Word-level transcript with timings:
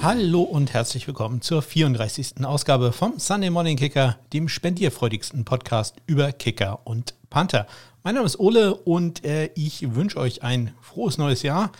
Hallo 0.00 0.42
und 0.42 0.72
herzlich 0.74 1.08
willkommen 1.08 1.42
zur 1.42 1.60
34. 1.60 2.44
Ausgabe 2.44 2.92
vom 2.92 3.18
Sunday 3.18 3.50
Morning 3.50 3.76
Kicker, 3.76 4.16
dem 4.32 4.48
spendierfreudigsten 4.48 5.44
Podcast 5.44 5.96
über 6.06 6.30
Kicker 6.30 6.80
und 6.84 7.14
Panther. 7.30 7.66
Mein 8.04 8.14
Name 8.14 8.26
ist 8.26 8.38
Ole 8.38 8.76
und 8.76 9.24
äh, 9.24 9.50
ich 9.56 9.96
wünsche 9.96 10.18
euch 10.18 10.44
ein 10.44 10.72
frohes 10.80 11.18
neues 11.18 11.42
Jahr. 11.42 11.72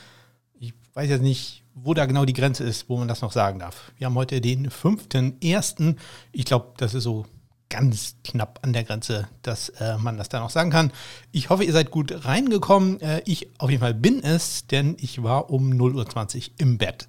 Ich 0.58 0.74
weiß 0.94 1.08
jetzt 1.08 1.22
nicht, 1.22 1.62
wo 1.74 1.94
da 1.94 2.06
genau 2.06 2.24
die 2.24 2.32
Grenze 2.32 2.64
ist, 2.64 2.88
wo 2.88 2.96
man 2.96 3.06
das 3.06 3.22
noch 3.22 3.30
sagen 3.30 3.60
darf. 3.60 3.92
Wir 3.98 4.06
haben 4.06 4.16
heute 4.16 4.40
den 4.40 4.68
5.1. 4.68 5.94
Ich 6.32 6.44
glaube, 6.44 6.72
das 6.76 6.94
ist 6.94 7.04
so 7.04 7.24
ganz 7.68 8.16
knapp 8.24 8.58
an 8.62 8.72
der 8.72 8.84
Grenze, 8.84 9.28
dass 9.42 9.68
äh, 9.70 9.96
man 9.98 10.16
das 10.16 10.28
da 10.28 10.40
noch 10.40 10.50
sagen 10.50 10.70
kann. 10.70 10.92
Ich 11.32 11.50
hoffe, 11.50 11.64
ihr 11.64 11.72
seid 11.72 11.90
gut 11.90 12.24
reingekommen. 12.24 13.00
Äh, 13.00 13.22
ich 13.26 13.48
auf 13.58 13.70
jeden 13.70 13.80
Fall 13.80 13.94
bin 13.94 14.22
es, 14.24 14.66
denn 14.66 14.96
ich 14.98 15.22
war 15.22 15.50
um 15.50 15.70
0.20 15.70 16.36
Uhr 16.36 16.54
im 16.58 16.78
Bett. 16.78 17.06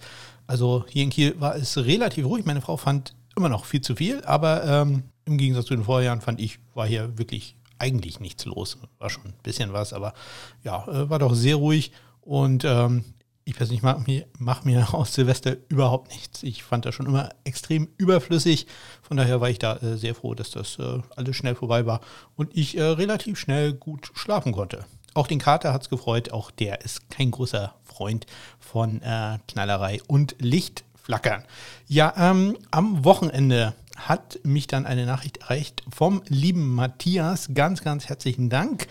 Also 0.50 0.84
hier 0.90 1.04
in 1.04 1.12
Kiel 1.12 1.40
war 1.40 1.56
es 1.56 1.78
relativ 1.78 2.26
ruhig. 2.26 2.44
Meine 2.44 2.62
Frau 2.62 2.76
fand 2.76 3.14
immer 3.38 3.50
noch 3.50 3.66
viel 3.66 3.82
zu 3.82 3.96
viel, 3.96 4.26
aber 4.26 4.64
ähm, 4.64 5.04
im 5.26 5.38
Gegensatz 5.38 5.68
zu 5.68 5.76
den 5.76 5.84
Vorjahren 5.84 6.22
fand 6.22 6.42
ich, 6.42 6.58
war 6.74 6.88
hier 6.88 7.20
wirklich 7.20 7.56
eigentlich 7.78 8.20
nichts 8.20 8.46
los. 8.46 8.80
War 8.98 9.12
schon 9.12 9.26
ein 9.26 9.34
bisschen 9.44 9.74
was, 9.74 9.94
aber 9.94 10.16
ja, 10.64 10.88
äh, 10.88 11.08
war 11.08 11.20
doch 11.20 11.36
sehr 11.36 11.58
ruhig. 11.58 11.92
Und 12.22 12.66
ähm, 12.66 13.06
ich 13.46 13.54
persönlich 13.54 13.84
mache 13.84 14.02
mir, 14.08 14.26
mach 14.40 14.66
mir 14.66 14.92
aus 14.96 15.14
Silvester 15.14 15.56
überhaupt 15.68 16.10
nichts. 16.10 16.42
Ich 16.42 16.64
fand 16.64 16.84
das 16.84 16.96
schon 16.96 17.06
immer 17.06 17.30
extrem 17.44 17.88
überflüssig. 17.98 18.66
Von 19.04 19.18
daher 19.18 19.42
war 19.42 19.52
ich 19.52 19.60
da 19.60 19.76
äh, 19.76 19.98
sehr 19.98 20.16
froh, 20.16 20.34
dass 20.34 20.50
das 20.50 20.80
äh, 20.80 20.98
alles 21.16 21.36
schnell 21.36 21.54
vorbei 21.54 21.86
war 21.86 22.02
und 22.36 22.58
ich 22.58 22.76
äh, 22.76 22.82
relativ 22.82 23.38
schnell 23.38 23.74
gut 23.74 24.10
schlafen 24.16 24.54
konnte. 24.54 24.84
Auch 25.14 25.28
den 25.28 25.40
Kater 25.40 25.74
hat 25.74 25.84
es 25.84 25.90
gefreut. 25.90 26.32
Auch 26.32 26.52
der 26.52 26.82
ist 26.82 27.10
kein 27.10 27.32
großer 27.32 27.76
Freund 27.84 28.26
von 28.72 29.02
äh, 29.02 29.40
Knallerei 29.48 30.00
und 30.08 30.36
Lichtflackern. 30.40 31.44
Ja, 31.88 32.14
ähm, 32.18 32.58
am 32.72 33.04
Wochenende 33.04 33.74
hat 33.96 34.40
mich 34.44 34.68
dann 34.68 34.86
eine 34.86 35.06
Nachricht 35.06 35.38
erreicht 35.38 35.84
vom 35.90 36.22
lieben 36.28 36.76
Matthias. 36.76 37.50
Ganz, 37.54 37.82
ganz 37.82 38.08
herzlichen 38.08 38.50
Dank. 38.50 38.88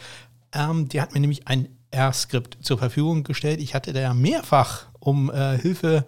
Ähm, 0.52 0.88
der 0.88 1.02
hat 1.02 1.14
mir 1.14 1.20
nämlich 1.20 1.46
ein 1.46 1.68
R-Skript 1.90 2.58
zur 2.60 2.78
Verfügung 2.78 3.22
gestellt. 3.22 3.60
Ich 3.60 3.74
hatte 3.74 3.92
da 3.92 4.00
ja 4.00 4.14
mehrfach 4.14 4.86
um 4.98 5.30
äh, 5.30 5.56
Hilfe 5.56 6.04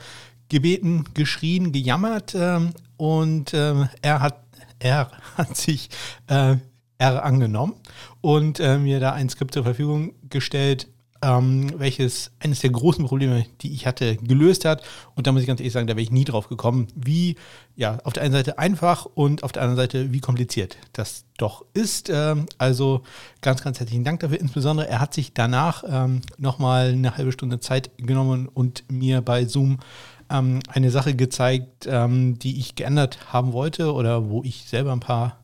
gebeten, 0.48 1.04
geschrien, 1.14 1.72
gejammert 1.72 2.34
ähm, 2.34 2.72
und 2.96 3.54
äh, 3.54 3.86
er, 4.02 4.20
hat, 4.20 4.42
er 4.80 5.10
hat 5.36 5.56
sich 5.56 5.90
äh, 6.26 6.56
R 6.98 7.24
angenommen 7.24 7.74
und 8.20 8.60
äh, 8.60 8.78
mir 8.78 9.00
da 9.00 9.12
ein 9.12 9.28
Skript 9.30 9.54
zur 9.54 9.62
Verfügung 9.62 10.12
gestellt, 10.28 10.88
ähm, 11.22 11.72
welches 11.78 12.30
eines 12.40 12.60
der 12.60 12.70
großen 12.70 13.04
Probleme, 13.04 13.44
die 13.60 13.72
ich 13.72 13.86
hatte, 13.86 14.16
gelöst 14.16 14.64
hat. 14.64 14.82
Und 15.14 15.26
da 15.26 15.32
muss 15.32 15.42
ich 15.42 15.46
ganz 15.46 15.60
ehrlich 15.60 15.72
sagen, 15.72 15.86
da 15.86 15.94
wäre 15.94 16.02
ich 16.02 16.10
nie 16.10 16.24
drauf 16.24 16.48
gekommen, 16.48 16.88
wie, 16.94 17.36
ja, 17.76 17.98
auf 18.04 18.12
der 18.12 18.22
einen 18.22 18.32
Seite 18.32 18.58
einfach 18.58 19.06
und 19.06 19.42
auf 19.42 19.52
der 19.52 19.62
anderen 19.62 19.76
Seite, 19.76 20.12
wie 20.12 20.20
kompliziert 20.20 20.78
das 20.92 21.24
doch 21.36 21.64
ist. 21.74 22.10
Ähm, 22.10 22.46
also 22.58 23.02
ganz, 23.42 23.62
ganz 23.62 23.80
herzlichen 23.80 24.04
Dank 24.04 24.20
dafür. 24.20 24.40
Insbesondere, 24.40 24.88
er 24.88 25.00
hat 25.00 25.12
sich 25.12 25.34
danach 25.34 25.84
ähm, 25.86 26.22
nochmal 26.38 26.90
eine 26.90 27.16
halbe 27.16 27.32
Stunde 27.32 27.60
Zeit 27.60 27.90
genommen 27.98 28.48
und 28.48 28.84
mir 28.90 29.20
bei 29.20 29.44
Zoom 29.44 29.78
ähm, 30.30 30.60
eine 30.68 30.90
Sache 30.90 31.14
gezeigt, 31.14 31.86
ähm, 31.86 32.38
die 32.38 32.58
ich 32.58 32.76
geändert 32.76 33.32
haben 33.32 33.52
wollte 33.52 33.92
oder 33.92 34.30
wo 34.30 34.42
ich 34.42 34.64
selber 34.64 34.92
ein 34.92 35.00
paar 35.00 35.40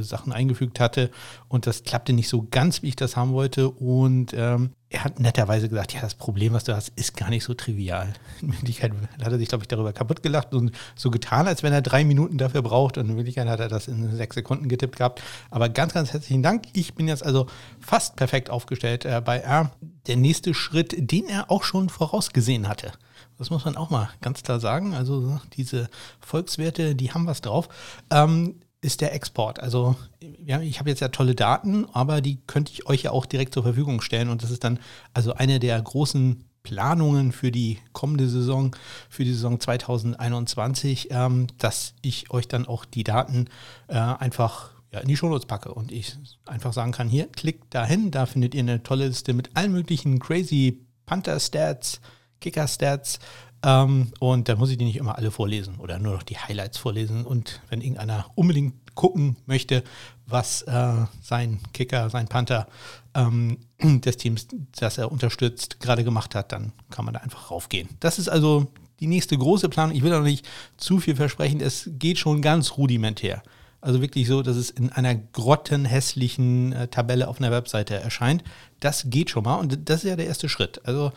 Sachen 0.00 0.32
eingefügt 0.32 0.80
hatte 0.80 1.10
und 1.48 1.66
das 1.66 1.82
klappte 1.82 2.12
nicht 2.12 2.28
so 2.28 2.46
ganz, 2.50 2.82
wie 2.82 2.88
ich 2.88 2.96
das 2.96 3.16
haben 3.16 3.32
wollte. 3.32 3.70
Und 3.70 4.34
ähm, 4.36 4.70
er 4.92 5.04
hat 5.04 5.20
netterweise 5.20 5.68
gesagt, 5.68 5.94
ja, 5.94 6.00
das 6.00 6.14
Problem, 6.14 6.52
was 6.52 6.64
du 6.64 6.76
hast, 6.76 6.90
ist 6.96 7.16
gar 7.16 7.30
nicht 7.30 7.44
so 7.44 7.54
trivial. 7.54 8.12
In 8.42 8.52
Wirklichkeit 8.52 8.92
hat 9.22 9.32
er 9.32 9.38
sich, 9.38 9.48
glaube 9.48 9.64
ich, 9.64 9.68
darüber 9.68 9.92
kaputt 9.92 10.22
gelacht 10.22 10.52
und 10.54 10.72
so 10.94 11.10
getan, 11.10 11.46
als 11.46 11.62
wenn 11.62 11.72
er 11.72 11.80
drei 11.80 12.04
Minuten 12.04 12.36
dafür 12.36 12.62
braucht. 12.62 12.98
Und 12.98 13.08
in 13.08 13.16
Wirklichkeit 13.16 13.48
hat 13.48 13.60
er 13.60 13.68
das 13.68 13.88
in 13.88 14.14
sechs 14.14 14.34
Sekunden 14.34 14.68
getippt 14.68 14.96
gehabt. 14.96 15.22
Aber 15.50 15.68
ganz, 15.68 15.94
ganz 15.94 16.12
herzlichen 16.12 16.42
Dank. 16.42 16.64
Ich 16.74 16.94
bin 16.94 17.08
jetzt 17.08 17.24
also 17.24 17.46
fast 17.80 18.16
perfekt 18.16 18.50
aufgestellt 18.50 19.04
äh, 19.04 19.22
bei 19.24 19.38
R. 19.38 19.70
Der 20.06 20.16
nächste 20.16 20.52
Schritt, 20.52 20.94
den 20.98 21.28
er 21.28 21.50
auch 21.50 21.64
schon 21.64 21.88
vorausgesehen 21.88 22.68
hatte. 22.68 22.92
Das 23.38 23.50
muss 23.50 23.64
man 23.64 23.76
auch 23.76 23.90
mal 23.90 24.10
ganz 24.20 24.42
klar 24.42 24.60
sagen. 24.60 24.94
Also 24.94 25.40
diese 25.54 25.88
Volkswerte, 26.20 26.94
die 26.94 27.12
haben 27.12 27.26
was 27.26 27.40
drauf. 27.40 27.68
Ähm, 28.10 28.56
ist 28.82 29.00
der 29.00 29.14
Export. 29.14 29.60
Also 29.60 29.96
ja, 30.44 30.60
ich 30.60 30.78
habe 30.80 30.90
jetzt 30.90 31.00
ja 31.00 31.08
tolle 31.08 31.34
Daten, 31.34 31.86
aber 31.92 32.20
die 32.20 32.40
könnte 32.46 32.72
ich 32.72 32.86
euch 32.86 33.04
ja 33.04 33.12
auch 33.12 33.24
direkt 33.24 33.54
zur 33.54 33.62
Verfügung 33.62 34.02
stellen. 34.02 34.28
Und 34.28 34.42
das 34.42 34.50
ist 34.50 34.64
dann 34.64 34.78
also 35.14 35.34
eine 35.34 35.60
der 35.60 35.80
großen 35.80 36.44
Planungen 36.64 37.32
für 37.32 37.50
die 37.50 37.78
kommende 37.92 38.28
Saison, 38.28 38.74
für 39.08 39.24
die 39.24 39.32
Saison 39.32 39.58
2021, 39.58 41.08
ähm, 41.10 41.46
dass 41.58 41.94
ich 42.02 42.30
euch 42.30 42.48
dann 42.48 42.66
auch 42.66 42.84
die 42.84 43.04
Daten 43.04 43.46
äh, 43.88 43.94
einfach 43.94 44.70
ja, 44.92 45.00
in 45.00 45.08
die 45.08 45.16
Shownotes 45.16 45.46
packe 45.46 45.72
und 45.72 45.90
ich 45.90 46.16
einfach 46.44 46.72
sagen 46.72 46.92
kann, 46.92 47.08
hier, 47.08 47.26
klickt 47.28 47.74
dahin, 47.74 48.10
da 48.10 48.26
findet 48.26 48.54
ihr 48.54 48.60
eine 48.60 48.82
tolle 48.82 49.06
Liste 49.06 49.32
mit 49.32 49.50
allen 49.54 49.72
möglichen 49.72 50.18
crazy 50.18 50.84
Panther-Stats, 51.06 52.00
Kicker-Stats, 52.40 53.18
ähm, 53.64 54.12
und 54.18 54.48
da 54.48 54.56
muss 54.56 54.70
ich 54.70 54.78
die 54.78 54.84
nicht 54.84 54.96
immer 54.96 55.16
alle 55.16 55.30
vorlesen 55.30 55.78
oder 55.78 55.98
nur 55.98 56.14
noch 56.14 56.22
die 56.22 56.38
Highlights 56.38 56.78
vorlesen. 56.78 57.24
Und 57.24 57.60
wenn 57.68 57.80
irgendeiner 57.80 58.26
unbedingt 58.34 58.74
gucken 58.94 59.36
möchte, 59.46 59.84
was 60.26 60.62
äh, 60.62 60.94
sein 61.22 61.60
Kicker, 61.72 62.10
sein 62.10 62.28
Panther 62.28 62.66
ähm, 63.14 63.58
des 63.82 64.16
Teams, 64.16 64.48
das 64.76 64.98
er 64.98 65.12
unterstützt, 65.12 65.80
gerade 65.80 66.04
gemacht 66.04 66.34
hat, 66.34 66.52
dann 66.52 66.72
kann 66.90 67.04
man 67.04 67.14
da 67.14 67.20
einfach 67.20 67.50
raufgehen. 67.50 67.88
Das 68.00 68.18
ist 68.18 68.28
also 68.28 68.72
die 69.00 69.06
nächste 69.06 69.36
große 69.38 69.68
Planung. 69.68 69.96
Ich 69.96 70.02
will 70.02 70.12
auch 70.12 70.22
nicht 70.22 70.48
zu 70.76 70.98
viel 70.98 71.16
versprechen. 71.16 71.60
Es 71.60 71.88
geht 71.98 72.18
schon 72.18 72.42
ganz 72.42 72.76
rudimentär. 72.76 73.42
Also 73.80 74.00
wirklich 74.00 74.28
so, 74.28 74.42
dass 74.42 74.56
es 74.56 74.70
in 74.70 74.90
einer 74.90 75.16
grottenhässlichen 75.16 76.72
äh, 76.72 76.88
Tabelle 76.88 77.26
auf 77.26 77.40
einer 77.40 77.50
Webseite 77.50 77.96
erscheint. 77.96 78.44
Das 78.78 79.06
geht 79.08 79.30
schon 79.30 79.42
mal 79.44 79.56
und 79.56 79.88
das 79.88 80.04
ist 80.04 80.10
ja 80.10 80.16
der 80.16 80.26
erste 80.26 80.48
Schritt. 80.48 80.80
Also 80.84 81.12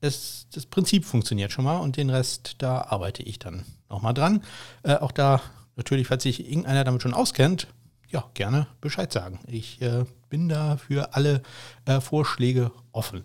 es, 0.00 0.46
das 0.52 0.66
Prinzip 0.66 1.04
funktioniert 1.04 1.52
schon 1.52 1.64
mal 1.64 1.78
und 1.78 1.96
den 1.96 2.10
Rest, 2.10 2.56
da 2.58 2.82
arbeite 2.82 3.22
ich 3.22 3.38
dann 3.38 3.64
nochmal 3.88 4.14
dran. 4.14 4.42
Äh, 4.82 4.94
auch 4.94 5.12
da 5.12 5.40
natürlich, 5.76 6.06
falls 6.06 6.22
sich 6.22 6.48
irgendeiner 6.48 6.84
damit 6.84 7.02
schon 7.02 7.14
auskennt, 7.14 7.68
ja, 8.08 8.24
gerne 8.34 8.66
Bescheid 8.80 9.12
sagen. 9.12 9.38
Ich 9.46 9.80
äh, 9.82 10.04
bin 10.28 10.48
da 10.48 10.76
für 10.76 11.14
alle 11.14 11.42
äh, 11.84 12.00
Vorschläge 12.00 12.72
offen. 12.92 13.22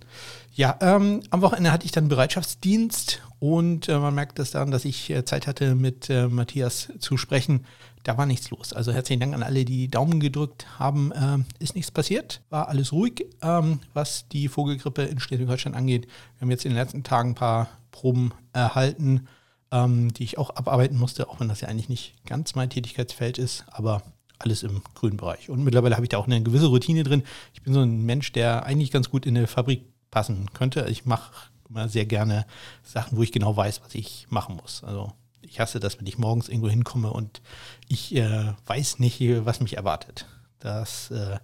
Ja, 0.53 0.77
ähm, 0.79 1.21
am 1.31 1.41
Wochenende 1.41 1.71
hatte 1.71 1.85
ich 1.85 1.91
dann 1.91 2.07
Bereitschaftsdienst 2.07 3.21
und 3.39 3.89
äh, 3.89 3.97
man 3.97 4.13
merkt 4.13 4.37
das 4.37 4.51
daran, 4.51 4.71
dass 4.71 4.85
ich 4.85 5.09
äh, 5.09 5.25
Zeit 5.25 5.47
hatte, 5.47 5.73
mit 5.73 6.09
äh, 6.09 6.27
Matthias 6.27 6.91
zu 6.99 7.17
sprechen. 7.17 7.65
Da 8.05 8.19
war 8.19 8.27
nichts 8.27 8.51
los. 8.51 8.71
Also 8.71 8.93
herzlichen 8.93 9.19
Dank 9.19 9.33
an 9.33 9.41
alle, 9.41 9.65
die 9.65 9.87
Daumen 9.87 10.19
gedrückt 10.19 10.67
haben. 10.77 11.11
Ähm, 11.15 11.45
ist 11.57 11.73
nichts 11.73 11.89
passiert, 11.89 12.43
war 12.51 12.67
alles 12.67 12.91
ruhig, 12.91 13.25
ähm, 13.41 13.79
was 13.95 14.29
die 14.29 14.47
Vogelgrippe 14.47 15.01
in 15.01 15.19
Schleswig-Holstein 15.19 15.73
angeht. 15.73 16.05
Wir 16.05 16.41
haben 16.41 16.51
jetzt 16.51 16.65
in 16.65 16.71
den 16.71 16.77
letzten 16.77 17.03
Tagen 17.03 17.31
ein 17.31 17.35
paar 17.35 17.67
Proben 17.89 18.31
erhalten, 18.53 19.27
ähm, 19.71 20.13
die 20.13 20.23
ich 20.23 20.37
auch 20.37 20.51
abarbeiten 20.51 20.99
musste, 20.99 21.27
auch 21.27 21.39
wenn 21.39 21.49
das 21.49 21.61
ja 21.61 21.67
eigentlich 21.67 21.89
nicht 21.89 22.13
ganz 22.27 22.53
mein 22.53 22.69
Tätigkeitsfeld 22.69 23.39
ist. 23.39 23.65
Aber 23.71 24.03
alles 24.37 24.61
im 24.61 24.83
grünen 24.93 25.17
Bereich. 25.17 25.49
Und 25.49 25.63
mittlerweile 25.63 25.95
habe 25.95 26.05
ich 26.05 26.09
da 26.09 26.19
auch 26.19 26.27
eine 26.27 26.43
gewisse 26.43 26.67
Routine 26.67 27.03
drin. 27.03 27.23
Ich 27.55 27.63
bin 27.63 27.73
so 27.73 27.81
ein 27.81 28.03
Mensch, 28.05 28.31
der 28.33 28.67
eigentlich 28.67 28.91
ganz 28.91 29.09
gut 29.09 29.25
in 29.25 29.35
eine 29.35 29.47
Fabrik 29.47 29.81
passen 30.11 30.53
könnte. 30.53 30.85
Ich 30.91 31.05
mache 31.05 31.31
immer 31.67 31.89
sehr 31.89 32.05
gerne 32.05 32.45
Sachen, 32.83 33.17
wo 33.17 33.23
ich 33.23 33.31
genau 33.31 33.57
weiß, 33.57 33.81
was 33.83 33.95
ich 33.95 34.27
machen 34.29 34.57
muss. 34.57 34.83
Also 34.83 35.11
ich 35.47 35.59
hasse 35.59 35.79
das, 35.79 35.99
wenn 35.99 36.07
ich 36.07 36.17
morgens 36.17 36.49
irgendwo 36.49 36.69
hinkomme 36.69 37.11
und 37.11 37.41
ich 37.87 38.15
äh, 38.15 38.53
weiß 38.65 38.99
nicht, 38.99 39.21
was 39.45 39.59
mich 39.59 39.77
erwartet. 39.77 40.25
Das 40.59 41.11
äh, 41.11 41.37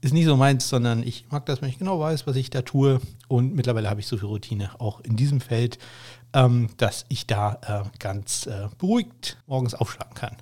ist 0.00 0.12
nicht 0.12 0.24
so 0.24 0.36
meins, 0.36 0.68
sondern 0.68 1.04
ich 1.04 1.26
mag 1.30 1.46
das, 1.46 1.62
wenn 1.62 1.68
ich 1.68 1.78
genau 1.78 2.00
weiß, 2.00 2.26
was 2.26 2.34
ich 2.34 2.50
da 2.50 2.62
tue. 2.62 3.00
Und 3.28 3.54
mittlerweile 3.54 3.88
habe 3.88 4.00
ich 4.00 4.08
so 4.08 4.16
viel 4.16 4.26
Routine 4.26 4.80
auch 4.80 5.00
in 5.00 5.16
diesem 5.16 5.40
Feld, 5.40 5.78
ähm, 6.32 6.68
dass 6.78 7.06
ich 7.08 7.26
da 7.26 7.84
äh, 7.84 7.98
ganz 8.00 8.46
äh, 8.46 8.68
beruhigt 8.78 9.38
morgens 9.46 9.74
aufschlagen 9.74 10.14
kann. 10.14 10.36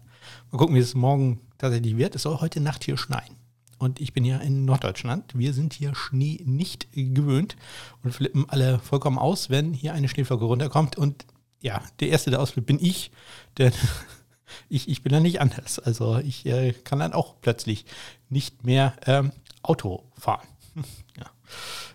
Mal 0.50 0.58
gucken, 0.58 0.74
wie 0.74 0.80
es 0.80 0.94
morgen 0.94 1.40
tatsächlich 1.58 1.96
wird. 1.98 2.14
Es 2.14 2.22
soll 2.22 2.40
heute 2.40 2.60
Nacht 2.60 2.84
hier 2.84 2.96
schneien. 2.96 3.36
Und 3.78 4.00
ich 4.00 4.12
bin 4.12 4.24
ja 4.24 4.38
in 4.38 4.64
Norddeutschland. 4.64 5.36
Wir 5.36 5.52
sind 5.52 5.74
hier 5.74 5.94
Schnee 5.94 6.40
nicht 6.46 6.88
gewöhnt 6.92 7.56
und 8.02 8.12
flippen 8.12 8.48
alle 8.48 8.78
vollkommen 8.78 9.18
aus, 9.18 9.50
wenn 9.50 9.74
hier 9.74 9.92
eine 9.92 10.08
Schneeflocke 10.08 10.44
runterkommt. 10.44 10.96
Und 10.96 11.26
ja, 11.62 11.82
der 12.00 12.08
Erste, 12.08 12.30
der 12.30 12.40
ausflippt, 12.40 12.66
bin 12.66 12.84
ich. 12.84 13.10
Denn 13.56 13.72
ich, 14.68 14.88
ich 14.88 15.02
bin 15.02 15.12
da 15.12 15.20
nicht 15.20 15.40
anders. 15.40 15.78
Also 15.78 16.18
ich 16.18 16.44
äh, 16.44 16.72
kann 16.72 16.98
dann 16.98 17.12
auch 17.12 17.36
plötzlich 17.40 17.86
nicht 18.28 18.64
mehr 18.64 18.94
ähm, 19.06 19.32
Auto 19.62 20.04
fahren. 20.18 20.46
ja. 21.16 21.30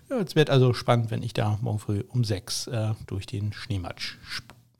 ja. 0.10 0.22
es 0.22 0.36
wird 0.36 0.50
also 0.50 0.74
spannend, 0.74 1.12
wenn 1.12 1.22
ich 1.22 1.34
da 1.34 1.60
morgen 1.62 1.80
früh 1.80 2.04
um 2.08 2.24
sechs 2.24 2.68
äh, 2.68 2.94
durch 3.06 3.26
den 3.26 3.54
Schneematsch 3.54 4.16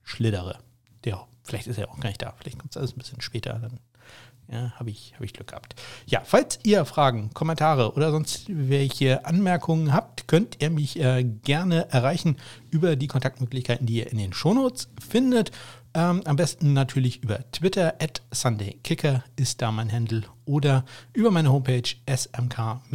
schlittere. 0.04 0.60
Der, 1.04 1.28
vielleicht 1.44 1.68
ist 1.68 1.78
er 1.78 1.92
auch 1.92 2.00
gar 2.00 2.10
nicht 2.10 2.22
da. 2.22 2.34
Vielleicht 2.40 2.58
kommt 2.58 2.72
es 2.72 2.78
alles 2.78 2.94
ein 2.94 3.00
bisschen 3.00 3.22
später. 3.22 3.60
Dann 3.60 3.80
ja, 4.52 4.72
habe 4.80 4.90
ich, 4.90 5.14
hab 5.16 5.22
ich 5.24 5.34
Glück 5.34 5.48
gehabt. 5.48 5.76
Ja, 6.06 6.22
falls 6.24 6.60
ihr 6.64 6.86
Fragen, 6.86 7.32
Kommentare 7.34 7.94
oder 7.94 8.12
sonst 8.12 8.46
welche 8.48 9.26
Anmerkungen 9.26 9.92
habt, 9.94 10.28
könnt 10.28 10.62
ihr 10.62 10.70
mich 10.70 11.00
äh, 11.00 11.24
gerne 11.24 11.90
erreichen 11.92 12.38
über 12.70 12.96
die 12.96 13.08
Kontaktmöglichkeiten, 13.08 13.86
die 13.86 13.98
ihr 13.98 14.12
in 14.12 14.18
den 14.18 14.34
Shownotes 14.34 14.90
findet. 15.06 15.52
Ähm, 15.94 16.22
am 16.26 16.36
besten 16.36 16.74
natürlich 16.74 17.24
über 17.24 17.40
Twitter, 17.52 17.96
at 18.00 18.22
SundayKicker 18.32 19.24
ist 19.36 19.62
da 19.62 19.72
mein 19.72 19.92
Handle 19.92 20.24
oder 20.46 20.86
über 21.14 21.32
meine 21.32 21.52
Homepage 21.52 21.84
smk-blog.de. 22.06 22.94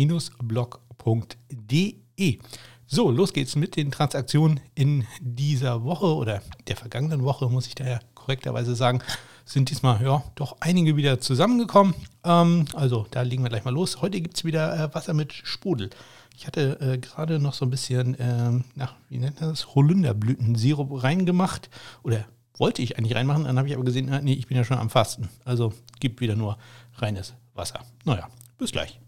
So, 2.87 3.11
los 3.11 3.33
geht's 3.33 3.57
mit 3.57 3.77
den 3.77 3.91
Transaktionen 3.91 4.61
in 4.75 5.07
dieser 5.21 5.83
Woche 5.83 6.15
oder 6.15 6.43
der 6.69 6.77
vergangenen 6.77 7.25
Woche, 7.25 7.49
muss 7.49 7.67
ich 7.67 7.75
daher 7.75 8.01
korrekterweise 8.15 8.75
sagen, 8.75 9.03
sind 9.45 9.71
diesmal 9.71 10.03
ja 10.03 10.23
doch 10.35 10.57
einige 10.61 10.97
wieder 10.97 11.21
zusammengekommen. 11.21 11.95
Ähm, 12.25 12.67
also 12.75 13.07
da 13.11 13.23
legen 13.23 13.43
wir 13.43 13.51
gleich 13.51 13.65
mal 13.65 13.75
los. 13.75 14.01
Heute 14.01 14.21
gibt 14.21 14.37
es 14.37 14.45
wieder 14.45 14.79
äh, 14.79 14.95
Wasser 14.95 15.15
mit 15.15 15.33
Sprudel. 15.33 15.91
Ich 16.37 16.47
hatte 16.47 16.81
äh, 16.81 16.99
gerade 16.99 17.39
noch 17.39 17.55
so 17.55 17.67
ein 17.67 17.71
bisschen, 17.71 18.17
ähm, 18.19 18.65
nach, 18.75 18.95
wie 19.09 19.19
nennt 19.19 19.41
man 19.41 19.51
das, 19.51 19.75
Holunderblütensirup 19.75 21.03
reingemacht 21.03 21.69
oder 22.03 22.25
wollte 22.57 22.83
ich 22.83 22.99
eigentlich 22.99 23.15
reinmachen, 23.15 23.45
dann 23.45 23.59
habe 23.59 23.69
ich 23.69 23.75
aber 23.75 23.85
gesehen, 23.85 24.09
äh, 24.09 24.23
nee, 24.23 24.35
ich 24.35 24.47
bin 24.47 24.57
ja 24.57 24.65
schon 24.65 24.79
am 24.79 24.91
Fasten. 24.91 25.29
Also 25.45 25.73
gibt 26.01 26.21
wieder 26.21 26.37
nur 26.37 26.59
reines 26.97 27.35
Wasser. 27.55 27.81
Naja, 28.05 28.29
bis 28.59 28.73
gleich. 28.73 29.02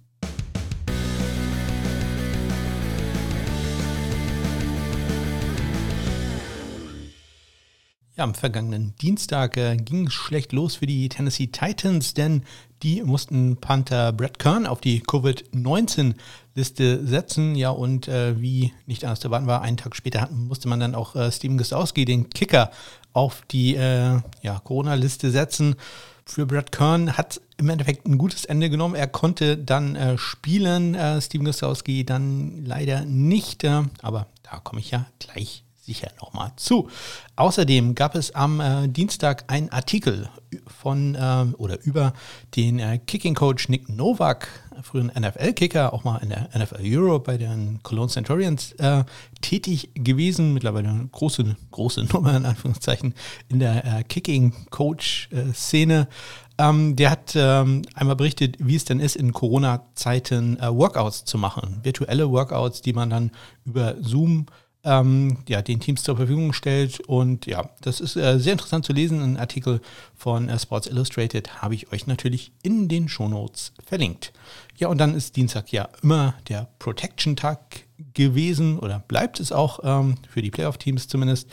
Ja, 8.17 8.23
am 8.23 8.35
vergangenen 8.35 8.95
Dienstag 9.03 9.57
äh, 9.57 9.77
ging 9.77 10.07
es 10.07 10.13
schlecht 10.13 10.53
los 10.53 10.77
für 10.77 10.87
die 10.87 11.09
Tennessee 11.09 11.49
Titans, 11.49 12.15
denn 12.15 12.45
die 12.85 13.03
mussten 13.03 13.57
Panther 13.57 14.13
Brett 14.13 14.39
Kern 14.39 14.69
auf 14.69 14.81
die 14.81 15.01
Covid-19-Liste 15.01 17.05
setzen. 17.05 17.57
Ja, 17.57 17.71
und 17.71 18.07
äh, 18.07 18.41
wie 18.41 18.73
nicht 18.87 19.05
anders 19.05 19.19
zu 19.19 19.27
erwarten 19.27 19.49
war, 19.49 19.63
einen 19.63 19.79
Tag 19.79 19.97
später 19.97 20.29
musste 20.31 20.69
man 20.69 20.79
dann 20.79 20.95
auch 20.95 21.17
äh, 21.17 21.33
Steven 21.33 21.59
Gostowski, 21.59 22.05
den 22.05 22.31
Kicker, 22.31 22.71
auf 23.13 23.43
die 23.51 23.75
äh, 23.75 24.21
ja, 24.43 24.61
Corona-Liste 24.63 25.33
setzen. 25.33 25.75
Für 26.25 26.47
Brett 26.47 26.71
Kern 26.71 27.17
hat 27.17 27.41
im 27.57 27.69
Endeffekt 27.69 28.07
ein 28.07 28.17
gutes 28.17 28.45
Ende 28.45 28.71
genommen. 28.71 28.95
Er 28.95 29.09
konnte 29.09 29.59
dann 29.59 29.97
äh, 29.97 30.19
spielen, 30.19 30.95
äh, 30.95 31.21
Steven 31.21 31.47
Gostowski 31.47 32.07
dann 32.07 32.65
leider 32.65 33.05
nicht, 33.05 33.65
aber 33.65 34.29
da 34.45 34.61
komme 34.61 34.81
ich 34.81 34.93
ja 34.93 35.05
gleich 35.19 35.65
sicher 35.85 36.09
nochmal 36.21 36.53
zu. 36.57 36.89
Außerdem 37.37 37.95
gab 37.95 38.15
es 38.15 38.35
am 38.35 38.61
äh, 38.61 38.89
Dienstag 38.89 39.45
einen 39.49 39.71
Artikel 39.71 40.29
von 40.67 41.15
äh, 41.15 41.47
oder 41.57 41.83
über 41.85 42.13
den 42.57 42.79
äh, 42.79 42.99
Kicking-Coach 42.99 43.69
Nick 43.69 43.89
Novak, 43.89 44.49
früheren 44.83 45.13
NFL-Kicker, 45.19 45.93
auch 45.93 46.05
mal 46.05 46.19
in 46.19 46.31
der 46.31 46.49
NFL 46.57 46.83
Europe 46.83 47.25
bei 47.27 47.37
den 47.37 47.81
Cologne 47.83 48.11
Centurions 48.11 48.73
äh, 48.73 49.05
tätig 49.41 49.91
gewesen. 49.95 50.55
Mittlerweile 50.55 50.89
eine 50.89 51.09
große, 51.09 51.57
große 51.71 52.05
Nummer 52.13 52.37
in 52.37 52.47
Anführungszeichen 52.47 53.15
in 53.49 53.59
der 53.59 53.85
äh, 53.85 54.05
Kicking-Coach-Szene. 54.05 56.09
Ähm, 56.57 56.95
der 56.95 57.11
hat 57.11 57.33
ähm, 57.35 57.83
einmal 57.95 58.15
berichtet, 58.15 58.57
wie 58.61 58.77
es 58.77 58.85
denn 58.85 59.01
ist, 59.01 59.17
in 59.17 59.33
Corona-Zeiten 59.33 60.61
äh, 60.61 60.73
Workouts 60.73 61.25
zu 61.25 61.37
machen. 61.37 61.81
Virtuelle 61.83 62.31
Workouts, 62.31 62.81
die 62.81 62.93
man 62.93 63.11
dann 63.11 63.33
über 63.65 63.97
Zoom 64.01 64.47
ähm, 64.85 65.39
ja, 65.49 65.63
den 65.63 65.81
Teams 65.81 66.03
zur 66.03 66.17
Verfügung 66.17 66.53
stellt. 66.53 67.01
Und 67.01 67.47
ja, 67.47 67.71
das 67.81 68.01
ist 68.01 68.17
äh, 68.17 68.39
sehr 68.39 68.53
interessant 68.53 68.85
zu 68.85 68.93
lesen. 68.93 69.21
Ein 69.23 69.37
Artikel 69.37 69.81
von 70.15 70.49
äh, 70.49 70.59
Sports 70.59 70.87
Illustrated 70.87 71.63
habe 71.63 71.75
ich 71.75 71.93
euch 71.93 72.07
natürlich 72.07 72.53
in 72.63 72.89
den 72.89 73.09
Shownotes 73.09 73.73
verlinkt. 73.85 74.33
Ja, 74.77 74.89
und 74.89 74.99
dann 74.99 75.15
ist 75.15 75.37
Dienstag 75.37 75.73
ja 75.73 75.89
immer 76.03 76.35
der 76.49 76.69
Protection-Tag 76.79 77.87
gewesen 78.13 78.79
oder 78.79 78.99
bleibt 78.99 79.41
es 79.41 79.53
auch 79.53 79.81
ähm, 79.83 80.17
für 80.29 80.43
die 80.43 80.51
Playoff-Teams 80.51 81.09
zumindest. 81.09 81.49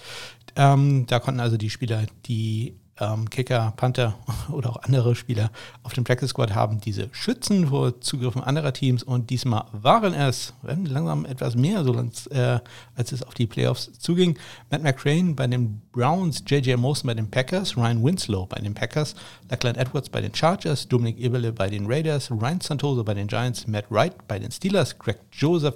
Ähm, 0.55 1.05
da 1.07 1.19
konnten 1.19 1.39
also 1.39 1.55
die 1.55 1.69
Spieler, 1.69 2.05
die 2.25 2.75
ähm, 3.01 3.29
Kicker, 3.29 3.73
Panther 3.75 4.15
oder 4.51 4.69
auch 4.69 4.83
andere 4.83 5.15
Spieler 5.15 5.51
auf 5.83 5.93
dem 5.93 6.03
Practice 6.03 6.29
Squad 6.29 6.53
haben 6.55 6.79
diese 6.79 7.09
Schützen 7.11 7.67
vor 7.67 7.99
Zugriffen 7.99 8.41
anderer 8.43 8.71
Teams 8.71 9.03
und 9.03 9.29
diesmal 9.29 9.65
waren 9.71 10.13
es 10.13 10.53
langsam 10.61 11.25
etwas 11.25 11.55
mehr, 11.55 11.83
so 11.83 11.93
äh, 12.29 12.59
als 12.95 13.11
es 13.11 13.23
auf 13.23 13.33
die 13.33 13.47
Playoffs 13.47 13.91
zuging. 13.99 14.37
Matt 14.69 14.83
McCrane 14.83 15.35
bei 15.35 15.47
den 15.47 15.81
Browns, 15.91 16.43
JJ 16.47 16.75
Mosen 16.75 17.07
bei 17.07 17.15
den 17.15 17.29
Packers, 17.29 17.75
Ryan 17.75 18.03
Winslow 18.03 18.45
bei 18.45 18.61
den 18.61 18.73
Packers, 18.73 19.15
Lachlan 19.49 19.75
Edwards 19.75 20.09
bei 20.09 20.21
den 20.21 20.33
Chargers, 20.33 20.87
Dominic 20.87 21.19
Eberle 21.19 21.51
bei 21.51 21.69
den 21.69 21.87
Raiders, 21.87 22.29
Ryan 22.31 22.61
Santoso 22.61 23.03
bei 23.03 23.15
den 23.15 23.27
Giants, 23.27 23.67
Matt 23.67 23.85
Wright 23.89 24.13
bei 24.27 24.39
den 24.39 24.51
Steelers, 24.51 24.97
Greg 24.99 25.19
Joseph 25.31 25.75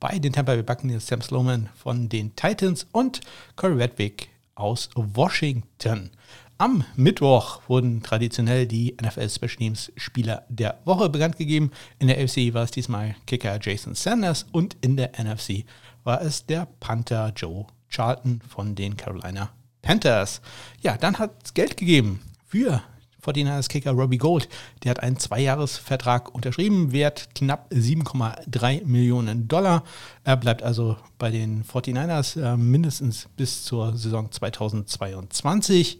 bei 0.00 0.18
den 0.18 0.32
Tampa 0.32 0.52
Bay 0.54 0.62
Buccaneers, 0.62 1.06
Sam 1.06 1.22
Sloman 1.22 1.68
von 1.76 2.08
den 2.08 2.34
Titans 2.36 2.86
und 2.92 3.20
Corey 3.56 3.76
Redwick 3.76 4.28
aus 4.54 4.90
Washington. 4.94 6.10
Am 6.56 6.84
Mittwoch 6.94 7.62
wurden 7.66 8.02
traditionell 8.04 8.66
die 8.66 8.96
NFL 9.02 9.28
Special 9.28 9.56
Teams 9.56 9.92
Spieler 9.96 10.44
der 10.48 10.78
Woche 10.84 11.08
bekannt 11.08 11.36
gegeben. 11.36 11.72
In 11.98 12.06
der 12.06 12.18
AFC 12.18 12.54
war 12.54 12.62
es 12.62 12.70
diesmal 12.70 13.16
Kicker 13.26 13.58
Jason 13.60 13.96
Sanders 13.96 14.46
und 14.52 14.76
in 14.80 14.96
der 14.96 15.10
NFC 15.18 15.64
war 16.04 16.22
es 16.22 16.46
der 16.46 16.68
Panther 16.78 17.32
Joe 17.34 17.66
Charlton 17.88 18.40
von 18.48 18.76
den 18.76 18.96
Carolina 18.96 19.50
Panthers. 19.82 20.40
Ja, 20.80 20.96
dann 20.96 21.18
hat 21.18 21.32
es 21.44 21.54
Geld 21.54 21.76
gegeben 21.76 22.20
für 22.46 22.80
49ers 23.24 23.68
Kicker 23.68 23.92
Robbie 23.92 24.18
Gold. 24.18 24.48
Der 24.82 24.90
hat 24.90 25.00
einen 25.00 25.18
Zweijahresvertrag 25.18 26.34
unterschrieben, 26.34 26.92
wert 26.92 27.34
knapp 27.34 27.70
7,3 27.72 28.84
Millionen 28.84 29.48
Dollar. 29.48 29.82
Er 30.24 30.36
bleibt 30.36 30.62
also 30.62 30.96
bei 31.18 31.30
den 31.30 31.64
49ers 31.64 32.40
äh, 32.40 32.56
mindestens 32.56 33.28
bis 33.36 33.64
zur 33.64 33.96
Saison 33.96 34.30
2022 34.30 35.98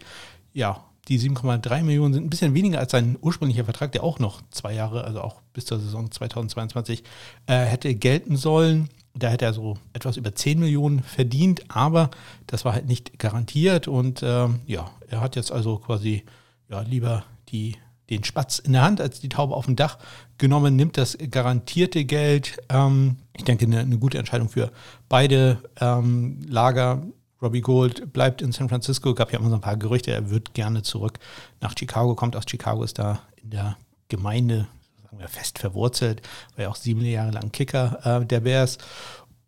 ja, 0.55 0.85
die 1.09 1.21
7,3 1.21 1.83
Millionen 1.83 2.15
sind 2.15 2.25
ein 2.25 2.31
bisschen 2.31 2.55
weniger 2.55 2.79
als 2.79 2.93
sein 2.93 3.19
ursprünglicher 3.21 3.65
Vertrag, 3.65 3.93
der 3.93 4.03
auch 4.03 4.19
noch 4.19 4.41
zwei 4.51 4.73
Jahre, 4.73 5.05
also 5.05 5.21
auch 5.21 5.43
bis 5.53 5.67
zur 5.67 5.79
Saison 5.79 6.11
2022, 6.11 7.03
äh, 7.47 7.59
hätte 7.59 7.95
gelten 7.95 8.37
sollen. 8.37 8.89
Da 9.17 9.29
hätte 9.29 9.45
er 9.45 9.53
so 9.53 9.77
etwas 9.93 10.17
über 10.17 10.35
10 10.35 10.59
Millionen 10.59 11.03
verdient, 11.03 11.65
aber 11.69 12.11
das 12.47 12.65
war 12.65 12.73
halt 12.73 12.87
nicht 12.87 13.19
garantiert. 13.19 13.87
Und 13.87 14.23
äh, 14.23 14.49
ja, 14.67 14.91
er 15.09 15.21
hat 15.21 15.37
jetzt 15.37 15.53
also 15.53 15.77
quasi 15.77 16.25
ja, 16.69 16.81
lieber 16.81 17.25
die, 17.51 17.77
den 18.11 18.25
Spatz 18.25 18.59
in 18.59 18.73
der 18.73 18.83
Hand 18.83 19.01
als 19.01 19.21
die 19.21 19.29
Taube 19.29 19.55
auf 19.55 19.67
dem 19.67 19.77
Dach 19.77 19.99
genommen, 20.39 20.75
nimmt 20.75 20.97
das 20.97 21.17
garantierte 21.31 22.05
Geld. 22.05 22.59
Ähm, 22.71 23.17
ich 23.37 23.45
denke, 23.45 23.67
eine, 23.67 23.81
eine, 23.81 23.99
gute 23.99 24.19
Entscheidung 24.19 24.49
für 24.49 24.73
beide 25.09 25.59
ähm, 25.81 26.41
Lager. 26.49 27.03
Robbie 27.43 27.61
Gold 27.61 28.13
bleibt 28.13 28.43
in 28.43 28.53
San 28.53 28.69
Francisco. 28.69 29.15
Gab 29.15 29.33
ja 29.33 29.39
immer 29.39 29.51
so 29.51 29.57
ein 29.57 29.61
paar 29.61 29.77
Gerüchte, 29.77 30.13
er 30.13 30.31
wird 30.31 30.55
gerne 30.55 30.83
zurück 30.83 31.19
nach 31.61 31.75
Chicago, 31.79 32.15
kommt 32.15 32.37
aus 32.37 32.45
Chicago, 32.49 32.83
ist 32.83 32.99
da 32.99 33.21
in 33.43 33.51
der 33.51 33.77
Gemeinde 34.09 34.67
sagen 35.15 35.19
wir, 35.19 35.29
fest 35.29 35.59
verwurzelt, 35.59 36.23
war 36.57 36.65
ja 36.65 36.71
auch 36.71 36.77
sieben 36.77 37.05
Jahre 37.05 37.31
lang 37.31 37.53
Kicker 37.53 38.21
äh, 38.23 38.27
der 38.27 38.41
Bears. 38.41 38.79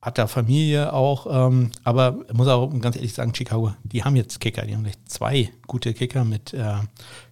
Hat 0.02 0.19
da 0.19 0.28
Familie 0.28 0.93
auch, 0.93 1.26
ähm, 1.28 1.73
aber 1.83 2.19
muss 2.33 2.47
auch 2.47 2.69
ganz 2.81 2.95
ehrlich 2.95 3.12
sagen, 3.12 3.35
Chicago, 3.35 3.75
die 3.83 4.05
haben 4.05 4.14
jetzt 4.14 4.38
Kicker, 4.40 4.64
die 4.64 4.75
haben 4.75 4.85
gleich 4.85 5.05
zwei 5.07 5.50
gute 5.66 5.95
Kicker 5.95 6.25
mit 6.25 6.55
äh, 6.55 6.75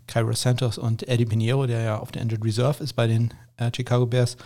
Cairo 0.09 0.33
Santos 0.33 0.79
und 0.79 1.07
Eddie 1.07 1.27
Pinheiro, 1.27 1.67
der 1.67 1.83
ja 1.83 1.99
auf 1.99 2.11
der 2.11 2.23
Injured 2.23 2.45
Reserve 2.45 2.83
ist 2.83 2.95
bei 2.95 3.07
den 3.07 3.33
äh, 3.59 3.71
Chicago 3.75 4.07
Bears. 4.07 4.37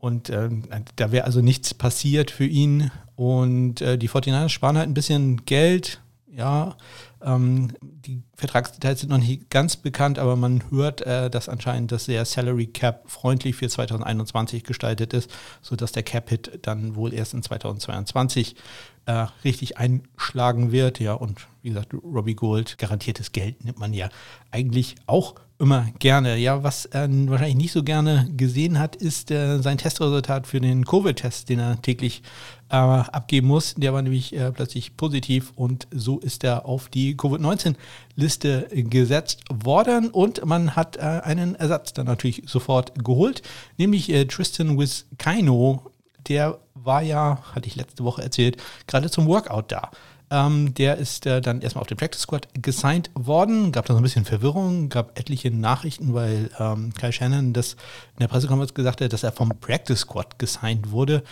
Und 0.00 0.30
äh, 0.30 0.48
da 0.96 1.12
wäre 1.12 1.26
also 1.26 1.40
nichts 1.40 1.74
passiert 1.74 2.30
für 2.30 2.46
ihn. 2.46 2.90
Und 3.16 3.82
äh, 3.82 3.98
die 3.98 4.08
49ers 4.08 4.48
sparen 4.48 4.78
halt 4.78 4.88
ein 4.88 4.94
bisschen 4.94 5.44
Geld. 5.44 6.00
Ja, 6.32 6.76
ähm, 7.22 7.72
die 7.82 8.22
Vertragsdetails 8.34 9.00
sind 9.00 9.10
noch 9.10 9.18
nicht 9.18 9.50
ganz 9.50 9.76
bekannt, 9.76 10.18
aber 10.18 10.36
man 10.36 10.62
hört, 10.70 11.02
äh, 11.02 11.28
dass 11.28 11.48
anscheinend 11.48 11.92
das 11.92 12.06
sehr 12.06 12.24
Salary 12.24 12.66
Cap 12.66 13.10
freundlich 13.10 13.56
für 13.56 13.68
2021 13.68 14.64
gestaltet 14.64 15.12
ist, 15.12 15.30
sodass 15.60 15.92
der 15.92 16.02
Cap 16.02 16.30
Hit 16.30 16.60
dann 16.62 16.94
wohl 16.94 17.12
erst 17.12 17.34
in 17.34 17.42
2022 17.42 18.56
äh, 19.04 19.26
richtig 19.44 19.76
einschlagen 19.76 20.72
wird. 20.72 20.98
Ja, 21.00 21.14
und 21.14 21.46
wie 21.62 21.70
gesagt, 21.70 21.92
Robbie 21.92 22.36
Gold, 22.36 22.78
garantiertes 22.78 23.32
Geld 23.32 23.64
nimmt 23.64 23.78
man 23.78 23.92
ja 23.92 24.08
eigentlich 24.50 24.94
auch 25.06 25.34
immer 25.60 25.86
gerne. 25.98 26.36
Ja, 26.38 26.62
was 26.62 26.86
er 26.86 27.08
wahrscheinlich 27.28 27.56
nicht 27.56 27.72
so 27.72 27.82
gerne 27.82 28.28
gesehen 28.36 28.78
hat, 28.78 28.96
ist 28.96 29.30
äh, 29.30 29.58
sein 29.60 29.78
Testresultat 29.78 30.46
für 30.46 30.60
den 30.60 30.84
Covid-Test, 30.84 31.48
den 31.50 31.58
er 31.58 31.80
täglich 31.82 32.22
äh, 32.70 32.76
abgeben 32.76 33.48
muss. 33.48 33.74
Der 33.76 33.92
war 33.92 34.00
nämlich 34.00 34.34
äh, 34.34 34.50
plötzlich 34.52 34.96
positiv 34.96 35.52
und 35.56 35.86
so 35.90 36.18
ist 36.18 36.44
er 36.44 36.64
auf 36.66 36.88
die 36.88 37.16
Covid-19-Liste 37.16 38.68
gesetzt 38.72 39.42
worden 39.52 40.08
und 40.08 40.44
man 40.46 40.76
hat 40.76 40.96
äh, 40.96 41.00
einen 41.00 41.54
Ersatz 41.54 41.92
dann 41.92 42.06
natürlich 42.06 42.42
sofort 42.46 43.04
geholt, 43.04 43.42
nämlich 43.76 44.10
äh, 44.10 44.24
Tristan 44.24 44.78
Wiskaino. 44.78 45.90
Der 46.28 46.58
war 46.74 47.02
ja, 47.02 47.42
hatte 47.54 47.66
ich 47.66 47.76
letzte 47.76 48.04
Woche 48.04 48.22
erzählt, 48.22 48.56
gerade 48.86 49.10
zum 49.10 49.26
Workout 49.26 49.72
da. 49.72 49.90
Ähm, 50.30 50.74
der 50.74 50.96
ist 50.96 51.26
äh, 51.26 51.40
dann 51.40 51.60
erstmal 51.60 51.82
auf 51.82 51.88
den 51.88 51.96
Practice 51.96 52.22
Squad 52.22 52.48
gesigned 52.54 53.10
worden. 53.14 53.72
Gab 53.72 53.86
da 53.86 53.94
so 53.94 54.00
ein 54.00 54.02
bisschen 54.02 54.24
Verwirrung, 54.24 54.88
gab 54.88 55.18
etliche 55.18 55.50
Nachrichten, 55.50 56.14
weil 56.14 56.50
ähm, 56.58 56.92
Kai 56.94 57.10
Shannon 57.10 57.52
das 57.52 57.72
in 57.72 58.20
der 58.20 58.28
Pressekonferenz 58.28 58.74
gesagt 58.74 59.00
hat, 59.00 59.12
dass 59.12 59.24
er 59.24 59.32
vom 59.32 59.50
Practice 59.60 60.00
Squad 60.00 60.38
gesigned 60.38 60.92
wurde. 60.92 61.24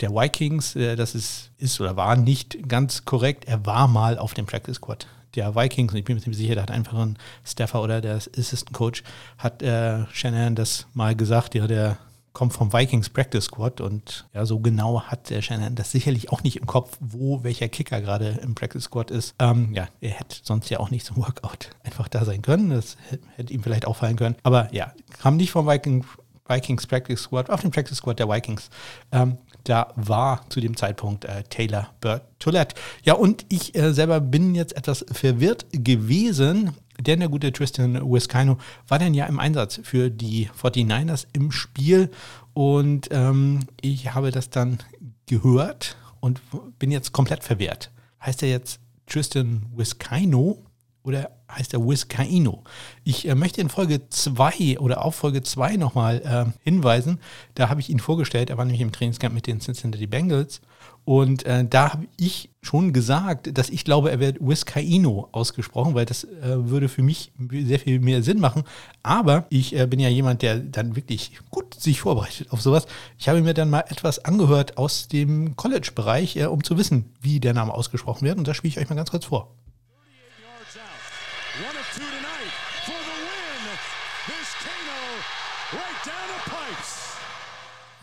Der 0.00 0.10
Vikings, 0.10 0.74
äh, 0.74 0.96
das 0.96 1.14
ist, 1.14 1.50
ist 1.58 1.80
oder 1.80 1.96
war 1.96 2.16
nicht 2.16 2.68
ganz 2.68 3.04
korrekt. 3.04 3.44
Er 3.46 3.66
war 3.66 3.88
mal 3.88 4.18
auf 4.18 4.32
dem 4.32 4.46
Practice 4.46 4.76
Squad 4.76 5.06
der 5.36 5.54
Vikings, 5.54 5.92
und 5.92 5.98
ich 5.98 6.04
bin 6.04 6.16
mir 6.16 6.22
ziemlich 6.22 6.38
sicher, 6.38 6.54
da 6.54 6.62
hat 6.62 6.70
einfach 6.70 6.98
ein 6.98 7.18
Staffer 7.44 7.82
oder 7.82 8.00
der 8.00 8.16
Assistant 8.16 8.72
Coach, 8.72 9.02
hat 9.38 9.62
äh, 9.62 10.06
Shanahan 10.12 10.54
das 10.54 10.86
mal 10.94 11.14
gesagt, 11.14 11.54
ja, 11.54 11.66
der 11.66 11.98
kommt 12.36 12.52
vom 12.52 12.70
Vikings 12.70 13.08
Practice 13.08 13.46
Squad 13.46 13.80
und 13.80 14.28
ja, 14.34 14.44
so 14.44 14.60
genau 14.60 15.00
hat 15.00 15.30
der 15.30 15.40
Shanahan 15.40 15.74
das 15.74 15.90
sicherlich 15.90 16.30
auch 16.30 16.42
nicht 16.42 16.58
im 16.58 16.66
Kopf, 16.66 16.98
wo 17.00 17.42
welcher 17.44 17.66
Kicker 17.68 18.02
gerade 18.02 18.38
im 18.42 18.54
Practice 18.54 18.84
Squad 18.84 19.10
ist. 19.10 19.34
Ähm, 19.38 19.72
ja, 19.72 19.88
er 20.02 20.10
hätte 20.10 20.36
sonst 20.42 20.68
ja 20.68 20.78
auch 20.78 20.90
nicht 20.90 21.06
zum 21.06 21.16
Workout 21.16 21.70
einfach 21.82 22.08
da 22.08 22.26
sein 22.26 22.42
können. 22.42 22.68
Das 22.68 22.98
hätte 23.36 23.54
ihm 23.54 23.62
vielleicht 23.62 23.86
auffallen 23.86 24.16
können. 24.16 24.36
Aber 24.42 24.68
ja, 24.74 24.92
kam 25.18 25.38
nicht 25.38 25.50
vom 25.50 25.66
Vikings 25.66 26.04
Vikings 26.46 26.86
Practice 26.86 27.22
Squad, 27.22 27.48
auf 27.48 27.62
dem 27.62 27.70
Practice 27.70 27.96
Squad 27.96 28.18
der 28.18 28.28
Vikings. 28.28 28.68
Ähm, 29.12 29.38
da 29.64 29.94
war 29.96 30.48
zu 30.50 30.60
dem 30.60 30.76
Zeitpunkt 30.76 31.24
äh, 31.24 31.42
Taylor 31.44 31.88
Bertolette. 32.02 32.76
Ja, 33.02 33.14
und 33.14 33.46
ich 33.48 33.74
äh, 33.74 33.94
selber 33.94 34.20
bin 34.20 34.54
jetzt 34.54 34.76
etwas 34.76 35.06
verwirrt 35.10 35.64
gewesen, 35.72 36.74
denn 37.00 37.20
der 37.20 37.28
gute 37.28 37.52
Tristan 37.52 38.00
Wiskino 38.10 38.58
war 38.88 38.98
dann 38.98 39.14
ja 39.14 39.26
im 39.26 39.38
Einsatz 39.38 39.80
für 39.82 40.10
die 40.10 40.48
49ers 40.50 41.26
im 41.32 41.52
Spiel 41.52 42.10
und 42.54 43.08
ähm, 43.10 43.60
ich 43.80 44.14
habe 44.14 44.30
das 44.30 44.50
dann 44.50 44.78
gehört 45.26 45.96
und 46.20 46.40
bin 46.78 46.90
jetzt 46.90 47.12
komplett 47.12 47.44
verwehrt. 47.44 47.90
Heißt 48.24 48.42
er 48.42 48.48
jetzt 48.48 48.80
Tristan 49.06 49.66
Wiskino 49.76 50.64
oder 51.02 51.30
heißt 51.50 51.74
er 51.74 51.86
Wiskaino? 51.86 52.64
Ich 53.04 53.28
äh, 53.28 53.34
möchte 53.34 53.60
in 53.60 53.68
Folge 53.68 54.08
2 54.08 54.78
oder 54.78 55.04
auf 55.04 55.14
Folge 55.14 55.42
2 55.42 55.76
nochmal 55.76 56.22
äh, 56.24 56.50
hinweisen. 56.64 57.20
Da 57.54 57.68
habe 57.68 57.80
ich 57.80 57.90
ihn 57.90 58.00
vorgestellt. 58.00 58.50
Er 58.50 58.58
war 58.58 58.64
nämlich 58.64 58.80
im 58.80 58.92
Trainingscamp 58.92 59.34
mit 59.34 59.46
den 59.46 59.60
Cincinnati 59.60 60.06
Bengals 60.06 60.60
und 61.06 61.46
äh, 61.46 61.64
da 61.64 61.92
habe 61.92 62.08
ich 62.16 62.50
schon 62.62 62.92
gesagt, 62.92 63.56
dass 63.56 63.70
ich 63.70 63.84
glaube, 63.84 64.10
er 64.10 64.18
wird 64.18 64.38
Wiskaino 64.40 65.28
ausgesprochen, 65.30 65.94
weil 65.94 66.04
das 66.04 66.24
äh, 66.24 66.68
würde 66.68 66.88
für 66.88 67.02
mich 67.02 67.30
sehr 67.38 67.78
viel 67.78 68.00
mehr 68.00 68.24
Sinn 68.24 68.40
machen. 68.40 68.64
Aber 69.04 69.46
ich 69.48 69.76
äh, 69.76 69.86
bin 69.86 70.00
ja 70.00 70.08
jemand, 70.08 70.42
der 70.42 70.58
dann 70.58 70.96
wirklich 70.96 71.30
gut 71.48 71.74
sich 71.74 72.00
vorbereitet 72.00 72.50
auf 72.50 72.60
sowas. 72.60 72.86
Ich 73.18 73.28
habe 73.28 73.40
mir 73.40 73.54
dann 73.54 73.70
mal 73.70 73.84
etwas 73.88 74.24
angehört 74.24 74.78
aus 74.78 75.06
dem 75.06 75.54
College-Bereich, 75.54 76.38
äh, 76.38 76.46
um 76.46 76.64
zu 76.64 76.76
wissen, 76.76 77.04
wie 77.20 77.38
der 77.38 77.54
Name 77.54 77.72
ausgesprochen 77.72 78.26
wird. 78.26 78.36
Und 78.38 78.48
das 78.48 78.56
spiele 78.56 78.70
ich 78.70 78.78
euch 78.80 78.88
mal 78.88 78.96
ganz 78.96 79.12
kurz 79.12 79.26
vor. 79.26 79.54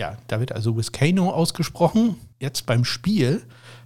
Ja, 0.03 0.17
da 0.27 0.41
wird 0.41 0.51
also 0.51 0.75
Wiskano 0.75 1.29
ausgesprochen. 1.29 2.19
Jetzt 2.37 2.65
beim 2.65 2.83
Spiel 2.83 3.41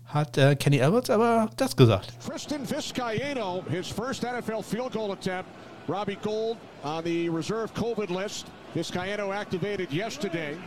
hat 0.05 0.35
äh, 0.39 0.55
Kenny 0.55 0.81
Alberts 0.81 1.11
aber 1.11 1.51
das 1.57 1.75
gesagt. 1.75 2.11
Tristan 2.25 2.67
Vizcaino, 2.67 3.63
his 3.69 3.87
first 3.87 4.23
NFL 4.23 4.63
field 4.63 4.93
goal 4.93 5.11
attempt. 5.11 5.47
Robbie 5.87 6.17
Gold 6.23 6.57
on 6.83 7.03
the 7.03 7.29
reserve 7.29 7.71
COVID 7.75 8.09
list. 8.09 8.47
Vizcaino 8.73 9.31
activated 9.31 9.91
yesterday. 9.91 10.57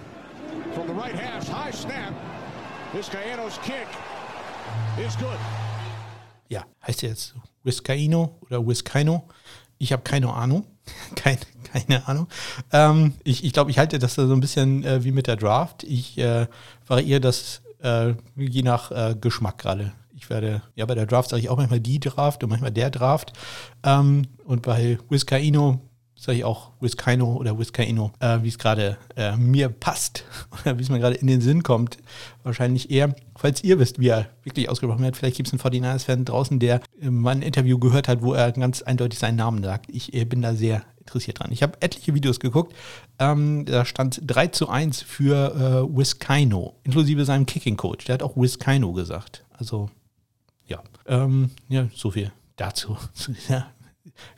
From 0.73 0.87
the 0.87 0.95
right 0.95 1.16
hash, 1.16 1.49
high 1.49 1.73
snap. 1.73 2.14
Vizcaino's 2.92 3.59
kick 3.64 3.88
is 5.04 5.16
good. 5.16 5.38
Ja, 6.49 6.62
heißt 6.87 7.02
er 7.02 7.09
jetzt 7.09 7.35
Vizcaino 7.64 8.38
oder 8.42 8.64
Vizcaino? 8.64 9.26
Ich 9.78 9.92
habe 9.92 10.02
keine 10.04 10.33
Ahnung. 10.33 10.64
Kein, 11.16 11.38
keine 11.73 12.07
Ahnung. 12.07 12.27
Ähm, 12.73 13.15
ich 13.25 13.45
ich 13.45 13.53
glaube, 13.53 13.71
ich 13.71 13.79
halte 13.79 13.99
das 13.99 14.15
so 14.15 14.23
ein 14.23 14.41
bisschen 14.41 14.85
äh, 14.85 15.05
wie 15.05 15.12
mit 15.12 15.27
der 15.27 15.37
Draft. 15.37 15.85
Ich 15.85 16.19
äh, 16.19 16.47
variiere 16.87 17.21
das 17.21 17.62
äh, 17.83 18.15
je 18.37 18.62
nach 18.62 18.91
äh, 18.91 19.15
Geschmack 19.21 19.59
gerade. 19.59 19.93
Ich 20.17 20.29
werde, 20.29 20.62
ja, 20.75 20.85
bei 20.85 20.95
der 20.95 21.07
Draft 21.07 21.31
sage 21.31 21.43
ich 21.43 21.49
auch 21.49 21.57
manchmal 21.57 21.81
die 21.81 21.99
Draft 21.99 22.43
und 22.45 22.50
manchmal 22.50 22.73
der 22.73 22.91
Draft. 22.91 23.33
Ähm, 23.83 24.27
und 24.45 24.62
bei 24.62 24.99
Wiskaino 25.09 25.81
sage 26.15 26.39
ich 26.39 26.45
auch 26.45 26.73
Wiskaino 26.81 27.37
oder 27.37 27.59
Wiskaino, 27.59 28.12
äh, 28.21 28.39
wie 28.43 28.49
es 28.49 28.59
gerade 28.59 28.99
äh, 29.17 29.35
mir 29.37 29.71
passt 29.71 30.25
oder 30.61 30.79
wie 30.79 30.83
es 30.83 30.91
mir 30.91 30.99
gerade 30.99 31.17
in 31.17 31.27
den 31.27 31.41
Sinn 31.41 31.62
kommt. 31.62 31.97
Wahrscheinlich 32.43 32.91
eher, 32.91 33.15
falls 33.35 33.65
ihr 33.65 33.79
wisst, 33.79 33.99
wie 33.99 34.09
er 34.09 34.27
wirklich 34.43 34.69
ausgesprochen 34.69 35.03
wird. 35.03 35.17
Vielleicht 35.17 35.39
gibt 35.39 35.50
es 35.50 35.55
einen 35.55 35.83
49ers-Fan 35.83 36.27
draußen, 36.27 36.59
der 36.59 36.83
mal 37.00 37.31
ein 37.31 37.43
Interview 37.43 37.79
gehört 37.79 38.07
hat, 38.07 38.21
wo 38.21 38.35
er 38.35 38.53
ganz 38.53 38.83
eindeutig 38.83 39.19
seinen 39.19 39.37
Namen 39.37 39.65
sagt. 39.65 39.87
Ich 39.89 40.11
bin 40.29 40.43
da 40.43 40.55
sehr 40.55 40.83
interessiert 41.11 41.40
dran. 41.40 41.50
Ich 41.52 41.62
habe 41.62 41.81
etliche 41.81 42.14
Videos 42.14 42.40
geguckt. 42.40 42.75
Ähm, 43.19 43.64
da 43.67 43.85
stand 43.85 44.21
3 44.25 44.49
zu 44.49 44.69
1 44.69 45.02
für 45.02 45.55
äh, 45.55 45.97
Wiskaino, 45.97 46.76
inklusive 46.85 47.25
seinem 47.25 47.47
Kicking-Coach. 47.47 48.05
Der 48.07 48.14
hat 48.14 48.23
auch 48.23 48.37
Wiskaino 48.37 48.93
gesagt. 48.93 49.45
Also, 49.52 49.90
ja. 50.67 50.83
Ähm, 51.07 51.50
ja, 51.69 51.88
so 51.95 52.12
viel 52.12 52.33
dazu, 52.57 52.97
zu 53.14 53.33
dieser 53.33 53.67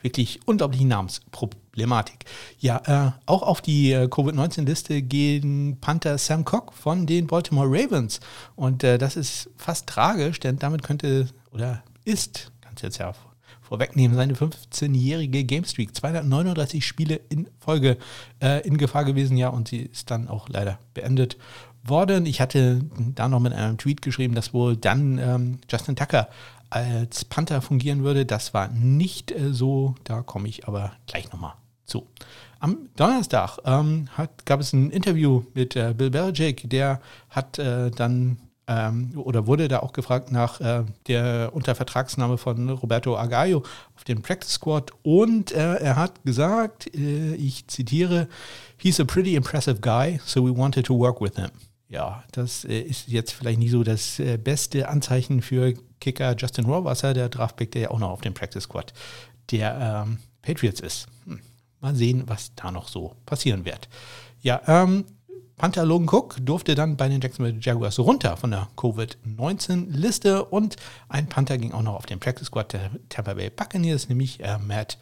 wirklich 0.01 0.39
unglaublichen 0.45 0.87
Namensproblematik. 0.87 2.25
Ja, 2.59 2.81
äh, 2.85 3.11
auch 3.25 3.43
auf 3.43 3.61
die 3.61 3.91
äh, 3.91 4.07
Covid-19-Liste 4.07 5.01
gehen 5.01 5.77
Panther 5.79 6.17
Sam 6.17 6.43
Cock 6.43 6.73
von 6.73 7.05
den 7.05 7.27
Baltimore 7.27 7.67
Ravens. 7.67 8.19
Und 8.55 8.83
äh, 8.83 8.97
das 8.97 9.15
ist 9.15 9.49
fast 9.57 9.87
tragisch, 9.87 10.39
denn 10.39 10.57
damit 10.57 10.83
könnte 10.83 11.27
oder 11.51 11.83
ist, 12.03 12.51
kannst 12.61 12.83
jetzt 12.83 12.97
ja 12.97 13.13
vorwegnehmen, 13.63 14.15
seine 14.15 14.33
15-jährige 14.33 15.43
Game 15.43 15.65
Streak, 15.65 15.95
239 15.95 16.85
Spiele 16.85 17.19
in 17.29 17.47
Folge 17.59 17.97
äh, 18.41 18.65
in 18.67 18.77
Gefahr 18.77 19.05
gewesen, 19.05 19.37
ja, 19.37 19.49
und 19.49 19.67
sie 19.67 19.79
ist 19.79 20.11
dann 20.11 20.27
auch 20.27 20.49
leider 20.49 20.79
beendet 20.93 21.37
worden. 21.83 22.25
Ich 22.25 22.41
hatte 22.41 22.81
da 23.15 23.27
noch 23.27 23.39
mit 23.39 23.53
einem 23.53 23.77
Tweet 23.77 24.01
geschrieben, 24.01 24.35
dass 24.35 24.53
wohl 24.53 24.77
dann 24.77 25.17
ähm, 25.17 25.59
Justin 25.69 25.95
Tucker 25.95 26.29
als 26.69 27.25
Panther 27.25 27.61
fungieren 27.61 28.03
würde. 28.03 28.25
Das 28.25 28.53
war 28.53 28.67
nicht 28.69 29.31
äh, 29.31 29.53
so, 29.53 29.95
da 30.03 30.21
komme 30.21 30.47
ich 30.47 30.67
aber 30.67 30.93
gleich 31.07 31.31
nochmal 31.31 31.53
zu. 31.85 32.07
Am 32.59 32.89
Donnerstag 32.95 33.57
ähm, 33.65 34.07
hat, 34.17 34.45
gab 34.45 34.61
es 34.61 34.71
ein 34.73 34.89
Interview 34.89 35.43
mit 35.53 35.75
äh, 35.75 35.93
Bill 35.95 36.09
Belichick, 36.09 36.69
der 36.69 37.01
hat 37.29 37.59
äh, 37.59 37.91
dann 37.91 38.37
ähm, 38.67 39.11
oder 39.15 39.47
wurde 39.47 39.67
da 39.67 39.79
auch 39.79 39.93
gefragt 39.93 40.31
nach 40.31 40.61
äh, 40.61 40.83
der 41.07 41.51
Untervertragsnahme 41.53 42.37
von 42.37 42.69
Roberto 42.69 43.17
Agallo 43.17 43.63
auf 43.95 44.03
den 44.03 44.21
Practice 44.21 44.53
Squad 44.53 44.91
und 45.03 45.51
äh, 45.51 45.75
er 45.75 45.95
hat 45.95 46.23
gesagt, 46.23 46.93
äh, 46.95 47.35
ich 47.35 47.67
zitiere, 47.67 48.27
he's 48.77 48.99
a 48.99 49.03
pretty 49.03 49.35
impressive 49.35 49.79
guy, 49.81 50.19
so 50.25 50.45
we 50.45 50.55
wanted 50.55 50.85
to 50.85 50.97
work 50.97 51.19
with 51.21 51.35
him. 51.35 51.49
Ja, 51.89 52.23
das 52.31 52.65
äh, 52.65 52.79
ist 52.79 53.07
jetzt 53.07 53.33
vielleicht 53.33 53.59
nicht 53.59 53.71
so 53.71 53.83
das 53.83 54.19
äh, 54.19 54.37
beste 54.37 54.89
Anzeichen 54.89 55.41
für 55.41 55.73
Kicker 55.99 56.35
Justin 56.35 56.65
Rohrwasser, 56.65 57.13
der 57.13 57.29
Draftpick, 57.29 57.71
der 57.71 57.81
ja 57.83 57.91
auch 57.91 57.99
noch 57.99 58.09
auf 58.09 58.21
dem 58.21 58.33
Practice 58.33 58.63
Squad 58.63 58.93
der 59.51 60.05
ähm, 60.07 60.17
Patriots 60.41 60.79
ist. 60.79 61.07
Hm. 61.25 61.39
Mal 61.81 61.95
sehen, 61.95 62.23
was 62.27 62.55
da 62.55 62.71
noch 62.71 62.87
so 62.87 63.15
passieren 63.25 63.65
wird. 63.65 63.89
Ja, 64.41 64.61
ähm, 64.67 65.05
Panther 65.63 65.85
Logan 65.85 66.09
Cook 66.09 66.35
durfte 66.41 66.75
dann 66.75 66.97
bei 66.97 67.07
den 67.07 67.21
Jacksonville 67.21 67.57
Jaguars 67.61 67.97
runter 67.97 68.35
von 68.35 68.51
der 68.51 68.67
Covid-19-Liste 68.75 70.43
und 70.43 70.75
ein 71.07 71.29
Panther 71.29 71.57
ging 71.57 71.71
auch 71.71 71.81
noch 71.81 71.95
auf 71.95 72.05
den 72.05 72.19
Practice 72.19 72.47
Squad 72.47 72.73
der 72.73 72.91
Tampa 73.07 73.35
Bay 73.35 73.49
Buccaneers, 73.49 74.09
nämlich 74.09 74.43
äh, 74.43 74.57
Matt 74.57 74.97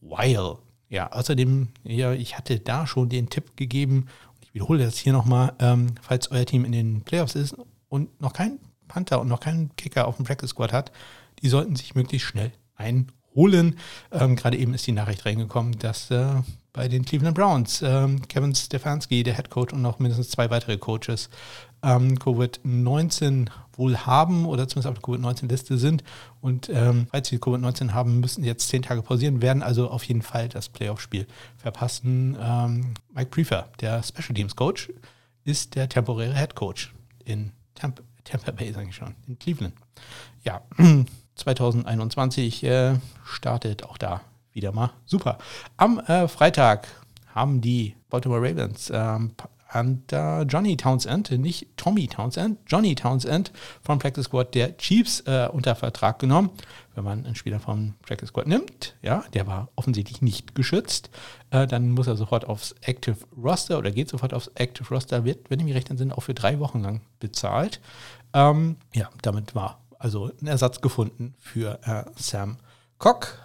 Weil. 0.00 0.56
Ja, 0.88 1.12
außerdem, 1.12 1.68
ja, 1.84 2.12
ich 2.12 2.36
hatte 2.36 2.58
da 2.58 2.88
schon 2.88 3.08
den 3.08 3.30
Tipp 3.30 3.56
gegeben, 3.56 4.08
und 4.34 4.44
ich 4.46 4.52
wiederhole 4.52 4.82
das 4.84 4.98
hier 4.98 5.12
nochmal, 5.12 5.52
ähm, 5.60 5.94
falls 6.02 6.28
euer 6.32 6.44
Team 6.44 6.64
in 6.64 6.72
den 6.72 7.02
Playoffs 7.02 7.36
ist 7.36 7.54
und 7.88 8.20
noch 8.20 8.32
kein 8.32 8.58
Panther 8.88 9.20
und 9.20 9.28
noch 9.28 9.38
keinen 9.38 9.76
Kicker 9.76 10.08
auf 10.08 10.16
dem 10.16 10.26
Practice 10.26 10.50
Squad 10.50 10.72
hat, 10.72 10.90
die 11.40 11.48
sollten 11.48 11.76
sich 11.76 11.94
möglichst 11.94 12.26
schnell 12.26 12.50
einholen. 12.74 13.78
Ähm, 14.10 14.34
Gerade 14.34 14.56
eben 14.56 14.74
ist 14.74 14.88
die 14.88 14.92
Nachricht 14.92 15.24
reingekommen, 15.24 15.78
dass 15.78 16.10
äh, 16.10 16.42
bei 16.72 16.88
den 16.88 17.04
Cleveland 17.04 17.36
Browns 17.36 17.82
ähm, 17.82 18.26
Kevin 18.28 18.54
Stefanski, 18.54 19.22
der 19.22 19.34
Head 19.34 19.50
Coach 19.50 19.72
und 19.72 19.82
noch 19.82 19.98
mindestens 19.98 20.30
zwei 20.30 20.50
weitere 20.50 20.78
Coaches 20.78 21.28
ähm, 21.82 22.18
Covid-19 22.18 23.48
wohl 23.72 23.98
haben 23.98 24.46
oder 24.46 24.68
zumindest 24.68 24.86
auf 24.88 24.94
der 24.94 25.02
Covid-19-Liste 25.02 25.78
sind. 25.78 26.04
Und 26.40 26.68
ähm, 26.68 27.06
falls 27.10 27.28
sie 27.28 27.38
Covid-19 27.38 27.92
haben, 27.92 28.20
müssen 28.20 28.44
jetzt 28.44 28.68
zehn 28.68 28.82
Tage 28.82 29.02
pausieren, 29.02 29.42
werden 29.42 29.62
also 29.62 29.88
auf 29.88 30.04
jeden 30.04 30.22
Fall 30.22 30.48
das 30.48 30.68
Playoff-Spiel 30.68 31.26
verpassen. 31.56 32.36
Ähm, 32.40 32.94
Mike 33.14 33.30
Prefer, 33.30 33.68
der 33.80 34.02
Special 34.02 34.34
Teams 34.34 34.54
Coach, 34.54 34.90
ist 35.44 35.74
der 35.74 35.88
temporäre 35.88 36.34
Head 36.34 36.54
Coach 36.54 36.94
in 37.24 37.52
Tampa. 37.74 38.02
Tampa 38.22 38.52
Bay, 38.52 38.70
sage 38.72 38.90
ich 38.90 38.94
schon, 38.94 39.14
in 39.26 39.38
Cleveland. 39.38 39.74
Ja, 40.44 40.60
2021 41.34 42.62
äh, 42.64 42.96
startet 43.24 43.84
auch 43.84 43.96
da 43.96 44.20
wieder 44.52 44.72
mal 44.72 44.92
super. 45.06 45.38
Am 45.76 45.98
äh, 46.00 46.28
Freitag 46.28 46.88
haben 47.34 47.60
die 47.60 47.94
Baltimore 48.08 48.40
Ravens 48.40 48.90
ähm, 48.92 49.32
und 49.72 50.12
äh, 50.12 50.42
Johnny 50.42 50.76
Townsend, 50.76 51.30
nicht 51.30 51.68
Tommy 51.76 52.08
Townsend, 52.08 52.58
Johnny 52.66 52.94
Townsend 52.94 53.52
vom 53.82 53.98
Practice 53.98 54.24
Squad 54.24 54.54
der 54.54 54.76
Chiefs 54.76 55.20
äh, 55.26 55.48
unter 55.52 55.76
Vertrag 55.76 56.18
genommen. 56.18 56.50
Wenn 56.94 57.04
man 57.04 57.24
einen 57.24 57.36
Spieler 57.36 57.60
vom 57.60 57.94
Practice 58.02 58.30
Squad 58.30 58.48
nimmt, 58.48 58.96
ja, 59.00 59.24
der 59.32 59.46
war 59.46 59.68
offensichtlich 59.76 60.22
nicht 60.22 60.54
geschützt, 60.54 61.10
äh, 61.50 61.66
dann 61.66 61.90
muss 61.90 62.08
er 62.08 62.16
sofort 62.16 62.46
aufs 62.46 62.74
Active 62.80 63.18
Roster 63.40 63.78
oder 63.78 63.92
geht 63.92 64.08
sofort 64.08 64.34
aufs 64.34 64.50
Active 64.56 64.88
Roster, 64.92 65.24
wird, 65.24 65.50
wenn 65.50 65.60
ich 65.60 65.64
mich 65.64 65.74
recht 65.74 65.90
entsinne, 65.90 66.16
auch 66.18 66.22
für 66.22 66.34
drei 66.34 66.58
Wochen 66.58 66.80
lang 66.80 67.02
bezahlt. 67.20 67.80
Ähm, 68.32 68.76
ja, 68.92 69.08
damit 69.22 69.54
war 69.54 69.80
also 69.98 70.30
ein 70.42 70.46
Ersatz 70.46 70.80
gefunden 70.80 71.34
für 71.38 71.78
äh, 71.84 72.04
Sam 72.16 72.56
Cock. 72.98 73.38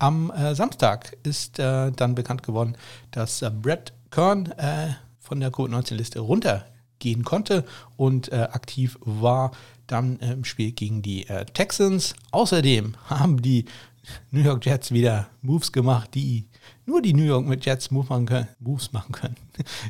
Am 0.00 0.30
äh, 0.30 0.54
Samstag 0.54 1.14
ist 1.24 1.58
äh, 1.58 1.92
dann 1.92 2.14
bekannt 2.14 2.42
geworden, 2.42 2.74
dass 3.10 3.42
äh, 3.42 3.50
Brett 3.50 3.92
Kern 4.10 4.46
äh, 4.52 4.94
von 5.18 5.40
der 5.40 5.50
Covid-19-Liste 5.50 6.20
runtergehen 6.20 7.22
konnte 7.22 7.66
und 7.98 8.32
äh, 8.32 8.36
aktiv 8.50 8.98
war 9.02 9.52
dann 9.86 10.18
im 10.20 10.44
Spiel 10.44 10.72
gegen 10.72 11.02
die 11.02 11.28
äh, 11.28 11.44
Texans. 11.44 12.14
Außerdem 12.30 12.96
haben 13.10 13.42
die 13.42 13.66
New 14.30 14.40
York 14.40 14.64
Jets 14.64 14.90
wieder 14.90 15.28
Moves 15.42 15.70
gemacht, 15.70 16.14
die 16.14 16.46
nur 16.86 17.02
die 17.02 17.14
New 17.14 17.22
York 17.24 17.64
Jets 17.64 17.90
Move 17.90 18.06
machen 18.08 18.26
können, 18.26 18.48
Moves 18.58 18.92
machen 18.92 19.12
können, 19.12 19.36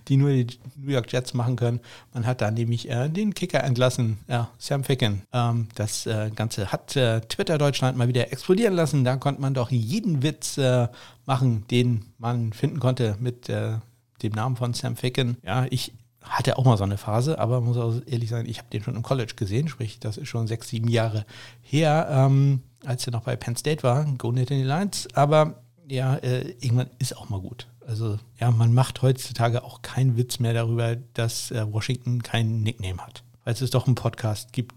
die 0.09 0.17
nur 0.17 0.31
die 0.31 0.47
New 0.77 0.93
York 0.93 1.13
Jets 1.13 1.35
machen 1.35 1.57
können. 1.57 1.81
Man 2.13 2.27
hat 2.27 2.41
da 2.41 2.51
nämlich 2.51 2.89
äh, 2.89 3.09
den 3.09 3.35
Kicker 3.35 3.63
entlassen, 3.65 4.19
ja, 4.29 4.51
Sam 4.59 4.85
Ficken. 4.85 5.23
Ähm, 5.33 5.69
das 5.75 6.07
äh, 6.07 6.31
Ganze 6.35 6.73
hat 6.73 6.97
äh, 6.97 7.21
Twitter 7.23 7.59
Deutschland 7.59 7.97
mal 7.97 8.09
wieder 8.09 8.33
explodieren 8.33 8.75
lassen. 8.75 9.05
Da 9.05 9.17
konnte 9.17 9.41
man 9.41 9.55
doch 9.55 9.71
jeden 9.71 10.23
Witz 10.23 10.59
äh, 10.59 10.89
machen, 11.27 11.65
den 11.71 12.05
man 12.19 12.53
finden 12.53 12.81
konnte 12.81 13.17
mit 13.21 13.49
äh, 13.49 13.79
dem 14.23 14.33
Namen 14.33 14.57
von 14.57 14.75
Sam 14.75 14.97
Ficken. 14.97 15.37
Ja, 15.45 15.67
ich 15.71 15.93
hatte 16.23 16.59
auch 16.59 16.65
mal 16.65 16.77
so 16.77 16.85
eine 16.85 16.99
Phase, 16.99 17.39
aber 17.39 17.61
muss 17.61 17.77
auch 17.77 17.95
ehrlich 18.07 18.29
sein, 18.29 18.47
ich 18.47 18.59
habe 18.59 18.69
den 18.71 18.83
schon 18.83 18.95
im 18.95 19.03
College 19.03 19.35
gesehen, 19.37 19.69
sprich, 19.69 20.01
das 20.01 20.17
ist 20.17 20.29
schon 20.29 20.47
sechs, 20.47 20.69
sieben 20.69 20.89
Jahre 20.89 21.25
her, 21.63 22.09
ähm, 22.11 22.61
als 22.85 23.07
er 23.07 23.13
noch 23.13 23.23
bei 23.23 23.37
Penn 23.37 23.57
State 23.57 23.83
war, 23.83 24.05
Go 24.19 24.33
the 24.33 24.45
Lines. 24.63 25.09
Aber 25.15 25.63
ja, 25.91 26.17
äh, 26.17 26.51
irgendwann 26.61 26.91
ist 26.99 27.17
auch 27.17 27.29
mal 27.29 27.41
gut. 27.41 27.67
Also 27.87 28.19
ja, 28.39 28.51
man 28.51 28.73
macht 28.73 29.03
heutzutage 29.03 29.65
auch 29.65 29.83
keinen 29.83 30.17
Witz 30.17 30.39
mehr 30.39 30.55
darüber, 30.55 30.97
dass 31.15 31.51
äh, 31.51 31.71
Washington 31.73 32.23
keinen 32.23 32.63
Nickname 32.63 33.05
hat. 33.05 33.25
Falls 33.45 33.61
es 33.61 33.71
doch 33.71 33.87
einen 33.87 33.97
Podcast 33.97 34.53
gibt, 34.53 34.75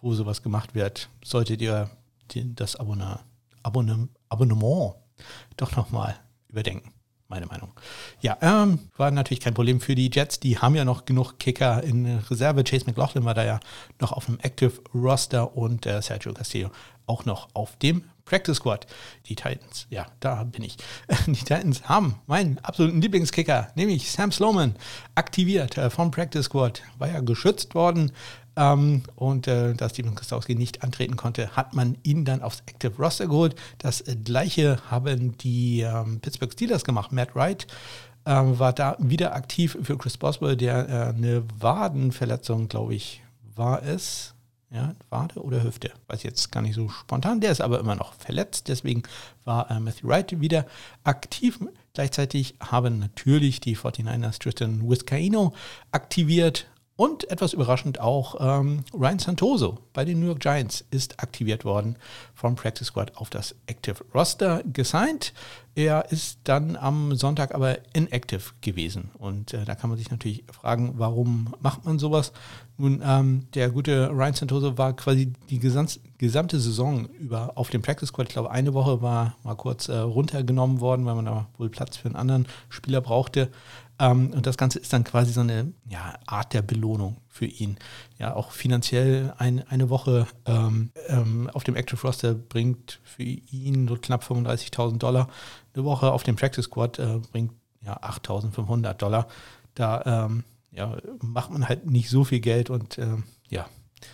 wo 0.00 0.14
sowas 0.14 0.42
gemacht 0.42 0.74
wird, 0.74 1.08
solltet 1.24 1.60
ihr 1.60 1.90
den, 2.34 2.54
das 2.54 2.76
Abonnement, 2.76 3.20
Abonnement, 3.62 4.10
Abonnement 4.28 4.94
doch 5.56 5.74
nochmal 5.76 6.16
überdenken 6.48 6.92
meine 7.32 7.46
Meinung. 7.46 7.72
Ja, 8.20 8.36
ähm, 8.42 8.78
war 8.98 9.10
natürlich 9.10 9.40
kein 9.40 9.54
Problem 9.54 9.80
für 9.80 9.94
die 9.94 10.10
Jets. 10.12 10.38
Die 10.38 10.58
haben 10.58 10.74
ja 10.74 10.84
noch 10.84 11.06
genug 11.06 11.38
Kicker 11.38 11.82
in 11.82 12.18
Reserve. 12.30 12.62
Chase 12.62 12.84
McLaughlin 12.84 13.24
war 13.24 13.32
da 13.32 13.42
ja 13.42 13.60
noch 14.00 14.12
auf 14.12 14.26
dem 14.26 14.38
Active 14.40 14.72
Roster 14.94 15.56
und 15.56 15.86
äh, 15.86 16.02
Sergio 16.02 16.34
Castillo 16.34 16.70
auch 17.06 17.24
noch 17.24 17.48
auf 17.54 17.76
dem 17.76 18.04
Practice 18.32 18.56
Squad. 18.56 18.86
Die 19.26 19.34
Titans, 19.34 19.86
ja, 19.90 20.06
da 20.20 20.42
bin 20.44 20.62
ich. 20.62 20.78
Die 21.26 21.34
Titans 21.34 21.86
haben 21.86 22.14
meinen 22.26 22.58
absoluten 22.60 23.02
Lieblingskicker, 23.02 23.68
nämlich 23.74 24.10
Sam 24.10 24.32
Sloman, 24.32 24.74
aktiviert 25.14 25.76
äh, 25.76 25.90
vom 25.90 26.10
Practice 26.10 26.46
Squad. 26.46 26.82
War 26.96 27.08
ja 27.08 27.20
geschützt 27.20 27.74
worden. 27.74 28.10
Ähm, 28.56 29.02
und 29.16 29.48
äh, 29.48 29.74
da 29.74 29.86
Steven 29.90 30.14
Kostowski 30.14 30.54
nicht 30.54 30.82
antreten 30.82 31.16
konnte, 31.16 31.56
hat 31.56 31.74
man 31.74 31.98
ihn 32.04 32.24
dann 32.24 32.40
aufs 32.40 32.62
Active 32.64 32.94
Roster 32.96 33.26
geholt. 33.26 33.54
Das 33.76 34.00
äh, 34.00 34.16
gleiche 34.16 34.78
haben 34.90 35.36
die 35.36 35.82
ähm, 35.82 36.20
Pittsburgh 36.20 36.54
Steelers 36.54 36.84
gemacht. 36.84 37.12
Matt 37.12 37.36
Wright 37.36 37.66
ähm, 38.24 38.58
war 38.58 38.72
da 38.72 38.96
wieder 38.98 39.34
aktiv 39.34 39.76
für 39.82 39.98
Chris 39.98 40.16
Boswell, 40.16 40.56
der 40.56 40.88
äh, 40.88 41.14
eine 41.14 41.44
Wadenverletzung, 41.60 42.68
glaube 42.68 42.94
ich, 42.94 43.22
war 43.54 43.82
es. 43.82 44.34
Ja, 44.74 44.94
Wade 45.10 45.38
oder 45.42 45.62
Hüfte, 45.62 45.92
weiß 46.06 46.22
jetzt 46.22 46.50
gar 46.50 46.62
nicht 46.62 46.74
so 46.74 46.88
spontan. 46.88 47.40
Der 47.40 47.52
ist 47.52 47.60
aber 47.60 47.78
immer 47.78 47.94
noch 47.94 48.14
verletzt, 48.14 48.68
deswegen 48.68 49.02
war 49.44 49.70
äh, 49.70 49.78
Matthew 49.78 50.08
Wright 50.08 50.40
wieder 50.40 50.64
aktiv. 51.04 51.60
Gleichzeitig 51.92 52.54
haben 52.58 52.98
natürlich 52.98 53.60
die 53.60 53.76
49ers 53.76 54.38
Tristan 54.38 54.88
Vizcaino 54.88 55.52
aktiviert 55.90 56.66
und 56.96 57.30
etwas 57.30 57.54
überraschend 57.54 58.00
auch 58.00 58.36
ähm, 58.38 58.84
Ryan 58.92 59.18
Santoso 59.18 59.78
bei 59.94 60.04
den 60.04 60.20
New 60.20 60.26
York 60.26 60.40
Giants 60.40 60.84
ist 60.90 61.20
aktiviert 61.20 61.64
worden 61.64 61.96
vom 62.34 62.54
Practice 62.54 62.88
Squad 62.88 63.16
auf 63.16 63.30
das 63.30 63.54
Active 63.66 64.04
Roster 64.14 64.62
gesigned. 64.70 65.32
Er 65.74 66.12
ist 66.12 66.40
dann 66.44 66.76
am 66.76 67.16
Sonntag 67.16 67.54
aber 67.54 67.78
inactive 67.94 68.52
gewesen. 68.60 69.10
Und 69.16 69.54
äh, 69.54 69.64
da 69.64 69.74
kann 69.74 69.88
man 69.88 69.98
sich 69.98 70.10
natürlich 70.10 70.44
fragen, 70.52 70.94
warum 70.98 71.54
macht 71.60 71.86
man 71.86 71.98
sowas? 71.98 72.32
Nun, 72.76 73.02
ähm, 73.02 73.46
der 73.54 73.70
gute 73.70 74.10
Ryan 74.10 74.34
Santoso 74.34 74.76
war 74.76 74.94
quasi 74.94 75.32
die 75.48 75.58
gesamte 75.58 76.60
Saison 76.60 77.06
über 77.06 77.52
auf 77.54 77.70
dem 77.70 77.80
Practice 77.80 78.10
Squad. 78.10 78.28
Ich 78.28 78.34
glaube, 78.34 78.50
eine 78.50 78.74
Woche 78.74 79.00
war 79.00 79.36
mal 79.44 79.54
kurz 79.54 79.88
äh, 79.88 79.96
runtergenommen 79.96 80.80
worden, 80.80 81.06
weil 81.06 81.14
man 81.14 81.24
da 81.24 81.48
wohl 81.56 81.70
Platz 81.70 81.96
für 81.96 82.08
einen 82.08 82.16
anderen 82.16 82.48
Spieler 82.68 83.00
brauchte. 83.00 83.50
Ähm, 83.98 84.32
und 84.32 84.46
das 84.46 84.56
Ganze 84.56 84.78
ist 84.78 84.92
dann 84.92 85.04
quasi 85.04 85.32
so 85.32 85.40
eine 85.40 85.72
ja, 85.88 86.14
Art 86.26 86.54
der 86.54 86.62
Belohnung 86.62 87.18
für 87.28 87.46
ihn. 87.46 87.76
Ja, 88.18 88.34
auch 88.34 88.50
finanziell 88.52 89.34
ein, 89.38 89.66
eine 89.68 89.90
Woche 89.90 90.26
ähm, 90.46 90.90
ähm, 91.08 91.50
auf 91.52 91.64
dem 91.64 91.76
Active 91.76 92.00
Roster 92.00 92.34
bringt 92.34 93.00
für 93.04 93.22
ihn 93.22 93.88
so 93.88 93.96
knapp 93.96 94.22
35.000 94.22 94.98
Dollar. 94.98 95.28
Eine 95.74 95.84
Woche 95.84 96.12
auf 96.12 96.22
dem 96.22 96.36
Practice 96.36 96.66
Squad 96.66 96.98
äh, 96.98 97.20
bringt 97.30 97.52
ja 97.84 98.00
8.500 98.02 98.94
Dollar. 98.94 99.28
Da 99.74 100.26
ähm, 100.26 100.44
ja, 100.70 100.96
macht 101.20 101.50
man 101.50 101.68
halt 101.68 101.86
nicht 101.86 102.08
so 102.08 102.24
viel 102.24 102.40
Geld 102.40 102.70
und 102.70 102.98
ähm, 102.98 103.24
ja, 103.48 103.66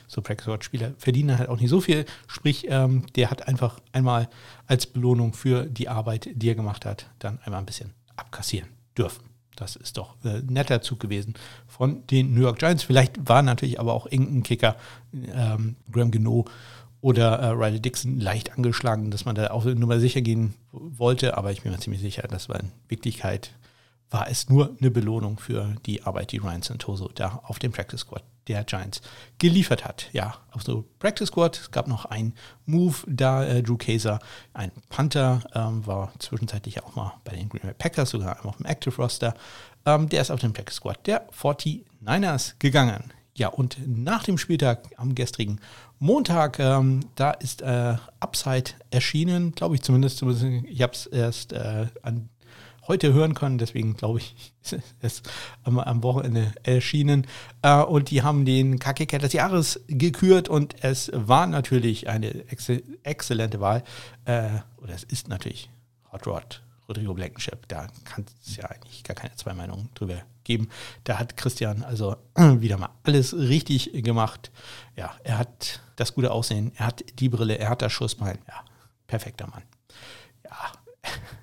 so 0.06 0.20
Practice 0.20 0.44
Squad 0.44 0.64
Spieler 0.64 0.92
verdienen 0.98 1.38
halt 1.38 1.48
auch 1.48 1.60
nicht 1.60 1.70
so 1.70 1.80
viel. 1.80 2.04
Sprich, 2.26 2.66
ähm, 2.68 3.06
der 3.14 3.30
hat 3.30 3.48
einfach 3.48 3.80
einmal 3.92 4.28
als 4.66 4.86
Belohnung 4.86 5.32
für 5.32 5.66
die 5.66 5.88
Arbeit, 5.88 6.28
die 6.34 6.50
er 6.50 6.54
gemacht 6.54 6.84
hat, 6.84 7.10
dann 7.18 7.38
einmal 7.44 7.60
ein 7.60 7.66
bisschen 7.66 7.94
abkassieren 8.16 8.68
dürfen. 8.96 9.27
Das 9.58 9.76
ist 9.76 9.96
doch 9.96 10.14
äh, 10.24 10.40
netter 10.48 10.82
Zug 10.82 11.00
gewesen 11.00 11.34
von 11.66 12.06
den 12.06 12.34
New 12.34 12.42
York 12.42 12.58
Giants. 12.58 12.84
Vielleicht 12.84 13.28
war 13.28 13.42
natürlich 13.42 13.80
aber 13.80 13.92
auch 13.92 14.06
irgendein 14.06 14.42
Kicker, 14.42 14.76
ähm, 15.12 15.76
Graham 15.90 16.10
Geno 16.10 16.44
oder 17.00 17.38
äh, 17.40 17.48
Riley 17.48 17.80
Dixon, 17.80 18.20
leicht 18.20 18.56
angeschlagen, 18.56 19.10
dass 19.10 19.24
man 19.24 19.34
da 19.34 19.50
auch 19.50 19.64
nur 19.64 20.00
sicher 20.00 20.20
gehen 20.20 20.54
wollte. 20.72 21.36
Aber 21.36 21.50
ich 21.50 21.62
bin 21.62 21.72
mir 21.72 21.78
ziemlich 21.78 22.00
sicher, 22.00 22.26
das 22.28 22.48
war 22.48 22.60
in 22.60 22.70
Wirklichkeit 22.88 23.52
war 24.10 24.30
es 24.30 24.48
nur 24.48 24.74
eine 24.80 24.90
Belohnung 24.90 25.38
für 25.38 25.76
die 25.84 26.02
Arbeit, 26.02 26.32
die 26.32 26.38
Ryan 26.38 26.62
Santoso 26.62 27.10
da 27.14 27.40
auf 27.44 27.58
dem 27.58 27.72
Practice 27.72 28.00
Squad 28.00 28.22
der 28.48 28.64
Giants 28.64 29.00
geliefert 29.38 29.84
hat. 29.84 30.08
Ja, 30.12 30.36
auf 30.50 30.62
so 30.62 30.84
Practice 30.98 31.28
Squad, 31.28 31.58
es 31.60 31.70
gab 31.70 31.86
noch 31.86 32.06
einen 32.06 32.34
Move 32.66 32.96
da, 33.06 33.44
äh, 33.44 33.62
Drew 33.62 33.76
Kaiser, 33.76 34.18
ein 34.54 34.72
Panther, 34.88 35.42
ähm, 35.54 35.86
war 35.86 36.12
zwischenzeitlich 36.18 36.82
auch 36.82 36.94
mal 36.96 37.14
bei 37.24 37.36
den 37.36 37.48
Green 37.48 37.62
Bay 37.62 37.74
Packers, 37.76 38.10
sogar 38.10 38.44
auf 38.44 38.56
dem 38.56 38.66
Active 38.66 38.96
Roster. 38.96 39.34
Ähm, 39.86 40.08
der 40.08 40.22
ist 40.22 40.30
auf 40.30 40.40
den 40.40 40.52
Practice 40.52 40.76
Squad 40.76 41.06
der 41.06 41.28
49ers 41.30 42.54
gegangen. 42.58 43.12
Ja, 43.34 43.48
und 43.48 43.78
nach 43.86 44.24
dem 44.24 44.36
Spieltag 44.36 44.88
am 44.96 45.14
gestrigen 45.14 45.60
Montag, 46.00 46.58
ähm, 46.58 47.00
da 47.14 47.30
ist 47.30 47.62
äh, 47.62 47.96
Upside 48.18 48.72
erschienen, 48.90 49.52
glaube 49.52 49.76
ich 49.76 49.82
zumindest. 49.82 50.22
Ich 50.22 50.82
habe 50.82 50.92
es 50.92 51.06
erst 51.06 51.52
äh, 51.52 51.86
an 52.02 52.28
heute 52.88 53.12
hören 53.12 53.34
können. 53.34 53.58
Deswegen 53.58 53.94
glaube 53.94 54.18
ich, 54.18 54.52
ist 54.62 54.82
es 55.00 55.22
am, 55.62 55.78
am 55.78 56.02
Wochenende 56.02 56.52
erschienen. 56.62 57.26
Äh, 57.62 57.82
und 57.82 58.10
die 58.10 58.22
haben 58.22 58.44
den 58.44 58.78
KKK 58.78 59.18
des 59.18 59.32
Jahres 59.32 59.80
gekürt 59.86 60.48
und 60.48 60.82
es 60.82 61.10
war 61.14 61.46
natürlich 61.46 62.08
eine 62.08 62.48
ex 62.48 62.68
exzellente 63.02 63.60
Wahl. 63.60 63.84
Äh, 64.24 64.48
oder 64.78 64.94
es 64.94 65.04
ist 65.04 65.28
natürlich 65.28 65.70
Hot 66.12 66.26
Rod. 66.26 66.62
Rodrigo 66.88 67.12
Blankenship, 67.12 67.68
da 67.68 67.86
kann 68.04 68.24
es 68.42 68.56
ja 68.56 68.64
eigentlich 68.64 69.04
gar 69.04 69.14
keine 69.14 69.36
zwei 69.36 69.52
Meinungen 69.52 69.90
drüber 69.94 70.22
geben. 70.44 70.70
Da 71.04 71.18
hat 71.18 71.36
Christian 71.36 71.84
also 71.84 72.16
wieder 72.34 72.78
mal 72.78 72.88
alles 73.02 73.34
richtig 73.36 73.92
gemacht. 74.02 74.50
Ja, 74.96 75.14
er 75.22 75.38
hat 75.38 75.80
das 75.96 76.14
gute 76.14 76.30
Aussehen, 76.30 76.72
er 76.76 76.86
hat 76.86 77.04
die 77.18 77.28
Brille, 77.28 77.58
er 77.58 77.68
hat 77.68 77.82
das 77.82 77.92
Schussbein. 77.92 78.38
Ja, 78.48 78.64
perfekter 79.06 79.46
Mann. 79.48 79.62
Ja, 80.44 80.72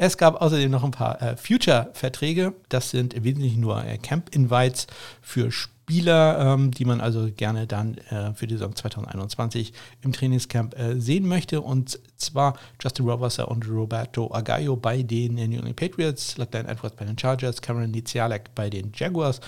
es 0.00 0.16
gab 0.16 0.40
außerdem 0.40 0.70
noch 0.70 0.84
ein 0.84 0.92
paar 0.92 1.20
äh, 1.20 1.36
Future-Verträge. 1.36 2.54
Das 2.68 2.90
sind 2.90 3.14
im 3.14 3.24
Wesentlichen 3.24 3.60
nur 3.60 3.84
äh, 3.84 3.98
Camp-Invites 3.98 4.86
für 5.20 5.50
Spieler, 5.50 6.38
ähm, 6.38 6.70
die 6.70 6.84
man 6.84 7.00
also 7.00 7.28
gerne 7.36 7.66
dann 7.66 7.98
äh, 8.10 8.32
für 8.32 8.46
die 8.46 8.54
Saison 8.54 8.76
2021 8.76 9.72
im 10.02 10.12
Trainingscamp 10.12 10.78
äh, 10.78 11.00
sehen 11.00 11.26
möchte. 11.26 11.60
Und 11.62 11.98
zwar 12.16 12.56
Justin 12.80 13.08
Robertson 13.08 13.46
und 13.46 13.68
Roberto 13.68 14.32
Agallo 14.32 14.76
bei 14.76 15.02
den 15.02 15.34
New 15.34 15.42
England 15.42 15.74
Patriots, 15.74 16.38
Lachlan 16.38 16.66
Edwards 16.66 16.94
bei 16.94 17.04
den 17.04 17.18
Chargers, 17.18 17.60
Cameron 17.60 17.90
Nizialek 17.90 18.54
bei 18.54 18.70
den 18.70 18.92
Jaguars 18.94 19.40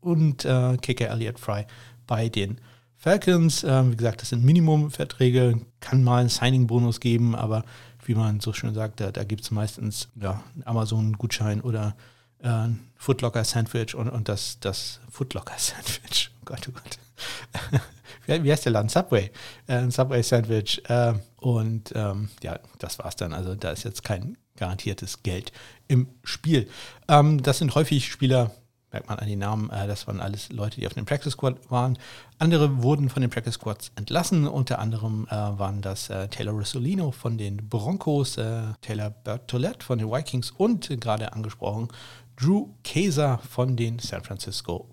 und 0.00 0.44
äh, 0.44 0.76
Kicker 0.82 1.08
Elliott 1.08 1.40
Fry 1.40 1.64
bei 2.06 2.28
den 2.28 2.60
Falcons. 2.98 3.64
Ähm, 3.64 3.92
wie 3.92 3.96
gesagt, 3.96 4.20
das 4.20 4.28
sind 4.28 4.44
Minimum-Verträge, 4.44 5.60
kann 5.80 6.04
mal 6.04 6.20
einen 6.20 6.28
Signing-Bonus 6.28 7.00
geben, 7.00 7.34
aber 7.34 7.64
wie 8.04 8.14
man 8.14 8.40
so 8.40 8.52
schön 8.52 8.74
sagt, 8.74 9.00
da, 9.00 9.10
da 9.10 9.24
gibt 9.24 9.42
es 9.42 9.50
meistens 9.50 10.08
ja, 10.16 10.42
Amazon-Gutschein 10.64 11.60
oder 11.60 11.96
äh, 12.42 12.48
ein 12.48 12.80
Footlocker-Sandwich 12.96 13.94
und, 13.94 14.08
und 14.08 14.28
das, 14.28 14.58
das 14.60 15.00
Footlocker-Sandwich. 15.10 16.30
Oh 16.44 16.52
Gott, 16.52 16.68
oh 16.68 16.72
Gott. 16.72 17.80
wie, 18.44 18.52
heißt 18.52 18.66
der 18.66 18.72
Laden? 18.72 18.90
Subway. 18.90 19.30
Äh, 19.66 19.90
Subway-Sandwich. 19.90 20.82
Äh, 20.90 21.14
und 21.38 21.90
ähm, 21.94 22.28
ja, 22.42 22.58
das 22.78 22.98
war's 22.98 23.16
dann. 23.16 23.32
Also 23.32 23.54
da 23.54 23.70
ist 23.70 23.84
jetzt 23.84 24.04
kein 24.04 24.36
garantiertes 24.56 25.22
Geld 25.22 25.52
im 25.88 26.08
Spiel. 26.22 26.68
Ähm, 27.08 27.42
das 27.42 27.60
sind 27.60 27.74
häufig 27.74 28.12
Spieler, 28.12 28.50
merkt 28.94 29.08
man 29.08 29.18
an 29.18 29.26
den 29.26 29.40
Namen, 29.40 29.70
äh, 29.70 29.86
das 29.86 30.06
waren 30.06 30.20
alles 30.20 30.50
Leute, 30.50 30.80
die 30.80 30.86
auf 30.86 30.94
dem 30.94 31.04
Practice 31.04 31.32
Squad 31.32 31.70
waren. 31.70 31.98
Andere 32.38 32.82
wurden 32.82 33.10
von 33.10 33.20
den 33.20 33.30
Practice 33.30 33.54
Squads 33.54 33.92
entlassen. 33.96 34.46
Unter 34.46 34.78
anderem 34.78 35.26
äh, 35.28 35.34
waren 35.34 35.82
das 35.82 36.08
äh, 36.08 36.28
Taylor 36.28 36.54
Rossolino 36.54 37.10
von 37.10 37.36
den 37.36 37.68
Broncos, 37.68 38.34
Taylor 38.80 39.10
Bertolette 39.10 39.84
von 39.84 39.98
den 39.98 40.10
Vikings 40.10 40.50
und 40.52 40.88
gerade 41.00 41.32
angesprochen 41.32 41.88
Drew 42.36 42.68
Kayser 42.82 43.38
von 43.38 43.76
den 43.76 43.98
San 43.98 44.22
Francisco 44.22 44.88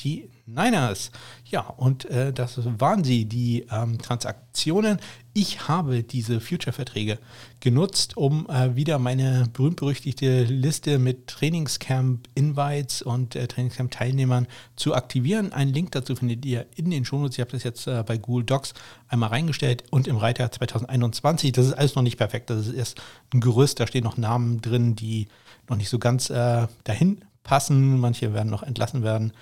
49ers. 0.00 1.10
Ja, 1.44 1.60
und 1.60 2.04
äh, 2.06 2.32
das 2.32 2.58
waren 2.80 3.04
sie, 3.04 3.24
die 3.24 3.66
ähm, 3.70 3.98
Transaktionen. 3.98 4.98
Ich 5.32 5.66
habe 5.68 6.02
diese 6.02 6.40
Future-Verträge 6.40 7.18
genutzt, 7.60 8.16
um 8.16 8.48
äh, 8.48 8.76
wieder 8.76 8.98
meine 8.98 9.48
berühmt-berüchtigte 9.52 10.44
Liste 10.44 10.98
mit 10.98 11.26
Trainingscamp-Invites 11.26 13.02
und 13.02 13.34
äh, 13.34 13.48
Trainingscamp-Teilnehmern 13.48 14.46
zu 14.76 14.94
aktivieren. 14.94 15.52
Einen 15.52 15.72
Link 15.72 15.92
dazu 15.92 16.14
findet 16.14 16.44
ihr 16.44 16.66
in 16.76 16.90
den 16.90 17.04
Shownotes. 17.04 17.36
Ich 17.36 17.40
habe 17.40 17.50
das 17.50 17.64
jetzt 17.64 17.86
äh, 17.86 18.02
bei 18.06 18.16
Google 18.16 18.44
Docs 18.44 18.74
einmal 19.08 19.30
reingestellt 19.30 19.84
und 19.90 20.06
im 20.06 20.16
Reiter 20.16 20.50
2021. 20.50 21.52
Das 21.52 21.66
ist 21.66 21.72
alles 21.72 21.94
noch 21.94 22.02
nicht 22.02 22.16
perfekt. 22.16 22.50
Das 22.50 22.66
ist 22.66 22.74
erst 22.74 23.02
ein 23.32 23.40
Gerüst. 23.40 23.80
Da 23.80 23.86
stehen 23.86 24.04
noch 24.04 24.16
Namen 24.16 24.60
drin, 24.60 24.94
die 24.94 25.26
noch 25.68 25.76
nicht 25.76 25.88
so 25.88 25.98
ganz 25.98 26.30
äh, 26.30 26.66
dahin 26.84 27.24
passen. 27.44 28.00
Manche 28.00 28.34
werden 28.34 28.50
noch 28.50 28.64
entlassen 28.64 29.04
werden. 29.04 29.32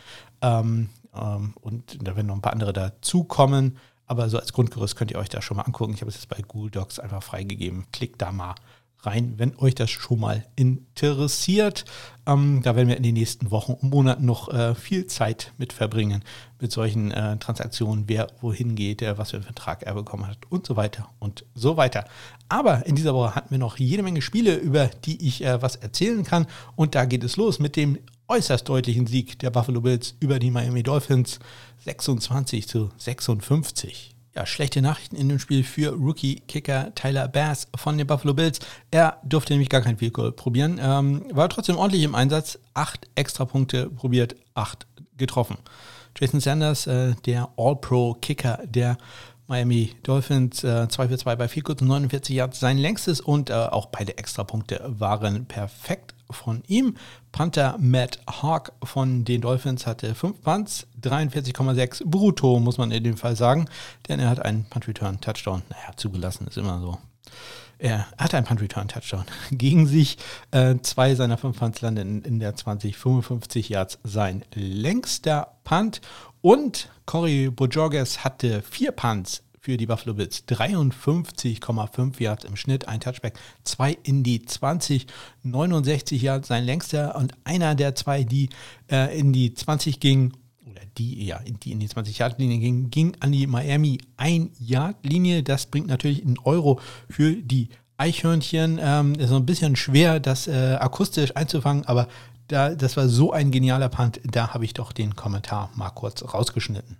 Ähm, 0.42 0.90
ähm, 1.14 1.54
und 1.60 2.06
da 2.06 2.14
werden 2.14 2.26
noch 2.26 2.36
ein 2.36 2.42
paar 2.42 2.52
andere 2.52 2.74
dazukommen. 2.74 3.78
Aber 4.06 4.28
so 4.28 4.38
als 4.38 4.52
Grundgerüst 4.52 4.96
könnt 4.96 5.10
ihr 5.10 5.18
euch 5.18 5.30
das 5.30 5.42
schon 5.42 5.56
mal 5.56 5.62
angucken. 5.62 5.94
Ich 5.94 6.02
habe 6.02 6.10
es 6.10 6.16
jetzt 6.16 6.28
bei 6.28 6.42
Google 6.46 6.70
Docs 6.70 6.98
einfach 6.98 7.22
freigegeben. 7.22 7.86
Klickt 7.92 8.20
da 8.20 8.30
mal 8.30 8.54
rein, 9.02 9.34
wenn 9.36 9.56
euch 9.58 9.74
das 9.74 9.90
schon 9.90 10.20
mal 10.20 10.44
interessiert. 10.56 11.84
Ähm, 12.26 12.60
da 12.62 12.76
werden 12.76 12.88
wir 12.88 12.96
in 12.96 13.02
den 13.02 13.14
nächsten 13.14 13.50
Wochen 13.50 13.72
und 13.72 13.90
Monaten 13.90 14.24
noch 14.24 14.48
äh, 14.52 14.74
viel 14.74 15.06
Zeit 15.06 15.52
mit 15.58 15.72
verbringen, 15.72 16.22
mit 16.60 16.70
solchen 16.70 17.10
äh, 17.10 17.36
Transaktionen, 17.38 18.04
wer 18.06 18.28
wohin 18.40 18.76
geht, 18.76 19.02
äh, 19.02 19.18
was 19.18 19.30
für 19.30 19.38
einen 19.38 19.44
Vertrag 19.44 19.82
er 19.82 19.94
bekommen 19.94 20.26
hat 20.26 20.38
und 20.48 20.66
so 20.66 20.76
weiter 20.76 21.10
und 21.18 21.44
so 21.54 21.76
weiter. 21.76 22.04
Aber 22.48 22.86
in 22.86 22.94
dieser 22.94 23.14
Woche 23.14 23.34
hatten 23.34 23.50
wir 23.50 23.58
noch 23.58 23.78
jede 23.78 24.02
Menge 24.02 24.22
Spiele, 24.22 24.54
über 24.54 24.86
die 24.86 25.26
ich 25.26 25.44
äh, 25.44 25.60
was 25.60 25.76
erzählen 25.76 26.22
kann. 26.22 26.46
Und 26.76 26.94
da 26.94 27.04
geht 27.04 27.24
es 27.24 27.36
los 27.36 27.58
mit 27.58 27.76
dem 27.76 27.98
äußerst 28.28 28.68
deutlichen 28.68 29.06
Sieg 29.06 29.38
der 29.40 29.50
Buffalo 29.50 29.80
Bills 29.80 30.14
über 30.20 30.38
die 30.38 30.50
Miami 30.50 30.82
Dolphins 30.82 31.40
26 31.84 32.68
zu 32.68 32.90
56. 32.96 34.14
Ja, 34.34 34.46
schlechte 34.46 34.80
Nachrichten 34.80 35.16
in 35.16 35.28
dem 35.28 35.38
Spiel 35.38 35.62
für 35.62 35.90
Rookie-Kicker 35.90 36.94
Tyler 36.94 37.28
Bass 37.28 37.68
von 37.76 37.98
den 37.98 38.06
Buffalo 38.06 38.32
Bills. 38.32 38.60
Er 38.90 39.18
durfte 39.24 39.52
nämlich 39.52 39.68
gar 39.68 39.82
kein 39.82 39.98
Field 39.98 40.14
Goal 40.14 40.32
probieren, 40.32 40.80
ähm, 40.82 41.24
war 41.32 41.50
trotzdem 41.50 41.76
ordentlich 41.76 42.02
im 42.02 42.14
Einsatz. 42.14 42.58
Acht 42.72 43.08
extra 43.14 43.44
Punkte 43.44 43.90
probiert, 43.90 44.36
acht 44.54 44.86
getroffen. 45.18 45.58
Jason 46.18 46.40
Sanders, 46.40 46.86
äh, 46.86 47.14
der 47.26 47.50
All-Pro-Kicker 47.56 48.60
der 48.64 48.96
Miami 49.48 49.94
Dolphins, 50.02 50.64
äh, 50.64 50.88
2 50.88 51.08
für 51.08 51.18
2 51.18 51.36
bei 51.36 51.48
4 51.48 51.62
kurz 51.62 51.82
49 51.82 52.34
Yards, 52.34 52.58
sein 52.58 52.78
längstes 52.78 53.20
und 53.20 53.50
äh, 53.50 53.52
auch 53.52 53.86
beide 53.86 54.16
Extrapunkte 54.16 54.80
waren 54.86 55.44
perfekt 55.44 56.14
von 56.32 56.62
ihm. 56.66 56.96
Panther 57.30 57.76
Matt 57.78 58.18
Hawk 58.26 58.72
von 58.82 59.24
den 59.24 59.40
Dolphins 59.40 59.86
hatte 59.86 60.14
5 60.14 60.42
Punts, 60.42 60.86
43,6 61.02 62.02
brutto, 62.04 62.58
muss 62.60 62.78
man 62.78 62.90
in 62.90 63.04
dem 63.04 63.16
Fall 63.16 63.36
sagen, 63.36 63.68
denn 64.08 64.20
er 64.20 64.28
hat 64.28 64.44
einen 64.44 64.64
Punt-Return-Touchdown, 64.64 65.62
naja, 65.70 65.96
zugelassen 65.96 66.46
ist 66.46 66.58
immer 66.58 66.80
so. 66.80 66.98
Er 67.78 68.06
hatte 68.16 68.36
einen 68.36 68.46
Punt-Return-Touchdown 68.46 69.24
gegen 69.50 69.86
sich. 69.86 70.16
Äh, 70.52 70.76
zwei 70.82 71.16
seiner 71.16 71.36
fünf 71.36 71.58
Punts 71.58 71.80
landen 71.80 72.22
in, 72.22 72.38
der 72.38 72.54
20, 72.54 72.96
55 72.96 73.68
Yards 73.70 73.98
sein 74.04 74.44
längster 74.54 75.56
Punt. 75.64 76.00
Und 76.42 76.90
Cory 77.06 77.50
Bojorges 77.50 78.24
hatte 78.24 78.62
vier 78.62 78.92
Punts 78.92 79.42
für 79.62 79.76
die 79.76 79.86
Buffalo 79.86 80.14
Bills. 80.14 80.42
53,5 80.48 82.20
Yards 82.20 82.44
im 82.44 82.56
Schnitt, 82.56 82.88
ein 82.88 82.98
Touchback, 82.98 83.38
zwei 83.62 83.96
in 84.02 84.24
die 84.24 84.42
20, 84.42 85.06
69 85.44 86.20
Yards 86.20 86.48
sein 86.48 86.64
längster 86.64 87.14
und 87.14 87.32
einer 87.44 87.76
der 87.76 87.94
zwei, 87.94 88.24
die 88.24 88.50
äh, 88.90 89.16
in 89.16 89.32
die 89.32 89.54
20 89.54 90.00
gingen, 90.00 90.32
oder 90.68 90.82
die, 90.98 91.26
ja, 91.26 91.40
die 91.46 91.70
in 91.70 91.78
die 91.78 91.88
20-Yard-Linie 91.88 92.58
ging, 92.58 92.90
ging 92.90 93.16
an 93.20 93.30
die 93.30 93.46
Miami 93.46 93.98
1-Yard-Linie. 94.18 95.44
Das 95.44 95.66
bringt 95.66 95.86
natürlich 95.86 96.24
einen 96.24 96.38
Euro 96.40 96.80
für 97.08 97.32
die 97.32 97.68
Eichhörnchen. 97.98 98.80
Ähm, 98.82 99.14
ist 99.14 99.30
ein 99.30 99.46
bisschen 99.46 99.76
schwer, 99.76 100.18
das 100.18 100.48
äh, 100.48 100.76
akustisch 100.80 101.36
einzufangen, 101.36 101.84
aber 101.86 102.08
da, 102.48 102.74
das 102.74 102.96
war 102.96 103.08
so 103.08 103.32
ein 103.32 103.52
genialer 103.52 103.88
Punt, 103.88 104.20
da 104.24 104.52
habe 104.54 104.64
ich 104.64 104.74
doch 104.74 104.92
den 104.92 105.14
Kommentar 105.14 105.70
mal 105.74 105.90
kurz 105.90 106.22
rausgeschnitten. 106.34 106.96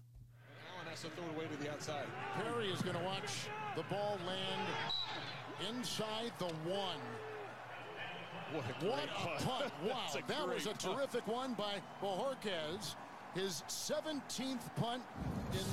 What 8.53 8.65
a 8.69 9.45
punt. 9.47 9.73
Wow. 9.87 10.21
That 10.29 10.49
was 10.49 10.67
a 10.67 10.75
terrific 10.75 11.27
one 11.27 11.55
by 11.55 11.75
Bohorquez. 12.03 12.97
His 13.35 13.63
17th 13.69 14.75
punt 14.77 15.03
in 15.53 15.65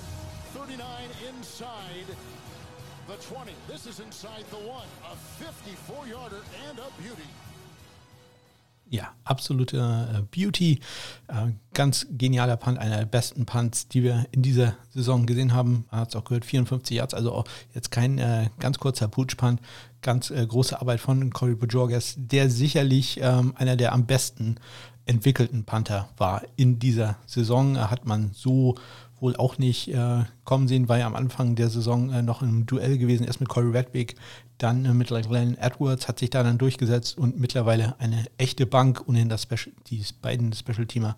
39 0.53 0.87
inside 1.27 2.05
the 3.07 3.15
20. 3.15 3.51
This 3.67 3.85
is 3.85 3.99
inside 3.99 4.45
the 4.49 4.57
one. 4.57 4.87
A 5.11 5.15
54-yarder 5.43 6.41
and 6.69 6.79
a 6.79 7.01
beauty. 7.01 7.27
Ja, 8.91 9.13
absolute 9.23 9.77
äh, 9.77 10.21
Beauty. 10.31 10.79
Äh, 11.27 11.51
ganz 11.75 12.07
genialer 12.09 12.57
Punt, 12.57 12.79
einer 12.79 12.97
der 12.97 13.05
besten 13.05 13.45
Punts, 13.45 13.87
die 13.87 14.01
wir 14.01 14.25
in 14.31 14.41
dieser 14.41 14.75
Saison 14.89 15.27
gesehen 15.27 15.53
haben. 15.53 15.85
Man 15.91 16.01
hat 16.01 16.09
es 16.09 16.15
auch 16.15 16.23
gehört, 16.23 16.43
54 16.43 16.97
Yards, 16.97 17.13
also 17.13 17.33
auch 17.33 17.45
jetzt 17.75 17.91
kein 17.91 18.17
äh, 18.17 18.49
ganz 18.59 18.79
kurzer 18.79 19.07
Pooch-Punt. 19.07 19.61
Ganz 20.01 20.31
äh, 20.31 20.45
große 20.45 20.79
Arbeit 20.79 20.99
von 20.99 21.31
Corey 21.31 21.55
Bojorges, 21.55 22.15
der 22.17 22.49
sicherlich 22.49 23.19
ähm, 23.21 23.53
einer 23.57 23.75
der 23.75 23.93
am 23.93 24.05
besten 24.05 24.55
entwickelten 25.05 25.63
Panther 25.65 26.09
war 26.17 26.43
in 26.55 26.79
dieser 26.79 27.17
Saison. 27.25 27.77
Hat 27.77 28.05
man 28.05 28.31
so 28.33 28.75
wohl 29.21 29.35
auch 29.35 29.57
nicht 29.57 29.89
äh, 29.89 30.23
kommen 30.45 30.67
sehen, 30.67 30.89
war 30.89 30.97
ja 30.97 31.07
am 31.07 31.15
Anfang 31.15 31.55
der 31.55 31.69
Saison 31.69 32.11
äh, 32.11 32.21
noch 32.21 32.41
im 32.41 32.65
Duell 32.65 32.97
gewesen, 32.97 33.25
erst 33.25 33.39
mit 33.39 33.49
Corey 33.49 33.71
Redwick, 33.71 34.15
dann 34.57 34.85
äh, 34.85 34.93
mit 34.93 35.09
Glenn 35.09 35.57
Edwards, 35.57 36.07
hat 36.07 36.19
sich 36.19 36.29
da 36.29 36.43
dann 36.43 36.57
durchgesetzt 36.57 37.17
und 37.17 37.39
mittlerweile 37.39 37.95
eine 37.99 38.25
echte 38.37 38.65
Bank, 38.65 39.03
ohnehin 39.07 39.29
das 39.29 39.43
Special, 39.43 39.73
die 39.87 40.03
beiden 40.21 40.53
Special-Teamer 40.53 41.17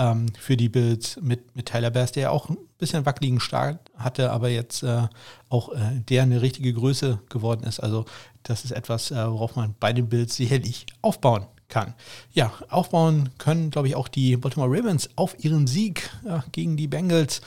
ähm, 0.00 0.26
für 0.38 0.56
die 0.56 0.70
Bills 0.70 1.18
mit, 1.20 1.54
mit 1.54 1.66
Tyler 1.66 1.90
Bass, 1.90 2.12
der 2.12 2.32
auch 2.32 2.48
ein 2.48 2.56
bisschen 2.78 3.04
wackeligen 3.04 3.38
Start 3.38 3.78
hatte, 3.96 4.32
aber 4.32 4.48
jetzt 4.48 4.82
äh, 4.82 5.06
auch 5.50 5.72
äh, 5.72 6.00
der 6.08 6.22
eine 6.22 6.40
richtige 6.40 6.72
Größe 6.72 7.20
geworden 7.28 7.64
ist. 7.64 7.80
Also 7.80 8.06
das 8.42 8.64
ist 8.64 8.72
etwas, 8.72 9.10
äh, 9.10 9.30
worauf 9.30 9.56
man 9.56 9.74
bei 9.78 9.92
den 9.92 10.08
Bills 10.08 10.34
sicherlich 10.36 10.86
aufbauen 11.02 11.44
kann. 11.68 11.94
Ja, 12.32 12.52
aufbauen 12.70 13.28
können, 13.38 13.70
glaube 13.70 13.88
ich, 13.88 13.94
auch 13.94 14.08
die 14.08 14.36
Baltimore 14.36 14.70
Ravens 14.70 15.10
auf 15.16 15.36
ihren 15.44 15.66
Sieg 15.66 16.10
ja, 16.24 16.42
gegen 16.50 16.76
die 16.76 16.88
Bengals 16.88 17.42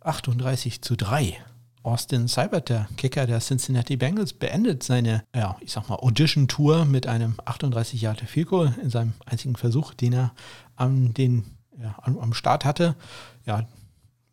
38 0.00 0.80
zu 0.80 0.96
3. 0.96 1.36
Austin 1.82 2.28
Seibert, 2.28 2.68
der 2.68 2.88
Kicker 2.96 3.26
der 3.26 3.40
Cincinnati 3.40 3.96
Bengals, 3.96 4.32
beendet 4.32 4.82
seine, 4.82 5.24
ja, 5.34 5.56
ich 5.60 5.72
sag 5.72 5.88
mal, 5.88 5.96
Audition-Tour 5.96 6.84
mit 6.84 7.06
einem 7.06 7.34
38 7.44 8.00
Jahre 8.00 8.26
Goal 8.44 8.74
in 8.82 8.90
seinem 8.90 9.14
einzigen 9.24 9.56
Versuch, 9.56 9.94
den 9.94 10.12
er 10.12 10.32
am, 10.76 11.14
den, 11.14 11.57
ja, 11.80 11.96
am, 12.02 12.18
am 12.18 12.34
Start 12.34 12.64
hatte. 12.64 12.96
Ja, 13.46 13.66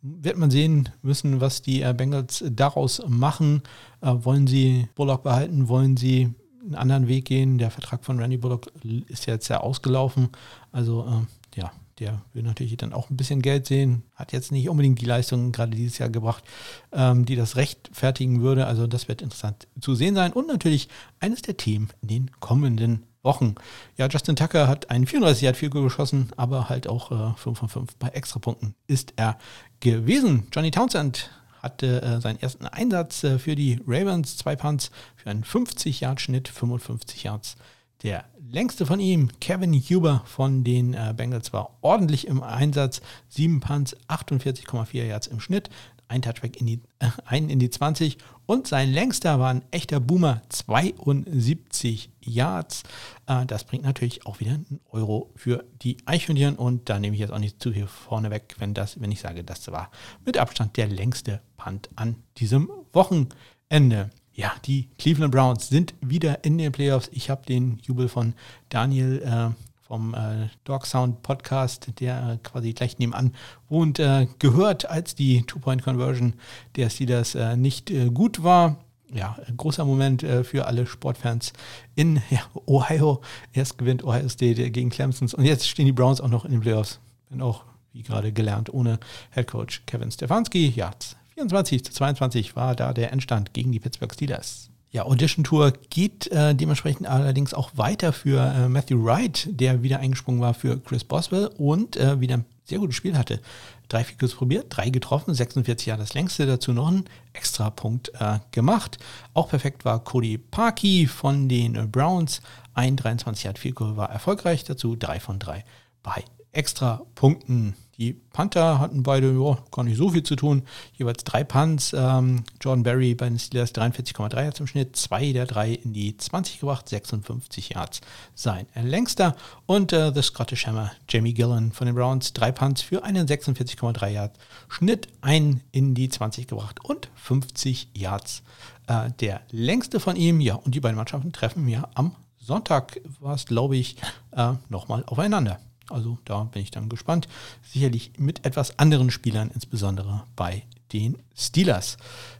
wird 0.02 0.36
man 0.36 0.50
sehen 0.50 0.88
müssen, 1.02 1.40
was 1.40 1.62
die 1.62 1.82
äh, 1.82 1.94
Bengals 1.96 2.44
daraus 2.48 3.02
machen. 3.08 3.62
Äh, 4.00 4.12
wollen 4.18 4.46
sie 4.46 4.88
Bullock 4.94 5.22
behalten? 5.22 5.68
Wollen 5.68 5.96
sie 5.96 6.34
einen 6.62 6.74
anderen 6.74 7.08
Weg 7.08 7.26
gehen. 7.26 7.58
Der 7.58 7.70
Vertrag 7.70 8.04
von 8.04 8.18
Randy 8.18 8.36
Bullock 8.36 8.70
ist 9.08 9.26
jetzt 9.26 9.48
ja 9.48 9.60
ausgelaufen. 9.60 10.28
Also 10.72 11.06
äh, 11.06 11.60
ja, 11.60 11.72
der 11.98 12.22
will 12.34 12.42
natürlich 12.42 12.76
dann 12.76 12.92
auch 12.92 13.10
ein 13.10 13.16
bisschen 13.16 13.42
Geld 13.42 13.66
sehen. 13.66 14.02
Hat 14.14 14.32
jetzt 14.32 14.52
nicht 14.52 14.68
unbedingt 14.68 15.00
die 15.00 15.06
Leistung 15.06 15.52
gerade 15.52 15.74
dieses 15.74 15.98
Jahr 15.98 16.10
gebracht, 16.10 16.44
ähm, 16.92 17.24
die 17.24 17.36
das 17.36 17.56
rechtfertigen 17.56 18.42
würde. 18.42 18.66
Also 18.66 18.86
das 18.86 19.08
wird 19.08 19.22
interessant 19.22 19.66
zu 19.80 19.94
sehen 19.94 20.14
sein. 20.14 20.32
Und 20.32 20.46
natürlich 20.46 20.88
eines 21.20 21.42
der 21.42 21.56
Themen 21.56 21.88
in 22.02 22.08
den 22.08 22.30
kommenden 22.40 23.04
Wochen. 23.26 23.56
Ja, 23.98 24.08
Justin 24.08 24.36
Tucker 24.36 24.68
hat 24.68 24.88
einen 24.90 25.06
34 25.06 25.42
Yard 25.42 25.56
Field 25.58 25.72
geschossen, 25.72 26.30
aber 26.38 26.70
halt 26.70 26.88
auch 26.88 27.10
äh, 27.10 27.36
5 27.36 27.58
von 27.58 27.68
5 27.68 27.96
bei 27.96 28.08
Extrapunkten 28.08 28.74
ist 28.86 29.12
er 29.16 29.36
gewesen. 29.80 30.46
Johnny 30.50 30.70
Townsend 30.70 31.30
hatte 31.62 32.00
äh, 32.00 32.20
seinen 32.20 32.40
ersten 32.40 32.66
Einsatz 32.66 33.24
äh, 33.24 33.38
für 33.38 33.56
die 33.56 33.80
Ravens, 33.86 34.36
zwei 34.36 34.56
Punts 34.56 34.90
für 35.16 35.30
einen 35.30 35.44
50-Yard-Schnitt, 35.44 36.48
55 36.48 37.24
Yards 37.24 37.56
Der 38.02 38.24
längste 38.50 38.86
von 38.86 39.00
ihm, 39.00 39.30
Kevin 39.40 39.74
Huber 39.74 40.22
von 40.24 40.62
den 40.64 40.94
äh, 40.94 41.12
Bengals, 41.16 41.52
war 41.52 41.76
ordentlich 41.80 42.26
im 42.26 42.42
Einsatz. 42.42 43.00
7 43.28 43.60
Punts, 43.60 43.96
48,4 44.08 45.04
Yards 45.04 45.26
im 45.26 45.40
Schnitt 45.40 45.68
ein 46.08 46.22
Touchback 46.22 46.60
in 46.60 46.66
die, 46.66 46.80
äh, 46.98 47.08
einen 47.24 47.50
in 47.50 47.58
die 47.58 47.70
20 47.70 48.18
und 48.46 48.68
sein 48.68 48.92
längster 48.92 49.40
war 49.40 49.50
ein 49.50 49.64
echter 49.72 49.98
Boomer, 49.98 50.42
72 50.48 52.10
Yards. 52.20 52.84
Äh, 53.26 53.46
das 53.46 53.64
bringt 53.64 53.84
natürlich 53.84 54.24
auch 54.26 54.40
wieder 54.40 54.52
einen 54.52 54.80
Euro 54.90 55.30
für 55.34 55.64
die 55.82 55.96
Eichhörnchen 56.06 56.56
und 56.56 56.88
da 56.88 56.98
nehme 56.98 57.14
ich 57.14 57.20
jetzt 57.20 57.32
auch 57.32 57.38
nicht 57.38 57.62
zu 57.62 57.72
viel 57.72 57.86
vorne 57.86 58.30
weg, 58.30 58.54
wenn, 58.58 58.74
das, 58.74 59.00
wenn 59.00 59.10
ich 59.10 59.20
sage, 59.20 59.42
das 59.42 59.70
war 59.72 59.90
mit 60.24 60.38
Abstand 60.38 60.76
der 60.76 60.88
längste 60.88 61.40
Punt 61.56 61.90
an 61.96 62.16
diesem 62.38 62.70
Wochenende. 62.92 64.10
Ja, 64.32 64.52
die 64.66 64.90
Cleveland 64.98 65.32
Browns 65.32 65.68
sind 65.68 65.94
wieder 66.02 66.44
in 66.44 66.58
den 66.58 66.70
Playoffs. 66.70 67.08
Ich 67.10 67.30
habe 67.30 67.46
den 67.46 67.78
Jubel 67.78 68.08
von 68.08 68.34
Daniel 68.68 69.22
äh, 69.24 69.65
vom 69.86 70.14
äh, 70.14 70.48
Dog 70.64 70.86
Sound 70.86 71.22
Podcast, 71.22 72.00
der 72.00 72.32
äh, 72.32 72.36
quasi 72.42 72.72
gleich 72.72 72.98
nebenan 72.98 73.34
wohnt, 73.68 73.98
äh, 73.98 74.26
gehört, 74.38 74.90
als 74.90 75.14
die 75.14 75.42
Two-Point-Conversion 75.42 76.34
der 76.74 76.90
Steelers 76.90 77.34
äh, 77.34 77.56
nicht 77.56 77.90
äh, 77.90 78.06
gut 78.10 78.42
war. 78.42 78.78
Ja, 79.12 79.36
großer 79.56 79.84
Moment 79.84 80.24
äh, 80.24 80.42
für 80.42 80.66
alle 80.66 80.86
Sportfans 80.86 81.52
in 81.94 82.20
ja, 82.30 82.40
Ohio. 82.66 83.20
Erst 83.52 83.78
gewinnt 83.78 84.02
Ohio 84.02 84.28
State 84.28 84.70
gegen 84.72 84.90
Clemson 84.90 85.28
und 85.36 85.44
jetzt 85.44 85.68
stehen 85.68 85.86
die 85.86 85.92
Browns 85.92 86.20
auch 86.20 86.28
noch 86.28 86.44
in 86.44 86.50
den 86.50 86.60
Playoffs. 86.60 86.98
Bin 87.30 87.40
auch, 87.40 87.64
wie 87.92 88.02
gerade 88.02 88.32
gelernt, 88.32 88.72
ohne 88.74 88.98
Head 89.30 89.46
Coach 89.46 89.82
Kevin 89.86 90.10
Stefanski. 90.10 90.68
Ja, 90.74 90.90
24 91.34 91.84
zu 91.84 91.92
22 91.92 92.56
war 92.56 92.74
da 92.74 92.92
der 92.92 93.12
Endstand 93.12 93.54
gegen 93.54 93.70
die 93.70 93.78
Pittsburgh 93.78 94.12
Steelers. 94.12 94.70
Ja, 94.96 95.04
Audition 95.04 95.44
Tour 95.44 95.74
geht 95.90 96.26
äh, 96.28 96.54
dementsprechend 96.54 97.06
allerdings 97.06 97.52
auch 97.52 97.72
weiter 97.74 98.14
für 98.14 98.40
äh, 98.40 98.66
Matthew 98.66 99.04
Wright, 99.04 99.46
der 99.50 99.82
wieder 99.82 99.98
eingesprungen 99.98 100.40
war 100.40 100.54
für 100.54 100.80
Chris 100.80 101.04
Boswell 101.04 101.50
und 101.58 101.98
äh, 101.98 102.18
wieder 102.18 102.38
ein 102.38 102.46
sehr 102.64 102.78
gutes 102.78 102.96
Spiel 102.96 103.18
hatte. 103.18 103.42
Drei 103.90 104.04
Figures 104.04 104.34
probiert, 104.34 104.68
drei 104.70 104.88
getroffen, 104.88 105.34
46 105.34 105.88
Jahre 105.88 106.00
das 106.00 106.14
längste, 106.14 106.46
dazu 106.46 106.72
noch 106.72 106.88
einen 106.88 107.04
extra 107.34 107.68
Punkt 107.68 108.10
äh, 108.18 108.38
gemacht. 108.52 108.96
Auch 109.34 109.50
perfekt 109.50 109.84
war 109.84 110.02
Cody 110.02 110.38
Parkey 110.38 111.06
von 111.06 111.46
den 111.50 111.90
Browns. 111.90 112.40
Ein 112.72 112.96
23 112.96 113.44
Yard 113.44 113.58
Figur 113.58 113.98
war 113.98 114.08
erfolgreich, 114.08 114.64
dazu 114.64 114.96
drei 114.96 115.20
von 115.20 115.38
drei 115.38 115.66
bei 116.02 116.24
extra 116.52 117.02
Punkten. 117.14 117.76
Die 117.98 118.12
Panther 118.12 118.78
hatten 118.78 119.02
beide 119.02 119.32
jo, 119.32 119.56
gar 119.70 119.82
nicht 119.82 119.96
so 119.96 120.10
viel 120.10 120.22
zu 120.22 120.36
tun. 120.36 120.62
Jeweils 120.94 121.24
drei 121.24 121.44
Punts. 121.44 121.94
Ähm, 121.96 122.44
Jordan 122.60 122.82
Berry 122.82 123.14
bei 123.14 123.28
den 123.28 123.38
Steelers 123.38 123.74
43,3 123.74 124.42
Yards 124.42 124.60
im 124.60 124.66
Schnitt. 124.66 124.96
Zwei 124.96 125.32
der 125.32 125.46
drei 125.46 125.72
in 125.72 125.92
die 125.92 126.16
20 126.16 126.60
gebracht. 126.60 126.88
56 126.88 127.70
Yards 127.70 128.02
sein 128.34 128.66
längster. 128.74 129.34
Und 129.64 129.92
äh, 129.92 130.12
The 130.14 130.22
Scottish 130.22 130.66
Hammer, 130.66 130.92
Jamie 131.08 131.32
Gillen 131.32 131.72
von 131.72 131.86
den 131.86 131.94
Browns. 131.94 132.34
Drei 132.34 132.52
Punts 132.52 132.82
für 132.82 133.02
einen 133.02 133.26
46,3 133.26 134.08
Yards 134.08 134.38
Schnitt. 134.68 135.08
Ein 135.22 135.62
in 135.72 135.94
die 135.94 136.08
20 136.08 136.46
gebracht 136.46 136.84
und 136.84 137.08
50 137.14 137.88
Yards. 137.94 138.42
Äh, 138.88 139.10
der 139.20 139.40
längste 139.50 140.00
von 140.00 140.16
ihm. 140.16 140.40
Ja, 140.40 140.56
und 140.56 140.74
die 140.74 140.80
beiden 140.80 140.96
Mannschaften 140.96 141.32
treffen 141.32 141.66
ja 141.66 141.88
am 141.94 142.14
Sonntag, 142.38 143.00
war 143.20 143.34
es 143.34 143.46
glaube 143.46 143.76
ich, 143.76 143.96
äh, 144.32 144.52
nochmal 144.68 145.02
aufeinander. 145.06 145.58
Also 145.90 146.18
da 146.24 146.44
bin 146.44 146.62
ich 146.62 146.70
dann 146.70 146.88
gespannt. 146.88 147.28
Sicherlich 147.62 148.12
mit 148.18 148.44
etwas 148.44 148.78
anderen 148.78 149.10
Spielern, 149.10 149.50
insbesondere 149.54 150.24
bei 150.34 150.64
den 150.92 151.18
Steelers. 151.34 151.96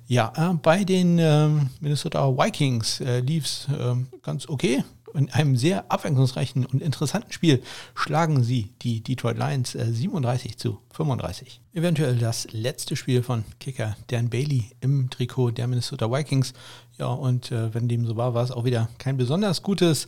Ja, 0.07 0.33
äh, 0.37 0.55
bei 0.55 0.85
den 0.85 1.19
äh, 1.19 1.49
Minnesota 1.81 2.29
Vikings 2.29 3.01
äh, 3.01 3.21
lief 3.21 3.45
es 3.45 3.69
ähm, 3.79 4.09
ganz 4.23 4.49
okay. 4.49 4.85
In 5.15 5.31
einem 5.31 5.57
sehr 5.57 5.91
abwechslungsreichen 5.91 6.67
und 6.67 6.83
interessanten 6.83 7.33
Spiel 7.33 7.63
schlagen 7.95 8.43
sie 8.43 8.75
die 8.83 9.03
Detroit 9.03 9.39
Lions 9.39 9.73
37 9.73 10.53
äh, 10.53 10.57
zu 10.57 10.79
35. 10.93 11.61
Eventuell 11.73 12.19
das 12.19 12.47
letzte 12.53 12.97
Spiel 12.97 13.23
von 13.23 13.45
Kicker 13.59 13.97
Dan 14.09 14.29
Bailey 14.29 14.73
im 14.81 15.09
Trikot 15.09 15.53
der 15.53 15.69
Minnesota 15.69 16.11
Vikings. 16.13 16.53
Ja, 16.99 17.07
und 17.07 17.51
äh, 17.51 17.73
wenn 17.73 17.89
dem 17.89 18.05
so 18.05 18.17
war, 18.17 18.35
war 18.35 18.45
es 18.45 18.51
auch 18.51 18.65
wieder 18.65 18.91
kein 18.99 19.17
besonders 19.17 19.63
gutes. 19.63 20.07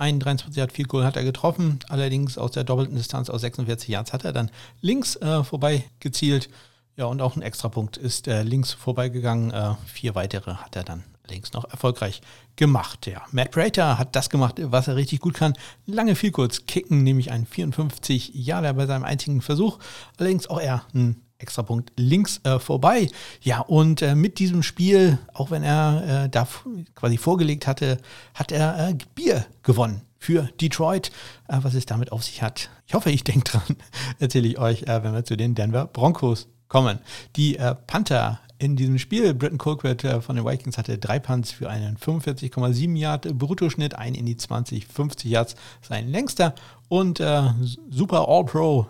Ein 0.00 0.18
23 0.18 0.56
Yard 0.56 0.72
Field 0.72 0.88
Goal 0.88 1.04
hat 1.04 1.16
er 1.16 1.24
getroffen, 1.24 1.78
allerdings 1.90 2.38
aus 2.38 2.52
der 2.52 2.64
doppelten 2.64 2.96
Distanz 2.96 3.28
aus 3.28 3.42
46 3.42 3.86
Yards 3.90 4.14
hat 4.14 4.24
er 4.24 4.32
dann 4.32 4.50
links 4.80 5.16
äh, 5.16 5.44
vorbei 5.44 5.84
gezielt. 6.00 6.48
Ja, 6.96 7.04
und 7.04 7.20
auch 7.20 7.36
ein 7.36 7.42
Extrapunkt 7.42 7.98
ist 7.98 8.26
äh, 8.26 8.42
links 8.42 8.72
vorbeigegangen. 8.72 9.50
Äh, 9.50 9.74
vier 9.84 10.14
weitere 10.14 10.54
hat 10.54 10.74
er 10.74 10.84
dann 10.84 11.04
links 11.28 11.52
noch 11.52 11.70
erfolgreich 11.70 12.22
gemacht. 12.56 13.06
Ja, 13.08 13.26
Matt 13.30 13.50
Prater 13.50 13.98
hat 13.98 14.16
das 14.16 14.30
gemacht, 14.30 14.54
was 14.58 14.88
er 14.88 14.96
richtig 14.96 15.20
gut 15.20 15.34
kann. 15.34 15.52
Lange 15.84 16.14
viel 16.14 16.30
kurz 16.30 16.64
kicken, 16.64 17.02
nämlich 17.02 17.30
ein 17.30 17.44
54 17.44 18.30
Jahre 18.32 18.72
bei 18.72 18.86
seinem 18.86 19.04
einzigen 19.04 19.42
Versuch. 19.42 19.78
Allerdings 20.16 20.48
auch 20.48 20.60
er 20.60 20.82
ein 20.94 21.20
Extrapunkt 21.40 21.92
links 21.96 22.40
äh, 22.44 22.58
vorbei. 22.58 23.08
Ja, 23.40 23.60
und 23.60 24.02
äh, 24.02 24.14
mit 24.14 24.38
diesem 24.38 24.62
Spiel, 24.62 25.18
auch 25.32 25.50
wenn 25.50 25.62
er 25.62 26.24
äh, 26.24 26.28
da 26.28 26.46
quasi 26.94 27.16
vorgelegt 27.16 27.66
hatte, 27.66 27.98
hat 28.34 28.52
er 28.52 28.90
äh, 28.90 28.94
Bier 29.14 29.46
gewonnen 29.62 30.02
für 30.18 30.42
Detroit. 30.60 31.10
Äh, 31.48 31.58
was 31.62 31.74
es 31.74 31.86
damit 31.86 32.12
auf 32.12 32.22
sich 32.22 32.42
hat, 32.42 32.70
ich 32.86 32.94
hoffe, 32.94 33.10
ich 33.10 33.24
denke 33.24 33.50
dran, 33.50 33.76
erzähle 34.18 34.48
ich 34.48 34.58
euch, 34.58 34.82
äh, 34.82 35.02
wenn 35.02 35.14
wir 35.14 35.24
zu 35.24 35.36
den 35.36 35.54
Denver 35.54 35.86
Broncos 35.86 36.48
kommen. 36.68 37.00
Die 37.34 37.58
Panther 37.88 38.38
in 38.58 38.76
diesem 38.76 39.00
Spiel. 39.00 39.34
Britton 39.34 39.58
Colquitt 39.58 40.06
von 40.20 40.36
den 40.36 40.44
Vikings 40.44 40.78
hatte 40.78 40.98
drei 40.98 41.18
Punts 41.18 41.50
für 41.50 41.68
einen 41.68 41.96
45,7 41.96 42.96
Yard 42.96 43.36
Bruttoschnitt, 43.36 43.96
ein 43.96 44.14
in 44.14 44.24
die 44.24 44.36
20, 44.36 44.86
50 44.86 45.28
Yards 45.28 45.56
sein 45.82 46.06
längster 46.06 46.54
und 46.88 47.18
super 47.18 48.28
All-Pro. 48.28 48.86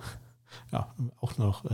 Ja, 0.73 0.89
auch 1.23 1.39
noch 1.39 1.65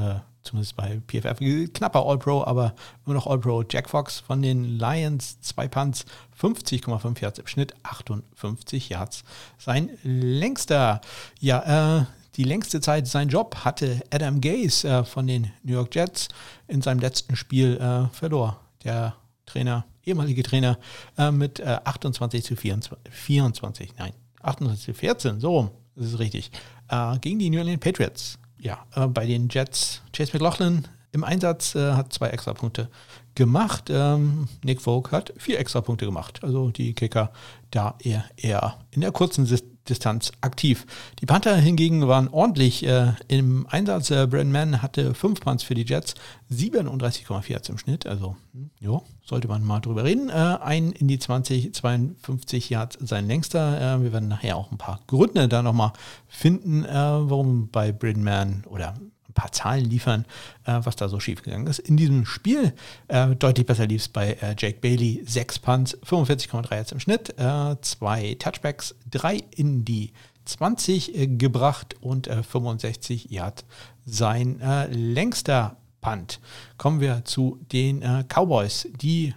zumindest 0.46 0.76
bei 0.76 1.00
PFF, 1.06 1.38
knapper 1.72 2.06
All-Pro, 2.06 2.44
aber 2.44 2.74
immer 3.04 3.14
noch 3.14 3.26
All-Pro. 3.26 3.64
Jack 3.68 3.90
Fox 3.90 4.20
von 4.20 4.42
den 4.42 4.78
Lions, 4.78 5.40
zwei 5.40 5.68
Punts, 5.68 6.06
50,5 6.40 7.20
Yards 7.20 7.38
im 7.38 7.46
Schnitt, 7.46 7.74
58 7.82 8.88
Yards. 8.88 9.24
Sein 9.58 9.90
längster, 10.02 11.00
ja, 11.40 12.00
äh, 12.00 12.04
die 12.36 12.44
längste 12.44 12.80
Zeit 12.80 13.06
sein 13.06 13.28
Job 13.28 13.56
hatte 13.64 14.02
Adam 14.10 14.40
Gaze 14.40 14.86
äh, 14.86 15.04
von 15.04 15.26
den 15.26 15.50
New 15.62 15.72
York 15.72 15.94
Jets 15.94 16.28
in 16.68 16.82
seinem 16.82 17.00
letzten 17.00 17.34
Spiel 17.34 17.76
äh, 17.78 18.14
verlor. 18.14 18.60
Der 18.84 19.16
Trainer, 19.46 19.86
ehemalige 20.04 20.42
Trainer, 20.42 20.78
äh, 21.16 21.30
mit 21.30 21.60
28 21.60 22.40
äh, 22.40 22.42
zu 22.42 22.56
24, 22.56 23.12
24, 23.12 23.94
nein, 23.96 24.12
28 24.42 24.84
zu 24.84 24.94
14, 24.94 25.40
so 25.40 25.50
rum, 25.50 25.70
das 25.94 26.08
ist 26.08 26.18
richtig, 26.18 26.50
äh, 26.88 27.18
gegen 27.20 27.38
die 27.38 27.48
New 27.48 27.58
England 27.58 27.80
Patriots 27.80 28.38
ja, 28.58 28.84
äh, 28.94 29.06
bei 29.06 29.26
den 29.26 29.48
Jets 29.48 30.02
Chase 30.12 30.32
McLaughlin 30.32 30.86
im 31.12 31.24
Einsatz, 31.24 31.74
äh, 31.74 31.92
hat 31.92 32.12
zwei 32.12 32.28
extra 32.28 32.52
Punkte 32.52 32.88
gemacht. 33.34 33.84
Ähm, 33.90 34.48
Nick 34.62 34.82
Vogt 34.82 35.12
hat 35.12 35.32
vier 35.36 35.58
extra 35.58 35.80
Punkte 35.80 36.04
gemacht. 36.04 36.40
Also 36.42 36.70
die 36.70 36.94
Kicker 36.94 37.32
da 37.70 37.96
eher, 38.02 38.24
eher 38.36 38.78
in 38.90 39.00
der 39.00 39.12
kurzen 39.12 39.46
Distanz 39.88 40.32
aktiv. 40.40 40.86
Die 41.20 41.26
Panther 41.26 41.56
hingegen 41.56 42.06
waren 42.06 42.28
ordentlich 42.28 42.86
äh, 42.86 43.12
im 43.28 43.66
Einsatz. 43.68 44.10
Äh, 44.10 44.26
Mann 44.44 44.82
hatte 44.82 45.14
fünf 45.14 45.40
Punts 45.40 45.62
für 45.62 45.74
die 45.74 45.84
Jets, 45.84 46.14
37,4 46.50 47.70
im 47.70 47.78
Schnitt. 47.78 48.06
Also, 48.06 48.36
hm, 48.52 48.70
ja, 48.80 49.00
sollte 49.24 49.48
man 49.48 49.64
mal 49.64 49.80
drüber 49.80 50.04
reden. 50.04 50.28
Äh, 50.28 50.32
ein 50.32 50.92
in 50.92 51.08
die 51.08 51.18
20, 51.18 51.74
52 51.74 52.70
Yards 52.70 52.98
sein 53.00 53.26
längster. 53.26 53.96
Äh, 53.96 54.02
wir 54.02 54.12
werden 54.12 54.28
nachher 54.28 54.56
auch 54.56 54.70
ein 54.70 54.78
paar 54.78 55.00
Gründe 55.06 55.48
da 55.48 55.62
nochmal 55.62 55.92
finden, 56.28 56.84
äh, 56.84 56.88
warum 56.92 57.68
bei 57.70 57.92
Brandon 57.92 58.24
Mann 58.24 58.64
oder 58.68 58.94
paar 59.36 59.52
Zahlen 59.52 59.84
liefern, 59.84 60.24
äh, 60.64 60.80
was 60.82 60.96
da 60.96 61.08
so 61.08 61.20
schiefgegangen 61.20 61.68
ist. 61.68 61.78
In 61.78 61.96
diesem 61.96 62.26
Spiel 62.26 62.74
äh, 63.06 63.36
deutlich 63.36 63.66
besser 63.66 63.86
lief 63.86 64.02
es 64.02 64.08
bei 64.08 64.32
äh, 64.32 64.56
Jake 64.58 64.80
Bailey. 64.80 65.22
Sechs 65.24 65.60
Punts, 65.60 65.96
45,3 65.98 66.76
jetzt 66.76 66.92
im 66.92 66.98
Schnitt, 66.98 67.38
äh, 67.38 67.76
zwei 67.82 68.34
Touchbacks, 68.40 68.96
drei 69.08 69.36
in 69.54 69.84
die 69.84 70.12
20 70.46 71.14
äh, 71.14 71.26
gebracht 71.28 71.94
und 72.00 72.26
65 72.26 73.30
äh, 73.30 73.34
Yard 73.34 73.64
sein 74.04 74.60
längster 74.90 75.76
Punt. 76.00 76.40
Kommen 76.78 77.00
wir 77.00 77.24
zu 77.24 77.58
den 77.72 78.00
Cowboys. 78.28 78.86
Die 79.00 79.34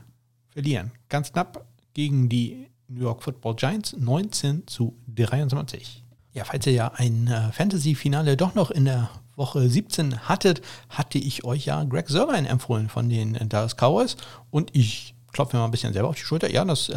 verlieren 0.52 0.92
ganz 1.10 1.34
knapp 1.34 1.66
gegen 1.96 2.30
die 2.30 2.68
New 2.88 3.02
York 3.02 3.24
Football 3.24 3.56
Giants 3.56 3.96
19 3.98 4.68
zu 4.68 4.96
23. 5.08 6.04
Ja, 6.34 6.44
falls 6.46 6.68
ihr 6.68 6.74
ja 6.74 6.92
ein 6.96 7.28
Fantasy-Finale 7.52 8.38
doch 8.38 8.54
noch 8.54 8.70
in 8.70 8.86
der 8.86 9.10
Woche 9.39 9.67
17 9.67 10.30
hattet, 10.30 10.62
hatte 10.89 11.17
ich 11.17 11.43
euch 11.43 11.65
ja 11.65 11.84
Greg 11.86 12.10
Sörlein 12.10 12.45
empfohlen 12.45 12.89
von 12.89 13.10
den 13.10 13.34
Dallas 13.49 13.75
Cowboys. 13.75 14.17
Und 14.52 14.75
ich 14.75 15.15
klopfe 15.34 15.56
mir 15.56 15.62
mal 15.62 15.65
ein 15.65 15.71
bisschen 15.71 15.93
selber 15.93 16.10
auf 16.10 16.15
die 16.15 16.21
Schulter. 16.21 16.52
Ja, 16.52 16.63
das 16.65 16.89
äh, 16.89 16.93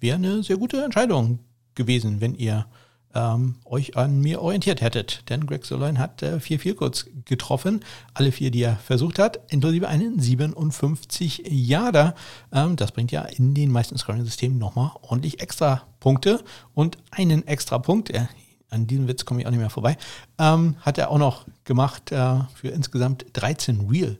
wäre 0.00 0.16
eine 0.16 0.42
sehr 0.42 0.58
gute 0.58 0.84
Entscheidung 0.84 1.38
gewesen, 1.74 2.20
wenn 2.20 2.34
ihr 2.34 2.66
ähm, 3.14 3.56
euch 3.64 3.96
an 3.96 4.20
mir 4.20 4.42
orientiert 4.42 4.80
hättet. 4.80 5.28
Denn 5.28 5.46
Greg 5.46 5.64
Soloin 5.64 5.98
hat 5.98 6.22
äh, 6.22 6.40
vier 6.40 6.58
Vielkurz 6.58 7.06
getroffen, 7.24 7.80
alle 8.12 8.32
vier, 8.32 8.50
die 8.50 8.62
er 8.62 8.76
versucht 8.76 9.18
hat, 9.18 9.40
inklusive 9.48 9.88
einen 9.88 10.18
57 10.18 11.44
Jahre. 11.48 12.14
Ähm, 12.52 12.76
das 12.76 12.92
bringt 12.92 13.12
ja 13.12 13.22
in 13.22 13.54
den 13.54 13.70
meisten 13.70 13.96
Scoring-Systemen 13.96 14.58
nochmal 14.58 14.90
ordentlich 15.02 15.40
extra 15.40 15.82
Punkte 16.00 16.42
und 16.74 16.98
einen 17.10 17.46
extra 17.46 17.78
Punkt. 17.78 18.10
Äh, 18.10 18.26
an 18.70 18.86
diesem 18.86 19.08
Witz 19.08 19.24
komme 19.24 19.40
ich 19.40 19.46
auch 19.46 19.50
nicht 19.50 19.60
mehr 19.60 19.70
vorbei. 19.70 19.96
Ähm, 20.38 20.76
hat 20.80 20.98
er 20.98 21.10
auch 21.10 21.18
noch 21.18 21.46
gemacht 21.64 22.12
äh, 22.12 22.40
für 22.54 22.68
insgesamt 22.68 23.26
13 23.32 23.88
Real 23.88 24.18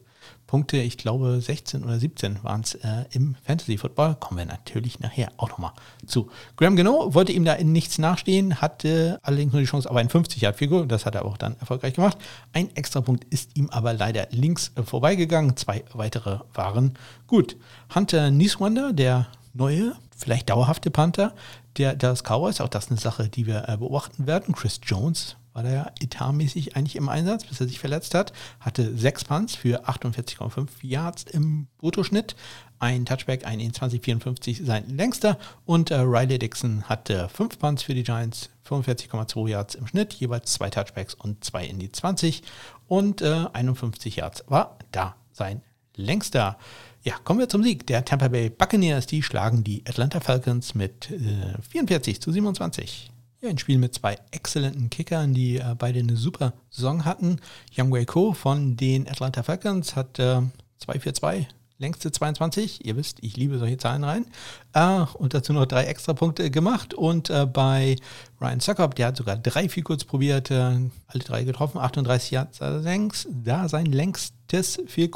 Punkte, 0.54 0.76
ich 0.76 0.98
glaube 0.98 1.40
16 1.40 1.82
oder 1.82 1.98
17 1.98 2.44
waren 2.44 2.60
es 2.60 2.74
äh, 2.76 3.06
im 3.10 3.34
Fantasy 3.44 3.76
Football. 3.76 4.14
Kommen 4.20 4.38
wir 4.38 4.44
natürlich 4.44 5.00
nachher 5.00 5.32
auch 5.36 5.48
nochmal 5.48 5.72
zu. 6.06 6.30
Graham 6.56 6.76
Geno 6.76 7.12
wollte 7.12 7.32
ihm 7.32 7.44
da 7.44 7.54
in 7.54 7.72
nichts 7.72 7.98
nachstehen, 7.98 8.60
hatte 8.60 9.18
allerdings 9.22 9.52
nur 9.52 9.62
die 9.62 9.66
Chance 9.66 9.90
auf 9.90 9.96
ein 9.96 10.08
50 10.08 10.42
Yard 10.42 10.56
Figur. 10.56 10.86
Das 10.86 11.06
hat 11.06 11.14
er 11.14 11.24
auch 11.24 11.38
dann 11.38 11.56
erfolgreich 11.58 11.94
gemacht. 11.94 12.18
Ein 12.52 12.74
extra 12.76 13.00
Punkt 13.00 13.24
ist 13.30 13.56
ihm 13.56 13.68
aber 13.70 13.94
leider 13.94 14.28
links 14.30 14.70
äh, 14.76 14.82
vorbeigegangen. 14.82 15.56
Zwei 15.56 15.82
weitere 15.92 16.38
waren 16.52 16.94
gut. 17.26 17.56
Hunter 17.94 18.30
Nieswander, 18.30 18.92
der 18.92 19.26
neue, 19.54 19.94
vielleicht 20.16 20.50
dauerhafte 20.50 20.90
Panther 20.90 21.34
der 21.76 21.94
Dallas 21.94 22.22
Cowboys, 22.22 22.60
auch 22.60 22.68
das 22.68 22.84
ist 22.84 22.90
eine 22.90 23.00
Sache, 23.00 23.28
die 23.28 23.46
wir 23.46 23.68
äh, 23.68 23.76
beobachten 23.76 24.26
werden. 24.26 24.54
Chris 24.54 24.80
Jones 24.82 25.36
war 25.54 25.62
der 25.62 25.72
ja 25.72 25.92
etatmäßig 26.00 26.76
eigentlich 26.76 26.96
im 26.96 27.08
Einsatz, 27.08 27.44
bis 27.44 27.60
er 27.60 27.68
sich 27.68 27.78
verletzt 27.78 28.14
hat. 28.14 28.32
Hatte 28.60 28.96
sechs 28.96 29.24
Punts 29.24 29.54
für 29.54 29.88
48,5 29.88 30.68
Yards 30.82 31.22
im 31.24 31.68
Bruttoschnitt. 31.78 32.34
Ein 32.80 33.06
Touchback, 33.06 33.46
ein 33.46 33.60
in 33.60 33.72
2054 33.72 34.62
sein 34.64 34.88
längster. 34.88 35.38
Und 35.64 35.92
äh, 35.92 35.96
Riley 35.96 36.38
Dixon 36.38 36.82
hatte 36.84 37.28
fünf 37.28 37.58
Punts 37.58 37.84
für 37.84 37.94
die 37.94 38.02
Giants, 38.02 38.50
45,2 38.68 39.48
Yards 39.48 39.74
im 39.76 39.86
Schnitt, 39.86 40.12
jeweils 40.14 40.52
zwei 40.52 40.70
Touchbacks 40.70 41.14
und 41.14 41.44
zwei 41.44 41.64
in 41.64 41.78
die 41.78 41.90
20. 41.90 42.42
Und 42.88 43.22
äh, 43.22 43.46
51 43.52 44.16
Yards 44.16 44.44
war 44.48 44.78
da 44.90 45.14
sein 45.32 45.62
längster. 45.94 46.58
Ja, 47.04 47.16
kommen 47.22 47.38
wir 47.38 47.50
zum 47.50 47.62
Sieg 47.62 47.86
der 47.86 48.02
Tampa 48.06 48.28
Bay 48.28 48.48
Buccaneers. 48.48 49.06
Die 49.06 49.22
schlagen 49.22 49.62
die 49.62 49.84
Atlanta 49.86 50.20
Falcons 50.20 50.74
mit 50.74 51.10
äh, 51.10 51.60
44 51.70 52.18
zu 52.18 52.32
27. 52.32 53.12
Ja, 53.42 53.50
ein 53.50 53.58
Spiel 53.58 53.76
mit 53.76 53.92
zwei 53.92 54.16
exzellenten 54.30 54.88
Kickern, 54.88 55.34
die 55.34 55.58
äh, 55.58 55.74
beide 55.76 55.98
eine 55.98 56.16
super 56.16 56.54
Saison 56.70 57.04
hatten. 57.04 57.40
Young 57.76 57.92
Wei 57.92 58.06
Ko 58.06 58.32
von 58.32 58.78
den 58.78 59.06
Atlanta 59.06 59.42
Falcons 59.42 59.96
hat 59.96 60.18
äh, 60.18 60.40
2 60.78 60.98
für 60.98 61.12
2 61.12 61.46
längste 61.78 62.12
22. 62.12 62.84
Ihr 62.86 62.96
wisst, 62.96 63.18
ich 63.22 63.36
liebe 63.36 63.58
solche 63.58 63.76
Zahlen 63.76 64.04
rein. 64.04 64.26
Äh, 64.72 65.04
und 65.14 65.34
dazu 65.34 65.52
noch 65.52 65.66
drei 65.66 65.84
extra 65.84 66.14
Punkte 66.14 66.50
gemacht. 66.50 66.94
Und 66.94 67.30
äh, 67.30 67.46
bei 67.46 67.96
Ryan 68.40 68.60
Suckup, 68.60 68.94
der 68.94 69.08
hat 69.08 69.16
sogar 69.16 69.36
drei 69.36 69.68
viel 69.68 69.82
kurz 69.82 70.04
probiert, 70.04 70.50
äh, 70.50 70.54
alle 70.54 71.24
drei 71.24 71.44
getroffen, 71.44 71.78
38 71.78 72.30
Yards 72.30 72.60
längs, 72.60 73.28
da 73.30 73.68
sein 73.68 73.86
längstes 73.86 74.80
Field 74.86 75.14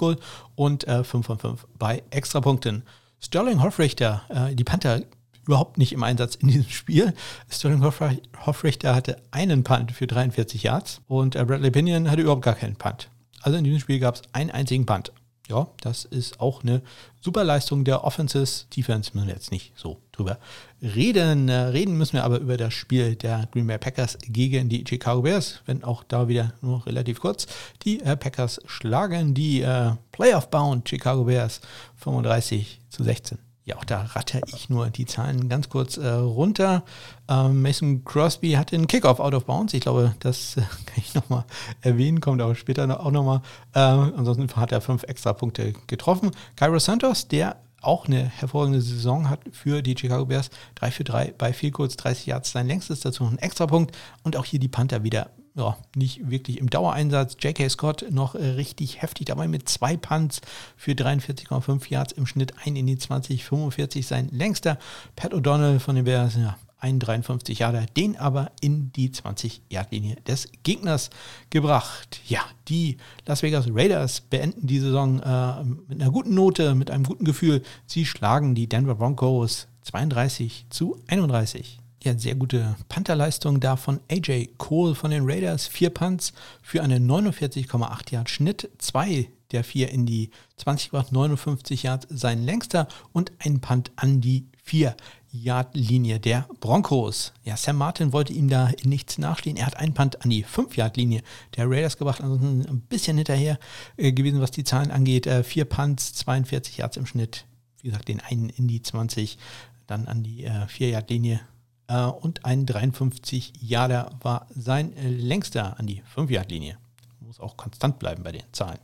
und 0.55 0.87
äh, 0.87 1.05
5 1.05 1.27
von 1.27 1.39
5 1.39 1.67
bei 1.79 2.03
Extrapunkten. 2.11 2.83
Sterling 3.21 3.63
Hoffrichter, 3.63 4.23
äh, 4.29 4.55
die 4.55 4.65
Panther 4.65 5.03
überhaupt 5.47 5.79
nicht 5.79 5.93
im 5.93 6.03
Einsatz 6.03 6.35
in 6.37 6.49
diesem 6.49 6.69
Spiel. 6.69 7.15
Sterling 7.51 7.83
Hoffrichter 7.83 8.95
hatte 8.95 9.17
einen 9.31 9.65
Punt 9.65 9.93
für 9.93 10.07
43 10.07 10.63
Yards 10.63 11.01
und 11.09 11.35
äh, 11.35 11.45
Bradley 11.45 11.71
Pinion 11.71 12.11
hatte 12.11 12.23
überhaupt 12.23 12.43
gar 12.43 12.55
keinen 12.55 12.77
Punt. 12.77 13.11
Also 13.43 13.57
in 13.57 13.65
diesem 13.65 13.81
Spiel 13.81 13.99
gab 13.99 14.17
es 14.17 14.23
einen 14.33 14.51
einzigen 14.51 14.85
Punt. 14.85 15.13
Ja, 15.49 15.67
das 15.81 16.05
ist 16.05 16.41
auch 16.41 16.63
eine 16.63 16.83
super 17.21 17.43
Leistung 17.43 17.85
der 17.85 18.05
Offenses. 18.05 18.67
Defense 18.77 19.13
müssen 19.15 19.29
wir 19.29 19.35
jetzt 19.35 19.51
nicht 19.51 19.73
so 19.77 19.99
drüber 20.13 20.39
reden. 20.83 21.49
Äh, 21.49 21.55
reden 21.55 21.97
müssen 21.97 22.15
wir 22.15 22.25
aber 22.25 22.39
über 22.39 22.59
das 22.59 22.75
Spiel 22.75 23.17
der 23.17 23.49
Green 23.51 23.67
Bay 23.67 23.79
Packers 23.79 24.19
gegen 24.23 24.69
die 24.69 24.85
Chicago 24.87 25.23
Bears, 25.23 25.63
wenn 25.65 25.85
auch 25.85 26.05
da 26.05 26.29
wieder 26.29 26.53
nur 26.61 26.85
relativ 26.87 27.21
kurz. 27.21 27.47
Die 27.83 28.01
äh, 28.01 28.17
Packers 28.17 28.61
schlagen 28.67 29.33
die 29.33 29.63
äh, 29.63 29.93
Playoff-Bound 30.13 30.87
Chicago 30.87 31.25
Bears 31.25 31.63
35 31.97 32.81
zu 32.91 33.03
16. 33.03 33.48
Ja, 33.69 33.77
auch 33.77 33.85
da 33.85 34.05
ratter 34.15 34.41
ich 34.47 34.71
nur 34.71 34.89
die 34.89 35.05
Zahlen 35.05 35.51
ganz 35.51 35.69
kurz 35.69 35.99
äh, 35.99 36.09
runter. 36.09 36.85
Ähm, 37.29 37.61
Mason 37.61 38.03
Crosby 38.03 38.53
hatte 38.53 38.75
einen 38.75 38.87
Kickoff 38.87 39.21
out 39.21 39.35
of 39.35 39.45
bounds. 39.45 39.75
Ich 39.75 39.83
glaube, 39.83 40.15
das 40.21 40.57
äh, 40.57 40.61
kann 40.87 40.97
ich 40.97 41.15
nochmal 41.15 41.45
erwähnen, 41.83 42.23
kommt 42.23 42.41
aber 42.41 42.55
später 42.55 42.87
noch, 42.87 43.01
auch 43.01 43.11
nochmal. 43.11 43.43
Äh, 43.75 43.81
ansonsten 43.81 44.49
hat 44.57 44.73
er 44.73 44.81
fünf 44.81 45.03
extra 45.03 45.35
Punkte 45.35 45.75
getroffen. 45.87 46.31
Cairo 46.57 46.79
Santos, 46.79 47.29
der 47.29 47.57
auch 47.83 48.07
eine 48.07 48.25
hervorragende 48.25 48.81
Saison 48.81 49.29
hat 49.29 49.41
für 49.53 49.83
die 49.83 49.95
Chicago 49.99 50.25
Bears. 50.25 50.49
3 50.77 50.91
für 50.91 51.05
3 51.05 51.35
bei 51.37 51.53
viel 51.53 51.71
kurz 51.71 51.95
30 51.99 52.25
Yards 52.25 52.51
sein 52.51 52.69
längstes, 52.69 53.01
dazu 53.01 53.25
noch 53.25 53.33
ein 53.33 53.39
extra 53.39 53.67
Punkt. 53.67 53.95
Und 54.23 54.39
auch 54.39 54.47
hier 54.47 54.61
die 54.61 54.69
Panther 54.69 55.03
wieder 55.05 55.29
ja, 55.59 55.77
nicht 55.97 56.31
wirklich 56.31 56.59
im 56.59 56.71
Dauereinsatz. 56.71 57.37
J.K. 57.41 57.69
Scott 57.69 58.07
noch 58.11 58.35
äh, 58.35 58.45
richtig 58.51 59.03
heftig 59.03 59.27
dabei 59.27 59.49
mit 59.49 59.69
zwei 59.69 59.97
Punts 59.97 60.41
für 60.77 60.93
43,5 60.93 61.91
Yards 61.91 62.13
im 62.13 62.27
Schnitt, 62.27 62.55
ein 62.65 62.77
in 62.77 62.87
die 62.87 62.97
20, 62.97 63.45
45 63.45 64.07
sein 64.07 64.29
längster. 64.31 64.79
Pat 65.17 65.35
O'Donnell 65.35 65.81
von 65.81 65.97
den 65.97 66.05
Bears, 66.05 66.37
ja, 66.37 66.57
1,53 66.81 67.59
Jahre, 67.59 67.87
den 67.97 68.17
aber 68.17 68.53
in 68.61 68.93
die 68.93 69.11
20-Yard-Linie 69.11 70.17
des 70.27 70.49
Gegners 70.63 71.11
gebracht. 71.51 72.21
Ja, 72.29 72.43
die 72.69 72.99
Las 73.27 73.43
Vegas 73.43 73.67
Raiders 73.69 74.21
beenden 74.21 74.67
die 74.67 74.79
Saison 74.79 75.21
äh, 75.21 75.65
mit 75.89 76.01
einer 76.01 76.13
guten 76.13 76.35
Note, 76.35 76.77
mit 76.77 76.93
einem 76.93 77.03
guten 77.03 77.25
Gefühl. 77.25 77.63
Sie 77.87 78.07
schlagen 78.07 78.55
die 78.55 78.69
Denver 78.69 78.95
Broncos 78.95 79.67
32 79.83 80.67
zu 80.71 81.03
31 81.09 81.78
ja, 82.03 82.17
sehr 82.17 82.35
gute 82.35 82.77
Pantherleistung 82.89 83.61
da 83.61 83.77
von 83.77 84.01
AJ 84.11 84.51
Cole 84.59 84.95
von 84.95 85.11
den 85.11 85.25
Raiders. 85.25 85.67
Vier 85.67 85.91
Punts 85.91 86.33
für 86.63 86.83
einen 86.83 87.11
49,8 87.11 88.13
Yard 88.13 88.31
Schnitt. 88.31 88.71
Zwei 88.79 89.29
der 89.51 89.65
vier 89.65 89.91
in 89.91 90.07
die 90.07 90.31
20 90.57 90.91
gebracht, 90.91 91.13
59 91.13 91.83
Yards 91.83 92.07
sein 92.11 92.43
längster 92.43 92.89
und 93.13 93.33
ein 93.39 93.61
Punt 93.61 93.93
an 93.97 94.21
die 94.21 94.47
4 94.63 94.95
Yard 95.31 95.75
Linie 95.75 96.21
der 96.21 96.47
Broncos. 96.61 97.33
Ja, 97.45 97.57
Sam 97.57 97.77
Martin 97.77 98.13
wollte 98.13 98.33
ihm 98.33 98.49
da 98.49 98.69
in 98.69 98.91
nichts 98.91 99.19
nachstehen. 99.19 99.57
Er 99.57 99.67
hat 99.67 99.77
einen 99.77 99.95
Punt 99.95 100.23
an 100.23 100.31
die 100.31 100.43
5 100.43 100.77
Yard 100.77 100.97
Linie 100.97 101.23
der 101.57 101.69
Raiders 101.69 101.97
gebracht, 101.97 102.23
also 102.23 102.35
ein 102.37 102.83
bisschen 102.89 103.17
hinterher 103.17 103.59
äh, 103.97 104.13
gewesen, 104.13 104.41
was 104.41 104.51
die 104.51 104.65
Zahlen 104.65 104.91
angeht. 104.91 105.27
Äh, 105.27 105.43
vier 105.43 105.65
Punts, 105.65 106.15
42 106.15 106.79
Yards 106.79 106.97
im 106.97 107.07
Schnitt. 107.07 107.47
Wie 107.81 107.89
gesagt, 107.89 108.09
den 108.09 108.21
einen 108.21 108.49
in 108.51 108.69
die 108.69 108.83
20, 108.83 109.39
dann 109.87 110.07
an 110.07 110.23
die 110.23 110.45
äh, 110.45 110.67
4 110.67 110.91
Yard 110.91 111.11
Linie 111.11 111.41
äh, 111.89 112.05
und 112.05 112.45
ein 112.45 112.67
53 112.67 113.55
Jahre 113.61 114.11
war 114.23 114.47
sein 114.55 114.97
äh, 114.97 115.09
längster 115.09 115.79
an 115.79 115.87
die 115.87 116.03
5-Yard-Linie. 116.15 116.79
Muss 117.21 117.41
auch 117.41 117.57
konstant 117.57 117.99
bleiben 117.99 118.23
bei 118.23 118.33
den 118.33 118.43
Zahlen. 118.53 118.79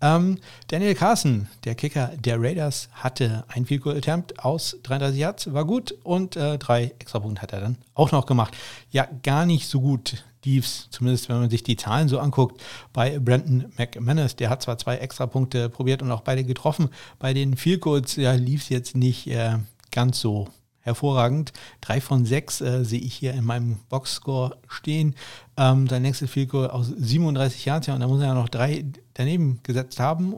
Ähm, 0.00 0.38
Daniel 0.68 0.94
Carson, 0.94 1.48
der 1.64 1.74
Kicker 1.74 2.12
der 2.18 2.40
Raiders, 2.40 2.88
hatte 2.92 3.44
ein 3.48 3.66
Field 3.66 3.82
Goal 3.82 3.96
Attempt 3.96 4.38
aus 4.38 4.76
33 4.82 5.20
Yards, 5.20 5.52
war 5.52 5.64
gut 5.64 5.92
und 6.02 6.36
äh, 6.36 6.58
drei 6.58 6.94
Extrapunkte 6.98 7.42
hat 7.42 7.52
er 7.52 7.60
dann 7.60 7.78
auch 7.94 8.12
noch 8.12 8.24
gemacht. 8.24 8.56
Ja, 8.90 9.06
gar 9.22 9.44
nicht 9.44 9.68
so 9.68 9.80
gut 9.80 10.24
lief's, 10.44 10.88
zumindest 10.90 11.28
wenn 11.28 11.38
man 11.38 11.50
sich 11.50 11.62
die 11.62 11.76
Zahlen 11.76 12.08
so 12.08 12.18
anguckt, 12.18 12.60
bei 12.92 13.18
Brandon 13.18 13.72
McManus. 13.76 14.36
Der 14.36 14.50
hat 14.50 14.62
zwar 14.62 14.78
zwei 14.78 14.96
Extrapunkte 14.96 15.68
probiert 15.68 16.02
und 16.02 16.10
auch 16.10 16.22
beide 16.22 16.44
getroffen. 16.44 16.88
Bei 17.18 17.32
den 17.34 17.56
Field 17.56 17.80
Goals 17.80 18.16
ja, 18.16 18.32
lief 18.32 18.62
es 18.62 18.68
jetzt 18.68 18.96
nicht 18.96 19.26
äh, 19.28 19.58
ganz 19.90 20.20
so 20.20 20.48
hervorragend. 20.82 21.52
Drei 21.80 22.00
von 22.00 22.26
sechs 22.26 22.60
äh, 22.60 22.84
sehe 22.84 23.00
ich 23.00 23.14
hier 23.14 23.32
in 23.32 23.44
meinem 23.44 23.78
Boxscore 23.88 24.56
stehen. 24.68 25.14
Ähm, 25.56 25.88
sein 25.88 26.02
nächstes 26.02 26.30
Field 26.30 26.50
Goal 26.50 26.70
aus 26.70 26.88
37 26.88 27.64
Yards, 27.64 27.86
ja, 27.86 27.94
und 27.94 28.00
da 28.00 28.08
muss 28.08 28.20
er 28.20 28.28
ja 28.28 28.34
noch 28.34 28.48
drei 28.48 28.84
daneben 29.14 29.60
gesetzt 29.62 30.00
haben. 30.00 30.34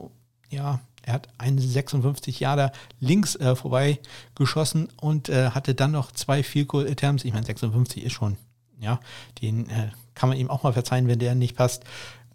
Ja, 0.49 0.79
er 1.01 1.13
hat 1.13 1.29
einen 1.37 1.59
56 1.59 2.39
Jahre 2.39 2.71
links 2.99 3.35
äh, 3.35 3.55
vorbei 3.55 3.99
geschossen 4.33 4.89
und 4.99 5.29
äh, 5.29 5.51
hatte 5.51 5.75
dann 5.75 5.91
noch 5.91 6.11
zwei 6.11 6.41
Field 6.43 6.67
Goal 6.67 6.87
Attempts. 6.87 7.25
Ich 7.25 7.33
meine, 7.33 7.45
56 7.45 8.03
ist 8.03 8.13
schon, 8.13 8.37
ja, 8.79 8.99
den 9.41 9.69
äh, 9.69 9.89
kann 10.15 10.29
man 10.29 10.37
ihm 10.37 10.49
auch 10.49 10.63
mal 10.63 10.73
verzeihen, 10.73 11.07
wenn 11.07 11.19
der 11.19 11.35
nicht 11.35 11.55
passt. 11.55 11.83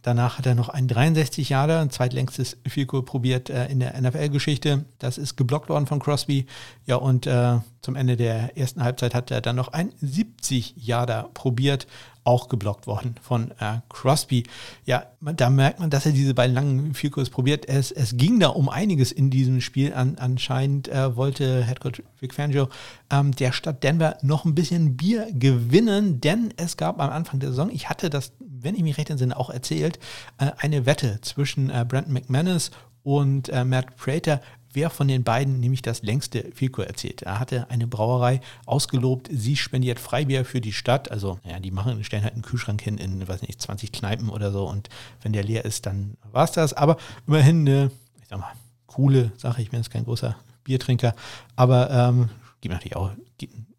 Danach 0.02 0.38
hat 0.38 0.46
er 0.46 0.54
noch 0.54 0.68
ein 0.68 0.88
63 0.88 1.50
Jahre, 1.50 1.78
ein 1.78 1.90
zweitlängstes 1.90 2.56
Field 2.66 2.88
probiert 2.88 3.50
äh, 3.50 3.66
in 3.66 3.80
der 3.80 4.00
NFL-Geschichte. 4.00 4.84
Das 4.98 5.18
ist 5.18 5.36
geblockt 5.36 5.68
worden 5.68 5.86
von 5.86 5.98
Crosby. 5.98 6.46
Ja, 6.86 6.96
und 6.96 7.26
äh, 7.26 7.58
zum 7.82 7.96
Ende 7.96 8.16
der 8.16 8.56
ersten 8.56 8.82
Halbzeit 8.82 9.14
hat 9.14 9.30
er 9.30 9.40
dann 9.40 9.56
noch 9.56 9.68
ein 9.68 9.92
70 10.00 10.74
Jahre 10.76 11.28
probiert 11.34 11.86
auch 12.24 12.48
geblockt 12.48 12.86
worden 12.86 13.14
von 13.20 13.50
äh, 13.52 13.80
Crosby. 13.88 14.44
Ja, 14.84 15.06
da 15.20 15.50
merkt 15.50 15.80
man, 15.80 15.90
dass 15.90 16.06
er 16.06 16.12
diese 16.12 16.34
beiden 16.34 16.54
langen 16.54 16.94
Vielkurs 16.94 17.30
probiert. 17.30 17.68
Es, 17.68 17.90
es 17.90 18.16
ging 18.16 18.38
da 18.40 18.48
um 18.48 18.68
einiges 18.68 19.10
in 19.10 19.30
diesem 19.30 19.60
Spiel. 19.60 19.94
An, 19.94 20.16
anscheinend 20.18 20.88
äh, 20.88 21.16
wollte 21.16 21.64
Headcoach 21.64 22.02
Vic 22.20 22.34
Fangio 22.34 22.68
ähm, 23.10 23.32
der 23.32 23.52
Stadt 23.52 23.82
Denver 23.82 24.18
noch 24.22 24.44
ein 24.44 24.54
bisschen 24.54 24.96
Bier 24.96 25.28
gewinnen, 25.32 26.20
denn 26.20 26.52
es 26.56 26.76
gab 26.76 27.00
am 27.00 27.10
Anfang 27.10 27.40
der 27.40 27.50
Saison, 27.50 27.70
ich 27.70 27.88
hatte 27.88 28.10
das, 28.10 28.32
wenn 28.62 28.74
ich 28.74 28.82
mich 28.82 28.98
recht 28.98 29.10
entsinne, 29.10 29.36
auch 29.36 29.50
erzählt, 29.50 29.98
äh, 30.38 30.50
eine 30.58 30.86
Wette 30.86 31.20
zwischen 31.22 31.70
äh, 31.70 31.84
Brandon 31.86 32.12
McManus 32.12 32.70
und 33.02 33.48
äh, 33.48 33.64
Matt 33.64 33.96
Prater, 33.96 34.40
wer 34.72 34.90
von 34.90 35.08
den 35.08 35.24
beiden 35.24 35.60
nämlich 35.60 35.82
das 35.82 36.02
längste 36.02 36.50
Vielkur 36.54 36.86
erzählt. 36.86 37.22
Er 37.22 37.40
hatte 37.40 37.68
eine 37.70 37.86
Brauerei 37.86 38.40
ausgelobt, 38.66 39.28
sie 39.32 39.56
spendiert 39.56 39.98
Freibier 39.98 40.44
für 40.44 40.60
die 40.60 40.72
Stadt. 40.72 41.10
Also, 41.10 41.38
ja, 41.44 41.58
die 41.58 41.70
machen, 41.70 42.02
stellen 42.04 42.22
halt 42.22 42.34
einen 42.34 42.42
Kühlschrank 42.42 42.80
hin 42.80 42.98
in, 42.98 43.26
weiß 43.26 43.42
nicht, 43.42 43.60
20 43.60 43.92
Kneipen 43.92 44.28
oder 44.28 44.52
so. 44.52 44.68
Und 44.68 44.88
wenn 45.22 45.32
der 45.32 45.44
leer 45.44 45.64
ist, 45.64 45.86
dann 45.86 46.16
war 46.30 46.44
es 46.44 46.52
das. 46.52 46.72
Aber 46.72 46.96
immerhin 47.26 47.60
eine, 47.60 47.90
ich 48.20 48.28
sag 48.28 48.38
mal, 48.38 48.52
coole 48.86 49.32
Sache. 49.36 49.62
Ich 49.62 49.70
bin 49.70 49.80
jetzt 49.80 49.90
kein 49.90 50.04
großer 50.04 50.36
Biertrinker, 50.64 51.14
aber 51.56 51.90
ähm, 51.90 52.28
gibt 52.60 52.74
natürlich 52.74 52.96
auch 52.96 53.10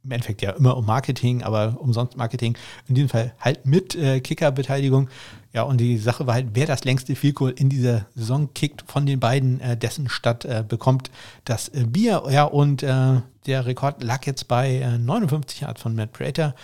im 0.03 0.11
Endeffekt 0.11 0.41
ja 0.41 0.51
immer 0.51 0.77
um 0.77 0.85
Marketing, 0.85 1.43
aber 1.43 1.77
umsonst 1.79 2.17
Marketing. 2.17 2.57
In 2.87 2.95
diesem 2.95 3.09
Fall 3.09 3.33
halt 3.39 3.65
mit 3.65 3.95
äh, 3.95 4.19
Kicker-Beteiligung. 4.19 5.09
Ja, 5.53 5.63
und 5.63 5.79
die 5.79 5.97
Sache 5.97 6.25
war 6.27 6.35
halt, 6.35 6.49
wer 6.53 6.65
das 6.65 6.83
längste 6.85 7.15
Field 7.15 7.39
in 7.59 7.69
dieser 7.69 8.05
Saison 8.15 8.53
kickt 8.53 8.83
von 8.87 9.05
den 9.05 9.19
beiden, 9.19 9.59
äh, 9.59 9.77
dessen 9.77 10.09
Stadt 10.09 10.45
äh, 10.45 10.63
bekommt 10.67 11.11
das 11.45 11.69
äh, 11.69 11.85
Bier. 11.85 12.23
Ja, 12.29 12.45
und 12.45 12.83
äh, 12.83 13.21
der 13.45 13.65
Rekord 13.65 14.03
lag 14.03 14.25
jetzt 14.25 14.47
bei 14.47 14.97
59 14.99 15.61
äh, 15.61 15.65
Yards 15.65 15.81
von 15.81 15.95
Matt 15.95 16.13
Prater. 16.13 16.55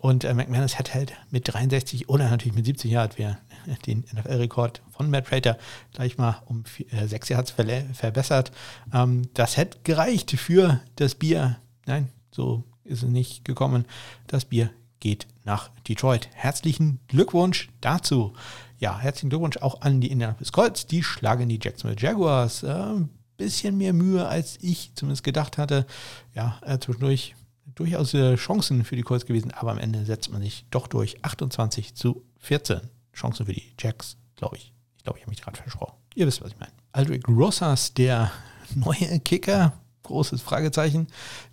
Und 0.00 0.24
äh, 0.24 0.34
McManus 0.34 0.78
hat 0.78 0.94
halt 0.94 1.14
mit 1.30 1.52
63 1.52 2.08
oder 2.08 2.28
natürlich 2.28 2.54
mit 2.54 2.66
70 2.66 2.90
Yards, 2.90 3.18
wer 3.18 3.38
den 3.86 4.04
NFL-Rekord 4.12 4.82
von 4.90 5.10
Matt 5.10 5.24
Prater 5.24 5.56
gleich 5.94 6.18
mal 6.18 6.42
um 6.44 6.64
äh, 6.90 7.06
sechs 7.06 7.28
Yards 7.30 7.50
ver 7.50 7.64
verbessert. 7.94 8.52
Ähm, 8.92 9.22
das 9.32 9.56
hätte 9.56 9.78
gereicht 9.84 10.30
für 10.32 10.80
das 10.96 11.14
Bier. 11.14 11.56
Nein, 11.86 12.10
so 12.30 12.64
ist 12.84 13.02
es 13.02 13.08
nicht 13.08 13.44
gekommen. 13.44 13.86
Das 14.26 14.44
Bier 14.44 14.70
geht 15.00 15.26
nach 15.44 15.70
Detroit. 15.88 16.28
Herzlichen 16.32 17.00
Glückwunsch 17.08 17.68
dazu. 17.80 18.34
Ja, 18.78 18.98
herzlichen 18.98 19.30
Glückwunsch 19.30 19.58
auch 19.58 19.80
an 19.82 20.00
die 20.00 20.10
Indianapolis 20.10 20.52
Colts. 20.52 20.86
Die 20.86 21.02
schlagen 21.02 21.48
die 21.48 21.60
Jacksonville 21.62 22.00
Jaguars. 22.00 22.62
Äh, 22.62 22.72
ein 22.72 23.10
bisschen 23.36 23.76
mehr 23.76 23.92
Mühe, 23.92 24.26
als 24.26 24.58
ich 24.60 24.92
zumindest 24.94 25.24
gedacht 25.24 25.58
hatte. 25.58 25.86
Ja, 26.34 26.60
äh, 26.64 26.78
zwischendurch 26.78 27.34
durchaus 27.74 28.14
äh, 28.14 28.36
Chancen 28.36 28.84
für 28.84 28.96
die 28.96 29.02
Colts 29.02 29.26
gewesen, 29.26 29.50
aber 29.52 29.72
am 29.72 29.78
Ende 29.78 30.04
setzt 30.04 30.30
man 30.30 30.42
sich 30.42 30.64
doch 30.70 30.86
durch 30.86 31.24
28 31.24 31.94
zu 31.94 32.24
14. 32.38 32.80
Chancen 33.12 33.46
für 33.46 33.52
die 33.52 33.74
Jacks, 33.78 34.16
glaube 34.36 34.56
ich. 34.56 34.72
Ich 34.96 35.04
glaube, 35.04 35.18
ich 35.18 35.24
habe 35.24 35.30
mich 35.30 35.42
gerade 35.42 35.56
versprochen. 35.56 35.96
Ihr 36.14 36.26
wisst, 36.26 36.42
was 36.42 36.52
ich 36.52 36.58
meine. 36.58 36.72
Aldrich 36.92 37.26
Rosas, 37.28 37.94
der 37.94 38.30
neue 38.74 39.20
Kicker, 39.20 39.72
großes 40.04 40.40
Fragezeichen. 40.40 41.08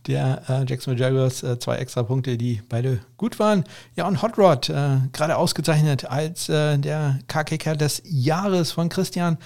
Der 0.08 0.44
äh, 0.48 0.66
Jacksonville 0.68 1.04
Jaguars, 1.04 1.42
äh, 1.44 1.58
zwei 1.60 1.78
extra 1.78 2.04
Punkte, 2.04 2.38
die 2.38 2.62
beide 2.70 3.00
gut 3.18 3.40
waren. 3.40 3.64
Ja, 3.96 4.08
und 4.08 4.22
Hot 4.22 4.38
Rod, 4.38 4.70
äh, 4.70 4.98
gerade 5.14 5.38
ausgezeichnet 5.38 6.06
als 6.06 6.50
äh, 6.50 6.78
der 6.78 7.20
K-Kicker 7.28 7.76
des 7.76 8.04
Jahres 8.06 8.72
von 8.72 8.90
Christian. 8.90 9.38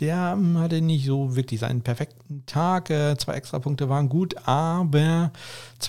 Der 0.00 0.34
ähm, 0.36 0.58
hatte 0.58 0.80
nicht 0.80 1.06
so 1.06 1.36
wirklich 1.36 1.60
seinen 1.60 1.82
perfekten 1.82 2.44
Tag. 2.46 2.90
Äh, 2.90 3.16
zwei 3.16 3.34
extra 3.34 3.60
Punkte 3.60 3.88
waren 3.88 4.08
gut, 4.08 4.34
aber 4.46 5.30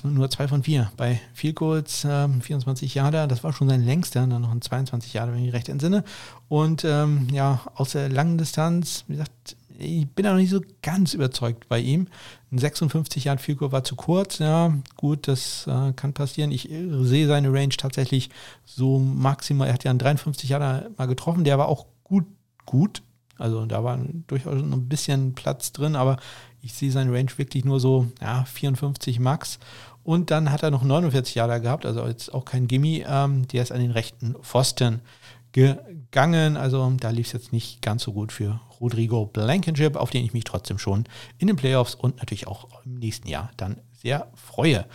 nur 0.04 0.30
zwei 0.30 0.48
von 0.48 0.64
vier. 0.64 0.92
Bei 0.98 1.20
Field 1.34 1.56
Goals 1.56 2.02
24 2.42 2.94
Jahre, 2.96 3.28
das 3.28 3.44
war 3.44 3.54
schon 3.54 3.70
sein 3.70 3.84
längster, 3.84 4.28
dann 4.28 4.42
noch 4.42 4.52
ein 4.52 4.62
22 4.62 5.14
Jahre, 5.14 5.34
wenn 5.34 5.46
ich 5.46 5.54
recht 5.54 5.70
entsinne. 5.70 6.04
Und 6.50 6.84
ähm, 6.84 7.28
ja, 7.32 7.62
aus 7.76 7.92
der 7.94 8.10
langen 8.10 8.38
Distanz, 8.38 9.06
wie 9.08 9.14
gesagt, 9.14 9.56
ich 9.78 10.08
bin 10.10 10.24
da 10.24 10.32
noch 10.32 10.40
nicht 10.40 10.50
so 10.50 10.62
ganz 10.82 11.14
überzeugt 11.14 11.68
bei 11.68 11.80
ihm. 11.80 12.08
Ein 12.52 12.58
56 12.58 13.26
Jahren 13.26 13.40
Figur 13.40 13.72
war 13.72 13.84
zu 13.84 13.96
kurz. 13.96 14.40
Ja, 14.40 14.74
gut, 14.96 15.28
das 15.28 15.68
äh, 15.68 15.94
kann 15.94 16.14
passieren. 16.14 16.52
Ich 16.52 16.72
äh, 16.72 17.04
sehe 17.04 17.28
seine 17.28 17.52
Range 17.52 17.70
tatsächlich 17.70 18.30
so 18.64 19.00
maximal. 19.00 19.68
Er 19.68 19.74
hat 19.74 19.84
ja 19.84 19.92
einen 19.92 20.00
53 20.00 20.50
Jahre 20.50 20.92
mal 20.98 21.08
getroffen. 21.08 21.44
Der 21.44 21.58
war 21.58 21.68
auch 21.68 21.86
gut, 22.04 22.26
gut. 22.66 23.02
Also 23.38 23.66
da 23.66 23.84
war 23.84 24.00
durchaus 24.28 24.62
noch 24.62 24.78
ein 24.78 24.88
bisschen 24.88 25.34
Platz 25.34 25.72
drin, 25.72 25.96
aber 25.96 26.18
ich 26.62 26.74
sehe 26.74 26.92
seine 26.92 27.12
Range 27.12 27.32
wirklich 27.36 27.66
nur 27.66 27.80
so 27.80 28.08
ja, 28.22 28.46
54 28.46 29.20
Max. 29.20 29.60
Und 30.04 30.32
dann 30.32 30.52
hat 30.52 30.64
er 30.64 30.72
noch 30.72 30.84
49 30.84 31.36
Jahre 31.36 31.60
gehabt, 31.60 31.86
also 31.86 32.06
jetzt 32.06 32.34
auch 32.34 32.46
kein 32.46 32.68
Gimme. 32.68 33.04
Ähm, 33.08 33.48
der 33.48 33.64
ist 33.64 33.72
an 33.72 33.80
den 33.80 33.92
rechten 33.92 34.36
Pfosten 34.42 35.02
gegangen. 35.52 36.58
Also 36.58 36.92
da 37.00 37.10
lief 37.10 37.28
es 37.28 37.34
jetzt 37.34 37.52
nicht 37.52 37.82
ganz 37.82 38.04
so 38.04 38.14
gut 38.14 38.32
für 38.32 38.62
Rodrigo 38.80 39.26
Blankenship, 39.26 39.96
auf 39.96 40.10
den 40.10 40.26
ich 40.26 40.34
mich 40.34 40.44
trotzdem 40.44 40.78
schon 40.78 41.06
in 41.38 41.48
den 41.48 41.56
Playoffs 41.56 41.96
und 41.96 42.18
natürlich 42.18 42.48
auch 42.48 42.68
im 42.86 42.96
nächsten 42.96 43.28
Jahr 43.28 43.52
dann 43.58 43.78
sehr 43.94 44.28
freue. 44.36 44.86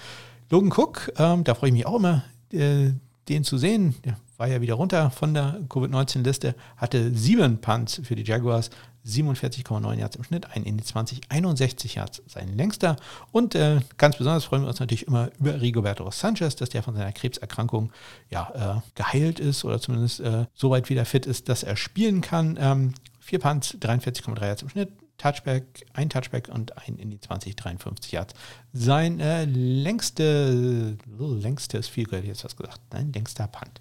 Logan 0.50 0.72
Cook, 0.72 1.12
ähm, 1.16 1.44
da 1.44 1.54
freue 1.54 1.70
ich 1.70 1.74
mich 1.74 1.86
auch 1.86 1.96
immer, 1.96 2.24
äh, 2.52 2.90
den 3.28 3.44
zu 3.44 3.58
sehen. 3.58 3.94
Der 4.04 4.16
war 4.36 4.48
ja 4.48 4.60
wieder 4.60 4.74
runter 4.74 5.10
von 5.10 5.34
der 5.34 5.60
Covid-19-Liste, 5.68 6.54
hatte 6.76 7.14
sieben 7.14 7.60
Punts 7.60 8.00
für 8.02 8.16
die 8.16 8.24
Jaguars, 8.24 8.70
47,9 9.06 9.98
Yards 9.98 10.16
im 10.16 10.24
Schnitt, 10.24 10.46
ein 10.54 10.64
in 10.64 10.76
die 10.76 10.84
20, 10.84 11.20
61 11.28 11.94
Yards 11.94 12.22
sein 12.26 12.54
längster. 12.56 12.96
Und 13.32 13.54
äh, 13.54 13.80
ganz 13.96 14.16
besonders 14.16 14.44
freuen 14.44 14.62
wir 14.62 14.68
uns 14.68 14.80
natürlich 14.80 15.06
immer 15.06 15.30
über 15.38 15.60
Rigoberto 15.60 16.10
Sanchez, 16.10 16.56
dass 16.56 16.68
der 16.68 16.82
von 16.82 16.94
seiner 16.94 17.12
Krebserkrankung 17.12 17.92
ja, 18.28 18.78
äh, 18.78 18.90
geheilt 18.94 19.40
ist 19.40 19.64
oder 19.64 19.80
zumindest 19.80 20.20
äh, 20.20 20.46
so 20.54 20.70
weit 20.70 20.90
wieder 20.90 21.04
fit 21.04 21.26
ist, 21.26 21.48
dass 21.48 21.62
er 21.62 21.76
spielen 21.76 22.20
kann. 22.20 22.58
Ähm, 22.60 22.94
vier 23.30 23.38
Punts, 23.38 23.76
43,3 23.80 24.44
Yards 24.44 24.62
im 24.62 24.68
Schnitt, 24.68 24.90
Touchback, 25.16 25.86
ein 25.92 26.10
Touchback 26.10 26.48
und 26.48 26.76
ein 26.76 26.96
in 26.96 27.10
die 27.10 27.20
20, 27.20 27.54
53 27.54 28.10
Yards. 28.10 28.34
Sein 28.72 29.20
äh, 29.20 29.44
längste, 29.44 30.96
längstes 31.16 31.86
Field 31.86 32.10
Goal, 32.10 32.24
jetzt 32.24 32.44
was 32.44 32.56
gesagt, 32.56 32.80
nein, 32.92 33.12
längster 33.12 33.46
Punt. 33.46 33.80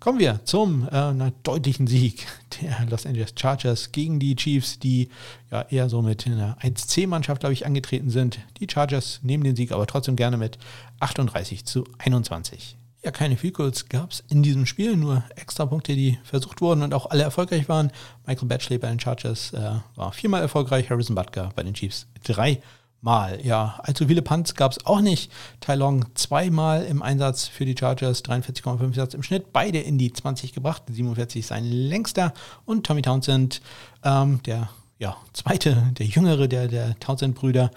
Kommen 0.00 0.18
wir 0.18 0.40
zum 0.44 0.88
äh, 0.90 1.32
deutlichen 1.42 1.86
Sieg 1.86 2.26
der 2.62 2.86
Los 2.88 3.04
Angeles 3.04 3.34
Chargers 3.38 3.92
gegen 3.92 4.20
die 4.20 4.36
Chiefs, 4.36 4.78
die 4.78 5.10
ja 5.50 5.62
eher 5.68 5.90
so 5.90 6.00
mit 6.00 6.26
einer 6.26 6.56
1C-Mannschaft, 6.60 7.40
glaube 7.40 7.52
ich, 7.52 7.66
angetreten 7.66 8.08
sind. 8.08 8.38
Die 8.58 8.68
Chargers 8.70 9.20
nehmen 9.22 9.44
den 9.44 9.56
Sieg 9.56 9.70
aber 9.70 9.86
trotzdem 9.86 10.16
gerne 10.16 10.38
mit 10.38 10.56
38 11.00 11.66
zu 11.66 11.84
21. 11.98 12.77
Ja, 13.04 13.12
keine 13.12 13.36
Field 13.36 13.54
Goals 13.54 13.88
gab 13.88 14.10
es 14.10 14.24
in 14.28 14.42
diesem 14.42 14.66
Spiel, 14.66 14.96
nur 14.96 15.22
extra 15.36 15.66
Punkte, 15.66 15.94
die 15.94 16.18
versucht 16.24 16.60
wurden 16.60 16.82
und 16.82 16.92
auch 16.92 17.06
alle 17.10 17.22
erfolgreich 17.22 17.68
waren. 17.68 17.92
Michael 18.26 18.48
Batchley 18.48 18.78
bei 18.78 18.88
den 18.88 18.98
Chargers 18.98 19.52
äh, 19.52 19.76
war 19.94 20.12
viermal 20.12 20.42
erfolgreich, 20.42 20.90
Harrison 20.90 21.14
Butker 21.14 21.50
bei 21.54 21.62
den 21.62 21.74
Chiefs 21.74 22.08
drei 22.24 22.60
Mal. 23.00 23.38
Ja, 23.46 23.78
allzu 23.84 24.08
viele 24.08 24.22
Punts 24.22 24.56
gab 24.56 24.72
es 24.72 24.84
auch 24.84 25.00
nicht. 25.00 25.30
Tai 25.60 25.76
Long 25.76 26.06
zweimal 26.16 26.84
im 26.84 27.00
Einsatz 27.00 27.46
für 27.46 27.64
die 27.64 27.76
Chargers, 27.78 28.24
43,5 28.24 28.96
Yards 28.96 29.14
im 29.14 29.22
Schnitt, 29.22 29.52
beide 29.52 29.78
in 29.78 29.98
die 29.98 30.12
20 30.12 30.52
gebracht, 30.52 30.82
47 30.90 31.46
sein 31.46 31.64
längster. 31.64 32.34
Und 32.64 32.84
Tommy 32.84 33.02
Townsend, 33.02 33.60
ähm, 34.02 34.42
der 34.44 34.70
ja, 34.98 35.16
zweite, 35.32 35.92
der 35.96 36.06
jüngere 36.06 36.48
der, 36.48 36.66
der 36.66 36.98
Townsend-Brüder, 36.98 37.70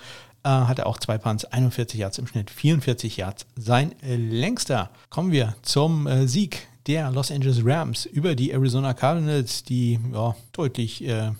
äh, 0.44 0.50
hatte 0.50 0.86
auch 0.86 0.98
zwei 1.00 1.18
Punts, 1.18 1.46
41 1.46 2.00
Yards 2.00 2.18
im 2.18 2.28
Schnitt, 2.28 2.50
44 2.50 3.18
Yards 3.18 3.46
sein 3.56 3.94
längster. 4.02 4.90
Kommen 5.10 5.32
wir 5.32 5.56
zum 5.62 6.08
äh, 6.08 6.28
Sieg 6.28 6.68
der 6.88 7.12
Los 7.12 7.32
Angeles 7.32 7.64
Rams 7.64 8.06
über 8.06 8.36
die 8.36 8.52
Arizona 8.52 8.94
Cardinals, 8.94 9.64
die 9.64 10.00
ja, 10.14 10.36
deutlich, 10.52 11.04
äh, 11.04 11.32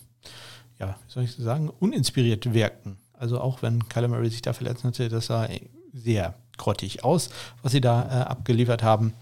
ja, 0.80 0.96
wie 1.06 1.12
soll 1.12 1.24
ich 1.24 1.36
sagen, 1.36 1.70
uninspiriert 1.80 2.54
wirkten. 2.54 2.98
Also 3.14 3.40
auch 3.40 3.62
wenn 3.62 3.88
Kyler 3.88 4.08
Murray 4.08 4.30
sich 4.30 4.42
da 4.42 4.54
verletzt 4.54 4.84
hatte, 4.84 5.10
das 5.10 5.28
sah 5.28 5.48
sehr 5.94 6.36
grottig 6.58 7.04
aus, 7.04 7.30
was 7.62 7.72
sie 7.72 7.82
da 7.82 8.04
äh, 8.04 8.24
abgeliefert 8.24 8.84
haben. 8.84 9.14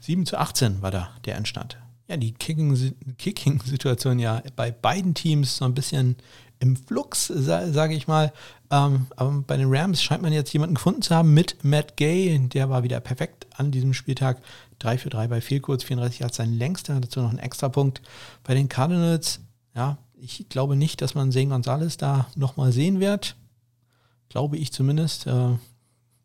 7 0.00 0.26
zu 0.26 0.38
18 0.38 0.82
war 0.82 0.90
da 0.90 1.10
der 1.24 1.36
Endstand. 1.36 1.78
Ja, 2.08 2.16
die 2.16 2.32
Kicking-Situation 2.32 4.18
ja 4.18 4.42
bei 4.56 4.72
beiden 4.72 5.14
Teams 5.14 5.58
so 5.58 5.64
ein 5.64 5.74
bisschen 5.74 6.16
im 6.60 6.76
Flux, 6.76 7.26
sage 7.26 7.94
ich 7.94 8.06
mal. 8.06 8.32
Ähm, 8.70 9.06
aber 9.16 9.42
bei 9.46 9.56
den 9.56 9.68
Rams 9.68 10.02
scheint 10.02 10.22
man 10.22 10.32
jetzt 10.32 10.52
jemanden 10.52 10.76
gefunden 10.76 11.02
zu 11.02 11.14
haben 11.14 11.34
mit 11.34 11.64
Matt 11.64 11.96
Gay. 11.96 12.38
Der 12.48 12.70
war 12.70 12.84
wieder 12.84 13.00
perfekt 13.00 13.46
an 13.56 13.72
diesem 13.72 13.92
Spieltag. 13.92 14.40
3 14.78 14.98
für 14.98 15.10
3 15.10 15.28
bei 15.28 15.40
viel 15.40 15.60
kurz, 15.60 15.82
34 15.82 16.22
hat 16.22 16.34
sein 16.34 16.52
längster, 16.52 17.00
dazu 17.00 17.20
noch 17.20 17.32
ein 17.32 17.38
extra 17.38 17.68
Punkt. 17.68 18.00
Bei 18.44 18.54
den 18.54 18.68
Cardinals, 18.68 19.40
ja, 19.74 19.98
ich 20.14 20.48
glaube 20.48 20.76
nicht, 20.76 21.02
dass 21.02 21.14
man 21.14 21.32
Zane 21.32 21.48
Gonzalez 21.48 21.96
da 21.96 22.28
nochmal 22.36 22.72
sehen 22.72 23.00
wird 23.00 23.34
glaube 24.30 24.56
ich 24.56 24.72
zumindest. 24.72 25.26
Äh, 25.26 25.58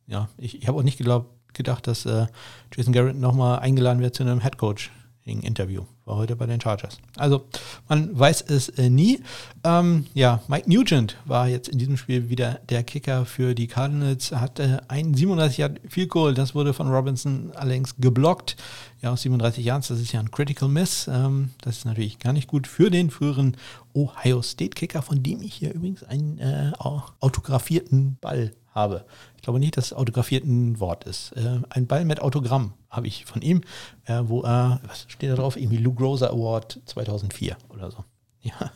ja, 0.08 0.30
ich, 0.38 0.62
ich 0.62 0.68
habe 0.70 0.78
auch 0.78 0.84
nicht 0.84 0.98
geglaubt, 0.98 1.28
gedacht, 1.54 1.88
dass 1.88 2.06
äh, 2.06 2.28
Jason 2.74 2.94
Garrett 2.94 3.18
nochmal 3.18 3.60
eingeladen 3.60 4.00
wird 4.00 4.16
zu 4.16 4.24
einem 4.24 4.40
Headcoach. 4.40 4.92
Interview. 5.26 5.84
War 6.06 6.18
heute 6.18 6.36
bei 6.36 6.46
den 6.46 6.62
Chargers. 6.62 7.00
Also, 7.18 7.46
man 7.90 8.18
weiß 8.18 8.42
es 8.44 8.70
äh, 8.70 8.92
nie. 8.92 9.22
Ähm, 9.64 10.06
ja, 10.14 10.42
Mike 10.48 10.70
Nugent 10.70 11.18
war 11.26 11.48
jetzt 11.48 11.68
in 11.68 11.80
diesem 11.80 11.98
Spiel 11.98 12.30
wieder 12.30 12.60
der 12.70 12.84
Kicker 12.84 13.26
für 13.26 13.56
die 13.56 13.66
Cardinals. 13.66 14.32
Hatte 14.32 14.84
ein 14.88 15.16
37 15.16 15.58
Yard 15.58 15.82
Field 15.90 16.10
Goal. 16.10 16.34
Das 16.36 16.54
wurde 16.54 16.74
von 16.74 16.88
Robinson 16.88 17.52
allerdings 17.56 17.96
geblockt. 17.98 18.56
Ja, 19.02 19.12
aus 19.12 19.24
37 19.24 19.66
Yards, 19.66 19.88
das 19.88 20.00
ist 20.00 20.12
ja 20.12 20.20
ein 20.20 20.30
Critical 20.30 20.70
Miss. 20.70 21.08
Ähm, 21.12 21.50
das 21.62 21.78
ist 21.78 21.86
natürlich 21.86 22.20
gar 22.20 22.34
nicht 22.34 22.48
gut 22.48 22.68
für 22.68 22.92
den 22.92 23.10
früheren 23.10 23.58
Ohio 23.94 24.44
State 24.44 24.76
Kicker, 24.76 25.02
von 25.02 25.24
dem 25.24 25.42
ich 25.42 25.56
hier 25.56 25.74
übrigens 25.74 26.04
einen 26.04 26.38
äh, 26.38 26.72
autografierten 26.80 28.18
Ball 28.22 28.52
habe. 28.76 29.06
Ich 29.38 29.42
glaube 29.42 29.60
nicht, 29.60 29.78
dass 29.78 29.94
autografiert 29.94 30.44
ein 30.44 30.80
Wort 30.80 31.06
ist. 31.06 31.32
Äh, 31.32 31.62
ein 31.70 31.88
Ball 31.88 32.06
mit 32.06 32.22
Autogramm 32.22 32.74
habe 32.90 33.08
ich 33.08 33.26
von 33.26 33.42
ihm, 33.42 33.62
äh, 34.06 34.22
wo 34.24 34.44
er, 34.44 34.82
was 34.86 35.06
steht 35.08 35.32
da 35.32 35.36
drauf? 35.36 35.58
Irgendwie 35.58 35.78
Lou 35.78 35.94
Groza 35.94 36.28
Award 36.28 36.82
2004 36.86 37.58
oder 37.70 37.90
so. 37.90 38.04
Ja. 38.46 38.72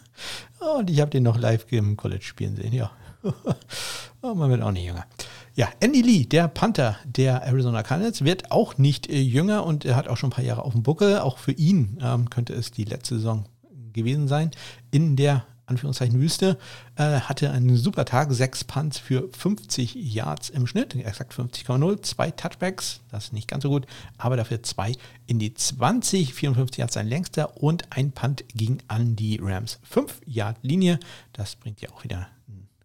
Und 0.78 0.90
ich 0.90 1.00
habe 1.00 1.12
den 1.12 1.22
noch 1.22 1.38
live 1.38 1.72
im 1.72 1.96
College 1.96 2.24
spielen 2.24 2.56
sehen, 2.56 2.74
ja. 2.74 2.90
oh, 4.24 4.34
man 4.34 4.50
wird 4.50 4.64
auch 4.64 4.72
nicht 4.72 4.86
jünger. 4.86 5.06
Ja, 5.54 5.70
Andy 5.80 6.02
Lee, 6.02 6.26
der 6.26 6.48
Panther 6.48 6.98
der 7.06 7.44
Arizona 7.44 7.84
Cardinals, 7.84 8.26
wird 8.26 8.52
auch 8.52 8.80
nicht 8.80 9.08
äh, 9.10 9.20
jünger 9.20 9.66
und 9.66 9.86
er 9.86 9.96
hat 9.96 10.08
auch 10.08 10.18
schon 10.18 10.30
ein 10.30 10.34
paar 10.34 10.44
Jahre 10.44 10.64
auf 10.64 10.74
dem 10.74 10.82
Buckel. 10.82 11.20
Auch 11.20 11.38
für 11.38 11.52
ihn 11.52 12.00
ähm, 12.02 12.32
könnte 12.32 12.54
es 12.54 12.72
die 12.72 12.84
letzte 12.84 13.16
Saison 13.16 13.46
gewesen 13.94 14.28
sein 14.28 14.50
in 14.90 15.16
der 15.16 15.46
Anführungszeichen 15.70 16.20
Wüste, 16.20 16.58
äh, 16.96 17.22
hatte 17.22 17.52
einen 17.52 17.78
super 17.78 18.06
Tag, 18.06 18.32
sechs 18.32 18.64
Punts 18.64 18.98
für 18.98 19.30
50 19.38 19.96
Yards 19.96 20.50
im 20.50 20.68
Schnitt, 20.68 20.96
exakt 20.96 21.34
50,0, 21.34 22.02
zwei 22.02 22.32
Touchbacks, 22.32 23.02
das 23.12 23.26
ist 23.26 23.34
nicht 23.34 23.48
ganz 23.48 23.64
so 23.64 23.70
gut, 23.70 23.86
aber 24.18 24.38
dafür 24.38 24.64
zwei 24.64 24.94
in 25.28 25.40
die 25.40 25.54
20, 25.54 26.34
54 26.34 26.80
Yards 26.80 26.94
sein 26.94 27.08
längster 27.08 27.58
und 27.58 27.92
ein 27.92 28.12
Punt 28.12 28.44
ging 28.54 28.80
an 28.88 29.16
die 29.16 29.40
Rams 29.42 29.80
5 29.84 30.22
Yard 30.26 30.58
Linie, 30.62 31.00
das 31.34 31.56
bringt 31.56 31.82
ja 31.82 31.90
auch 31.92 32.04
wieder 32.04 32.28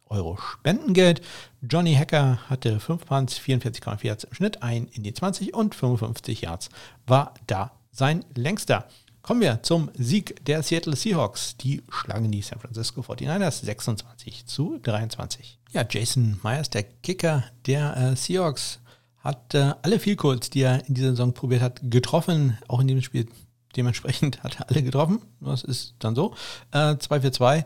Euro 0.09 0.37
Spendengeld. 0.37 1.22
Johnny 1.62 1.95
Hacker 1.95 2.39
hatte 2.49 2.78
5 2.78 3.05
Punts, 3.05 3.39
44,4 3.39 4.07
Yards 4.07 4.24
im 4.24 4.35
Schnitt, 4.35 4.62
ein 4.62 4.87
in 4.93 5.03
die 5.03 5.12
20 5.12 5.55
und 5.55 5.74
55 5.74 6.43
Yards 6.43 6.68
war 7.07 7.35
da 7.47 7.72
sein 7.91 8.24
längster. 8.35 8.87
Kommen 9.25 9.41
wir 9.41 9.62
zum 9.62 9.91
Sieg 9.95 10.45
der 10.45 10.62
Seattle 10.62 10.95
Seahawks. 10.95 11.57
Die 11.57 11.83
schlagen 11.89 12.31
die 12.31 12.43
San 12.43 12.61
Francisco 12.61 13.01
49ers 13.01 13.64
26 13.64 14.45
zu 14.45 14.79
23. 14.83 15.59
Ja, 15.72 15.83
Jason 15.89 16.39
Myers, 16.43 16.68
der 16.68 16.83
Kicker 16.83 17.43
der 17.64 17.97
äh, 17.97 18.16
Seahawks, 18.16 18.81
hat 19.20 19.55
äh, 19.55 19.72
alle 19.81 19.99
Vielcodes, 19.99 20.51
die 20.51 20.61
er 20.61 20.87
in 20.87 20.93
dieser 20.93 21.12
Saison 21.12 21.33
probiert 21.33 21.62
hat, 21.62 21.81
getroffen. 21.85 22.59
Auch 22.68 22.81
in 22.81 22.89
diesem 22.89 23.01
Spiel 23.01 23.27
dementsprechend 23.75 24.43
hat 24.43 24.61
er 24.61 24.68
alle 24.68 24.83
getroffen. 24.83 25.22
Das 25.41 25.64
ist 25.64 25.95
dann 26.01 26.14
so. 26.14 26.35
Äh, 26.72 26.99
2 26.99 27.22
für 27.22 27.33
2. 27.33 27.64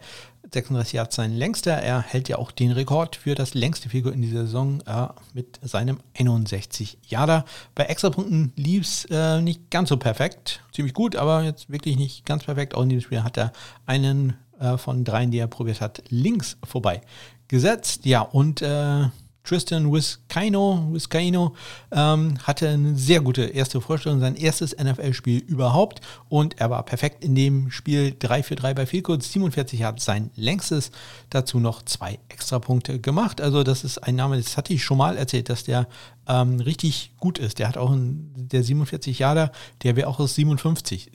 36 0.53 0.95
Yards 0.95 1.17
sein 1.17 1.35
längster. 1.35 1.73
Er 1.73 2.03
hält 2.03 2.29
ja 2.29 2.39
auch 2.39 2.51
den 2.51 2.73
Rekord 2.73 3.17
für 3.17 3.35
das 3.35 3.55
längste 3.55 3.89
Figur 3.89 4.13
in 4.13 4.23
dieser 4.23 4.43
Saison 4.47 4.81
äh, 4.87 5.09
mit 5.35 5.59
seinem 5.63 5.99
61 6.19 6.99
Yarder. 7.07 7.45
Bei 7.75 7.85
Extrapunkten 7.85 8.53
lief 8.57 8.83
es 8.83 9.05
äh, 9.11 9.41
nicht 9.41 9.71
ganz 9.71 9.89
so 9.89 9.97
perfekt. 9.97 10.63
Ziemlich 10.73 10.95
gut, 10.95 11.17
aber 11.17 11.43
jetzt 11.43 11.71
wirklich 11.71 11.97
nicht 11.97 12.25
ganz 12.25 12.45
perfekt. 12.45 12.75
Auch 12.75 12.83
in 12.83 12.89
diesem 12.89 13.03
Spiel 13.03 13.23
hat 13.23 13.37
er 13.37 13.53
einen 13.87 14.37
äh, 14.59 14.77
von 14.77 15.05
dreien, 15.05 15.31
die 15.31 15.39
er 15.39 15.49
probiert 15.49 15.81
hat, 15.81 16.03
links 16.09 16.57
vorbei 16.65 17.03
gesetzt. 17.49 18.05
Ja, 18.05 18.23
und 18.23 18.63
äh, 18.63 19.07
Tristan 19.49 19.91
Wiskaino, 19.91 20.89
Wiskaino 20.93 21.55
ähm, 21.91 22.37
hatte 22.43 22.69
eine 22.69 22.95
sehr 22.97 23.23
gute 23.23 23.45
erste 23.45 23.81
Vorstellung, 23.81 24.21
sein 24.21 24.37
erstes 24.37 24.77
NFL-Spiel 24.77 25.39
überhaupt. 25.39 26.03
Und 26.29 26.61
er 26.61 26.69
war 26.69 26.83
perfekt 26.83 27.25
in 27.25 27.35
dem 27.35 27.71
Spiel. 27.71 28.15
3 28.19 28.43
für 28.43 28.57
3 28.57 28.75
bei 28.75 28.85
Vielkurs, 28.85 29.33
47 29.33 29.85
hat 29.85 30.01
sein 30.01 30.31
längstes, 30.37 30.91
dazu 31.31 31.61
noch 31.61 31.83
zwei 31.83 32.19
Extrapunkte 32.29 33.01
gemacht. 33.01 33.41
Also 33.41 33.63
das 33.63 33.85
ist 33.85 33.97
ein 33.97 34.17
Name, 34.17 34.37
das 34.37 34.59
hatte 34.59 34.75
ich 34.75 34.85
schon 34.85 34.99
mal 34.99 35.17
erzählt, 35.17 35.49
dass 35.49 35.65
der 35.65 35.89
ähm, 36.29 36.61
richtig 36.61 37.13
gut 37.19 37.39
ist. 37.39 37.59
Der 37.59 37.69
hat 37.69 37.77
auch 37.77 37.91
einen, 37.91 38.33
der 38.37 38.63
47 38.63 39.19
Jahre, 39.19 39.51
der 39.83 39.97
wäre 39.97 40.09
auch 40.09 40.21
aus 40.21 40.35
57 40.35 41.11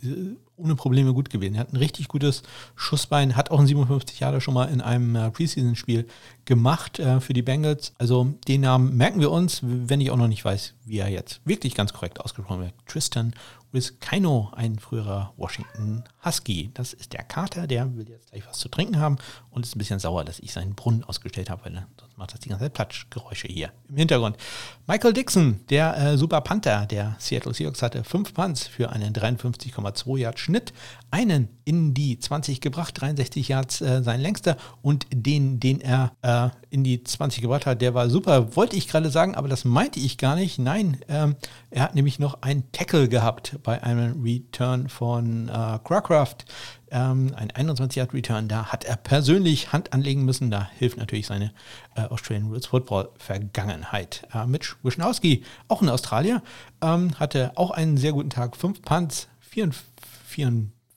ohne 0.55 0.75
Probleme 0.75 1.13
gut 1.13 1.29
gewesen. 1.29 1.55
Er 1.55 1.61
hat 1.61 1.73
ein 1.73 1.77
richtig 1.77 2.07
gutes 2.07 2.43
Schussbein, 2.75 3.35
hat 3.35 3.51
auch 3.51 3.59
ein 3.59 3.67
57 3.67 4.19
Jahre 4.19 4.41
schon 4.41 4.53
mal 4.53 4.65
in 4.65 4.81
einem 4.81 5.15
äh, 5.15 5.31
Preseason-Spiel 5.31 6.07
gemacht 6.45 6.99
äh, 6.99 7.19
für 7.19 7.33
die 7.33 7.41
Bengals. 7.41 7.93
Also 7.97 8.33
den 8.47 8.61
Namen 8.61 8.95
merken 8.95 9.19
wir 9.19 9.31
uns, 9.31 9.59
wenn 9.63 10.01
ich 10.01 10.11
auch 10.11 10.17
noch 10.17 10.27
nicht 10.27 10.45
weiß, 10.45 10.75
wie 10.85 10.99
er 10.99 11.09
jetzt 11.09 11.41
wirklich 11.45 11.75
ganz 11.75 11.93
korrekt 11.93 12.21
ausgesprochen 12.21 12.61
wird. 12.61 12.73
Tristan 12.87 13.33
Wiskino, 13.71 14.51
ein 14.55 14.77
früherer 14.77 15.33
Washington 15.35 16.03
Husky. 16.23 16.69
Das 16.75 16.93
ist 16.93 17.13
der 17.13 17.23
Kater, 17.23 17.65
der 17.65 17.95
will 17.95 18.07
jetzt 18.07 18.29
gleich 18.29 18.45
was 18.47 18.59
zu 18.59 18.69
trinken 18.69 18.99
haben 18.99 19.17
und 19.49 19.65
ist 19.65 19.75
ein 19.75 19.79
bisschen 19.79 19.99
sauer, 19.99 20.23
dass 20.23 20.39
ich 20.39 20.53
seinen 20.53 20.75
Brunnen 20.75 21.03
ausgestellt 21.03 21.49
habe, 21.49 21.65
weil 21.65 21.87
sonst 21.99 22.02
macht 22.15 22.33
das 22.33 22.39
die 22.41 22.49
ganze 22.49 22.65
Zeit 22.65 22.73
Platschgeräusche 22.73 23.47
hier 23.47 23.71
im 23.89 23.97
Hintergrund. 23.97 24.37
Michael 24.87 25.13
Dixon, 25.13 25.61
der 25.69 25.97
äh, 25.97 26.17
Super 26.17 26.41
Panther 26.41 26.85
der 26.85 27.15
Seattle 27.19 27.53
Seahawks, 27.53 27.81
hatte 27.81 28.03
fünf 28.03 28.33
Punts 28.33 28.67
für 28.67 28.91
einen 28.91 29.13
53,2 29.13 30.17
Yard 30.17 30.39
Schnitt, 30.39 30.73
einen 31.13 31.47
in 31.63 31.93
die 31.93 32.17
20 32.17 32.59
gebracht, 32.59 32.99
63 32.99 33.47
Yards 33.47 33.81
äh, 33.81 34.01
sein 34.01 34.19
längster 34.19 34.57
und 34.81 35.05
den, 35.13 35.59
den 35.59 35.79
er 35.79 36.11
äh, 36.23 36.49
in 36.71 36.83
die 36.83 37.03
20 37.03 37.39
gebracht 37.39 37.67
hat, 37.67 37.81
der 37.81 37.93
war 37.93 38.09
super, 38.09 38.55
wollte 38.55 38.75
ich 38.75 38.87
gerade 38.87 39.11
sagen, 39.11 39.35
aber 39.35 39.47
das 39.47 39.63
meinte 39.63 39.99
ich 39.99 40.17
gar 40.17 40.35
nicht. 40.35 40.57
Nein, 40.57 40.97
ähm, 41.07 41.35
er 41.69 41.83
hat 41.83 41.93
nämlich 41.93 42.17
noch 42.17 42.41
einen 42.41 42.63
Tackle 42.71 43.09
gehabt 43.09 43.59
bei 43.61 43.83
einem 43.83 44.23
Return 44.23 44.89
von 44.89 45.49
äh, 45.49 45.77
Crackraft. 45.83 46.45
Ähm, 46.89 47.31
ein 47.35 47.51
21 47.51 47.97
Yard 47.97 48.13
Return, 48.15 48.47
da 48.47 48.65
hat 48.71 48.83
er 48.83 48.95
persönlich 48.95 49.71
Hand 49.71 49.93
anlegen 49.93 50.25
müssen. 50.25 50.49
Da 50.49 50.67
hilft 50.79 50.97
natürlich 50.97 51.27
seine 51.27 51.53
äh, 51.95 52.01
Australian 52.01 52.47
Rules 52.47 52.65
Football 52.65 53.09
Vergangenheit. 53.19 54.27
Äh, 54.33 54.47
Mitch 54.47 54.77
Wischnowski, 54.81 55.43
auch 55.67 55.83
ein 55.83 55.89
Australier, 55.89 56.41
ähm, 56.81 57.19
hatte 57.19 57.51
auch 57.53 57.69
einen 57.69 57.97
sehr 57.97 58.13
guten 58.13 58.31
Tag. 58.31 58.57
Fünf 58.57 58.81
Punts, 58.81 59.27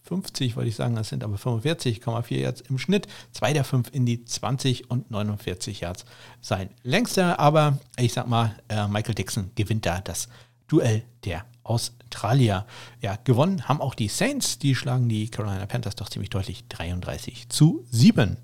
54, 0.07 0.57
wollte 0.57 0.69
ich 0.69 0.77
sagen, 0.77 0.95
das 0.95 1.09
sind 1.09 1.25
aber 1.25 1.37
45,4 1.37 2.37
Yards 2.37 2.61
im 2.63 2.79
Schnitt. 2.79 3.09
Zwei 3.33 3.53
der 3.53 3.65
fünf 3.65 3.89
in 3.93 4.07
die 4.07 4.25
20 4.25 4.91
und 4.91 5.11
49 5.11 5.81
Yards 5.81 6.05
sein 6.41 6.71
längster. 6.83 7.39
Aber 7.41 7.79
ich 7.99 8.13
sag 8.13 8.29
mal, 8.29 8.57
äh, 8.69 8.87
Michael 8.89 9.15
Dixon 9.15 9.51
gewinnt 9.55 9.87
da 9.87 10.01
das 10.01 10.29
Duell 10.69 11.05
der 11.25 11.45
Australier. 11.63 12.67
Ja, 13.01 13.17
gewonnen 13.23 13.69
haben 13.69 13.81
auch 13.81 13.95
die 13.95 14.09
Saints. 14.09 14.59
Die 14.59 14.75
schlagen 14.75 15.09
die 15.09 15.29
Carolina 15.29 15.67
Panthers 15.67 15.97
doch 15.97 16.09
ziemlich 16.09 16.31
deutlich 16.31 16.67
33 16.69 17.49
zu 17.49 17.85
7. 17.91 18.37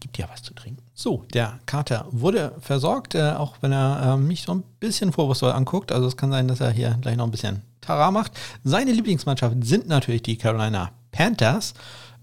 Gibt 0.00 0.18
ja 0.18 0.28
was 0.30 0.42
zu 0.42 0.54
trinken. 0.54 0.82
So, 0.94 1.24
der 1.32 1.58
Kater 1.66 2.06
wurde 2.10 2.54
versorgt, 2.60 3.14
äh, 3.14 3.32
auch 3.32 3.56
wenn 3.60 3.72
er 3.72 4.14
äh, 4.14 4.16
mich 4.16 4.42
so 4.42 4.52
ein 4.52 4.62
bisschen 4.78 5.12
vorwurfsvoll 5.12 5.52
anguckt. 5.52 5.92
Also 5.92 6.06
es 6.06 6.16
kann 6.16 6.30
sein, 6.30 6.48
dass 6.48 6.60
er 6.60 6.70
hier 6.70 6.96
gleich 7.00 7.16
noch 7.16 7.24
ein 7.24 7.30
bisschen 7.30 7.62
Tara 7.80 8.10
macht. 8.10 8.32
Seine 8.64 8.92
Lieblingsmannschaft 8.92 9.56
sind 9.62 9.88
natürlich 9.88 10.22
die 10.22 10.36
Carolina 10.36 10.92
Panthers 11.16 11.72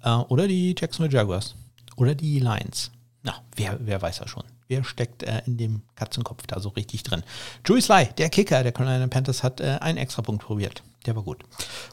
äh, 0.04 0.10
oder 0.10 0.48
die 0.48 0.76
Jacksonville 0.78 1.18
Jaguars 1.18 1.56
oder 1.96 2.14
die 2.14 2.40
Lions. 2.40 2.92
Na, 3.24 3.36
wer, 3.56 3.78
wer 3.82 4.02
weiß 4.02 4.20
das 4.20 4.30
schon. 4.30 4.44
Wer 4.68 4.84
steckt 4.84 5.24
äh, 5.24 5.42
in 5.46 5.58
dem 5.58 5.82
Katzenkopf 5.96 6.46
da 6.48 6.60
so 6.60 6.70
richtig 6.70 7.04
drin? 7.04 7.24
Joey 7.66 7.82
Sly, 7.82 8.10
der 8.18 8.30
Kicker 8.30 8.64
der 8.64 8.72
Carolina 8.72 9.08
Panthers, 9.08 9.44
hat 9.44 9.62
äh, 9.62 9.78
einen 9.82 9.98
Extrapunkt 9.98 10.44
probiert. 10.44 10.84
Der 11.06 11.16
war 11.16 11.24
gut. 11.24 11.44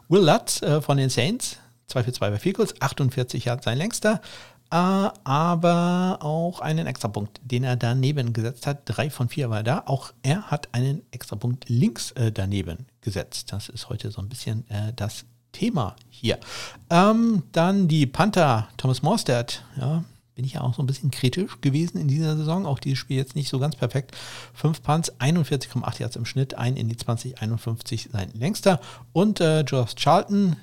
Will 0.08 0.24
Lutz 0.24 0.62
äh, 0.62 0.80
von 0.80 0.96
den 0.96 1.10
Saints, 1.10 1.56
2 1.86 2.04
für 2.04 2.12
2 2.12 2.30
bei 2.30 2.38
Field 2.38 2.82
48 2.82 3.44
Yards 3.44 3.64
sein 3.64 3.78
längster, 3.78 4.20
äh, 4.70 4.76
aber 4.76 6.18
auch 6.20 6.60
einen 6.60 6.86
Extrapunkt, 6.86 7.40
den 7.42 7.64
er 7.64 7.76
daneben 7.76 8.32
gesetzt 8.32 8.66
hat. 8.66 8.82
Drei 8.84 9.10
von 9.10 9.28
vier 9.28 9.50
war 9.50 9.62
da. 9.62 9.84
Auch 9.86 10.12
er 10.22 10.50
hat 10.50 10.68
einen 10.72 11.02
Extrapunkt 11.10 11.68
links 11.68 12.12
äh, 12.12 12.30
daneben 12.30 12.86
gesetzt. 13.00 13.52
Das 13.52 13.68
ist 13.68 13.88
heute 13.88 14.10
so 14.10 14.20
ein 14.20 14.28
bisschen 14.28 14.68
äh, 14.70 14.92
das 14.94 15.24
Thema 15.52 15.96
hier. 16.08 16.38
Ähm, 16.90 17.42
dann 17.52 17.88
die 17.88 18.06
Panther, 18.06 18.68
Thomas 18.76 19.02
Morstead, 19.02 19.64
ja, 19.78 20.04
bin 20.34 20.44
ich 20.44 20.54
ja 20.54 20.62
auch 20.62 20.74
so 20.74 20.82
ein 20.82 20.86
bisschen 20.86 21.10
kritisch 21.10 21.60
gewesen 21.60 21.98
in 21.98 22.08
dieser 22.08 22.36
Saison. 22.36 22.64
Auch 22.64 22.78
dieses 22.78 22.98
Spiel 22.98 23.16
jetzt 23.16 23.36
nicht 23.36 23.50
so 23.50 23.58
ganz 23.58 23.76
perfekt. 23.76 24.16
Fünf 24.54 24.82
Punts, 24.82 25.12
41,8 25.20 26.00
Yards 26.00 26.16
im 26.16 26.24
Schnitt, 26.24 26.54
ein 26.54 26.76
in 26.76 26.88
die 26.88 26.96
20, 26.96 27.42
51 27.42 28.08
sein 28.12 28.30
längster. 28.32 28.80
Und 29.12 29.40
äh, 29.40 29.60
Josh 29.60 29.94
Charlton, 29.96 30.56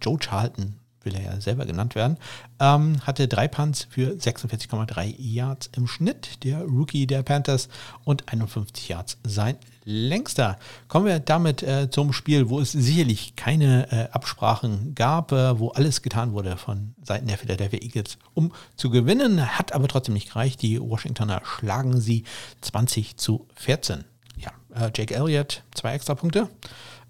Joe 0.00 0.18
Charlton, 0.18 0.76
will 1.02 1.14
er 1.14 1.22
ja 1.22 1.40
selber 1.40 1.66
genannt 1.66 1.94
werden, 1.94 2.16
ähm, 2.60 3.00
hatte 3.06 3.28
drei 3.28 3.48
Punts 3.48 3.86
für 3.90 4.12
46,3 4.12 5.14
Yards 5.18 5.68
im 5.76 5.86
Schnitt, 5.86 6.44
der 6.44 6.62
Rookie 6.62 7.06
der 7.06 7.22
Panthers, 7.22 7.68
und 8.04 8.28
51 8.32 8.88
Yards 8.88 9.18
sein 9.24 9.56
längster. 9.84 10.58
Kommen 10.88 11.06
wir 11.06 11.20
damit 11.20 11.62
äh, 11.62 11.90
zum 11.90 12.12
Spiel, 12.12 12.48
wo 12.48 12.60
es 12.60 12.72
sicherlich 12.72 13.36
keine 13.36 13.90
äh, 13.92 14.12
Absprachen 14.12 14.94
gab, 14.94 15.32
äh, 15.32 15.58
wo 15.58 15.68
alles 15.68 16.02
getan 16.02 16.32
wurde 16.32 16.56
von 16.56 16.94
Seiten 17.02 17.26
der 17.26 17.38
Philadelphia 17.38 17.80
Eagles, 17.80 18.18
um 18.34 18.52
zu 18.76 18.90
gewinnen, 18.90 19.58
hat 19.58 19.72
aber 19.72 19.88
trotzdem 19.88 20.14
nicht 20.14 20.28
gereicht. 20.28 20.62
Die 20.62 20.80
Washingtoner 20.80 21.42
schlagen 21.44 22.00
sie 22.00 22.24
20 22.62 23.16
zu 23.16 23.46
14. 23.54 24.04
Ja, 24.36 24.50
äh, 24.74 24.90
Jake 24.94 25.14
Elliott, 25.14 25.62
zwei 25.74 25.94
extra 25.94 26.14
Punkte. 26.14 26.48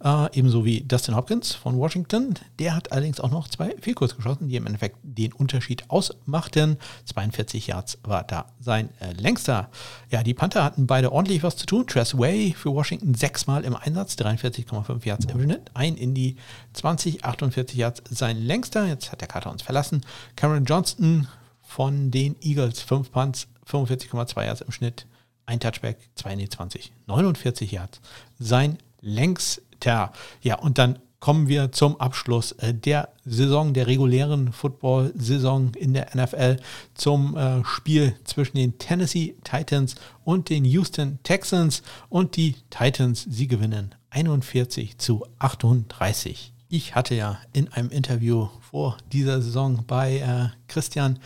Äh, 0.05 0.29
ebenso 0.35 0.67
wie 0.67 0.83
Dustin 0.83 1.17
Hopkins 1.17 1.55
von 1.55 1.79
Washington. 1.79 2.35
Der 2.59 2.77
hat 2.77 2.93
allerdings 2.93 3.21
auch 3.21 3.31
noch 3.31 3.49
zwei 3.49 3.75
Fehlkurs 3.81 4.17
geschossen, 4.17 4.49
die 4.49 4.57
im 4.57 4.67
Endeffekt 4.67 4.99
den 5.03 5.33
Unterschied 5.33 5.89
ausmachten. 5.89 6.77
42 7.07 7.69
Yards 7.69 7.99
war 8.03 8.23
da 8.23 8.45
sein 8.61 8.91
äh, 9.01 9.13
längster. 9.15 9.71
Ja, 10.11 10.23
die 10.23 10.35
Panther 10.35 10.63
hatten 10.63 10.87
beide 10.87 11.11
ordentlich 11.11 11.43
was 11.43 11.57
zu 11.57 11.65
tun. 11.65 11.87
Tress 11.87 12.19
Way 12.19 12.55
für 12.55 12.75
Washington 12.75 13.15
sechsmal 13.15 13.65
im 13.65 13.75
Einsatz, 13.75 14.17
43,5 14.17 15.07
Yards 15.07 15.25
im 15.25 15.43
Schnitt. 15.43 15.71
Ein 15.73 15.97
in 15.97 16.15
die 16.15 16.37
20, 16.75 17.25
48 17.25 17.75
Yards 17.75 18.03
sein 18.11 18.37
längster. 18.37 18.87
Jetzt 18.87 19.11
hat 19.11 19.23
der 19.23 19.29
Kater 19.29 19.51
uns 19.51 19.63
verlassen. 19.63 20.03
Cameron 20.37 20.67
Johnston 20.67 21.29
von 21.63 22.11
den 22.11 22.37
Eagles, 22.43 22.83
5 22.83 23.11
Punts, 23.11 23.47
45,2 23.67 24.45
Yards 24.45 24.61
im 24.61 24.71
Schnitt. 24.71 25.07
Ein 25.47 25.61
Touchback, 25.61 25.97
2 26.17 26.33
in 26.35 26.39
die 26.41 26.49
20, 26.51 26.93
49 27.07 27.73
Yards. 27.73 28.03
Sein 28.39 28.77
längster 29.01 29.63
Tja, 29.85 30.13
ja, 30.41 30.59
und 30.61 30.79
dann 30.79 30.99
kommen 31.21 31.47
wir 31.47 31.71
zum 31.71 32.01
Abschluss 32.01 32.53
äh, 32.53 32.73
der 32.73 33.11
Saison, 33.27 33.75
der 33.75 33.87
regulären 33.87 34.51
Football-Saison 34.51 35.75
in 35.75 35.93
der 35.93 36.09
NFL, 36.15 36.57
zum 36.95 37.37
äh, 37.37 37.63
Spiel 37.67 38.17
zwischen 38.25 38.57
den 38.57 38.79
Tennessee 38.79 39.35
Titans 39.45 39.97
und 40.25 40.49
den 40.49 40.65
Houston 40.65 41.19
Texans. 41.23 41.83
Und 42.09 42.37
die 42.37 42.57
Titans, 42.71 43.27
sie 43.29 43.47
gewinnen 43.47 43.95
41 44.09 44.97
zu 44.97 45.27
38. 45.39 46.55
Ich 46.71 46.95
hatte 46.95 47.15
ja 47.15 47.39
in 47.53 47.71
einem 47.71 47.91
Interview 47.91 48.49
vor 48.63 48.97
dieser 49.13 49.43
Saison 49.43 49.85
bei 49.87 50.17
äh, 50.17 50.49
Christian 50.67 51.19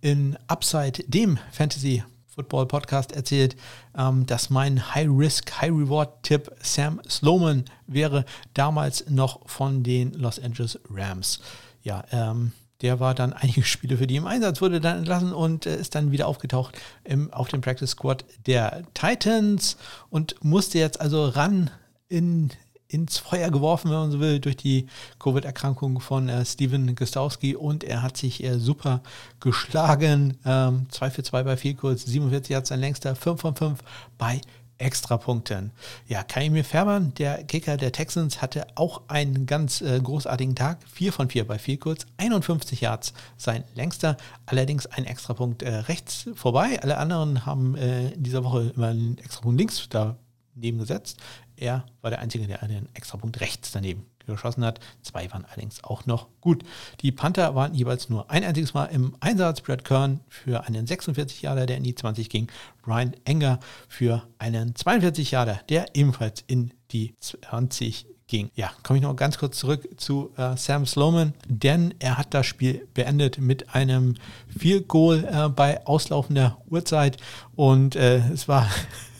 in 0.00 0.36
Upside, 0.48 1.04
dem 1.06 1.38
Fantasy 1.52 2.02
Football 2.34 2.66
Podcast 2.66 3.12
erzählt, 3.12 3.56
ähm, 3.96 4.26
dass 4.26 4.50
mein 4.50 4.94
High-Risk, 4.94 5.60
High-Reward-Tipp 5.60 6.50
Sam 6.62 7.00
Sloman 7.08 7.64
wäre, 7.86 8.24
damals 8.54 9.08
noch 9.08 9.48
von 9.48 9.82
den 9.82 10.12
Los 10.14 10.38
Angeles 10.38 10.78
Rams. 10.88 11.40
Ja, 11.82 12.04
ähm, 12.12 12.52
der 12.82 13.00
war 13.00 13.14
dann 13.14 13.32
einige 13.34 13.62
Spiele 13.62 13.96
für 13.96 14.06
die 14.06 14.16
im 14.16 14.26
Einsatz, 14.26 14.60
wurde 14.60 14.80
dann 14.80 14.98
entlassen 14.98 15.32
und 15.32 15.66
äh, 15.66 15.76
ist 15.76 15.94
dann 15.94 16.12
wieder 16.12 16.28
aufgetaucht 16.28 16.78
im, 17.04 17.32
auf 17.32 17.48
dem 17.48 17.60
Practice 17.60 17.90
Squad 17.90 18.24
der 18.46 18.84
Titans 18.94 19.76
und 20.08 20.36
musste 20.42 20.78
jetzt 20.78 21.00
also 21.00 21.26
ran 21.26 21.70
in 22.08 22.50
ins 22.90 23.18
Feuer 23.18 23.50
geworfen, 23.50 23.90
wenn 23.90 23.98
man 23.98 24.10
so 24.10 24.20
will, 24.20 24.40
durch 24.40 24.56
die 24.56 24.86
Covid-Erkrankung 25.18 26.00
von 26.00 26.28
äh, 26.28 26.44
Steven 26.44 26.94
Gostowski 26.94 27.54
und 27.54 27.84
er 27.84 28.02
hat 28.02 28.16
sich 28.16 28.42
äh, 28.42 28.58
super 28.58 29.02
geschlagen. 29.38 30.38
Ähm, 30.44 30.86
2 30.90 31.10
für 31.10 31.22
2 31.22 31.42
bei 31.44 31.56
viel 31.56 31.74
kurz, 31.74 32.04
47 32.04 32.56
hat 32.56 32.66
sein 32.66 32.80
längster, 32.80 33.14
5 33.14 33.40
von 33.40 33.54
5 33.54 33.78
bei 34.18 34.40
Extrapunkten. 34.78 35.72
Ja, 36.08 36.22
Kaimir 36.22 36.64
Fährmann, 36.64 37.12
der 37.14 37.44
Kicker 37.44 37.76
der 37.76 37.92
Texans, 37.92 38.40
hatte 38.40 38.66
auch 38.76 39.02
einen 39.08 39.46
ganz 39.46 39.82
äh, 39.82 40.00
großartigen 40.00 40.54
Tag. 40.54 40.78
4 40.90 41.12
von 41.12 41.28
4 41.28 41.46
bei 41.46 41.58
viel 41.58 41.76
kurz, 41.76 42.06
51 42.16 42.80
Yards 42.80 43.12
sein 43.36 43.64
längster, 43.74 44.16
allerdings 44.46 44.86
ein 44.86 45.04
Extrapunkt 45.04 45.62
äh, 45.62 45.74
rechts 45.74 46.28
vorbei. 46.34 46.80
Alle 46.82 46.96
anderen 46.96 47.44
haben 47.44 47.76
äh, 47.76 48.10
in 48.12 48.22
dieser 48.22 48.42
Woche 48.42 48.72
immer 48.74 48.88
einen 48.88 49.18
Extrapunkt 49.18 49.58
links 49.58 49.86
daneben 49.90 50.16
gesetzt. 50.54 51.18
Er 51.56 51.84
war 52.00 52.10
der 52.10 52.20
Einzige, 52.20 52.46
der 52.46 52.62
einen 52.62 52.88
Extrapunkt 52.94 53.40
rechts 53.40 53.72
daneben 53.72 54.06
geschossen 54.26 54.64
hat. 54.64 54.80
Zwei 55.02 55.30
waren 55.32 55.44
allerdings 55.44 55.82
auch 55.84 56.06
noch 56.06 56.28
gut. 56.40 56.62
Die 57.00 57.12
Panther 57.12 57.54
waren 57.54 57.74
jeweils 57.74 58.08
nur 58.08 58.30
ein 58.30 58.44
einziges 58.44 58.74
Mal 58.74 58.86
im 58.86 59.16
Einsatz. 59.20 59.60
Brad 59.60 59.84
Kern 59.84 60.20
für 60.28 60.64
einen 60.64 60.86
46 60.86 61.42
Jahre, 61.42 61.66
der 61.66 61.76
in 61.76 61.82
die 61.82 61.94
20 61.94 62.28
ging. 62.28 62.48
Brian 62.82 63.14
Enger 63.24 63.60
für 63.88 64.22
einen 64.38 64.74
42 64.74 65.32
Jahre, 65.32 65.60
der 65.68 65.94
ebenfalls 65.94 66.44
in 66.46 66.72
die 66.92 67.14
20 67.20 68.06
ging. 68.30 68.50
Ja, 68.54 68.70
komme 68.82 68.98
ich 68.98 69.02
noch 69.02 69.14
ganz 69.16 69.38
kurz 69.38 69.58
zurück 69.58 69.88
zu 69.96 70.30
äh, 70.36 70.56
Sam 70.56 70.86
Sloman, 70.86 71.34
denn 71.48 71.94
er 71.98 72.16
hat 72.16 72.32
das 72.32 72.46
Spiel 72.46 72.86
beendet 72.94 73.38
mit 73.38 73.74
einem 73.74 74.14
Field 74.56 74.88
Goal 74.88 75.28
äh, 75.30 75.48
bei 75.48 75.84
auslaufender 75.84 76.58
Uhrzeit 76.70 77.16
und 77.56 77.96
äh, 77.96 78.18
es 78.32 78.46
war 78.46 78.70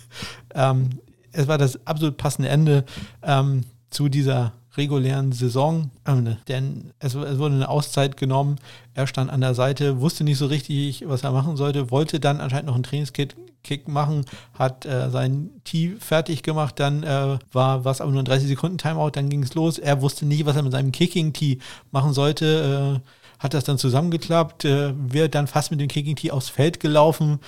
ähm, 0.55 1.01
es 1.33 1.49
war 1.49 1.59
das 1.59 1.87
absolut 1.87 2.17
passende 2.17 2.49
Ende 2.49 2.85
ähm, 3.23 3.63
zu 3.91 4.09
dieser 4.09 4.53
regulären 4.77 5.33
Saison, 5.33 5.91
ähm, 6.07 6.37
denn 6.49 6.93
es, 7.01 7.15
es, 7.15 7.39
wurde 7.39 7.57
eine 7.57 7.69
Auszeit 7.69 8.17
genommen. 8.17 8.57
Er 8.95 9.07
stand 9.07 9.31
an 9.31 9.41
der 9.41 9.55
Seite, 9.55 10.01
wusste 10.01 10.23
nicht 10.23 10.39
so 10.39 10.47
richtig, 10.47 11.09
was 11.09 11.25
er 11.25 11.33
machen 11.33 11.57
sollte, 11.57 11.91
wollte 11.91 12.21
dann 12.21 12.41
anscheinend 12.41 12.67
noch 12.67 12.75
einen 12.75 12.85
Trainingskick 12.85 13.35
Kick 13.63 13.89
machen, 13.89 14.25
hat 14.55 14.87
äh, 14.87 15.11
sein 15.11 15.51
Tee 15.65 15.97
fertig 16.01 16.43
gemacht, 16.43 16.81
dann 16.81 17.03
äh, 17.03 17.39
war 17.53 17.85
was 17.85 18.01
aber 18.01 18.11
nur 18.11 18.23
ein 18.23 18.25
30 18.25 18.49
Sekunden 18.49 18.79
Timeout, 18.79 19.11
dann 19.11 19.29
ging 19.29 19.43
es 19.43 19.55
los. 19.55 19.79
Er 19.79 20.01
wusste 20.01 20.25
nicht, 20.25 20.47
was 20.47 20.57
er 20.57 20.63
mit 20.63 20.73
seinem 20.73 20.93
Kicking 20.93 21.35
Tee 21.35 21.59
machen 21.91 22.15
sollte, 22.15 23.01
äh, 23.03 23.09
hat 23.39 23.55
das 23.55 23.65
dann 23.65 23.77
zusammengeklappt, 23.77 24.65
äh, 24.65 24.95
wäre 24.97 25.29
dann 25.29 25.47
fast 25.47 25.71
mit 25.71 25.81
dem 25.81 25.89
Kicking 25.89 26.17
Tee 26.17 26.31
aufs 26.31 26.49
Feld 26.49 26.81
gelaufen 26.81 27.41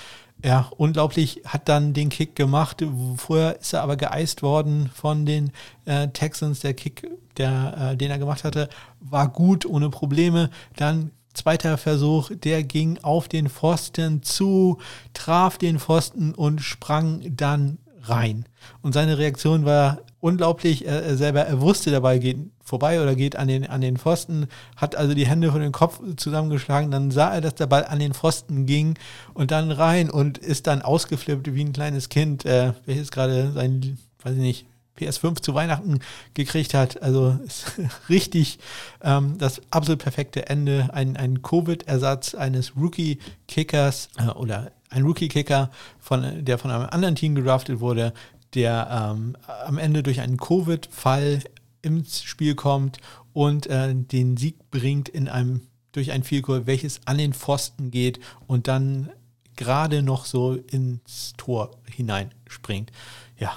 ja, 0.45 0.71
unglaublich, 0.77 1.43
hat 1.47 1.69
dann 1.69 1.93
den 1.93 2.09
Kick 2.09 2.35
gemacht. 2.35 2.85
Vorher 3.17 3.61
ist 3.61 3.73
er 3.73 3.83
aber 3.83 3.97
geeist 3.97 4.43
worden 4.43 4.91
von 4.93 5.25
den 5.25 5.53
äh, 5.85 6.09
Texans. 6.09 6.61
Der 6.61 6.75
Kick, 6.75 7.09
der, 7.37 7.93
äh, 7.93 7.97
den 7.97 8.11
er 8.11 8.19
gemacht 8.19 8.45
hatte, 8.45 8.69
war 9.01 9.29
gut, 9.29 9.65
ohne 9.67 9.89
Probleme. 9.89 10.51
Dann 10.77 11.13
zweiter 11.33 11.79
Versuch, 11.79 12.31
der 12.35 12.65
ging 12.65 12.99
auf 13.03 13.29
den 13.29 13.49
Pfosten 13.49 14.23
zu, 14.23 14.79
traf 15.15 15.59
den 15.59 15.79
Pfosten 15.79 16.35
und 16.35 16.61
sprang 16.61 17.23
dann 17.37 17.79
rein. 18.05 18.47
Und 18.81 18.93
seine 18.93 19.19
Reaktion 19.19 19.65
war 19.65 20.01
unglaublich. 20.21 20.87
Er, 20.87 21.03
er 21.03 21.17
selber, 21.17 21.41
er 21.43 21.61
wusste 21.61 21.91
dabei, 21.91 22.19
geht 22.19 22.39
vorbei 22.65 23.03
oder 23.03 23.15
geht 23.15 23.37
an 23.37 23.49
den, 23.49 23.67
an 23.67 23.81
den 23.81 23.97
Pfosten, 23.97 24.47
hat 24.77 24.97
also 24.97 25.15
die 25.15 25.27
Hände 25.27 25.51
vor 25.51 25.61
den 25.61 25.73
Kopf 25.73 26.01
zusammengeschlagen, 26.17 26.91
dann 26.91 27.11
sah 27.11 27.35
er, 27.35 27.41
dass 27.41 27.57
der 27.57 27.67
Ball 27.67 27.85
an 27.85 27.99
den 27.99 28.15
Pfosten 28.15 28.67
ging 28.67 28.95
und 29.35 29.51
dann 29.51 29.71
rein 29.71 30.11
und 30.11 30.39
ist 30.39 30.69
dann 30.69 30.81
ausgeflippt 30.81 31.55
wie 31.55 31.65
ein 31.65 31.73
kleines 31.73 32.09
Kind, 32.09 32.47
äh, 32.47 32.73
welches 32.87 33.11
gerade 33.11 33.53
sein, 33.53 33.99
weiß 34.23 34.35
ich 34.35 34.41
nicht, 34.41 34.67
PS5 34.99 35.43
zu 35.43 35.55
Weihnachten 35.55 36.01
gekriegt 36.35 36.75
hat. 36.75 37.03
Also 37.03 37.39
richtig 38.09 38.59
ähm, 39.03 39.39
das 39.39 39.63
absolut 39.71 40.03
perfekte 40.03 40.49
Ende. 40.49 40.91
Ein, 40.93 41.17
ein 41.17 41.43
Covid-Ersatz 41.43 42.35
eines 42.35 42.77
Rookie-Kickers 42.77 44.11
äh, 44.19 44.29
oder 44.31 44.73
ein 44.91 45.05
Rookie-Kicker, 45.05 45.71
von, 45.99 46.45
der 46.45 46.59
von 46.59 46.71
einem 46.71 46.89
anderen 46.91 47.17
Team 47.17 47.35
gedraftet 47.35 47.81
wurde, 47.81 48.13
der 48.55 49.15
ähm, 49.15 49.37
am 49.67 49.79
Ende 49.79 50.03
durch 50.03 50.21
einen 50.21 50.37
Covid-Fall 50.37 51.41
ins 51.81 52.23
Spiel 52.23 52.55
kommt 52.55 52.99
und 53.33 53.67
äh, 53.67 53.95
den 53.95 54.37
Sieg 54.37 54.71
bringt 54.71 55.09
in 55.09 55.29
einem 55.29 55.63
durch 55.93 56.13
ein 56.13 56.23
Vielkohl, 56.23 56.67
welches 56.67 57.01
an 57.07 57.19
den 57.19 57.35
Pfosten 57.35 57.91
geht 57.91 58.19
und 58.47 58.67
dann 58.69 59.11
gerade 59.57 60.03
noch 60.03 60.25
so 60.25 60.55
ins 60.55 61.35
Tor 61.37 61.71
hineinspringt. 61.91 62.91
Ja, 63.39 63.53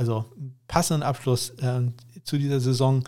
also 0.00 0.24
passenden 0.66 1.02
Abschluss 1.02 1.50
äh, 1.58 1.82
zu 2.24 2.38
dieser 2.38 2.58
Saison 2.58 3.04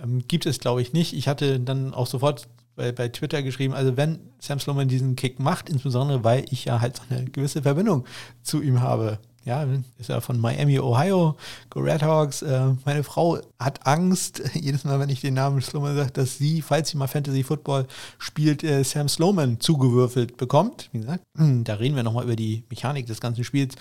ähm, 0.00 0.22
gibt 0.28 0.46
es, 0.46 0.60
glaube 0.60 0.80
ich, 0.80 0.92
nicht. 0.92 1.12
Ich 1.12 1.26
hatte 1.26 1.58
dann 1.58 1.92
auch 1.92 2.06
sofort 2.06 2.46
bei, 2.76 2.92
bei 2.92 3.08
Twitter 3.08 3.42
geschrieben, 3.42 3.74
also 3.74 3.96
wenn 3.96 4.20
Sam 4.38 4.60
Sloman 4.60 4.86
diesen 4.86 5.16
Kick 5.16 5.40
macht, 5.40 5.68
insbesondere 5.68 6.22
weil 6.22 6.44
ich 6.50 6.66
ja 6.66 6.80
halt 6.80 6.98
so 6.98 7.02
eine 7.10 7.24
gewisse 7.24 7.62
Verbindung 7.62 8.04
zu 8.44 8.62
ihm 8.62 8.80
habe, 8.80 9.18
ja, 9.44 9.66
ist 9.98 10.08
ja 10.08 10.20
von 10.20 10.40
Miami, 10.40 10.78
Ohio, 10.78 11.36
Go 11.70 11.80
Red 11.80 12.02
Hawks. 12.02 12.42
Äh, 12.42 12.74
meine 12.84 13.02
Frau 13.02 13.38
hat 13.58 13.84
Angst, 13.84 14.42
jedes 14.54 14.84
Mal, 14.84 15.00
wenn 15.00 15.08
ich 15.08 15.20
den 15.20 15.34
Namen 15.34 15.60
Sloman 15.62 15.96
sage, 15.96 16.12
dass 16.12 16.38
sie, 16.38 16.62
falls 16.62 16.90
sie 16.90 16.96
mal 16.96 17.08
Fantasy 17.08 17.42
Football 17.42 17.86
spielt, 18.18 18.62
äh, 18.62 18.84
Sam 18.84 19.08
Sloman 19.08 19.58
zugewürfelt 19.58 20.36
bekommt. 20.36 20.90
Wie 20.92 20.98
gesagt, 21.00 21.24
da 21.34 21.74
reden 21.74 21.96
wir 21.96 22.04
nochmal 22.04 22.24
über 22.24 22.36
die 22.36 22.62
Mechanik 22.70 23.06
des 23.06 23.20
ganzen 23.20 23.42
Spiels 23.42 23.74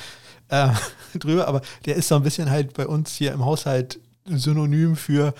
äh, 0.50 0.70
drüber, 1.18 1.48
aber 1.48 1.62
der 1.86 1.96
ist 1.96 2.08
so 2.08 2.16
ein 2.16 2.24
bisschen 2.24 2.50
halt 2.50 2.74
bei 2.74 2.88
uns 2.88 3.16
hier 3.16 3.34
im 3.34 3.46
Haushalt 3.46 4.00
Synonym 4.26 4.96
für 4.96 5.34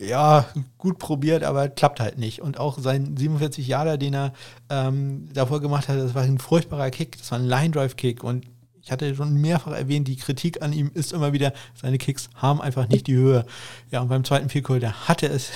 ja, 0.00 0.46
gut 0.78 0.98
probiert, 0.98 1.44
aber 1.44 1.68
klappt 1.68 2.00
halt 2.00 2.18
nicht. 2.18 2.40
Und 2.40 2.58
auch 2.58 2.78
sein 2.78 3.16
47 3.16 3.68
Jahre, 3.68 3.98
den 3.98 4.14
er 4.14 4.32
ähm, 4.70 5.28
davor 5.34 5.60
gemacht 5.60 5.88
hat, 5.88 5.98
das 5.98 6.14
war 6.14 6.22
ein 6.22 6.38
furchtbarer 6.38 6.90
Kick, 6.90 7.18
das 7.18 7.30
war 7.30 7.38
ein 7.38 7.46
Line-Drive-Kick 7.46 8.24
und 8.24 8.46
ich 8.82 8.90
hatte 8.90 9.14
schon 9.14 9.34
mehrfach 9.34 9.72
erwähnt, 9.72 10.08
die 10.08 10.16
Kritik 10.16 10.62
an 10.62 10.72
ihm 10.72 10.90
ist 10.94 11.12
immer 11.12 11.34
wieder, 11.34 11.52
seine 11.74 11.98
Kicks 11.98 12.30
haben 12.34 12.62
einfach 12.62 12.88
nicht 12.88 13.06
die 13.06 13.14
Höhe. 13.14 13.44
Ja, 13.90 14.00
und 14.00 14.08
beim 14.08 14.24
zweiten 14.24 14.48
Vierkohl, 14.48 14.80
da 14.80 14.92
hatte 15.06 15.26
es 15.26 15.50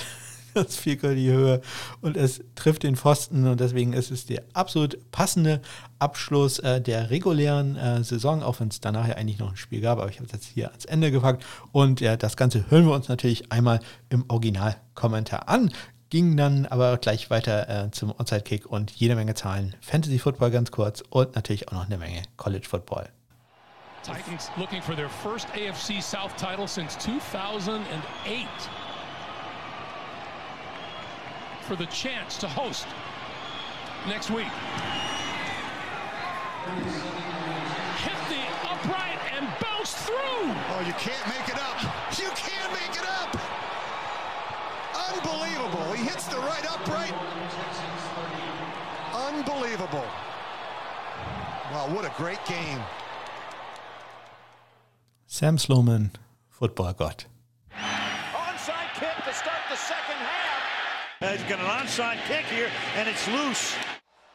das 0.55 0.75
Vierkohl 0.77 1.15
die 1.15 1.31
Höhe 1.31 1.61
und 2.01 2.17
es 2.17 2.41
trifft 2.55 2.83
den 2.83 2.95
Pfosten 2.95 3.47
und 3.47 3.59
deswegen 3.59 3.93
ist 3.93 4.09
es 4.09 4.25
der 4.25 4.43
absolut 4.53 4.97
passende 5.11 5.61
Abschluss 5.99 6.59
äh, 6.59 6.81
der 6.81 7.09
regulären 7.09 7.75
äh, 7.75 8.03
Saison, 8.03 8.41
auch 8.41 8.59
wenn 8.59 8.69
es 8.69 8.79
danach 8.79 9.07
ja 9.07 9.15
eigentlich 9.15 9.39
noch 9.39 9.51
ein 9.51 9.57
Spiel 9.57 9.81
gab, 9.81 9.99
aber 9.99 10.09
ich 10.09 10.17
habe 10.17 10.25
es 10.25 10.31
jetzt 10.31 10.45
hier 10.45 10.69
ans 10.69 10.85
Ende 10.85 11.11
gepackt 11.11 11.45
und 11.71 12.01
ja, 12.01 12.17
das 12.17 12.37
Ganze 12.37 12.69
hören 12.69 12.85
wir 12.85 12.93
uns 12.93 13.09
natürlich 13.09 13.51
einmal 13.51 13.79
im 14.09 14.25
Originalkommentar 14.27 15.47
an 15.47 15.71
ging 16.09 16.37
dann 16.37 16.65
aber 16.67 16.97
gleich 16.97 17.29
weiter 17.29 17.67
äh, 17.67 17.91
zum 17.91 18.13
Onside-Kick 18.17 18.67
und 18.67 18.91
jede 18.91 19.15
Menge 19.15 19.33
Zahlen. 19.33 19.75
Fantasy 19.81 20.19
Football 20.19 20.51
ganz 20.51 20.71
kurz 20.71 21.03
und 21.09 21.35
natürlich 21.35 21.67
auch 21.67 21.73
noch 21.73 21.87
eine 21.87 21.97
Menge 21.97 22.21
College 22.37 22.67
Football. 22.67 23.09
Titans 24.05 24.51
looking 24.55 24.81
for 24.81 24.95
their 24.95 25.09
first 25.09 25.47
AFC 25.55 26.01
South 26.01 26.31
title 26.37 26.67
since 26.67 26.95
2008. 26.99 28.84
For 31.67 31.75
the 31.75 31.87
chance 31.87 32.37
to 32.37 32.47
host 32.47 32.85
next 34.07 34.29
week. 34.29 34.45
Hit 38.05 38.19
the 38.29 38.43
upright 38.69 39.17
and 39.33 39.49
bounce 39.59 39.95
through. 40.05 40.15
Oh, 40.15 40.83
you 40.85 40.93
can't 40.93 41.27
make 41.27 41.49
it 41.49 41.57
up. 41.57 41.81
You 42.19 42.29
can't 42.35 42.71
make 42.71 42.95
it 42.95 43.07
up. 43.07 43.35
Unbelievable. 45.09 45.91
He 45.93 46.03
hits 46.03 46.27
the 46.27 46.37
right 46.37 46.65
upright. 46.71 47.13
Unbelievable. 49.15 50.05
Wow, 51.71 51.89
what 51.95 52.05
a 52.05 52.13
great 52.15 52.45
game. 52.45 52.79
Sam 55.25 55.57
Sloman, 55.57 56.11
Football 56.47 56.93
God. 56.93 57.25
Onside 57.73 58.93
kick. 58.93 59.15
kick 59.15 59.25
to 59.25 59.33
start 59.33 59.61
the 59.71 59.75
second 59.75 60.15
half. 60.15 60.44
He's 61.19 61.43
got 61.43 61.59
an 61.59 61.65
onside 61.65 62.17
kick 62.27 62.45
here, 62.45 62.69
and 62.97 63.07
it's 63.07 63.27
loose. 63.29 63.73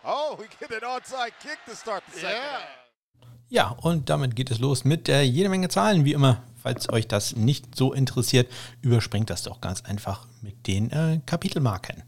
Oh, 0.03 0.37
we 0.39 0.47
get 0.59 0.71
an 0.71 0.89
onside 0.89 1.33
kick 1.43 1.59
to 1.67 1.77
start 1.77 2.03
the 2.07 2.21
second 2.21 2.37
yeah. 2.37 2.51
half. 2.51 2.63
Ja, 3.53 3.71
und 3.81 4.09
damit 4.11 4.37
geht 4.37 4.53
es 4.53 4.61
los 4.61 4.85
mit 4.85 5.09
äh, 5.09 5.23
jede 5.23 5.49
Menge 5.49 5.69
Zahlen, 5.69 6.05
wie 6.05 6.13
immer. 6.13 6.41
Falls 6.63 6.89
euch 6.93 7.09
das 7.09 7.35
nicht 7.35 7.75
so 7.75 7.93
interessiert, 7.93 8.49
überspringt 8.81 9.29
das 9.29 9.43
doch 9.43 9.61
ganz 9.61 9.83
einfach 9.83 10.27
mit 10.41 10.69
den 10.69 10.91
äh, 10.93 11.19
Kapitelmarken. 11.27 12.05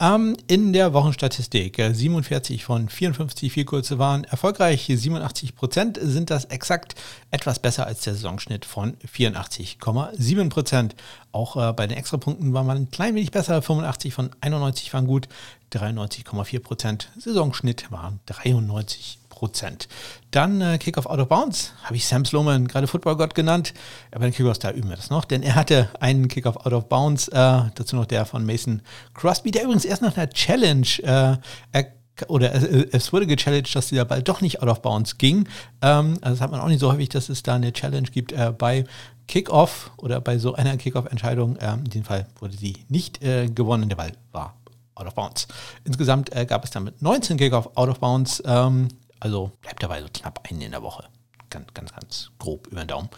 Ähm, 0.00 0.36
in 0.46 0.72
der 0.72 0.94
Wochenstatistik 0.94 1.78
äh, 1.78 1.92
47 1.92 2.64
von 2.64 2.88
54 2.88 3.52
Vielkurze 3.52 3.98
waren 3.98 4.24
erfolgreich, 4.24 4.86
87 4.86 5.56
Prozent 5.56 5.98
sind 6.00 6.30
das 6.30 6.46
exakt 6.46 6.94
etwas 7.30 7.58
besser 7.58 7.86
als 7.86 8.00
der 8.02 8.14
Saisonschnitt 8.14 8.64
von 8.64 8.96
84,7 9.14 10.48
Prozent. 10.48 10.94
Auch 11.32 11.56
äh, 11.56 11.72
bei 11.74 11.86
den 11.86 11.98
Extrapunkten 11.98 12.54
war 12.54 12.64
man 12.64 12.78
ein 12.78 12.90
klein 12.90 13.14
wenig 13.14 13.32
besser, 13.32 13.60
85 13.60 14.14
von 14.14 14.30
91 14.40 14.94
waren 14.94 15.06
gut, 15.06 15.28
93,4 15.72 16.60
Prozent. 16.60 17.10
Saisonschnitt 17.18 17.90
waren 17.90 18.20
93 18.24 19.18
Prozent. 19.38 19.86
Dann 20.32 20.60
äh, 20.60 20.78
Kickoff 20.78 21.06
Out 21.06 21.20
of 21.20 21.28
Bounds, 21.28 21.72
habe 21.84 21.94
ich 21.94 22.06
Sam 22.06 22.24
Sloman, 22.24 22.66
gerade 22.66 22.88
Footballgott 22.88 23.36
genannt. 23.36 23.72
Aber 24.10 24.24
den 24.24 24.34
Kickoff, 24.34 24.58
da 24.58 24.72
üben 24.72 24.88
wir 24.88 24.96
das 24.96 25.10
noch, 25.10 25.24
denn 25.24 25.44
er 25.44 25.54
hatte 25.54 25.88
einen 26.00 26.26
Kickoff 26.26 26.56
Out 26.56 26.72
of 26.72 26.88
Bounds, 26.88 27.28
äh, 27.28 27.62
dazu 27.74 27.94
noch 27.94 28.06
der 28.06 28.26
von 28.26 28.44
Mason 28.44 28.82
Crosby, 29.14 29.52
der 29.52 29.62
übrigens 29.62 29.84
erst 29.84 30.02
nach 30.02 30.16
einer 30.16 30.28
Challenge 30.28 31.38
äh, 31.72 31.84
oder 32.26 32.52
es 32.92 33.12
wurde 33.12 33.28
gechallenged, 33.28 33.76
dass 33.76 33.86
dieser 33.86 34.04
Ball 34.04 34.24
doch 34.24 34.40
nicht 34.40 34.60
out 34.60 34.68
of 34.68 34.82
bounds 34.82 35.18
ging. 35.18 35.48
Ähm, 35.82 36.18
also 36.20 36.34
das 36.34 36.40
hat 36.40 36.50
man 36.50 36.58
auch 36.58 36.66
nicht 36.66 36.80
so 36.80 36.92
häufig, 36.92 37.10
dass 37.10 37.28
es 37.28 37.44
da 37.44 37.54
eine 37.54 37.72
Challenge 37.72 38.08
gibt 38.10 38.32
äh, 38.32 38.52
bei 38.56 38.86
Kickoff 39.28 39.92
oder 39.98 40.20
bei 40.20 40.38
so 40.38 40.54
einer 40.54 40.76
Kickoff-Entscheidung. 40.76 41.58
Ähm, 41.60 41.84
in 41.84 41.90
dem 41.90 42.04
Fall 42.04 42.26
wurde 42.40 42.56
sie 42.56 42.78
nicht 42.88 43.22
äh, 43.22 43.46
gewonnen, 43.46 43.88
der 43.88 43.94
Ball 43.94 44.12
war 44.32 44.58
out 44.98 45.06
of 45.06 45.14
bounds. 45.14 45.46
Insgesamt 45.84 46.34
äh, 46.34 46.44
gab 46.44 46.64
es 46.64 46.70
damit 46.70 47.00
19 47.00 47.36
Kickoff 47.36 47.70
out 47.76 47.88
of 47.88 48.00
bounds. 48.00 48.42
Ähm, 48.44 48.88
also 49.20 49.52
bleibt 49.60 49.82
dabei 49.82 50.00
so 50.02 50.08
knapp 50.12 50.48
einen 50.48 50.60
in 50.60 50.70
der 50.72 50.82
Woche. 50.82 51.08
Ganz, 51.50 51.72
ganz, 51.74 51.92
ganz 51.92 52.30
grob 52.38 52.66
über 52.68 52.82
den 52.82 52.88
Daumen. 52.88 53.08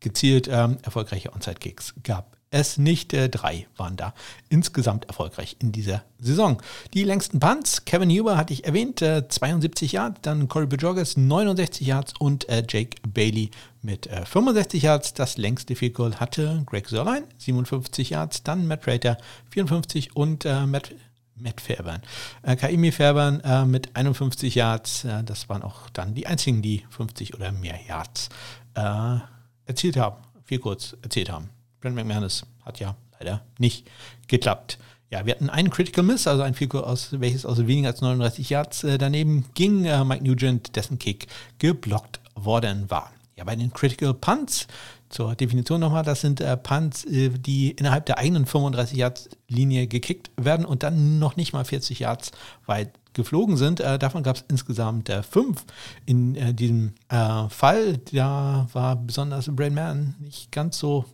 Gezielt 0.00 0.48
ähm, 0.48 0.78
erfolgreiche 0.82 1.32
Onside-Kicks 1.32 1.94
gab 2.02 2.36
es 2.52 2.78
nicht. 2.78 3.12
Äh, 3.12 3.28
drei 3.28 3.66
waren 3.76 3.96
da 3.96 4.14
insgesamt 4.48 5.06
erfolgreich 5.06 5.56
in 5.58 5.72
dieser 5.72 6.04
Saison. 6.18 6.62
Die 6.94 7.02
längsten 7.02 7.40
Punts, 7.40 7.84
Kevin 7.84 8.10
Huber 8.10 8.36
hatte 8.36 8.52
ich 8.52 8.64
erwähnt, 8.64 9.02
äh, 9.02 9.26
72 9.28 9.92
Yards, 9.92 10.20
dann 10.22 10.48
Corey 10.48 10.66
Bajorges 10.66 11.16
69 11.16 11.86
Yards 11.86 12.14
und 12.18 12.48
äh, 12.48 12.64
Jake 12.68 12.96
Bailey 13.08 13.50
mit 13.80 14.08
65 14.08 14.82
äh, 14.82 14.86
Yards. 14.86 15.14
Das 15.14 15.38
längste 15.38 15.74
Field 15.74 15.94
Goal 15.94 16.16
hatte 16.16 16.62
Greg 16.66 16.88
Sörlein, 16.88 17.24
57 17.38 18.10
Yards, 18.10 18.42
dann 18.44 18.66
Matt 18.68 18.82
Prater 18.82 19.18
54 19.50 20.14
und 20.14 20.44
äh, 20.44 20.66
Matt 20.66 20.94
Matt 21.42 21.60
Fairbairn. 21.60 22.02
Äh, 22.42 22.56
Kaimi 22.56 22.92
Fairbairn 22.92 23.40
äh, 23.40 23.64
mit 23.64 23.94
51 23.94 24.54
Yards, 24.54 25.04
äh, 25.04 25.24
das 25.24 25.48
waren 25.48 25.62
auch 25.62 25.90
dann 25.90 26.14
die 26.14 26.26
einzigen, 26.26 26.62
die 26.62 26.84
50 26.90 27.34
oder 27.34 27.52
mehr 27.52 27.78
Yards 27.86 28.28
äh, 28.74 29.18
erzielt 29.66 29.96
haben, 29.96 30.16
viel 30.44 30.58
kurz 30.58 30.96
erzielt 31.02 31.30
haben. 31.30 31.50
Brent 31.80 31.96
McManus 31.96 32.46
hat 32.64 32.80
ja 32.80 32.96
leider 33.18 33.42
nicht 33.58 33.90
geklappt. 34.28 34.78
Ja, 35.10 35.26
wir 35.26 35.34
hatten 35.34 35.50
einen 35.50 35.68
Critical 35.68 36.04
Miss, 36.04 36.26
also 36.26 36.42
ein 36.42 36.54
Field 36.54 36.74
aus, 36.74 37.20
welches 37.20 37.44
aus 37.44 37.58
weniger 37.66 37.88
als 37.88 38.00
39 38.00 38.48
Yards 38.48 38.84
äh, 38.84 38.96
daneben 38.96 39.44
ging. 39.54 39.84
Äh, 39.84 40.04
Mike 40.04 40.24
Nugent, 40.24 40.74
dessen 40.74 40.98
Kick 40.98 41.26
geblockt 41.58 42.20
worden 42.34 42.90
war. 42.90 43.12
Ja, 43.42 43.46
bei 43.46 43.56
den 43.56 43.72
Critical 43.72 44.14
Punts, 44.14 44.68
zur 45.08 45.34
Definition 45.34 45.80
nochmal, 45.80 46.04
das 46.04 46.20
sind 46.20 46.40
äh, 46.40 46.56
Punts, 46.56 47.04
äh, 47.04 47.28
die 47.28 47.72
innerhalb 47.72 48.06
der 48.06 48.18
eigenen 48.18 48.46
35 48.46 48.96
Yards 48.96 49.30
Linie 49.48 49.88
gekickt 49.88 50.30
werden 50.36 50.64
und 50.64 50.84
dann 50.84 51.18
noch 51.18 51.34
nicht 51.34 51.52
mal 51.52 51.64
40 51.64 51.98
Yards 51.98 52.30
weit 52.66 52.92
geflogen 53.14 53.56
sind. 53.56 53.80
Äh, 53.80 53.98
davon 53.98 54.22
gab 54.22 54.36
es 54.36 54.44
insgesamt 54.46 55.08
äh, 55.08 55.24
fünf 55.24 55.64
in 56.06 56.36
äh, 56.36 56.54
diesem 56.54 56.92
äh, 57.08 57.48
Fall. 57.48 57.98
Da 58.12 58.68
war 58.74 58.94
besonders 58.94 59.48
Brain 59.50 59.74
Man 59.74 60.14
nicht 60.20 60.52
ganz 60.52 60.78
so 60.78 61.04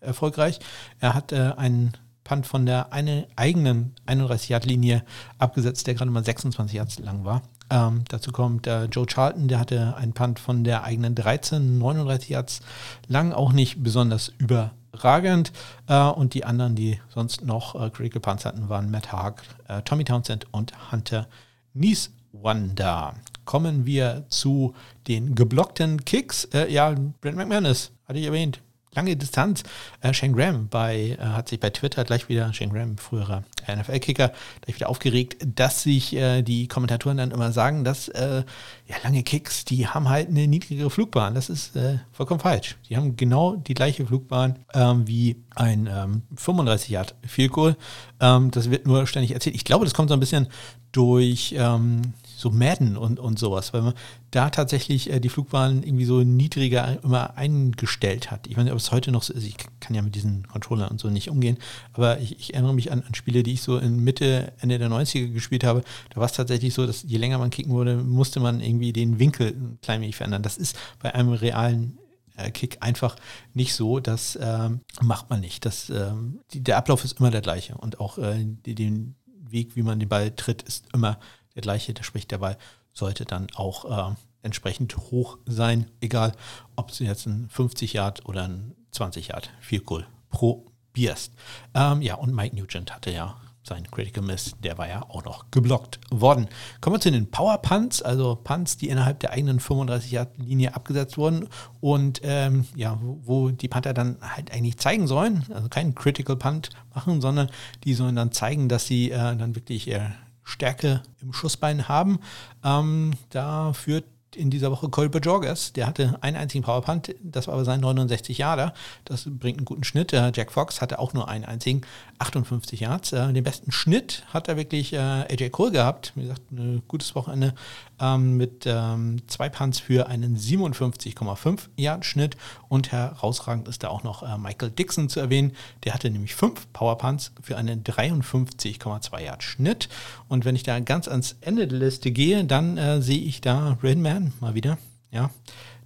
erfolgreich. 0.00 0.58
Er 0.98 1.14
hat 1.14 1.32
einen 1.32 1.92
Punt 2.24 2.48
von 2.48 2.66
der 2.66 2.92
eine, 2.92 3.28
eigenen 3.36 3.94
31-Yard-Linie 4.08 5.04
abgesetzt, 5.38 5.86
der 5.86 5.94
gerade 5.94 6.10
mal 6.10 6.24
26 6.24 6.76
Yards 6.76 6.98
lang 6.98 7.24
war. 7.24 7.42
Ähm, 7.70 8.02
dazu 8.08 8.32
kommt 8.32 8.66
äh, 8.66 8.84
Joe 8.86 9.06
Charlton, 9.06 9.48
der 9.48 9.60
hatte 9.60 9.96
einen 9.96 10.12
Punt 10.12 10.38
von 10.38 10.64
der 10.64 10.84
eigenen 10.84 11.14
13, 11.14 11.78
39 11.78 12.28
Yards 12.28 12.60
lang, 13.06 13.32
auch 13.32 13.52
nicht 13.52 13.82
besonders 13.82 14.32
überragend. 14.38 15.52
Äh, 15.86 16.02
und 16.08 16.34
die 16.34 16.44
anderen, 16.44 16.74
die 16.74 17.00
sonst 17.08 17.44
noch 17.44 17.80
äh, 17.80 17.90
Critical 17.90 18.20
Punts 18.20 18.44
hatten, 18.44 18.68
waren 18.68 18.90
Matt 18.90 19.12
Haag, 19.12 19.42
äh, 19.68 19.82
Tommy 19.82 20.04
Townsend 20.04 20.46
und 20.52 20.72
Hunter 20.90 21.28
Nieswander. 21.72 23.14
Kommen 23.44 23.86
wir 23.86 24.24
zu 24.28 24.74
den 25.06 25.34
geblockten 25.34 26.04
Kicks. 26.04 26.44
Äh, 26.46 26.72
ja, 26.72 26.94
Brent 27.20 27.36
McManus, 27.36 27.92
hatte 28.06 28.18
ich 28.18 28.26
erwähnt, 28.26 28.60
lange 28.94 29.16
Distanz. 29.16 29.62
Äh, 30.00 30.12
Shane 30.12 30.32
Graham 30.32 30.68
bei, 30.68 31.16
äh, 31.18 31.24
hat 31.24 31.48
sich 31.48 31.60
bei 31.60 31.70
Twitter 31.70 32.04
gleich 32.04 32.28
wieder, 32.28 32.52
Shane 32.52 32.72
Graham, 32.72 32.98
früherer 32.98 33.44
NFL-Kicker, 33.68 34.32
gleich 34.62 34.76
wieder 34.76 34.88
aufgeregt, 34.88 35.36
dass 35.54 35.82
sich 35.82 36.14
äh, 36.14 36.42
die 36.42 36.68
Kommentatoren 36.68 37.18
dann 37.18 37.30
immer 37.30 37.52
sagen, 37.52 37.84
dass 37.84 38.08
äh, 38.08 38.42
ja, 38.86 38.96
lange 39.04 39.22
Kicks, 39.22 39.64
die 39.64 39.86
haben 39.86 40.08
halt 40.08 40.28
eine 40.28 40.46
niedrigere 40.46 40.90
Flugbahn. 40.90 41.34
Das 41.34 41.48
ist 41.48 41.76
äh, 41.76 41.98
vollkommen 42.12 42.40
falsch. 42.40 42.76
Die 42.88 42.96
haben 42.96 43.16
genau 43.16 43.56
die 43.56 43.74
gleiche 43.74 44.06
Flugbahn 44.06 44.58
ähm, 44.74 45.06
wie 45.06 45.36
ein 45.54 45.88
ähm, 45.90 46.22
35 46.36 46.90
Yard 46.90 47.14
Field 47.26 47.52
Goal. 47.52 47.76
Ähm, 48.20 48.50
das 48.50 48.70
wird 48.70 48.86
nur 48.86 49.06
ständig 49.06 49.32
erzählt. 49.32 49.54
Ich 49.54 49.64
glaube, 49.64 49.84
das 49.84 49.94
kommt 49.94 50.08
so 50.08 50.14
ein 50.14 50.20
bisschen 50.20 50.48
durch 50.92 51.54
ähm, 51.56 52.14
so 52.40 52.50
Madden 52.50 52.96
und, 52.96 53.20
und 53.20 53.38
sowas, 53.38 53.72
weil 53.72 53.82
man 53.82 53.94
da 54.30 54.50
tatsächlich 54.50 55.10
äh, 55.10 55.20
die 55.20 55.28
Flugbahn 55.28 55.82
irgendwie 55.82 56.04
so 56.04 56.22
niedriger 56.22 56.98
immer 57.04 57.36
eingestellt 57.36 58.30
hat. 58.30 58.46
Ich 58.46 58.56
weiß 58.56 58.64
nicht, 58.64 58.72
ob 58.72 58.78
es 58.78 58.92
heute 58.92 59.12
noch 59.12 59.22
so 59.22 59.32
ist. 59.32 59.44
Ich 59.44 59.56
kann 59.80 59.94
ja 59.94 60.02
mit 60.02 60.14
diesen 60.14 60.46
Controllern 60.48 60.90
und 60.90 61.00
so 61.00 61.08
nicht 61.08 61.30
umgehen, 61.30 61.58
aber 61.92 62.18
ich, 62.18 62.38
ich 62.38 62.54
erinnere 62.54 62.74
mich 62.74 62.90
an, 62.90 63.02
an, 63.06 63.14
Spiele, 63.14 63.42
die 63.42 63.52
ich 63.52 63.62
so 63.62 63.78
in 63.78 64.02
Mitte, 64.02 64.52
Ende 64.60 64.78
der 64.78 64.88
90er 64.88 65.32
gespielt 65.32 65.64
habe. 65.64 65.82
Da 66.10 66.16
war 66.16 66.26
es 66.26 66.32
tatsächlich 66.32 66.72
so, 66.74 66.86
dass 66.86 67.02
je 67.02 67.18
länger 67.18 67.38
man 67.38 67.50
kicken 67.50 67.72
wurde, 67.72 67.96
musste 67.96 68.40
man 68.40 68.60
irgendwie 68.60 68.92
den 68.92 69.18
Winkel 69.18 69.48
ein 69.48 69.78
klein 69.82 70.00
wenig 70.00 70.16
verändern. 70.16 70.42
Das 70.42 70.56
ist 70.56 70.76
bei 71.00 71.14
einem 71.14 71.32
realen 71.32 71.98
äh, 72.36 72.50
Kick 72.50 72.78
einfach 72.80 73.16
nicht 73.52 73.74
so. 73.74 74.00
Das 74.00 74.38
ähm, 74.40 74.80
macht 75.02 75.30
man 75.30 75.40
nicht. 75.40 75.66
Das, 75.66 75.90
ähm, 75.90 76.40
die, 76.52 76.62
der 76.62 76.78
Ablauf 76.78 77.04
ist 77.04 77.18
immer 77.18 77.30
der 77.30 77.42
gleiche 77.42 77.76
und 77.76 78.00
auch 78.00 78.18
äh, 78.18 78.44
den 78.44 79.14
Weg, 79.50 79.76
wie 79.76 79.82
man 79.82 79.98
den 79.98 80.08
Ball 80.08 80.30
tritt, 80.30 80.62
ist 80.62 80.86
immer 80.94 81.18
gleiche, 81.60 81.94
der 81.94 82.02
spricht 82.02 82.30
der 82.30 82.38
Ball, 82.38 82.56
sollte 82.92 83.24
dann 83.24 83.48
auch 83.54 84.10
äh, 84.10 84.14
entsprechend 84.42 84.96
hoch 84.96 85.38
sein, 85.46 85.86
egal 86.00 86.32
ob 86.76 86.96
du 86.96 87.04
jetzt 87.04 87.26
ein 87.26 87.48
50 87.50 87.92
Yard 87.92 88.26
oder 88.26 88.44
ein 88.44 88.74
20 88.92 89.28
Yard 89.28 89.50
Field 89.60 89.86
Goal 89.86 90.06
probierst. 90.30 91.32
Ähm, 91.74 92.02
ja, 92.02 92.14
und 92.14 92.34
Mike 92.34 92.56
Nugent 92.56 92.94
hatte 92.94 93.10
ja 93.10 93.36
sein 93.62 93.88
Critical 93.90 94.24
Miss, 94.24 94.54
der 94.62 94.78
war 94.78 94.88
ja 94.88 95.02
auch 95.02 95.24
noch 95.24 95.50
geblockt 95.50 96.00
worden. 96.10 96.48
Kommen 96.80 96.96
wir 96.96 97.00
zu 97.00 97.10
den 97.10 97.30
Power 97.30 97.58
Punts, 97.58 98.00
also 98.00 98.36
Punts, 98.36 98.78
die 98.78 98.88
innerhalb 98.88 99.20
der 99.20 99.32
eigenen 99.32 99.60
35 99.60 100.10
Yard 100.10 100.38
Linie 100.38 100.74
abgesetzt 100.74 101.18
wurden 101.18 101.48
und 101.80 102.20
ähm, 102.24 102.66
ja, 102.74 102.98
wo, 103.02 103.20
wo 103.22 103.50
die 103.50 103.68
Panther 103.68 103.92
dann 103.92 104.16
halt 104.22 104.50
eigentlich 104.52 104.78
zeigen 104.78 105.06
sollen, 105.06 105.44
also 105.52 105.68
keinen 105.68 105.94
Critical 105.94 106.36
Punt 106.36 106.70
machen, 106.94 107.20
sondern 107.20 107.50
die 107.84 107.94
sollen 107.94 108.16
dann 108.16 108.32
zeigen, 108.32 108.68
dass 108.68 108.86
sie 108.86 109.10
äh, 109.10 109.36
dann 109.36 109.54
wirklich 109.54 109.88
äh, 109.88 110.08
Stärke 110.44 111.02
im 111.20 111.32
Schussbein 111.32 111.88
haben. 111.88 112.20
Ähm, 112.64 113.12
da 113.30 113.72
führt 113.72 114.04
in 114.36 114.50
dieser 114.50 114.70
Woche 114.70 114.88
Cole 114.88 115.08
Bajorges, 115.08 115.72
der 115.72 115.86
hatte 115.86 116.18
einen 116.20 116.36
einzigen 116.36 116.62
Powerpunt, 116.62 117.14
das 117.22 117.46
war 117.46 117.54
aber 117.54 117.64
sein 117.64 117.80
69 117.80 118.38
Jahre. 118.38 118.72
Das 119.04 119.24
bringt 119.26 119.58
einen 119.58 119.64
guten 119.64 119.84
Schnitt. 119.84 120.12
Äh, 120.12 120.32
Jack 120.34 120.52
Fox 120.52 120.80
hatte 120.80 120.98
auch 120.98 121.12
nur 121.14 121.28
einen 121.28 121.44
einzigen, 121.44 121.82
58 122.18 122.80
Yards. 122.80 123.12
Äh, 123.12 123.32
den 123.32 123.44
besten 123.44 123.72
Schnitt 123.72 124.24
hat 124.32 124.48
er 124.48 124.56
wirklich 124.56 124.92
äh, 124.92 124.98
AJ 124.98 125.50
Cole 125.50 125.72
gehabt. 125.72 126.12
Wie 126.14 126.22
gesagt, 126.22 126.42
ein 126.52 126.82
gutes 126.86 127.14
Wochenende 127.14 127.54
ähm, 128.00 128.36
mit 128.36 128.64
ähm, 128.66 129.22
zwei 129.26 129.48
Punts 129.48 129.80
für 129.80 130.06
einen 130.06 130.36
57,5 130.36 131.68
Yard 131.76 132.04
Schnitt. 132.04 132.36
Und 132.68 132.92
herausragend 132.92 133.68
ist 133.68 133.82
da 133.82 133.88
auch 133.88 134.04
noch 134.04 134.38
Michael 134.38 134.70
Dixon 134.70 135.08
zu 135.08 135.18
erwähnen. 135.18 135.52
Der 135.84 135.94
hatte 135.94 136.08
nämlich 136.10 136.34
fünf 136.34 136.72
Powerpunts 136.72 137.32
für 137.42 137.56
einen 137.56 137.82
53,2 137.82 139.20
Yard 139.20 139.42
Schnitt. 139.42 139.88
Und 140.28 140.44
wenn 140.44 140.54
ich 140.54 140.62
da 140.62 140.78
ganz 140.80 141.08
ans 141.08 141.36
Ende 141.40 141.66
der 141.66 141.78
Liste 141.78 142.12
gehe, 142.12 142.44
dann 142.44 143.02
sehe 143.02 143.20
ich 143.20 143.40
da 143.40 143.76
Redman 143.82 144.19
Jahren 144.20 144.32
mal 144.40 144.54
wieder. 144.54 144.78
Ja, 145.10 145.30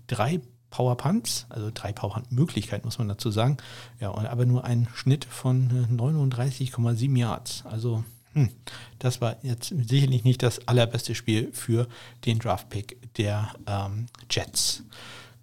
drei 0.07 0.41
Power 0.71 0.97
Punts, 0.97 1.47
also 1.49 1.71
drei 1.73 1.93
Power 1.93 2.23
Möglichkeiten, 2.31 2.87
muss 2.87 2.99
man 2.99 3.09
dazu 3.09 3.31
sagen. 3.31 3.57
Ja, 4.01 4.09
und 4.09 4.27
aber 4.27 4.45
nur 4.45 4.65
ein 4.65 4.89
Schnitt 4.95 5.25
von 5.25 5.71
39,7 5.97 7.17
Yards. 7.17 7.65
Also 7.65 8.05
hm, 8.33 8.51
das 8.99 9.21
war 9.21 9.37
jetzt 9.43 9.69
sicherlich 9.69 10.25
nicht 10.25 10.43
das 10.43 10.67
allerbeste 10.67 11.15
Spiel 11.15 11.51
für 11.53 11.87
den 12.27 12.41
Draft 12.41 12.69
Pick 12.71 13.15
der 13.17 13.55
ähm, 13.67 14.07
Jets. 14.29 14.83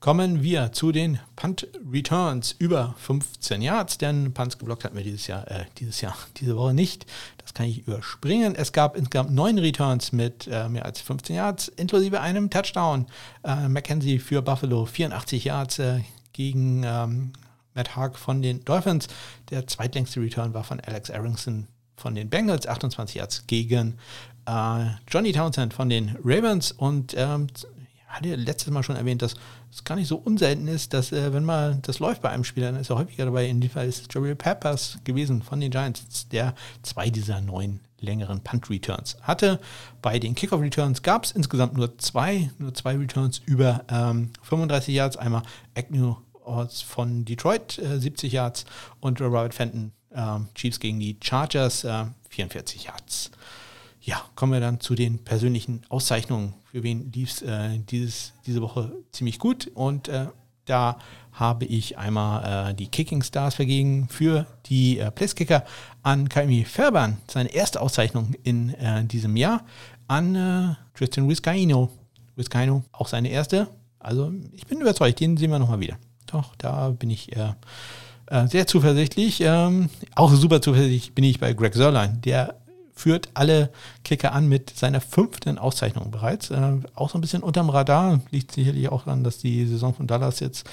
Kommen 0.01 0.41
wir 0.41 0.71
zu 0.71 0.91
den 0.91 1.19
Punt 1.35 1.67
Returns 1.89 2.55
über 2.57 2.95
15 2.97 3.61
Yards, 3.61 3.99
denn 3.99 4.33
Punts 4.33 4.57
geblockt 4.57 4.83
hatten 4.83 4.97
wir 4.97 5.03
dieses 5.03 5.27
Jahr, 5.27 5.49
äh, 5.49 5.65
dieses 5.77 6.01
Jahr, 6.01 6.17
diese 6.37 6.57
Woche 6.57 6.73
nicht. 6.73 7.05
Das 7.37 7.53
kann 7.53 7.67
ich 7.67 7.87
überspringen. 7.87 8.55
Es 8.55 8.73
gab 8.73 8.97
insgesamt 8.97 9.31
neun 9.31 9.59
Returns 9.59 10.11
mit 10.11 10.47
äh, 10.51 10.67
mehr 10.67 10.85
als 10.85 10.99
15 11.01 11.35
Yards, 11.35 11.67
inklusive 11.69 12.19
einem 12.19 12.49
Touchdown. 12.49 13.05
Äh, 13.43 13.69
McKenzie 13.69 14.17
für 14.19 14.41
Buffalo 14.41 14.85
84 14.85 15.45
Yards 15.45 15.79
äh, 15.79 15.99
gegen 16.33 16.83
ähm, 16.83 17.33
Matt 17.75 17.95
Haag 17.95 18.17
von 18.17 18.41
den 18.41 18.65
Dolphins. 18.65 19.07
Der 19.51 19.67
zweitlängste 19.67 20.19
Return 20.19 20.55
war 20.55 20.63
von 20.63 20.79
Alex 20.79 21.11
Aronson 21.11 21.67
von 21.95 22.15
den 22.15 22.27
Bengals, 22.27 22.65
28 22.65 23.17
Yards 23.17 23.45
gegen 23.45 23.99
äh, 24.47 24.85
Johnny 25.07 25.31
Townsend 25.31 25.75
von 25.75 25.89
den 25.89 26.17
Ravens 26.23 26.71
und 26.71 27.13
ähm, 27.15 27.47
hatte 28.07 28.35
letztes 28.35 28.71
Mal 28.71 28.83
schon 28.83 28.95
erwähnt, 28.95 29.21
dass 29.21 29.35
es 29.71 29.83
gar 29.83 29.95
nicht 29.95 30.07
so 30.07 30.17
unselten 30.17 30.67
ist, 30.67 30.93
dass 30.93 31.11
äh, 31.11 31.33
wenn 31.33 31.45
mal 31.45 31.77
das 31.81 31.99
läuft 31.99 32.21
bei 32.21 32.29
einem 32.29 32.43
Spieler, 32.43 32.71
dann 32.71 32.81
ist 32.81 32.89
er 32.89 32.97
häufiger 32.97 33.25
dabei. 33.25 33.47
In 33.47 33.61
dem 33.61 33.69
Fall 33.69 33.87
ist 33.87 34.01
es 34.01 34.07
Jabril 34.13 34.35
Peppers 34.35 34.99
gewesen 35.03 35.41
von 35.41 35.59
den 35.59 35.71
Giants, 35.71 36.27
der 36.29 36.53
zwei 36.81 37.09
dieser 37.09 37.41
neun 37.41 37.79
längeren 37.99 38.41
Punt-Returns 38.41 39.17
hatte. 39.21 39.59
Bei 40.01 40.19
den 40.19 40.35
Kickoff-Returns 40.35 41.03
gab 41.03 41.23
es 41.23 41.31
insgesamt 41.31 41.75
nur 41.75 41.97
zwei, 41.99 42.49
nur 42.57 42.73
zwei 42.73 42.97
Returns 42.97 43.41
über 43.45 43.85
ähm, 43.89 44.31
35 44.41 44.93
Yards. 44.93 45.17
Einmal 45.17 45.43
Agnew 45.75 46.15
von 46.85 47.23
Detroit, 47.23 47.77
äh, 47.77 47.99
70 47.99 48.33
Yards 48.33 48.65
und 48.99 49.21
Robert 49.21 49.53
Fenton, 49.53 49.91
äh, 50.09 50.39
Chiefs 50.55 50.79
gegen 50.79 50.99
die 50.99 51.17
Chargers, 51.21 51.83
äh, 51.83 52.05
44 52.29 52.85
Yards. 52.85 53.31
Ja, 54.03 54.19
kommen 54.35 54.51
wir 54.51 54.59
dann 54.59 54.79
zu 54.79 54.95
den 54.95 55.19
persönlichen 55.19 55.83
Auszeichnungen. 55.89 56.55
Für 56.71 56.81
wen 56.81 57.11
lief 57.11 57.29
es 57.29 57.41
äh, 57.43 57.79
diese 57.87 58.61
Woche 58.61 58.91
ziemlich 59.11 59.37
gut? 59.37 59.69
Und 59.75 60.07
äh, 60.07 60.27
da 60.65 60.97
habe 61.33 61.65
ich 61.65 61.99
einmal 61.99 62.71
äh, 62.71 62.73
die 62.73 62.87
Kicking 62.87 63.21
Stars 63.21 63.55
vergeben 63.55 64.07
für 64.09 64.47
die 64.65 64.97
äh, 64.97 65.11
Placekicker 65.11 65.65
an 66.01 66.29
Kaimi 66.29 66.65
Färbern, 66.65 67.17
seine 67.29 67.53
erste 67.53 67.79
Auszeichnung 67.79 68.33
in 68.41 68.73
äh, 68.73 69.05
diesem 69.05 69.37
Jahr, 69.37 69.65
an 70.07 70.35
äh, 70.35 70.75
Tristan 70.97 71.29
Vizcaino. 71.29 71.89
Vizcaino, 72.35 72.83
auch 72.91 73.07
seine 73.07 73.29
erste. 73.29 73.67
Also 73.99 74.33
ich 74.53 74.65
bin 74.65 74.81
überzeugt, 74.81 75.19
den 75.19 75.37
sehen 75.37 75.51
wir 75.51 75.59
nochmal 75.59 75.79
wieder. 75.79 75.97
Doch, 76.25 76.55
da 76.57 76.89
bin 76.89 77.11
ich 77.11 77.35
äh, 77.35 77.53
sehr 78.47 78.65
zuversichtlich. 78.65 79.41
Ähm, 79.41 79.89
auch 80.15 80.33
super 80.33 80.59
zuversichtlich 80.59 81.13
bin 81.13 81.23
ich 81.23 81.39
bei 81.39 81.53
Greg 81.53 81.75
Sörlein, 81.75 82.19
der 82.21 82.60
führt 83.01 83.29
alle 83.33 83.71
Kicker 84.03 84.31
an 84.31 84.47
mit 84.47 84.77
seiner 84.77 85.01
fünften 85.01 85.57
Auszeichnung 85.57 86.11
bereits. 86.11 86.51
Äh, 86.51 86.77
auch 86.93 87.09
so 87.09 87.17
ein 87.17 87.21
bisschen 87.21 87.41
unterm 87.41 87.71
Radar. 87.71 88.21
Liegt 88.29 88.51
sicherlich 88.51 88.89
auch 88.89 89.05
daran, 89.05 89.23
dass 89.23 89.39
die 89.39 89.65
Saison 89.65 89.95
von 89.95 90.05
Dallas 90.05 90.39
jetzt 90.39 90.69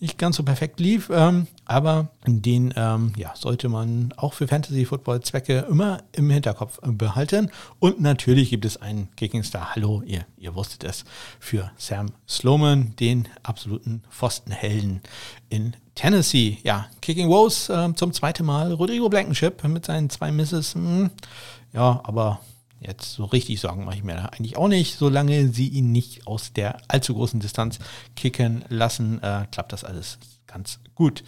nicht 0.00 0.18
ganz 0.18 0.36
so 0.36 0.42
perfekt 0.42 0.80
lief. 0.80 1.10
Ähm, 1.12 1.46
aber 1.66 2.08
den 2.26 2.74
ähm, 2.76 3.12
ja, 3.16 3.32
sollte 3.36 3.68
man 3.68 4.12
auch 4.16 4.32
für 4.32 4.48
Fantasy-Football-Zwecke 4.48 5.66
immer 5.70 6.02
im 6.12 6.28
Hinterkopf 6.30 6.80
behalten. 6.82 7.50
Und 7.78 8.00
natürlich 8.00 8.50
gibt 8.50 8.64
es 8.64 8.76
einen 8.78 9.08
Kicking 9.14 9.44
Star. 9.44 9.74
Hallo, 9.76 10.02
ihr, 10.04 10.26
ihr 10.38 10.54
wusstet 10.56 10.82
es. 10.84 11.04
Für 11.38 11.70
Sam 11.76 12.06
Sloman, 12.28 12.96
den 12.98 13.28
absoluten 13.44 14.02
Pfostenhelden 14.10 15.02
in 15.50 15.76
Tennessee. 15.94 16.58
Ja, 16.62 16.86
Kicking 17.02 17.28
Woes 17.28 17.68
äh, 17.68 17.94
zum 17.94 18.12
zweiten 18.12 18.46
Mal. 18.46 18.72
Rodrigo 18.72 19.08
Blankenship 19.08 19.62
mit 19.64 19.84
seinen 19.84 20.08
zwei 20.08 20.32
Misses. 20.32 20.74
Mh, 20.74 20.82
hm, 20.82 21.10
ja, 21.72 22.00
aber 22.04 22.40
jetzt 22.80 23.12
so 23.12 23.24
richtig 23.26 23.60
Sorgen 23.60 23.84
mache 23.84 23.96
ich 23.96 24.04
mir 24.04 24.32
eigentlich 24.32 24.56
auch 24.56 24.68
nicht. 24.68 24.96
Solange 24.96 25.48
sie 25.48 25.68
ihn 25.68 25.92
nicht 25.92 26.26
aus 26.26 26.52
der 26.52 26.78
allzu 26.88 27.14
großen 27.14 27.40
Distanz 27.40 27.78
kicken 28.16 28.64
lassen, 28.68 29.22
äh, 29.22 29.46
klappt 29.50 29.72
das 29.72 29.84
alles 29.84 30.18
ganz 30.46 30.80
gut. 30.94 31.22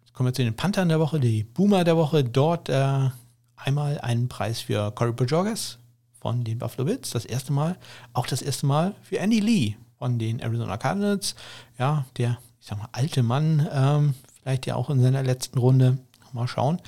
Jetzt 0.00 0.14
kommen 0.14 0.28
wir 0.28 0.34
zu 0.34 0.44
den 0.44 0.56
Panthern 0.56 0.88
der 0.88 1.00
Woche, 1.00 1.20
die 1.20 1.44
Boomer 1.44 1.84
der 1.84 1.96
Woche. 1.96 2.24
Dort 2.24 2.68
äh, 2.68 3.10
einmal 3.56 4.00
einen 4.00 4.28
Preis 4.28 4.60
für 4.60 4.92
Corey 4.92 5.12
Bojorges 5.12 5.78
von 6.20 6.44
den 6.44 6.58
Buffalo 6.58 6.84
Bills, 6.84 7.10
das 7.10 7.24
erste 7.24 7.52
Mal. 7.52 7.76
Auch 8.12 8.26
das 8.26 8.40
erste 8.40 8.66
Mal 8.66 8.94
für 9.02 9.18
Andy 9.18 9.40
Lee 9.40 9.74
von 9.98 10.18
den 10.18 10.40
Arizona 10.40 10.76
Cardinals. 10.76 11.34
Ja, 11.78 12.06
der, 12.16 12.38
ich 12.60 12.66
sag 12.66 12.78
mal, 12.78 12.88
alte 12.92 13.22
Mann, 13.22 13.68
ähm, 13.72 14.14
vielleicht 14.40 14.66
ja 14.66 14.76
auch 14.76 14.90
in 14.90 15.02
seiner 15.02 15.22
letzten 15.22 15.58
Runde. 15.58 15.98
Mal 16.32 16.48
schauen. 16.48 16.80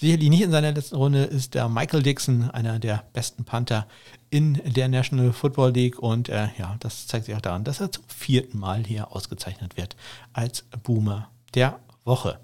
Sicherlich 0.00 0.28
nicht 0.30 0.42
in 0.42 0.52
seiner 0.52 0.70
letzten 0.70 0.94
Runde 0.94 1.24
ist 1.24 1.54
der 1.54 1.68
Michael 1.68 2.04
Dixon, 2.04 2.48
einer 2.52 2.78
der 2.78 3.02
besten 3.14 3.44
Panther 3.44 3.88
in 4.30 4.54
der 4.64 4.88
National 4.88 5.32
Football 5.32 5.72
League. 5.72 5.98
Und 5.98 6.28
äh, 6.28 6.50
ja, 6.56 6.76
das 6.78 7.08
zeigt 7.08 7.24
sich 7.24 7.34
auch 7.34 7.40
daran, 7.40 7.64
dass 7.64 7.80
er 7.80 7.90
zum 7.90 8.04
vierten 8.06 8.60
Mal 8.60 8.84
hier 8.84 9.10
ausgezeichnet 9.10 9.76
wird 9.76 9.96
als 10.32 10.64
Boomer 10.84 11.30
der 11.56 11.80
Woche. 12.04 12.38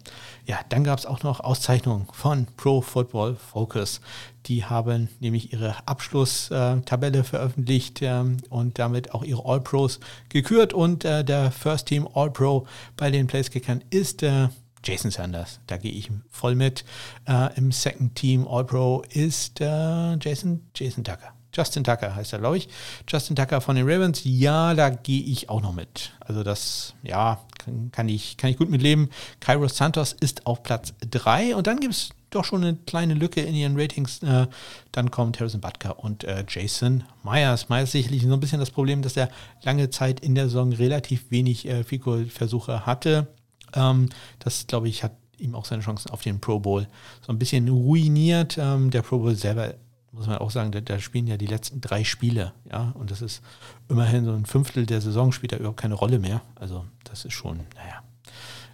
Ja, 0.47 0.59
dann 0.69 0.83
gab 0.83 0.99
es 0.99 1.07
auch 1.07 1.23
noch 1.23 1.39
Auszeichnungen 1.39 2.09
von 2.13 2.49
Pro 2.57 2.81
Football 2.81 3.37
Focus. 3.37 4.01
Die 4.47 4.65
haben 4.65 5.09
nämlich 5.21 5.53
ihre 5.53 5.77
Abschlusstabelle 5.87 7.21
äh, 7.21 7.23
veröffentlicht 7.23 8.03
ähm, 8.03 8.39
und 8.51 8.81
damit 8.81 9.15
auch 9.15 9.23
ihre 9.23 9.45
All-Pros 9.45 10.01
gekürt. 10.29 10.73
Und 10.73 11.05
äh, 11.05 11.25
der 11.25 11.53
First 11.53 11.87
Team 11.87 12.09
All-Pro 12.15 12.67
bei 12.97 13.13
den 13.13 13.29
Placekickern 13.29 13.85
ist 13.91 14.25
äh, 14.25 14.49
Jason 14.85 15.11
Sanders, 15.11 15.61
da 15.67 15.77
gehe 15.77 15.93
ich 15.93 16.11
voll 16.29 16.55
mit. 16.55 16.85
Äh, 17.27 17.57
Im 17.57 17.73
Second 17.73 18.15
Team 18.15 18.47
All-Pro 18.47 19.03
ist 19.11 19.61
äh, 19.61 20.17
Jason, 20.17 20.69
Jason 20.75 21.05
Tucker. 21.05 21.33
Justin 21.55 21.85
Tucker 21.85 22.15
heißt 22.15 22.33
er, 22.33 22.41
glaube 22.41 22.59
ich. 22.59 22.69
Justin 23.09 23.37
Tucker 23.37 23.61
von 23.61 23.77
den 23.77 23.89
Ravens, 23.89 24.23
ja, 24.25 24.75
da 24.75 24.91
gehe 24.91 25.23
ich 25.23 25.49
auch 25.49 25.63
noch 25.63 25.73
mit. 25.73 26.13
Also 26.21 26.43
das, 26.43 26.95
ja, 27.03 27.41
kann, 27.59 27.91
kann, 27.93 28.09
ich, 28.09 28.37
kann 28.37 28.51
ich 28.51 28.57
gut 28.57 28.71
mitleben. 28.71 29.09
Kairos 29.41 29.77
Santos 29.77 30.13
ist 30.13 30.47
auf 30.47 30.63
Platz 30.63 30.95
3 31.11 31.55
und 31.55 31.67
dann 31.67 31.79
gibt 31.79 31.95
es 31.95 32.11
doch 32.31 32.45
schon 32.45 32.65
eine 32.65 32.77
kleine 32.87 33.15
Lücke 33.15 33.41
in 33.41 33.55
ihren 33.55 33.79
Ratings. 33.79 34.23
Äh, 34.23 34.49
dann 34.91 35.11
kommt 35.13 35.39
Harrison 35.39 35.61
Butker 35.61 36.01
und 36.01 36.25
äh, 36.25 36.45
Jason 36.49 37.05
Myers. 37.23 37.69
Myers 37.69 37.93
sicherlich 37.93 38.23
so 38.23 38.33
ein 38.33 38.41
bisschen 38.41 38.61
das 38.61 38.73
Problem, 38.73 39.03
dass 39.03 39.17
er 39.17 39.29
lange 39.63 39.91
Zeit 39.91 40.21
in 40.21 40.35
der 40.35 40.47
Saison 40.47 40.73
relativ 40.73 41.31
wenig 41.31 41.67
äh, 41.69 41.85
Fico-Versuche 41.85 42.85
hatte. 42.85 43.29
Ähm, 43.75 44.09
das, 44.39 44.67
glaube 44.67 44.89
ich, 44.89 45.03
hat 45.03 45.13
ihm 45.39 45.55
auch 45.55 45.65
seine 45.65 45.83
Chancen 45.83 46.11
auf 46.11 46.23
den 46.23 46.41
Pro 46.41 46.61
Bowl 46.61 46.87
so 47.21 47.33
ein 47.33 47.39
bisschen 47.39 47.69
ruiniert. 47.69 48.57
Ähm, 48.59 48.91
der 48.91 49.03
Pro 49.03 49.19
Bowl 49.19 49.35
selber, 49.35 49.75
muss 50.13 50.27
man 50.27 50.39
auch 50.39 50.51
sagen, 50.51 50.73
da, 50.73 50.81
da, 50.81 50.99
spielen 50.99 51.27
ja 51.27 51.37
die 51.37 51.47
letzten 51.47 51.81
drei 51.81 52.05
Spiele, 52.05 52.53
ja, 52.71 52.93
und 52.95 53.11
das 53.11 53.21
ist 53.21 53.43
immerhin 53.89 54.25
so 54.25 54.33
ein 54.33 54.47
Fünftel 54.47 54.87
der 54.87 55.01
Saison, 55.01 55.33
spielt 55.33 55.53
da 55.53 55.57
überhaupt 55.57 55.81
keine 55.81 55.95
Rolle 55.95 56.19
mehr. 56.19 56.43
Also 56.55 56.85
das 57.05 57.25
ist 57.25 57.33
schon, 57.33 57.59
naja, 57.75 58.03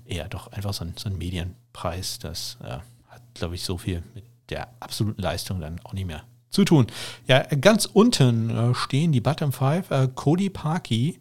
eher 0.04 0.28
doch 0.28 0.52
einfach 0.52 0.74
so 0.74 0.84
ein, 0.84 0.94
so 0.96 1.08
ein 1.08 1.18
Medienpreis. 1.18 2.18
Das 2.18 2.58
äh, 2.62 2.78
hat, 3.08 3.22
glaube 3.34 3.54
ich, 3.54 3.64
so 3.64 3.78
viel 3.78 4.02
mit 4.14 4.24
der 4.50 4.68
absoluten 4.80 5.22
Leistung 5.22 5.60
dann 5.60 5.80
auch 5.84 5.92
nicht 5.92 6.06
mehr 6.06 6.24
zu 6.50 6.64
tun. 6.64 6.88
Ja, 7.26 7.42
ganz 7.42 7.86
unten 7.86 8.50
äh, 8.50 8.74
stehen 8.74 9.12
die 9.12 9.20
Bottom 9.20 9.52
Five. 9.52 9.90
Äh, 9.90 10.08
Cody 10.14 10.50
Parkey 10.50 11.20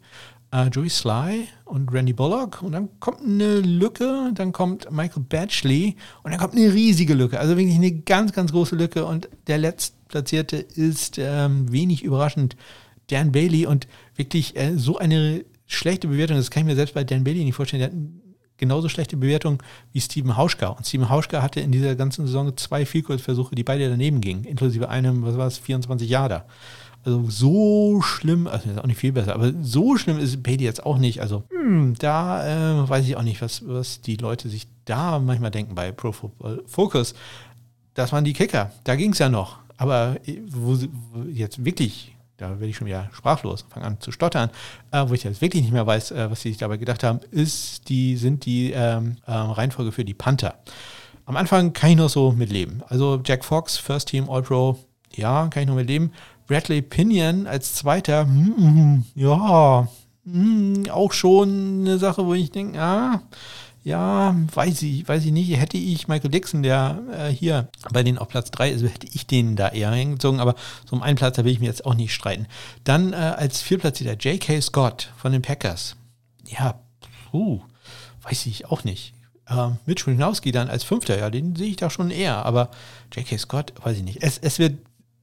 äh, 0.52 0.66
Joey 0.68 0.88
Sly 0.88 1.48
und 1.64 1.92
Randy 1.92 2.12
Bullock. 2.12 2.62
Und 2.62 2.72
dann 2.72 2.88
kommt 3.00 3.22
eine 3.22 3.60
Lücke, 3.60 4.32
dann 4.34 4.52
kommt 4.52 4.90
Michael 4.90 5.22
Batchley 5.22 5.96
und 6.22 6.32
dann 6.32 6.40
kommt 6.40 6.54
eine 6.54 6.72
riesige 6.72 7.14
Lücke, 7.14 7.38
also 7.38 7.56
wirklich 7.56 7.76
eine 7.76 7.92
ganz, 7.92 8.32
ganz 8.32 8.52
große 8.52 8.76
Lücke. 8.76 9.04
Und 9.04 9.28
der 9.46 9.58
letztplatzierte 9.58 10.56
ist 10.56 11.18
ähm, 11.18 11.70
wenig 11.70 12.02
überraschend 12.02 12.56
Dan 13.08 13.32
Bailey. 13.32 13.66
Und 13.66 13.86
wirklich 14.16 14.56
äh, 14.56 14.76
so 14.76 14.98
eine 14.98 15.44
schlechte 15.66 16.08
Bewertung, 16.08 16.36
das 16.36 16.50
kann 16.50 16.62
ich 16.62 16.66
mir 16.66 16.76
selbst 16.76 16.94
bei 16.94 17.04
Dan 17.04 17.24
Bailey 17.24 17.44
nicht 17.44 17.54
vorstellen, 17.54 17.80
der 17.80 17.90
hat 17.90 17.96
genauso 18.60 18.88
schlechte 18.88 19.16
Bewertung 19.16 19.62
wie 19.92 20.00
Steven 20.00 20.36
Hauschka. 20.36 20.68
Und 20.68 20.86
Steven 20.86 21.08
Hauschka 21.08 21.42
hatte 21.42 21.60
in 21.60 21.72
dieser 21.72 21.96
ganzen 21.96 22.26
Saison 22.26 22.56
zwei 22.56 22.84
Vielkurzversuche, 22.84 23.54
die 23.54 23.64
beide 23.64 23.88
daneben 23.88 24.20
gingen, 24.20 24.44
inklusive 24.44 24.88
einem, 24.88 25.24
was 25.24 25.36
war 25.36 25.46
es, 25.46 25.58
24 25.58 26.08
Jahre 26.08 26.28
da. 26.28 26.44
Also 27.04 27.24
so 27.28 28.02
schlimm, 28.02 28.46
also 28.46 28.70
ist 28.70 28.78
auch 28.78 28.86
nicht 28.86 28.98
viel 28.98 29.12
besser, 29.12 29.34
aber 29.34 29.52
so 29.62 29.96
schlimm 29.96 30.18
ist 30.18 30.42
Bailey 30.42 30.64
jetzt 30.64 30.84
auch 30.84 30.98
nicht. 30.98 31.20
Also 31.20 31.44
hm, 31.50 31.94
da 31.98 32.82
äh, 32.82 32.88
weiß 32.88 33.06
ich 33.06 33.16
auch 33.16 33.22
nicht, 33.22 33.40
was, 33.40 33.66
was 33.66 34.00
die 34.00 34.16
Leute 34.16 34.48
sich 34.48 34.66
da 34.84 35.18
manchmal 35.18 35.50
denken 35.50 35.74
bei 35.74 35.92
Pro 35.92 36.12
Football 36.12 36.62
Focus. 36.66 37.14
Das 37.94 38.12
waren 38.12 38.24
die 38.24 38.34
Kicker, 38.34 38.70
da 38.84 38.96
ging 38.96 39.12
es 39.12 39.18
ja 39.18 39.28
noch. 39.28 39.58
Aber 39.76 40.16
äh, 40.26 40.40
wo, 40.50 40.76
wo 41.12 41.22
jetzt 41.30 41.64
wirklich 41.64 42.14
da 42.40 42.48
werde 42.52 42.66
ich 42.66 42.76
schon 42.76 42.86
wieder 42.86 43.10
sprachlos, 43.12 43.66
fange 43.68 43.86
an 43.86 44.00
zu 44.00 44.12
stottern, 44.12 44.50
äh, 44.92 45.04
wo 45.06 45.14
ich 45.14 45.22
jetzt 45.24 45.40
wirklich 45.40 45.62
nicht 45.62 45.72
mehr 45.72 45.86
weiß, 45.86 46.12
äh, 46.12 46.30
was 46.30 46.40
sie 46.40 46.48
sich 46.48 46.58
dabei 46.58 46.78
gedacht 46.78 47.04
haben, 47.04 47.20
ist 47.30 47.88
die, 47.88 48.16
sind 48.16 48.46
die 48.46 48.72
ähm, 48.72 49.16
äh, 49.26 49.32
Reihenfolge 49.32 49.92
für 49.92 50.04
die 50.04 50.14
Panther. 50.14 50.54
Am 51.26 51.36
Anfang 51.36 51.72
kann 51.72 51.90
ich 51.90 51.96
noch 51.96 52.08
so 52.08 52.32
mitleben. 52.32 52.82
Also 52.88 53.20
Jack 53.24 53.44
Fox, 53.44 53.76
First 53.76 54.08
Team 54.08 54.28
All-Pro, 54.28 54.78
ja, 55.14 55.48
kann 55.48 55.62
ich 55.62 55.68
noch 55.68 55.76
mitleben. 55.76 56.12
Bradley 56.50 56.82
Pinion 56.82 57.46
als 57.46 57.74
Zweiter, 57.74 58.24
mm, 58.24 59.04
ja, 59.14 59.86
mm, 60.24 60.90
auch 60.90 61.12
schon 61.12 61.82
eine 61.82 61.96
Sache, 62.00 62.26
wo 62.26 62.34
ich 62.34 62.50
denke, 62.50 62.80
ah, 62.80 63.22
ja, 63.84 64.34
weiß 64.52 64.82
ich, 64.82 65.06
weiß 65.06 65.26
ich 65.26 65.30
nicht. 65.30 65.56
Hätte 65.56 65.76
ich 65.76 66.08
Michael 66.08 66.32
Dixon, 66.32 66.64
der 66.64 66.98
äh, 67.16 67.28
hier 67.28 67.68
bei 67.92 68.02
denen 68.02 68.18
auf 68.18 68.26
Platz 68.26 68.50
3 68.50 68.70
ist, 68.70 68.82
hätte 68.82 69.06
ich 69.12 69.28
den 69.28 69.54
da 69.54 69.68
eher 69.68 69.92
hingezogen, 69.92 70.40
aber 70.40 70.56
so 70.86 70.96
um 70.96 71.02
einen 71.02 71.14
Platz, 71.14 71.36
da 71.36 71.44
will 71.44 71.52
ich 71.52 71.60
mir 71.60 71.66
jetzt 71.66 71.86
auch 71.86 71.94
nicht 71.94 72.12
streiten. 72.12 72.48
Dann 72.82 73.12
äh, 73.12 73.16
als 73.16 73.62
Vierplatzierter 73.62 74.16
J.K. 74.16 74.60
Scott 74.60 75.12
von 75.18 75.30
den 75.30 75.42
Packers. 75.42 75.94
Ja, 76.48 76.80
puh, 77.30 77.60
weiß 78.24 78.46
ich 78.46 78.66
auch 78.66 78.82
nicht. 78.82 79.14
Ähm, 79.48 79.76
Mitch 79.86 80.04
Wischnowski 80.04 80.50
dann 80.50 80.68
als 80.68 80.82
Fünfter, 80.82 81.16
ja, 81.16 81.30
den 81.30 81.54
sehe 81.54 81.68
ich 81.68 81.76
da 81.76 81.90
schon 81.90 82.10
eher. 82.10 82.44
Aber 82.44 82.72
J.K. 83.14 83.38
Scott, 83.38 83.72
weiß 83.84 83.98
ich 83.98 84.02
nicht. 84.02 84.20
Es, 84.20 84.36
es 84.38 84.58
wird 84.58 84.78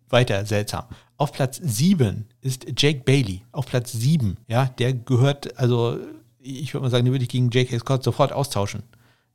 weiter 0.09 0.45
seltsam. 0.45 0.85
Auf 1.17 1.31
Platz 1.31 1.59
7 1.61 2.25
ist 2.41 2.65
Jake 2.77 3.01
Bailey. 3.03 3.41
Auf 3.51 3.65
Platz 3.65 3.91
7, 3.91 4.37
ja, 4.47 4.65
der 4.65 4.93
gehört, 4.93 5.57
also 5.57 5.97
ich 6.39 6.73
würde 6.73 6.83
mal 6.83 6.89
sagen, 6.89 7.05
den 7.05 7.13
würde 7.13 7.23
ich 7.23 7.29
gegen 7.29 7.49
J.K. 7.49 7.79
Scott 7.79 8.03
sofort 8.03 8.31
austauschen. 8.31 8.83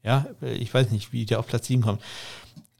Ja, 0.03 0.27
ich 0.41 0.73
weiß 0.73 0.91
nicht, 0.91 1.13
wie 1.13 1.27
der 1.27 1.39
auf 1.39 1.47
Platz 1.47 1.67
7 1.67 1.83
kommt. 1.83 2.01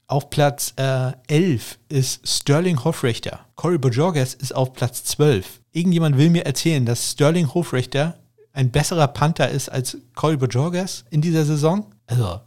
Auf 0.07 0.29
Platz 0.29 0.73
äh, 0.77 1.11
11 1.27 1.79
ist 1.89 2.27
Sterling 2.27 2.83
Hofrechter. 2.83 3.45
Corey 3.55 3.77
Bojorges 3.77 4.33
ist 4.33 4.53
auf 4.53 4.73
Platz 4.73 5.03
12. 5.05 5.61
Irgendjemand 5.71 6.17
will 6.17 6.29
mir 6.29 6.45
erzählen, 6.45 6.85
dass 6.85 7.11
Sterling 7.11 7.53
Hofrechter 7.53 8.19
ein 8.51 8.71
besserer 8.71 9.07
Panther 9.07 9.49
ist 9.49 9.69
als 9.69 9.97
Corey 10.15 10.37
Bojorges 10.37 11.05
in 11.09 11.21
dieser 11.21 11.45
Saison? 11.45 11.85
Also, 12.05 12.41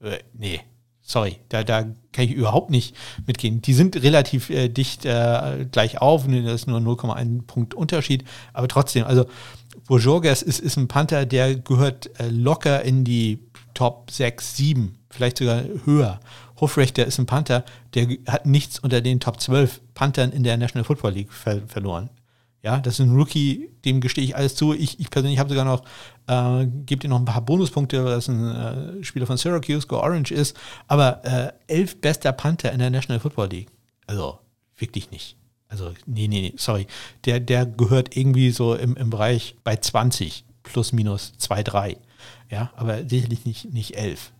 äh, 0.00 0.18
nee, 0.34 0.60
sorry, 1.10 1.38
da, 1.48 1.64
da 1.64 1.82
kann 2.12 2.24
ich 2.24 2.32
überhaupt 2.32 2.70
nicht 2.70 2.94
mitgehen. 3.26 3.60
Die 3.62 3.74
sind 3.74 4.00
relativ 4.02 4.48
äh, 4.48 4.68
dicht 4.68 5.04
äh, 5.04 5.66
gleich 5.70 6.00
auf, 6.00 6.26
das 6.26 6.54
ist 6.54 6.66
nur 6.68 6.78
0,1 6.78 7.42
Punkt 7.46 7.74
Unterschied, 7.74 8.24
aber 8.52 8.68
trotzdem, 8.68 9.04
also 9.04 9.26
Bojorges 9.88 10.42
ist, 10.42 10.60
ist 10.60 10.76
ein 10.76 10.86
Panther, 10.86 11.26
der 11.26 11.56
gehört 11.56 12.10
äh, 12.20 12.28
locker 12.28 12.82
in 12.82 13.04
die 13.04 13.40
Top 13.74 14.10
6, 14.10 14.56
7, 14.56 14.98
vielleicht 15.10 15.38
sogar 15.38 15.64
höher. 15.84 16.20
Hofrechter 16.60 17.06
ist 17.06 17.18
ein 17.18 17.26
Panther, 17.26 17.64
der 17.94 18.06
hat 18.26 18.46
nichts 18.46 18.78
unter 18.78 19.00
den 19.00 19.18
Top 19.18 19.40
12 19.40 19.80
Panthern 19.94 20.30
in 20.30 20.44
der 20.44 20.56
National 20.58 20.84
Football 20.84 21.12
League 21.12 21.32
ver 21.32 21.62
verloren. 21.66 22.10
Ja, 22.62 22.78
das 22.78 22.94
ist 22.94 23.06
ein 23.06 23.16
Rookie, 23.16 23.70
dem 23.84 24.00
gestehe 24.00 24.24
ich 24.24 24.36
alles 24.36 24.54
zu. 24.54 24.74
Ich, 24.74 25.00
ich 25.00 25.08
persönlich 25.08 25.38
habe 25.38 25.48
sogar 25.48 25.64
noch, 25.64 25.84
äh, 26.26 26.66
gebe 26.84 27.00
dir 27.00 27.08
noch 27.08 27.18
ein 27.18 27.24
paar 27.24 27.40
Bonuspunkte, 27.40 28.04
weil 28.04 28.14
das 28.14 28.28
ein 28.28 29.00
äh, 29.00 29.04
Spieler 29.04 29.26
von 29.26 29.38
Syracuse, 29.38 29.86
Go 29.86 29.96
Orange 29.96 30.32
ist. 30.32 30.56
Aber 30.86 31.24
äh, 31.24 31.52
elf 31.68 32.00
bester 32.00 32.32
Panther 32.32 32.72
in 32.72 32.78
der 32.78 32.90
National 32.90 33.20
Football 33.20 33.48
League. 33.48 33.68
Also 34.06 34.38
wirklich 34.76 35.10
nicht. 35.10 35.36
Also, 35.68 35.92
nee, 36.04 36.28
nee, 36.28 36.40
nee, 36.40 36.54
sorry. 36.56 36.86
Der, 37.24 37.40
der 37.40 37.64
gehört 37.64 38.16
irgendwie 38.16 38.50
so 38.50 38.74
im, 38.74 38.96
im 38.96 39.08
Bereich 39.08 39.54
bei 39.64 39.76
20 39.76 40.44
plus 40.64 40.92
minus 40.92 41.32
2, 41.38 41.62
3. 41.62 41.96
Ja, 42.50 42.72
aber 42.76 43.08
sicherlich 43.08 43.46
nicht, 43.46 43.72
nicht 43.72 43.96
11. 43.96 44.32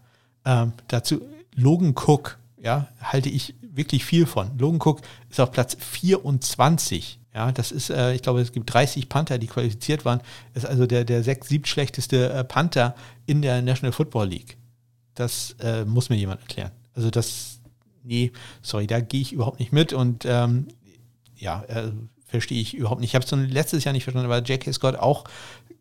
Ähm, 0.44 0.72
dazu 0.88 1.22
Logan 1.54 1.94
Cook, 1.94 2.38
ja, 2.60 2.88
halte 3.00 3.28
ich 3.28 3.54
wirklich 3.72 4.04
viel 4.04 4.26
von. 4.26 4.56
Logan 4.58 4.80
Cook 4.80 5.00
ist 5.28 5.40
auf 5.40 5.52
Platz 5.52 5.76
24 5.78 7.20
ja, 7.34 7.52
das 7.52 7.70
ist, 7.70 7.90
äh, 7.90 8.14
ich 8.14 8.22
glaube, 8.22 8.40
es 8.40 8.52
gibt 8.52 8.72
30 8.72 9.08
Panther, 9.08 9.38
die 9.38 9.46
qualifiziert 9.46 10.04
waren. 10.04 10.20
Ist 10.54 10.66
also 10.66 10.86
der, 10.86 11.04
der 11.04 11.22
sechs, 11.22 11.48
sieb 11.48 11.68
schlechteste 11.68 12.32
äh, 12.32 12.44
Panther 12.44 12.94
in 13.26 13.40
der 13.42 13.62
National 13.62 13.92
Football 13.92 14.28
League. 14.28 14.56
Das 15.14 15.54
äh, 15.60 15.84
muss 15.84 16.08
mir 16.08 16.16
jemand 16.16 16.40
erklären. 16.40 16.72
Also 16.94 17.10
das, 17.10 17.60
nee, 18.02 18.32
sorry, 18.62 18.86
da 18.86 19.00
gehe 19.00 19.20
ich 19.20 19.32
überhaupt 19.32 19.60
nicht 19.60 19.72
mit 19.72 19.92
und 19.92 20.24
ähm, 20.26 20.68
ja, 21.36 21.62
äh, 21.64 21.92
verstehe 22.26 22.60
ich 22.60 22.74
überhaupt 22.74 23.00
nicht. 23.00 23.10
Ich 23.10 23.14
habe 23.14 23.24
es 23.24 23.52
letztes 23.52 23.84
Jahr 23.84 23.92
nicht 23.92 24.04
verstanden, 24.04 24.30
aber 24.30 24.42
J.K. 24.42 24.72
Scott 24.72 24.96
auch 24.96 25.24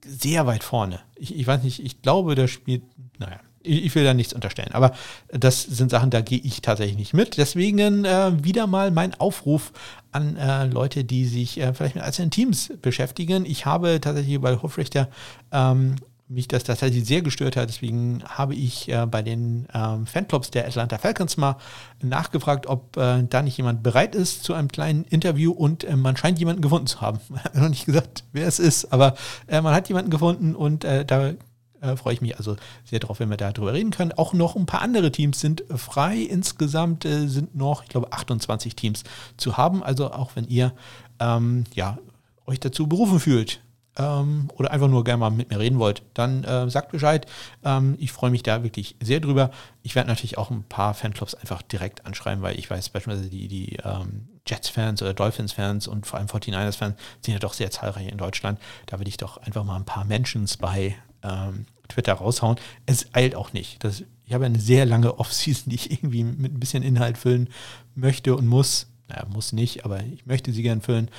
sehr 0.05 0.45
weit 0.45 0.63
vorne. 0.63 0.99
Ich, 1.15 1.35
ich 1.35 1.47
weiß 1.47 1.63
nicht, 1.63 1.83
ich 1.83 2.01
glaube, 2.01 2.35
der 2.35 2.47
spielt, 2.47 2.83
naja, 3.17 3.39
ich 3.61 3.93
will 3.95 4.03
da 4.03 4.13
nichts 4.13 4.33
unterstellen, 4.33 4.71
aber 4.73 4.93
das 5.29 5.63
sind 5.63 5.91
Sachen, 5.91 6.09
da 6.09 6.21
gehe 6.21 6.39
ich 6.39 6.61
tatsächlich 6.61 6.97
nicht 6.97 7.13
mit. 7.13 7.37
Deswegen 7.37 8.05
äh, 8.05 8.31
wieder 8.43 8.67
mal 8.67 8.91
mein 8.91 9.13
Aufruf 9.19 9.71
an 10.11 10.37
äh, 10.37 10.65
Leute, 10.65 11.03
die 11.03 11.25
sich 11.25 11.59
äh, 11.59 11.73
vielleicht 11.73 11.95
mit 11.95 12.03
einzelnen 12.03 12.31
Teams 12.31 12.71
beschäftigen. 12.81 13.45
Ich 13.45 13.65
habe 13.65 13.99
tatsächlich 14.01 14.39
bei 14.39 14.55
Hofrichter 14.55 15.09
ähm, 15.51 15.95
mich 16.29 16.47
das 16.47 16.63
tatsächlich 16.63 17.05
sehr 17.05 17.21
gestört 17.21 17.55
hat. 17.55 17.69
Deswegen 17.69 18.23
habe 18.23 18.53
ich 18.53 18.87
äh, 18.87 19.05
bei 19.07 19.23
den 19.23 19.67
ähm, 19.73 20.05
Fanclubs 20.05 20.51
der 20.51 20.67
Atlanta 20.67 20.99
Falcons 20.99 21.37
mal 21.37 21.57
nachgefragt, 22.01 22.67
ob 22.67 22.95
äh, 22.97 23.23
da 23.27 23.41
nicht 23.41 23.57
jemand 23.57 23.81
bereit 23.81 24.13
ist 24.13 24.43
zu 24.43 24.53
einem 24.53 24.67
kleinen 24.67 25.05
Interview 25.05 25.51
und 25.51 25.83
äh, 25.83 25.95
man 25.95 26.15
scheint 26.15 26.37
jemanden 26.37 26.61
gefunden 26.61 26.87
zu 26.87 27.01
haben. 27.01 27.19
Man 27.29 27.39
hat 27.43 27.55
noch 27.55 27.69
nicht 27.69 27.87
gesagt, 27.87 28.23
wer 28.31 28.47
es 28.47 28.59
ist, 28.59 28.93
aber 28.93 29.15
äh, 29.47 29.59
man 29.61 29.73
hat 29.73 29.89
jemanden 29.89 30.11
gefunden 30.11 30.55
und 30.55 30.83
äh, 30.85 31.03
da 31.03 31.33
äh, 31.81 31.95
freue 31.95 32.13
ich 32.13 32.21
mich 32.21 32.37
also 32.37 32.55
sehr 32.85 32.99
drauf, 32.99 33.19
wenn 33.19 33.29
wir 33.29 33.37
darüber 33.37 33.73
reden 33.73 33.91
können. 33.91 34.11
Auch 34.13 34.33
noch 34.33 34.55
ein 34.55 34.65
paar 34.65 34.81
andere 34.81 35.11
Teams 35.11 35.39
sind 35.39 35.63
frei. 35.75 36.17
Insgesamt 36.17 37.05
äh, 37.05 37.27
sind 37.27 37.55
noch, 37.55 37.83
ich 37.83 37.89
glaube, 37.89 38.11
28 38.11 38.75
Teams 38.75 39.03
zu 39.37 39.57
haben. 39.57 39.83
Also 39.83 40.11
auch 40.11 40.31
wenn 40.35 40.45
ihr 40.47 40.73
ähm, 41.19 41.63
ja, 41.73 41.97
euch 42.45 42.59
dazu 42.59 42.87
berufen 42.87 43.19
fühlt, 43.19 43.61
ähm, 43.99 44.49
oder 44.55 44.71
einfach 44.71 44.87
nur 44.87 45.03
gerne 45.03 45.19
mal 45.19 45.29
mit 45.29 45.49
mir 45.49 45.59
reden 45.59 45.77
wollt, 45.77 46.01
dann 46.13 46.43
äh, 46.45 46.69
sagt 46.69 46.91
Bescheid. 46.91 47.27
Ähm, 47.63 47.95
ich 47.99 48.11
freue 48.11 48.31
mich 48.31 48.43
da 48.43 48.63
wirklich 48.63 48.95
sehr 49.01 49.19
drüber. 49.19 49.51
Ich 49.83 49.93
werde 49.95 50.07
natürlich 50.07 50.37
auch 50.37 50.49
ein 50.49 50.63
paar 50.63 50.93
Fanclubs 50.93 51.35
einfach 51.35 51.61
direkt 51.61 52.05
anschreiben, 52.05 52.41
weil 52.41 52.57
ich 52.57 52.69
weiß 52.69 52.89
beispielsweise 52.89 53.29
die, 53.29 53.47
die 53.47 53.77
ähm, 53.83 54.29
Jets-Fans 54.47 55.01
oder 55.01 55.13
Dolphins-Fans 55.13 55.87
und 55.87 56.07
vor 56.07 56.17
allem 56.17 56.27
49ers-Fans 56.27 56.95
sind 57.21 57.33
ja 57.33 57.39
doch 57.39 57.53
sehr 57.53 57.71
zahlreich 57.71 58.07
in 58.07 58.17
Deutschland. 58.17 58.59
Da 58.85 58.99
würde 58.99 59.09
ich 59.09 59.17
doch 59.17 59.37
einfach 59.37 59.63
mal 59.63 59.75
ein 59.75 59.85
paar 59.85 60.05
Mentions 60.05 60.57
bei 60.57 60.95
ähm, 61.23 61.65
Twitter 61.87 62.13
raushauen. 62.13 62.57
Es 62.85 63.13
eilt 63.13 63.35
auch 63.35 63.53
nicht. 63.53 63.83
Das, 63.83 64.03
ich 64.25 64.33
habe 64.33 64.45
eine 64.45 64.59
sehr 64.59 64.85
lange 64.85 65.19
Offseason, 65.19 65.69
die 65.69 65.75
ich 65.75 65.91
irgendwie 65.91 66.23
mit 66.23 66.53
ein 66.53 66.59
bisschen 66.59 66.83
Inhalt 66.83 67.17
füllen 67.17 67.49
möchte 67.95 68.35
und 68.35 68.47
muss. 68.47 68.87
Naja, 69.07 69.25
muss 69.33 69.53
nicht, 69.53 69.85
aber 69.85 70.03
ich 70.03 70.25
möchte 70.25 70.51
sie 70.51 70.61
gern 70.61 70.81
füllen. 70.81 71.09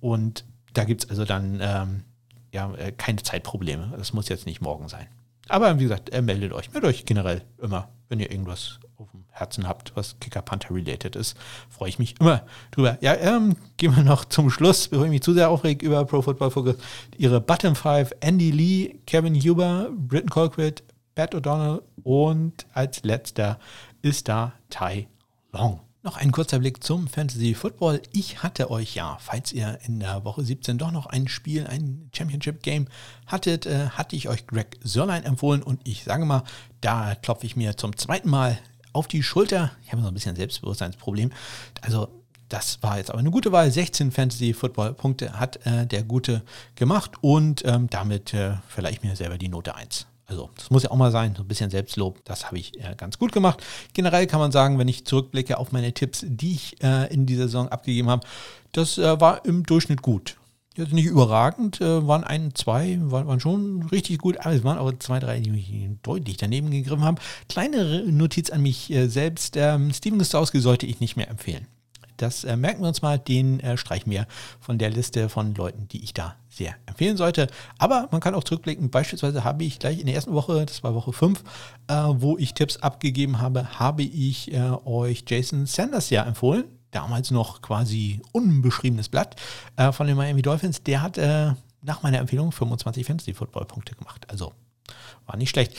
Und 0.00 0.44
da 0.72 0.84
gibt 0.84 1.04
es 1.04 1.10
also 1.10 1.24
dann 1.24 1.58
ähm, 1.60 2.02
ja, 2.52 2.74
äh, 2.74 2.92
keine 2.92 3.22
Zeitprobleme. 3.22 3.94
Das 3.96 4.12
muss 4.12 4.28
jetzt 4.28 4.46
nicht 4.46 4.60
morgen 4.60 4.88
sein. 4.88 5.06
Aber 5.48 5.78
wie 5.78 5.84
gesagt, 5.84 6.10
äh, 6.10 6.22
meldet 6.22 6.52
euch. 6.52 6.72
Meldet 6.72 6.90
euch 6.90 7.04
generell 7.04 7.42
immer, 7.62 7.88
wenn 8.08 8.18
ihr 8.18 8.30
irgendwas 8.30 8.80
auf 8.96 9.12
Herzen 9.38 9.68
habt, 9.68 9.92
was 9.94 10.18
Kicker 10.20 10.42
Panther 10.42 10.74
related 10.74 11.16
ist, 11.16 11.36
freue 11.68 11.88
ich 11.88 11.98
mich 11.98 12.20
immer 12.20 12.42
drüber. 12.70 12.98
Ja, 13.00 13.14
ähm, 13.14 13.56
gehen 13.76 13.94
wir 13.94 14.02
noch 14.02 14.24
zum 14.24 14.50
Schluss, 14.50 14.88
bevor 14.88 15.04
ich 15.04 15.10
mich 15.10 15.22
zu 15.22 15.34
sehr 15.34 15.50
aufrege 15.50 15.84
über 15.84 16.04
Pro 16.04 16.22
Football 16.22 16.50
Focus. 16.50 16.76
Ihre 17.16 17.40
Bottom 17.40 17.74
5, 17.74 18.12
Andy 18.20 18.50
Lee, 18.50 19.00
Kevin 19.06 19.34
Huber, 19.34 19.90
Britton 19.92 20.30
Colquitt, 20.30 20.82
Pat 21.14 21.34
O'Donnell 21.34 21.82
und 22.02 22.66
als 22.72 23.02
letzter 23.02 23.58
ist 24.02 24.28
da 24.28 24.52
Ty 24.70 25.08
Long. 25.52 25.80
Noch 26.06 26.18
ein 26.18 26.30
kurzer 26.30 26.60
Blick 26.60 26.84
zum 26.84 27.08
Fantasy 27.08 27.54
Football. 27.54 28.00
Ich 28.12 28.44
hatte 28.44 28.70
euch 28.70 28.94
ja, 28.94 29.18
falls 29.20 29.52
ihr 29.52 29.80
in 29.86 29.98
der 29.98 30.24
Woche 30.24 30.44
17 30.44 30.78
doch 30.78 30.92
noch 30.92 31.06
ein 31.06 31.26
Spiel, 31.26 31.66
ein 31.66 32.10
Championship 32.16 32.62
Game 32.62 32.86
hattet, 33.26 33.66
äh, 33.66 33.88
hatte 33.88 34.14
ich 34.14 34.28
euch 34.28 34.46
Greg 34.46 34.78
Sörlein 34.84 35.24
empfohlen 35.24 35.64
und 35.64 35.80
ich 35.82 36.04
sage 36.04 36.24
mal, 36.24 36.44
da 36.80 37.16
klopfe 37.16 37.46
ich 37.46 37.56
mir 37.56 37.76
zum 37.76 37.96
zweiten 37.96 38.30
Mal 38.30 38.56
auf 38.96 39.06
die 39.08 39.22
Schulter. 39.22 39.72
Ich 39.84 39.92
habe 39.92 40.02
so 40.02 40.08
ein 40.08 40.14
bisschen 40.14 40.36
Selbstbewusstseinsproblem. 40.36 41.30
Also 41.82 42.08
das 42.48 42.82
war 42.82 42.98
jetzt 42.98 43.10
aber 43.10 43.18
eine 43.18 43.30
gute 43.30 43.52
Wahl. 43.52 43.70
16 43.70 44.12
Fantasy-Football-Punkte 44.12 45.38
hat 45.38 45.64
äh, 45.66 45.86
der 45.86 46.02
Gute 46.04 46.42
gemacht 46.76 47.12
und 47.20 47.64
ähm, 47.64 47.88
damit 47.90 48.34
äh, 48.34 48.54
verleihe 48.68 48.92
ich 48.92 49.02
mir 49.02 49.16
selber 49.16 49.38
die 49.38 49.48
Note 49.48 49.74
1. 49.74 50.06
Also, 50.28 50.50
das 50.56 50.70
muss 50.70 50.82
ja 50.82 50.90
auch 50.90 50.96
mal 50.96 51.12
sein, 51.12 51.34
so 51.36 51.42
ein 51.42 51.48
bisschen 51.48 51.70
Selbstlob. 51.70 52.24
Das 52.24 52.46
habe 52.46 52.58
ich 52.58 52.76
äh, 52.80 52.94
ganz 52.96 53.18
gut 53.18 53.30
gemacht. 53.30 53.62
Generell 53.92 54.26
kann 54.26 54.40
man 54.40 54.50
sagen, 54.50 54.78
wenn 54.78 54.88
ich 54.88 55.04
zurückblicke 55.04 55.56
auf 55.56 55.70
meine 55.70 55.92
Tipps, 55.92 56.24
die 56.26 56.54
ich 56.54 56.82
äh, 56.82 57.12
in 57.12 57.26
dieser 57.26 57.44
Saison 57.44 57.68
abgegeben 57.68 58.10
habe, 58.10 58.26
das 58.72 58.98
äh, 58.98 59.20
war 59.20 59.44
im 59.44 59.62
Durchschnitt 59.62 60.02
gut. 60.02 60.36
Jetzt 60.76 60.92
nicht 60.92 61.06
überragend, 61.06 61.80
äh, 61.80 62.06
waren 62.06 62.22
ein, 62.22 62.54
zwei, 62.54 62.98
waren, 63.00 63.26
waren, 63.26 63.40
schon 63.40 63.84
richtig 63.84 64.18
gut, 64.18 64.38
aber 64.38 64.54
es 64.54 64.62
waren 64.62 64.76
auch 64.76 64.92
zwei, 64.98 65.18
drei, 65.18 65.40
die 65.40 65.50
mich 65.50 65.72
deutlich 66.02 66.36
daneben 66.36 66.70
gegriffen 66.70 67.02
haben. 67.02 67.16
Kleine 67.48 68.04
Notiz 68.12 68.50
an 68.50 68.60
mich 68.60 68.90
äh, 68.90 69.08
selbst. 69.08 69.56
Ähm, 69.56 69.90
Steven 69.94 70.18
Gostowski 70.18 70.60
sollte 70.60 70.84
ich 70.84 71.00
nicht 71.00 71.16
mehr 71.16 71.30
empfehlen. 71.30 71.66
Das 72.18 72.44
äh, 72.44 72.56
merken 72.56 72.82
wir 72.82 72.88
uns 72.88 73.00
mal, 73.00 73.18
den 73.18 73.60
äh, 73.60 73.78
streichen 73.78 74.10
wir 74.12 74.26
von 74.60 74.76
der 74.76 74.90
Liste 74.90 75.30
von 75.30 75.54
Leuten, 75.54 75.88
die 75.88 76.04
ich 76.04 76.12
da 76.12 76.36
sehr 76.50 76.74
empfehlen 76.84 77.16
sollte. 77.16 77.46
Aber 77.78 78.08
man 78.10 78.20
kann 78.20 78.34
auch 78.34 78.44
zurückblicken, 78.44 78.90
beispielsweise 78.90 79.44
habe 79.44 79.64
ich 79.64 79.78
gleich 79.78 79.98
in 79.98 80.06
der 80.06 80.14
ersten 80.14 80.32
Woche, 80.32 80.66
das 80.66 80.82
war 80.82 80.94
Woche 80.94 81.12
5, 81.12 81.42
äh, 81.88 81.94
wo 81.94 82.36
ich 82.36 82.52
Tipps 82.52 82.76
abgegeben 82.78 83.40
habe, 83.40 83.78
habe 83.78 84.02
ich 84.02 84.52
äh, 84.52 84.72
euch 84.84 85.24
Jason 85.26 85.64
Sanders 85.64 86.10
ja 86.10 86.24
empfohlen. 86.24 86.64
Damals 86.90 87.30
noch 87.30 87.62
quasi 87.62 88.22
unbeschriebenes 88.32 89.08
Blatt 89.08 89.36
äh, 89.76 89.92
von 89.92 90.06
den 90.06 90.16
Miami 90.16 90.42
Dolphins. 90.42 90.82
Der 90.82 91.02
hat 91.02 91.18
äh, 91.18 91.52
nach 91.82 92.02
meiner 92.02 92.18
Empfehlung 92.18 92.52
25 92.52 93.06
Fantasy-Football-Punkte 93.06 93.94
gemacht. 93.94 94.26
Also 94.30 94.52
war 95.26 95.36
nicht 95.36 95.50
schlecht. 95.50 95.76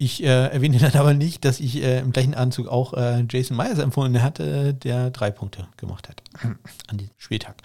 Ich 0.00 0.22
äh, 0.22 0.26
erwähne 0.26 0.78
dann 0.78 0.92
aber 0.94 1.12
nicht, 1.12 1.44
dass 1.44 1.58
ich 1.58 1.82
äh, 1.82 1.98
im 1.98 2.12
gleichen 2.12 2.34
Anzug 2.34 2.68
auch 2.68 2.94
äh, 2.94 3.24
Jason 3.28 3.56
Myers 3.56 3.80
empfohlen 3.80 4.22
hatte, 4.22 4.72
der 4.72 5.10
drei 5.10 5.32
Punkte 5.32 5.66
gemacht 5.76 6.08
hat 6.08 6.22
an 6.86 6.98
diesem 6.98 7.14
Spieltag. 7.16 7.56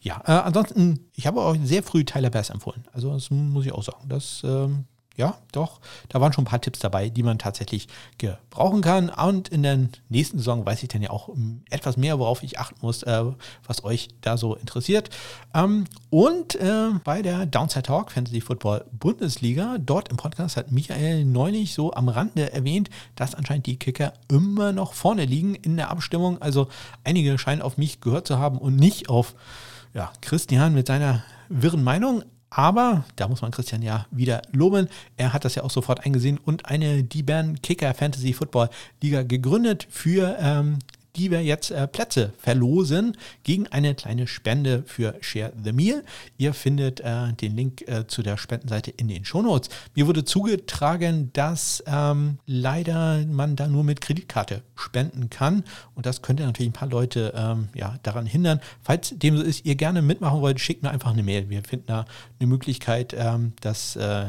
Ja, 0.00 0.22
äh, 0.26 0.32
ansonsten, 0.32 1.10
ich 1.14 1.26
habe 1.26 1.42
auch 1.42 1.54
sehr 1.62 1.82
früh 1.82 2.04
Tyler 2.04 2.30
Bass 2.30 2.48
empfohlen. 2.48 2.84
Also 2.92 3.12
das 3.12 3.30
muss 3.30 3.66
ich 3.66 3.72
auch 3.72 3.82
sagen. 3.82 4.08
Das, 4.08 4.42
ähm, 4.42 4.86
ja, 5.16 5.36
doch, 5.52 5.80
da 6.08 6.20
waren 6.20 6.32
schon 6.32 6.44
ein 6.44 6.48
paar 6.48 6.60
Tipps 6.60 6.78
dabei, 6.78 7.08
die 7.08 7.22
man 7.22 7.38
tatsächlich 7.38 7.88
gebrauchen 8.18 8.80
kann. 8.80 9.10
Und 9.10 9.48
in 9.48 9.62
der 9.62 9.88
nächsten 10.08 10.38
Saison 10.38 10.64
weiß 10.64 10.82
ich 10.82 10.88
dann 10.88 11.02
ja 11.02 11.10
auch 11.10 11.28
ähm, 11.28 11.62
etwas 11.70 11.96
mehr, 11.96 12.18
worauf 12.18 12.42
ich 12.42 12.58
achten 12.58 12.78
muss, 12.80 13.02
äh, 13.02 13.24
was 13.66 13.84
euch 13.84 14.08
da 14.22 14.36
so 14.36 14.54
interessiert. 14.54 15.10
Ähm, 15.54 15.84
und 16.10 16.54
äh, 16.54 16.90
bei 17.04 17.22
der 17.22 17.46
Downside 17.46 17.82
Talk 17.82 18.12
Fantasy 18.12 18.40
Football 18.40 18.86
Bundesliga, 18.92 19.76
dort 19.78 20.08
im 20.08 20.16
Podcast 20.16 20.56
hat 20.56 20.72
Michael 20.72 21.24
neulich 21.24 21.74
so 21.74 21.92
am 21.92 22.08
Rande 22.08 22.52
erwähnt, 22.52 22.88
dass 23.14 23.34
anscheinend 23.34 23.66
die 23.66 23.78
Kicker 23.78 24.14
immer 24.28 24.72
noch 24.72 24.94
vorne 24.94 25.24
liegen 25.24 25.54
in 25.54 25.76
der 25.76 25.90
Abstimmung. 25.90 26.40
Also 26.40 26.68
einige 27.04 27.36
scheinen 27.38 27.62
auf 27.62 27.76
mich 27.76 28.00
gehört 28.00 28.26
zu 28.26 28.38
haben 28.38 28.58
und 28.58 28.76
nicht 28.76 29.08
auf 29.08 29.34
ja, 29.94 30.10
Christian 30.22 30.72
mit 30.72 30.86
seiner 30.86 31.22
wirren 31.48 31.84
Meinung. 31.84 32.22
Aber 32.54 33.04
da 33.16 33.28
muss 33.28 33.40
man 33.40 33.50
Christian 33.50 33.80
ja 33.80 34.04
wieder 34.10 34.42
loben. 34.52 34.88
Er 35.16 35.32
hat 35.32 35.46
das 35.46 35.54
ja 35.54 35.62
auch 35.62 35.70
sofort 35.70 36.04
eingesehen 36.04 36.38
und 36.38 36.66
eine 36.66 37.02
D-Band 37.02 37.62
Kicker 37.62 37.94
Fantasy 37.94 38.34
Football 38.34 38.68
Liga 39.00 39.22
gegründet 39.22 39.86
für 39.88 40.36
ähm, 40.38 40.78
die 41.16 41.30
wir 41.30 41.42
jetzt 41.42 41.70
äh, 41.70 41.86
Plätze 41.86 42.32
verlosen 42.38 43.16
gegen 43.42 43.66
eine 43.68 43.94
kleine 43.94 44.26
Spende 44.26 44.82
für 44.86 45.14
Share 45.20 45.52
the 45.62 45.72
Meal. 45.72 46.04
Ihr 46.38 46.54
findet 46.54 47.00
äh, 47.00 47.32
den 47.34 47.56
Link 47.56 47.82
äh, 47.86 48.06
zu 48.06 48.22
der 48.22 48.36
Spendenseite 48.36 48.90
in 48.90 49.08
den 49.08 49.24
Shownotes. 49.24 49.68
Mir 49.94 50.06
wurde 50.06 50.24
zugetragen, 50.24 51.30
dass 51.32 51.82
ähm, 51.86 52.38
leider 52.46 53.24
man 53.26 53.56
da 53.56 53.68
nur 53.68 53.84
mit 53.84 54.00
Kreditkarte 54.00 54.62
spenden 54.74 55.30
kann 55.30 55.64
und 55.94 56.06
das 56.06 56.22
könnte 56.22 56.44
natürlich 56.44 56.70
ein 56.70 56.74
paar 56.74 56.88
Leute 56.88 57.32
ähm, 57.36 57.68
ja, 57.74 57.96
daran 58.02 58.26
hindern. 58.26 58.60
Falls 58.82 59.14
dem 59.16 59.36
so 59.36 59.42
ist, 59.42 59.64
ihr 59.64 59.74
gerne 59.74 60.02
mitmachen 60.02 60.40
wollt, 60.40 60.60
schickt 60.60 60.82
mir 60.82 60.90
einfach 60.90 61.12
eine 61.12 61.22
Mail. 61.22 61.48
Wir 61.50 61.62
finden 61.62 61.86
da 61.88 62.06
eine 62.40 62.46
Möglichkeit, 62.46 63.14
ähm, 63.16 63.52
dass 63.60 63.96
äh, 63.96 64.24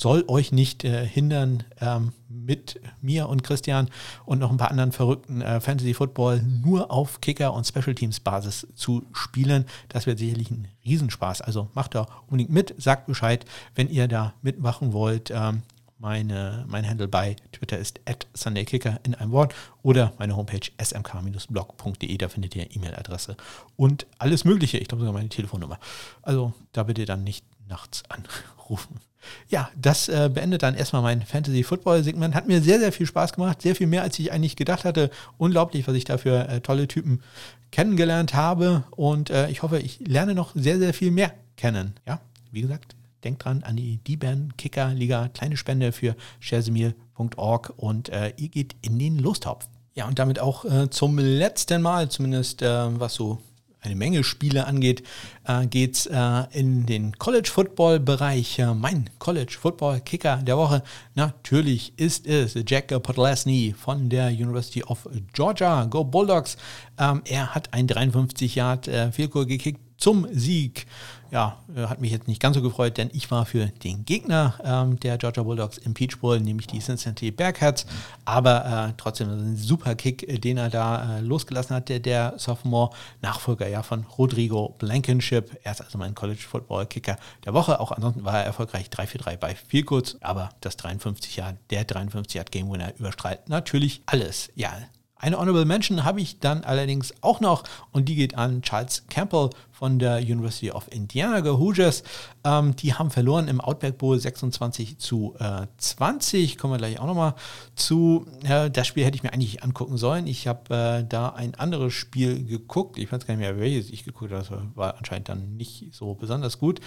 soll 0.00 0.24
euch 0.28 0.50
nicht 0.50 0.84
äh, 0.84 1.06
hindern, 1.06 1.64
ähm, 1.80 2.12
mit 2.28 2.80
mir 3.02 3.28
und 3.28 3.42
Christian 3.42 3.90
und 4.24 4.38
noch 4.38 4.50
ein 4.50 4.56
paar 4.56 4.70
anderen 4.70 4.92
verrückten 4.92 5.42
äh, 5.42 5.60
Fantasy 5.60 5.92
Football 5.92 6.42
nur 6.42 6.90
auf 6.90 7.20
Kicker- 7.20 7.52
und 7.52 7.66
Special 7.66 7.94
Teams 7.94 8.18
Basis 8.20 8.66
zu 8.74 9.04
spielen. 9.12 9.66
Das 9.88 10.06
wird 10.06 10.18
sicherlich 10.18 10.50
ein 10.50 10.68
Riesenspaß. 10.84 11.42
Also 11.42 11.68
macht 11.74 11.94
da 11.94 12.06
unbedingt 12.26 12.50
mit, 12.50 12.74
sagt 12.78 13.06
Bescheid, 13.06 13.44
wenn 13.74 13.90
ihr 13.90 14.08
da 14.08 14.32
mitmachen 14.40 14.94
wollt. 14.94 15.30
Ähm, 15.30 15.62
meine, 15.98 16.64
mein 16.66 16.88
Handle 16.88 17.08
bei 17.08 17.36
Twitter 17.52 17.76
ist 17.76 18.00
at 18.06 18.26
SundayKicker 18.32 19.00
in 19.02 19.14
einem 19.14 19.32
Wort 19.32 19.54
oder 19.82 20.14
meine 20.18 20.34
Homepage 20.34 20.70
smk-blog.de, 20.82 22.16
da 22.16 22.28
findet 22.30 22.56
ihr 22.56 22.74
E-Mail-Adresse 22.74 23.36
und 23.76 24.06
alles 24.18 24.46
Mögliche. 24.46 24.78
Ich 24.78 24.88
glaube 24.88 25.00
sogar 25.00 25.12
meine 25.12 25.28
Telefonnummer. 25.28 25.78
Also 26.22 26.54
da 26.72 26.84
bitte 26.84 27.04
dann 27.04 27.22
nicht 27.22 27.44
nachts 27.68 28.02
anrufen. 28.08 29.00
Ja, 29.48 29.70
das 29.76 30.08
äh, 30.08 30.30
beendet 30.32 30.62
dann 30.62 30.74
erstmal 30.74 31.02
mein 31.02 31.22
Fantasy 31.22 31.62
Football 31.62 32.02
Segment. 32.02 32.34
Hat 32.34 32.48
mir 32.48 32.62
sehr, 32.62 32.78
sehr 32.78 32.92
viel 32.92 33.06
Spaß 33.06 33.32
gemacht. 33.32 33.62
Sehr 33.62 33.74
viel 33.74 33.86
mehr, 33.86 34.02
als 34.02 34.18
ich 34.18 34.32
eigentlich 34.32 34.56
gedacht 34.56 34.84
hatte. 34.84 35.10
Unglaublich, 35.38 35.86
was 35.86 35.94
ich 35.94 36.04
da 36.04 36.18
für 36.18 36.48
äh, 36.48 36.60
tolle 36.60 36.88
Typen 36.88 37.22
kennengelernt 37.70 38.34
habe. 38.34 38.84
Und 38.90 39.30
äh, 39.30 39.48
ich 39.50 39.62
hoffe, 39.62 39.78
ich 39.78 40.00
lerne 40.00 40.34
noch 40.34 40.52
sehr, 40.54 40.78
sehr 40.78 40.94
viel 40.94 41.10
mehr 41.10 41.32
kennen. 41.56 41.94
Ja, 42.06 42.20
wie 42.50 42.62
gesagt, 42.62 42.96
denkt 43.24 43.44
dran 43.44 43.62
an 43.62 43.76
die 43.76 43.98
D-Band 43.98 44.56
Kicker 44.58 44.92
Liga. 44.94 45.28
Kleine 45.28 45.56
Spende 45.56 45.92
für 45.92 46.16
sharesemil.org 46.40 47.74
und 47.76 48.08
äh, 48.08 48.32
ihr 48.36 48.48
geht 48.48 48.76
in 48.82 48.98
den 48.98 49.18
Lostopf. 49.18 49.68
Ja, 49.94 50.06
und 50.06 50.18
damit 50.18 50.38
auch 50.38 50.64
äh, 50.64 50.88
zum 50.88 51.18
letzten 51.18 51.82
Mal, 51.82 52.08
zumindest 52.08 52.62
äh, 52.62 53.00
was 53.00 53.14
so 53.14 53.42
eine 53.82 53.96
Menge 53.96 54.24
Spiele 54.24 54.66
angeht, 54.66 55.02
äh, 55.46 55.66
geht 55.66 55.96
es 55.96 56.06
äh, 56.06 56.42
in 56.52 56.86
den 56.86 57.18
College 57.18 57.50
Football 57.52 58.00
Bereich. 58.00 58.58
Äh, 58.58 58.74
mein 58.74 59.10
College 59.18 59.56
Football 59.60 60.00
Kicker 60.00 60.36
der 60.36 60.56
Woche 60.56 60.82
natürlich 61.14 61.92
ist 61.96 62.26
es 62.26 62.54
Jack 62.66 62.88
Podlesny 63.02 63.74
von 63.76 64.08
der 64.08 64.28
University 64.28 64.82
of 64.84 65.08
Georgia. 65.32 65.84
Go 65.84 66.04
Bulldogs. 66.04 66.56
Ähm, 66.98 67.22
er 67.24 67.54
hat 67.54 67.72
ein 67.72 67.86
53 67.86 68.54
Yard 68.54 68.88
äh, 68.88 69.12
Vielkur 69.12 69.46
gekickt 69.46 69.80
zum 69.96 70.26
Sieg 70.32 70.86
ja, 71.30 71.58
äh, 71.74 71.86
hat 71.86 72.00
mich 72.00 72.10
jetzt 72.10 72.28
nicht 72.28 72.40
ganz 72.40 72.56
so 72.56 72.62
gefreut, 72.62 72.96
denn 72.96 73.10
ich 73.12 73.30
war 73.30 73.46
für 73.46 73.66
den 73.66 74.04
Gegner 74.04 74.54
ähm, 74.64 74.98
der 75.00 75.18
Georgia 75.18 75.42
Bulldogs 75.42 75.78
im 75.78 75.94
Peach 75.94 76.18
Bowl, 76.18 76.40
nämlich 76.40 76.66
die 76.66 76.80
Cincinnati 76.80 77.30
Bearcats. 77.30 77.86
Aber 78.24 78.88
äh, 78.88 78.92
trotzdem 78.96 79.30
ein 79.30 79.56
super 79.56 79.94
Kick, 79.94 80.28
äh, 80.28 80.38
den 80.38 80.58
er 80.58 80.70
da 80.70 81.18
äh, 81.18 81.20
losgelassen 81.20 81.76
hat, 81.76 81.88
der, 81.88 82.00
der 82.00 82.34
Sophomore 82.36 82.90
Nachfolger 83.22 83.68
ja 83.68 83.82
von 83.82 84.04
Rodrigo 84.18 84.74
Blankenship. 84.78 85.58
Er 85.62 85.72
ist 85.72 85.82
also 85.82 85.98
mein 85.98 86.14
College 86.14 86.40
Football 86.40 86.86
Kicker 86.86 87.16
der 87.44 87.54
Woche. 87.54 87.80
Auch 87.80 87.92
ansonsten 87.92 88.24
war 88.24 88.38
er 88.38 88.44
erfolgreich 88.44 88.90
3 88.90 89.06
für 89.06 89.18
3 89.18 89.36
bei 89.36 89.54
viel 89.54 89.84
kurz, 89.84 90.16
aber 90.20 90.50
das 90.60 90.76
53 90.76 91.36
Jahr, 91.36 91.54
der 91.70 91.84
53 91.84 92.34
Jahr 92.34 92.44
Game 92.44 92.70
Winner 92.70 92.92
überstrahlt 92.98 93.48
natürlich 93.48 94.02
alles. 94.06 94.50
Ja, 94.54 94.72
eine 95.20 95.38
Honorable 95.38 95.66
Mention 95.66 96.04
habe 96.04 96.20
ich 96.20 96.40
dann 96.40 96.64
allerdings 96.64 97.12
auch 97.20 97.40
noch 97.40 97.64
und 97.92 98.08
die 98.08 98.14
geht 98.14 98.36
an 98.36 98.62
Charles 98.62 99.06
Campbell 99.08 99.50
von 99.70 99.98
der 99.98 100.18
University 100.18 100.70
of 100.70 100.90
Indiana 100.90 101.42
Hoosiers. 101.42 102.02
Ähm, 102.44 102.74
die 102.76 102.94
haben 102.94 103.10
verloren 103.10 103.48
im 103.48 103.60
Outback 103.60 103.98
Bowl 103.98 104.18
26 104.18 104.98
zu 104.98 105.34
äh, 105.38 105.66
20. 105.76 106.56
Kommen 106.56 106.74
wir 106.74 106.78
gleich 106.78 106.98
auch 107.00 107.06
nochmal 107.06 107.34
zu. 107.74 108.26
Äh, 108.44 108.70
das 108.70 108.86
Spiel 108.86 109.04
hätte 109.04 109.16
ich 109.16 109.22
mir 109.22 109.32
eigentlich 109.32 109.62
angucken 109.62 109.98
sollen. 109.98 110.26
Ich 110.26 110.46
habe 110.46 110.74
äh, 110.74 111.04
da 111.06 111.30
ein 111.30 111.54
anderes 111.54 111.92
Spiel 111.92 112.44
geguckt. 112.44 112.98
Ich 112.98 113.12
weiß 113.12 113.26
gar 113.26 113.34
nicht 113.34 113.40
mehr, 113.40 113.58
welches 113.58 113.90
ich 113.90 114.04
geguckt 114.04 114.32
habe. 114.32 114.42
Das 114.42 114.76
war 114.76 114.96
anscheinend 114.96 115.28
dann 115.28 115.56
nicht 115.56 115.92
so 115.92 116.14
besonders 116.14 116.58
gut. 116.58 116.80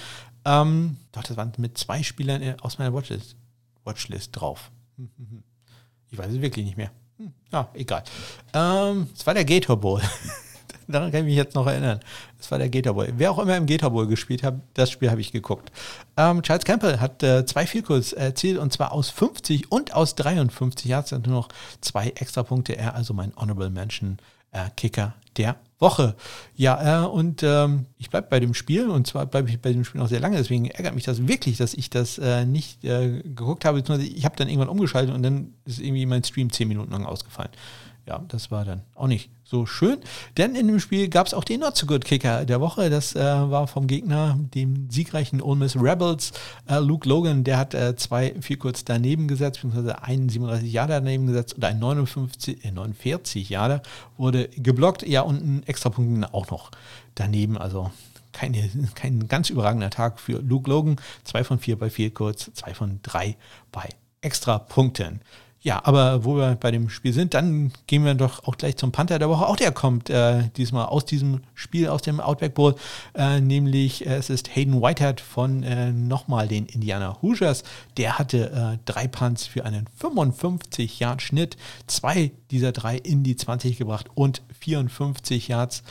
Ähm, 0.46 0.98
doch, 1.12 1.24
das 1.24 1.38
waren 1.38 1.52
mit 1.58 1.78
zwei 1.78 2.02
Spielern 2.02 2.42
äh, 2.42 2.56
aus 2.62 2.80
meiner 2.80 2.94
Watchlist, 2.94 3.36
Watchlist 3.84 4.32
drauf. 4.34 4.72
Ich 6.12 6.20
weiß 6.20 6.32
es 6.32 6.42
wirklich 6.42 6.64
nicht 6.64 6.78
mehr. 6.78 6.92
Hm, 7.18 7.34
ja, 7.52 7.70
egal. 7.74 8.04
Ähm, 8.54 9.08
es 9.16 9.26
war 9.26 9.34
der 9.34 9.46
Gator 9.46 9.78
Bowl. 9.78 10.02
Daran 10.88 11.12
kann 11.12 11.22
ich 11.22 11.28
mich 11.28 11.36
jetzt 11.36 11.56
noch 11.56 11.66
erinnern. 11.66 12.00
Es 12.40 12.52
war 12.52 12.58
der 12.58 12.70
Gator 12.70 12.94
Bowl. 12.94 13.12
Wer 13.16 13.32
auch 13.32 13.40
immer 13.40 13.56
im 13.56 13.66
Gator 13.66 13.92
Bowl 13.92 14.08
gespielt 14.08 14.44
hat, 14.44 14.56
das 14.74 14.92
Spiel 14.92 15.10
habe 15.10 15.22
ich 15.22 15.32
geguckt. 15.32 15.72
Ähm, 16.18 16.42
Charles 16.42 16.66
Campbell 16.66 17.00
hat 17.00 17.24
äh, 17.24 17.46
zwei 17.46 17.66
Vielkurs 17.66 18.14
erzielt 18.14 18.58
und 18.58 18.74
zwar 18.74 18.92
aus 18.92 19.10
50 19.10 19.72
und 19.72 19.94
aus 19.94 20.16
53 20.16 20.86
Yards. 20.86 21.10
Sind 21.10 21.28
nur 21.28 21.38
noch 21.38 21.50
zwei 21.82 22.10
extra 22.10 22.44
Punkte. 22.44 22.78
Er 22.78 22.96
also 22.96 23.14
mein 23.14 23.34
Honorable 23.36 23.70
Mention 23.70 24.18
äh, 24.52 24.70
Kicker 24.76 25.16
der 25.38 25.56
Woche. 25.84 26.16
Ja, 26.56 27.04
äh, 27.04 27.08
und 27.08 27.44
ähm, 27.44 27.86
ich 28.00 28.10
bleibe 28.10 28.28
bei 28.30 28.40
dem 28.40 28.56
Spiel 28.56 28.90
und 28.90 29.06
zwar 29.06 29.28
bleibe 29.28 29.50
ich 29.50 29.62
bei 29.62 29.72
dem 29.72 29.86
Spiel 29.86 30.02
noch 30.02 30.10
sehr 30.10 30.20
lange, 30.20 30.38
deswegen 30.38 30.66
ärgert 30.66 30.96
mich 30.96 31.04
das 31.04 31.28
wirklich, 31.28 31.58
dass 31.58 31.76
ich 31.76 31.92
das 31.92 32.18
äh, 32.18 32.46
nicht 32.46 32.84
äh, 32.84 33.22
geguckt 33.22 33.66
habe. 33.66 33.80
Ich 33.80 34.26
habe 34.26 34.36
dann 34.36 34.48
irgendwann 34.48 34.70
umgeschaltet 34.70 35.14
und 35.14 35.22
dann 35.22 35.54
ist 35.66 35.80
irgendwie 35.80 36.08
mein 36.08 36.24
Stream 36.24 36.52
zehn 36.52 36.68
Minuten 36.68 36.92
lang 36.92 37.06
ausgefallen. 37.06 37.52
Ja, 38.08 38.24
das 38.28 38.50
war 38.50 38.66
dann 38.66 38.82
auch 38.96 39.08
nicht 39.08 39.30
so 39.54 39.66
schön. 39.68 40.00
Denn 40.36 40.56
in 40.56 40.68
dem 40.68 40.80
Spiel 40.80 41.10
gab 41.10 41.28
es 41.28 41.34
auch 41.34 41.44
den 41.44 41.60
Not 41.60 41.78
So 41.78 41.86
Good 41.86 42.06
Kicker 42.06 42.44
der 42.44 42.60
Woche. 42.60 42.90
Das 42.90 43.16
äh, 43.16 43.20
war 43.20 43.68
vom 43.68 43.86
Gegner, 43.86 44.38
dem 44.56 44.90
siegreichen 44.90 45.42
Ole 45.42 45.60
Miss 45.60 45.76
Rebels, 45.76 46.32
äh, 46.68 46.80
Luke 46.80 47.08
Logan. 47.08 47.44
Der 47.44 47.58
hat 47.58 47.76
äh, 47.76 47.96
zwei 47.96 48.34
viel 48.42 48.58
kurz 48.58 48.84
daneben 48.84 49.28
gesetzt, 49.28 49.62
beziehungsweise 49.62 50.02
einen 50.02 50.28
37 50.28 50.74
Jahre 50.74 50.94
daneben 50.94 51.28
gesetzt 51.28 51.54
und 51.54 51.64
ein 51.64 51.78
59, 51.78 52.64
49 52.74 53.50
Jahre 53.50 53.84
wurde 54.18 54.50
geblockt. 54.50 55.08
Ja, 55.08 55.22
und 55.22 55.44
ein 55.44 55.64
extra 55.68 55.90
Punkt 55.92 56.34
auch 56.34 56.50
noch 56.50 56.72
daneben. 57.14 57.58
Also 57.60 57.92
keine, 58.32 58.68
kein 58.96 59.28
ganz 59.28 59.52
überragender 59.52 59.92
Tag 59.92 60.20
für 60.20 60.40
Luke 60.40 60.68
Logan. 60.68 60.96
Zwei 61.24 61.44
von 61.44 61.60
vier 61.60 61.78
bei 61.78 61.92
viel 61.92 62.10
kurz, 62.10 62.50
zwei 62.56 62.74
von 62.74 63.00
drei 63.04 63.38
bei 63.72 63.88
extra 64.22 64.58
Punkten. 64.58 65.22
Ja, 65.64 65.80
aber 65.86 66.26
wo 66.26 66.36
wir 66.36 66.56
bei 66.56 66.72
dem 66.72 66.90
Spiel 66.90 67.14
sind, 67.14 67.34
dann 67.34 67.72
gehen 67.88 68.04
wir 68.04 68.16
doch 68.16 68.44
auch 68.44 68.58
gleich 68.58 68.76
zum 68.76 68.92
Panther 68.92 69.18
der 69.18 69.30
Woche. 69.30 69.48
Auch 69.48 69.56
der 69.56 69.72
kommt 69.72 70.10
äh, 70.10 70.50
diesmal 70.58 70.88
aus 70.88 71.06
diesem 71.06 71.40
Spiel, 71.56 71.88
aus 71.88 72.02
dem 72.02 72.20
Outback 72.20 72.54
Bowl, 72.54 72.76
äh, 73.16 73.40
nämlich 73.40 74.06
äh, 74.06 74.16
es 74.16 74.30
ist 74.30 74.54
Hayden 74.54 74.82
Whitehead 74.82 75.22
von 75.22 75.64
äh, 75.64 75.94
nochmal 75.94 76.50
den 76.50 76.66
Indiana 76.66 77.18
Hoosiers. 77.22 77.64
Der 77.96 78.20
hatte 78.20 78.76
äh, 78.76 78.78
drei 78.84 79.08
Punts 79.08 79.48
für 79.48 79.64
einen 79.64 79.88
55 79.96 81.00
Yard 81.00 81.22
Schnitt, 81.22 81.56
zwei 81.88 82.34
dieser 82.52 82.74
drei 82.74 82.98
in 82.98 83.24
die 83.24 83.38
20 83.38 83.78
gebracht 83.78 84.08
und 84.16 84.42
54 84.64 85.48
Yards, 85.48 85.84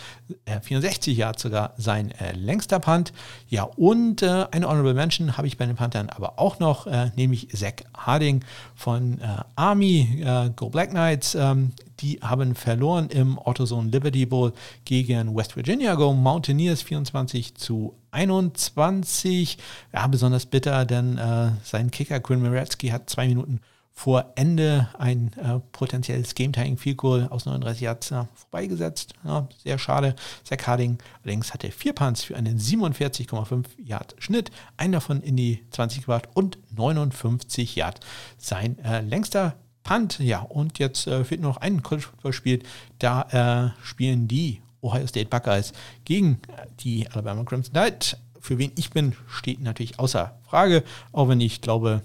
64 0.62 1.16
äh, 1.16 1.20
Yards 1.20 1.42
sogar 1.42 1.74
sein 1.76 2.12
längster 2.34 2.78
Punt. 2.80 3.12
Ja, 3.48 3.64
und 3.64 4.22
eine 4.22 4.68
Honorable 4.68 4.94
Mention 4.94 5.36
habe 5.36 5.46
ich 5.46 5.58
bei 5.58 5.66
den 5.66 5.76
Panthern 5.76 6.08
aber 6.10 6.38
auch 6.38 6.58
noch, 6.58 6.86
nämlich 7.16 7.48
Zach 7.50 7.74
Harding 7.96 8.44
von 8.74 9.20
Army, 9.56 10.22
äh, 10.24 10.50
Go 10.56 10.70
Black 10.70 10.90
Knights, 10.90 11.34
ähm, 11.34 11.72
die 12.00 12.18
haben 12.20 12.54
verloren 12.54 13.08
im 13.10 13.38
AutoZone 13.38 13.90
Liberty 13.90 14.26
Bowl 14.26 14.52
gegen 14.84 15.36
West 15.36 15.56
Virginia 15.56 15.94
Go 15.94 16.12
Mountaineers 16.12 16.82
24 16.82 17.54
zu 17.54 17.94
21. 18.10 19.58
Ja, 19.92 20.06
besonders 20.08 20.46
bitter, 20.46 20.84
denn 20.84 21.18
äh, 21.18 21.50
sein 21.62 21.90
Kicker 21.90 22.20
Quinn 22.20 22.42
Moretzky 22.42 22.88
hat 22.88 23.08
zwei 23.08 23.28
Minuten 23.28 23.60
vor 23.94 24.32
Ende 24.36 24.88
ein 24.98 25.32
äh, 25.34 25.60
potenzielles 25.70 26.34
Game-Tying 26.34 26.76
Field 26.76 26.96
Goal 26.96 27.28
aus 27.30 27.46
39 27.46 27.82
Yards 27.82 28.10
äh, 28.10 28.24
vorbeigesetzt. 28.34 29.14
Ja, 29.24 29.48
sehr 29.62 29.78
schade. 29.78 30.16
Zach 30.44 30.66
Harding 30.66 30.98
allerdings 31.22 31.52
hatte 31.52 31.70
vier 31.70 31.92
Punts 31.92 32.24
für 32.24 32.36
einen 32.36 32.58
47,5 32.58 33.64
Yard 33.78 34.14
Schnitt, 34.18 34.50
einen 34.76 34.94
davon 34.94 35.20
in 35.20 35.36
die 35.36 35.64
20 35.70 36.00
gebracht 36.00 36.28
und 36.34 36.58
59 36.76 37.76
Yard 37.76 38.00
sein 38.38 38.78
äh, 38.84 39.02
längster 39.02 39.54
Punt. 39.84 40.18
Ja, 40.18 40.40
und 40.40 40.78
jetzt 40.78 41.06
äh, 41.06 41.24
fehlt 41.24 41.40
noch 41.40 41.58
ein 41.58 41.82
College 41.82 42.06
Football 42.06 42.32
Spiel. 42.32 42.62
Da 42.98 43.72
äh, 43.74 43.84
spielen 43.84 44.26
die 44.26 44.62
Ohio 44.80 45.06
State 45.06 45.28
Buckeyes 45.28 45.72
gegen 46.04 46.40
die 46.80 47.08
Alabama 47.08 47.44
Crimson 47.44 47.74
Tide. 47.74 48.16
Für 48.40 48.58
wen 48.58 48.72
ich 48.76 48.90
bin, 48.90 49.14
steht 49.28 49.60
natürlich 49.60 50.00
außer 50.00 50.36
Frage, 50.42 50.82
auch 51.12 51.28
wenn 51.28 51.40
ich 51.40 51.60
glaube, 51.60 52.02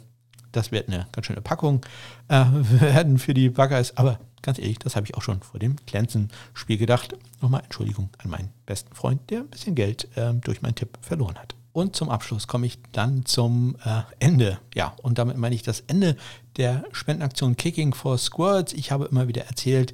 das 0.51 0.71
wird 0.71 0.87
eine 0.87 1.07
ganz 1.11 1.27
schöne 1.27 1.41
Packung 1.41 1.81
äh, 2.27 2.45
werden 2.79 3.17
für 3.17 3.33
die 3.33 3.49
Buckeyes. 3.49 3.95
Aber 3.97 4.19
ganz 4.41 4.59
ehrlich, 4.59 4.79
das 4.79 4.95
habe 4.95 5.05
ich 5.05 5.15
auch 5.15 5.21
schon 5.21 5.41
vor 5.41 5.59
dem 5.59 5.75
Clemson-Spiel 5.85 6.77
gedacht. 6.77 7.15
Nochmal 7.41 7.61
Entschuldigung 7.63 8.09
an 8.17 8.29
meinen 8.29 8.49
besten 8.65 8.93
Freund, 8.95 9.29
der 9.29 9.41
ein 9.41 9.47
bisschen 9.47 9.75
Geld 9.75 10.07
äh, 10.15 10.33
durch 10.33 10.61
meinen 10.61 10.75
Tipp 10.75 10.97
verloren 11.01 11.37
hat. 11.37 11.55
Und 11.73 11.95
zum 11.95 12.09
Abschluss 12.09 12.47
komme 12.47 12.65
ich 12.65 12.79
dann 12.91 13.25
zum 13.25 13.75
äh, 13.85 14.01
Ende. 14.17 14.57
Ja, 14.73 14.95
und 15.03 15.19
damit 15.19 15.37
meine 15.37 15.53
ich 15.53 15.61
das 15.61 15.81
Ende 15.81 16.15
der 16.55 16.83
Spendenaktion 16.91 17.55
Kicking 17.55 17.93
for 17.93 18.17
Squirts. 18.17 18.73
Ich 18.73 18.91
habe 18.91 19.05
immer 19.05 19.27
wieder 19.27 19.45
erzählt, 19.45 19.93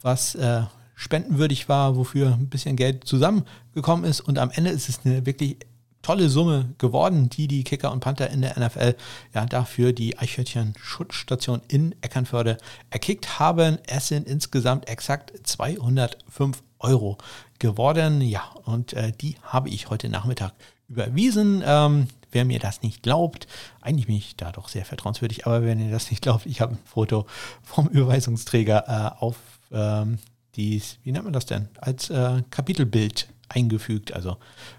was 0.00 0.36
äh, 0.36 0.62
spendenwürdig 0.94 1.68
war, 1.68 1.96
wofür 1.96 2.34
ein 2.34 2.48
bisschen 2.48 2.76
Geld 2.76 3.04
zusammengekommen 3.04 4.04
ist. 4.04 4.20
Und 4.20 4.38
am 4.38 4.50
Ende 4.50 4.70
ist 4.70 4.88
es 4.88 5.00
eine 5.04 5.26
wirklich 5.26 5.56
tolle 6.04 6.28
Summe 6.28 6.74
geworden, 6.78 7.30
die 7.30 7.48
die 7.48 7.64
Kicker 7.64 7.90
und 7.90 8.00
Panther 8.00 8.30
in 8.30 8.42
der 8.42 8.58
NFL 8.58 8.94
ja 9.34 9.46
dafür 9.46 9.92
die 9.92 10.18
Eichhörnchen 10.18 10.74
Schutzstation 10.78 11.62
in 11.66 11.94
Eckernförde 12.02 12.58
erkickt 12.90 13.38
haben. 13.38 13.78
Es 13.86 14.08
sind 14.08 14.28
insgesamt 14.28 14.88
exakt 14.88 15.32
205 15.42 16.62
Euro 16.78 17.18
geworden. 17.58 18.20
Ja, 18.20 18.44
und 18.64 18.92
äh, 18.92 19.12
die 19.12 19.36
habe 19.42 19.70
ich 19.70 19.90
heute 19.90 20.08
Nachmittag 20.08 20.52
überwiesen. 20.88 21.62
Ähm, 21.66 22.08
wer 22.30 22.44
mir 22.44 22.58
das 22.58 22.82
nicht 22.82 23.02
glaubt, 23.02 23.46
eigentlich 23.80 24.06
bin 24.06 24.16
ich 24.16 24.36
da 24.36 24.52
doch 24.52 24.68
sehr 24.68 24.84
vertrauenswürdig, 24.84 25.46
aber 25.46 25.62
wenn 25.62 25.80
ihr 25.80 25.90
das 25.90 26.10
nicht 26.10 26.22
glaubt, 26.22 26.46
ich 26.46 26.60
habe 26.60 26.74
ein 26.74 26.78
Foto 26.84 27.26
vom 27.62 27.88
Überweisungsträger 27.88 29.14
äh, 29.16 29.22
auf 29.22 29.36
ähm, 29.72 30.18
die, 30.56 30.82
wie 31.02 31.12
nennt 31.12 31.24
man 31.24 31.32
das 31.32 31.46
denn, 31.46 31.68
als 31.80 32.10
äh, 32.10 32.42
Kapitelbild 32.50 33.28
eingefügt. 33.54 34.12
Also 34.12 34.36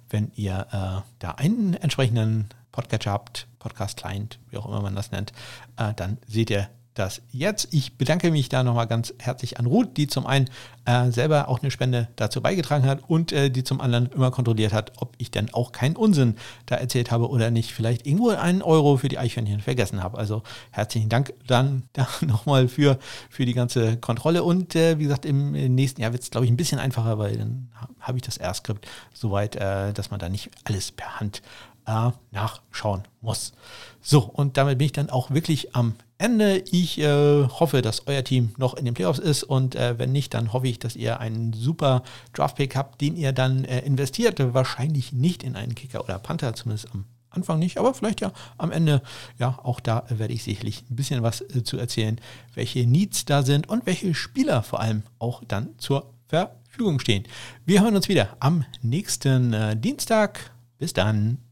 wenn 0.10 0.32
ihr 0.36 0.68
äh, 0.72 1.02
da 1.20 1.32
einen 1.32 1.74
entsprechenden 1.74 2.50
Podcatcher 2.72 3.12
habt, 3.12 3.48
Podcast-Client, 3.60 4.40
wie 4.50 4.58
auch 4.58 4.68
immer 4.68 4.82
man 4.82 4.96
das 4.96 5.12
nennt, 5.12 5.32
äh, 5.78 5.94
dann 5.96 6.18
seht 6.28 6.50
ihr 6.50 6.70
das 6.96 7.22
jetzt. 7.32 7.68
Ich 7.72 7.98
bedanke 7.98 8.32
mich 8.32 8.50
da 8.50 8.64
nochmal 8.64 8.88
ganz 8.88 9.14
herzlich 9.20 9.60
an 9.60 9.66
Ruth, 9.66 9.96
die 9.98 10.08
zum 10.08 10.26
einen 10.26 10.50
äh, 10.86 11.12
selber 11.12 11.50
auch 11.50 11.62
eine 11.62 11.70
Spende 11.70 12.08
dazu 12.16 12.42
beigetragen 12.42 12.86
hat 12.86 13.02
und 13.08 13.32
äh, 13.32 13.50
die 13.50 13.64
zum 13.64 13.82
anderen 13.82 14.08
immer 14.08 14.32
kontrolliert 14.32 14.74
hat, 14.74 14.94
ob 14.98 15.14
ich 15.18 15.30
denn 15.30 15.54
auch 15.54 15.72
keinen 15.72 15.96
Unsinn 15.96 16.36
da 16.66 16.76
erzählt 16.76 17.12
habe 17.12 17.30
oder 17.30 17.52
nicht 17.52 17.72
vielleicht 17.74 18.08
irgendwo 18.08 18.30
einen 18.30 18.62
Euro 18.62 18.98
für 18.98 19.10
die 19.10 19.20
Eichhörnchen 19.20 19.60
vergessen 19.60 20.02
habe. 20.02 20.18
Also 20.18 20.42
herzlichen 20.72 21.10
Dank 21.10 21.34
dann 21.46 21.84
da 21.94 22.08
nochmal 22.22 22.68
für, 22.68 22.98
für 23.30 23.46
die 23.46 23.54
ganze 23.54 23.98
Kontrolle 23.98 24.44
und 24.44 24.76
äh, 24.76 24.98
wie 24.98 25.04
gesagt, 25.04 25.26
im 25.26 25.52
nächsten 25.52 26.02
Jahr 26.02 26.14
wird 26.14 26.24
es, 26.24 26.32
glaube 26.32 26.46
ich, 26.46 26.52
ein 26.52 26.58
bisschen 26.58 26.80
einfacher, 26.80 27.20
weil 27.20 27.38
dann 27.38 27.70
habe 28.00 28.18
ich 28.18 28.24
das 28.24 28.38
R-Skript 28.38 28.88
soweit, 29.14 29.56
äh, 29.56 29.92
dass 29.94 30.12
man 30.12 30.20
da 30.20 30.30
nicht 30.30 30.50
alles 30.64 30.92
per 30.92 31.20
Hand 31.20 31.42
äh, 31.86 32.12
nachschauen 32.32 33.04
muss. 33.22 33.54
So, 34.02 34.20
und 34.20 34.58
damit 34.58 34.78
bin 34.78 34.86
ich 34.86 34.92
dann 34.92 35.10
auch 35.10 35.32
wirklich 35.32 35.76
am 35.76 35.96
Ende. 36.18 36.64
Ich 36.72 37.00
äh, 37.00 37.44
hoffe, 37.48 37.82
dass 37.82 38.08
euer 38.08 38.24
Team 38.24 38.54
noch 38.58 38.76
in 38.76 38.86
den 38.86 38.94
Playoffs 38.94 39.20
ist 39.20 39.44
und 39.44 39.76
äh, 39.76 39.98
wenn 40.00 40.12
nicht, 40.12 40.34
dann 40.34 40.54
hoffe 40.54 40.68
ich, 40.68 40.80
dass 40.80 40.96
ihr 40.96 41.20
einen 41.20 41.54
super 41.54 42.04
Draftpick 42.34 42.76
habt, 42.76 43.02
den 43.02 43.18
ihr 43.18 43.34
dann 43.34 43.66
äh, 43.66 43.82
investiert. 43.82 44.40
Wahrscheinlich 44.54 45.12
nicht 45.12 45.44
in 45.44 45.56
einen 45.56 45.76
Kicker 45.76 46.04
oder 46.04 46.20
Panther, 46.20 46.54
zumindest 46.54 46.92
am 46.94 47.06
Anfang 47.30 47.60
nicht, 47.60 47.78
aber 47.78 47.94
vielleicht 47.94 48.22
ja 48.22 48.32
am 48.58 48.72
Ende. 48.72 49.02
Ja, 49.38 49.60
auch 49.64 49.80
da 49.80 50.06
werde 50.10 50.34
ich 50.34 50.44
sicherlich 50.44 50.84
ein 50.90 50.96
bisschen 50.96 51.22
was 51.22 51.42
äh, 51.42 51.64
zu 51.64 51.78
erzählen, 51.78 52.20
welche 52.54 52.86
Needs 52.88 53.26
da 53.26 53.44
sind 53.44 53.68
und 53.68 53.86
welche 53.86 54.14
Spieler 54.14 54.64
vor 54.64 54.80
allem 54.80 55.04
auch 55.20 55.44
dann 55.46 55.78
zur 55.78 56.14
Verfügung 56.28 57.00
stehen. 57.00 57.24
Wir 57.66 57.82
hören 57.82 57.96
uns 57.96 58.08
wieder 58.08 58.38
am 58.40 58.66
nächsten 58.82 59.54
äh, 59.54 59.76
Dienstag. 59.76 60.52
Bis 60.78 60.94
dann. 60.94 61.45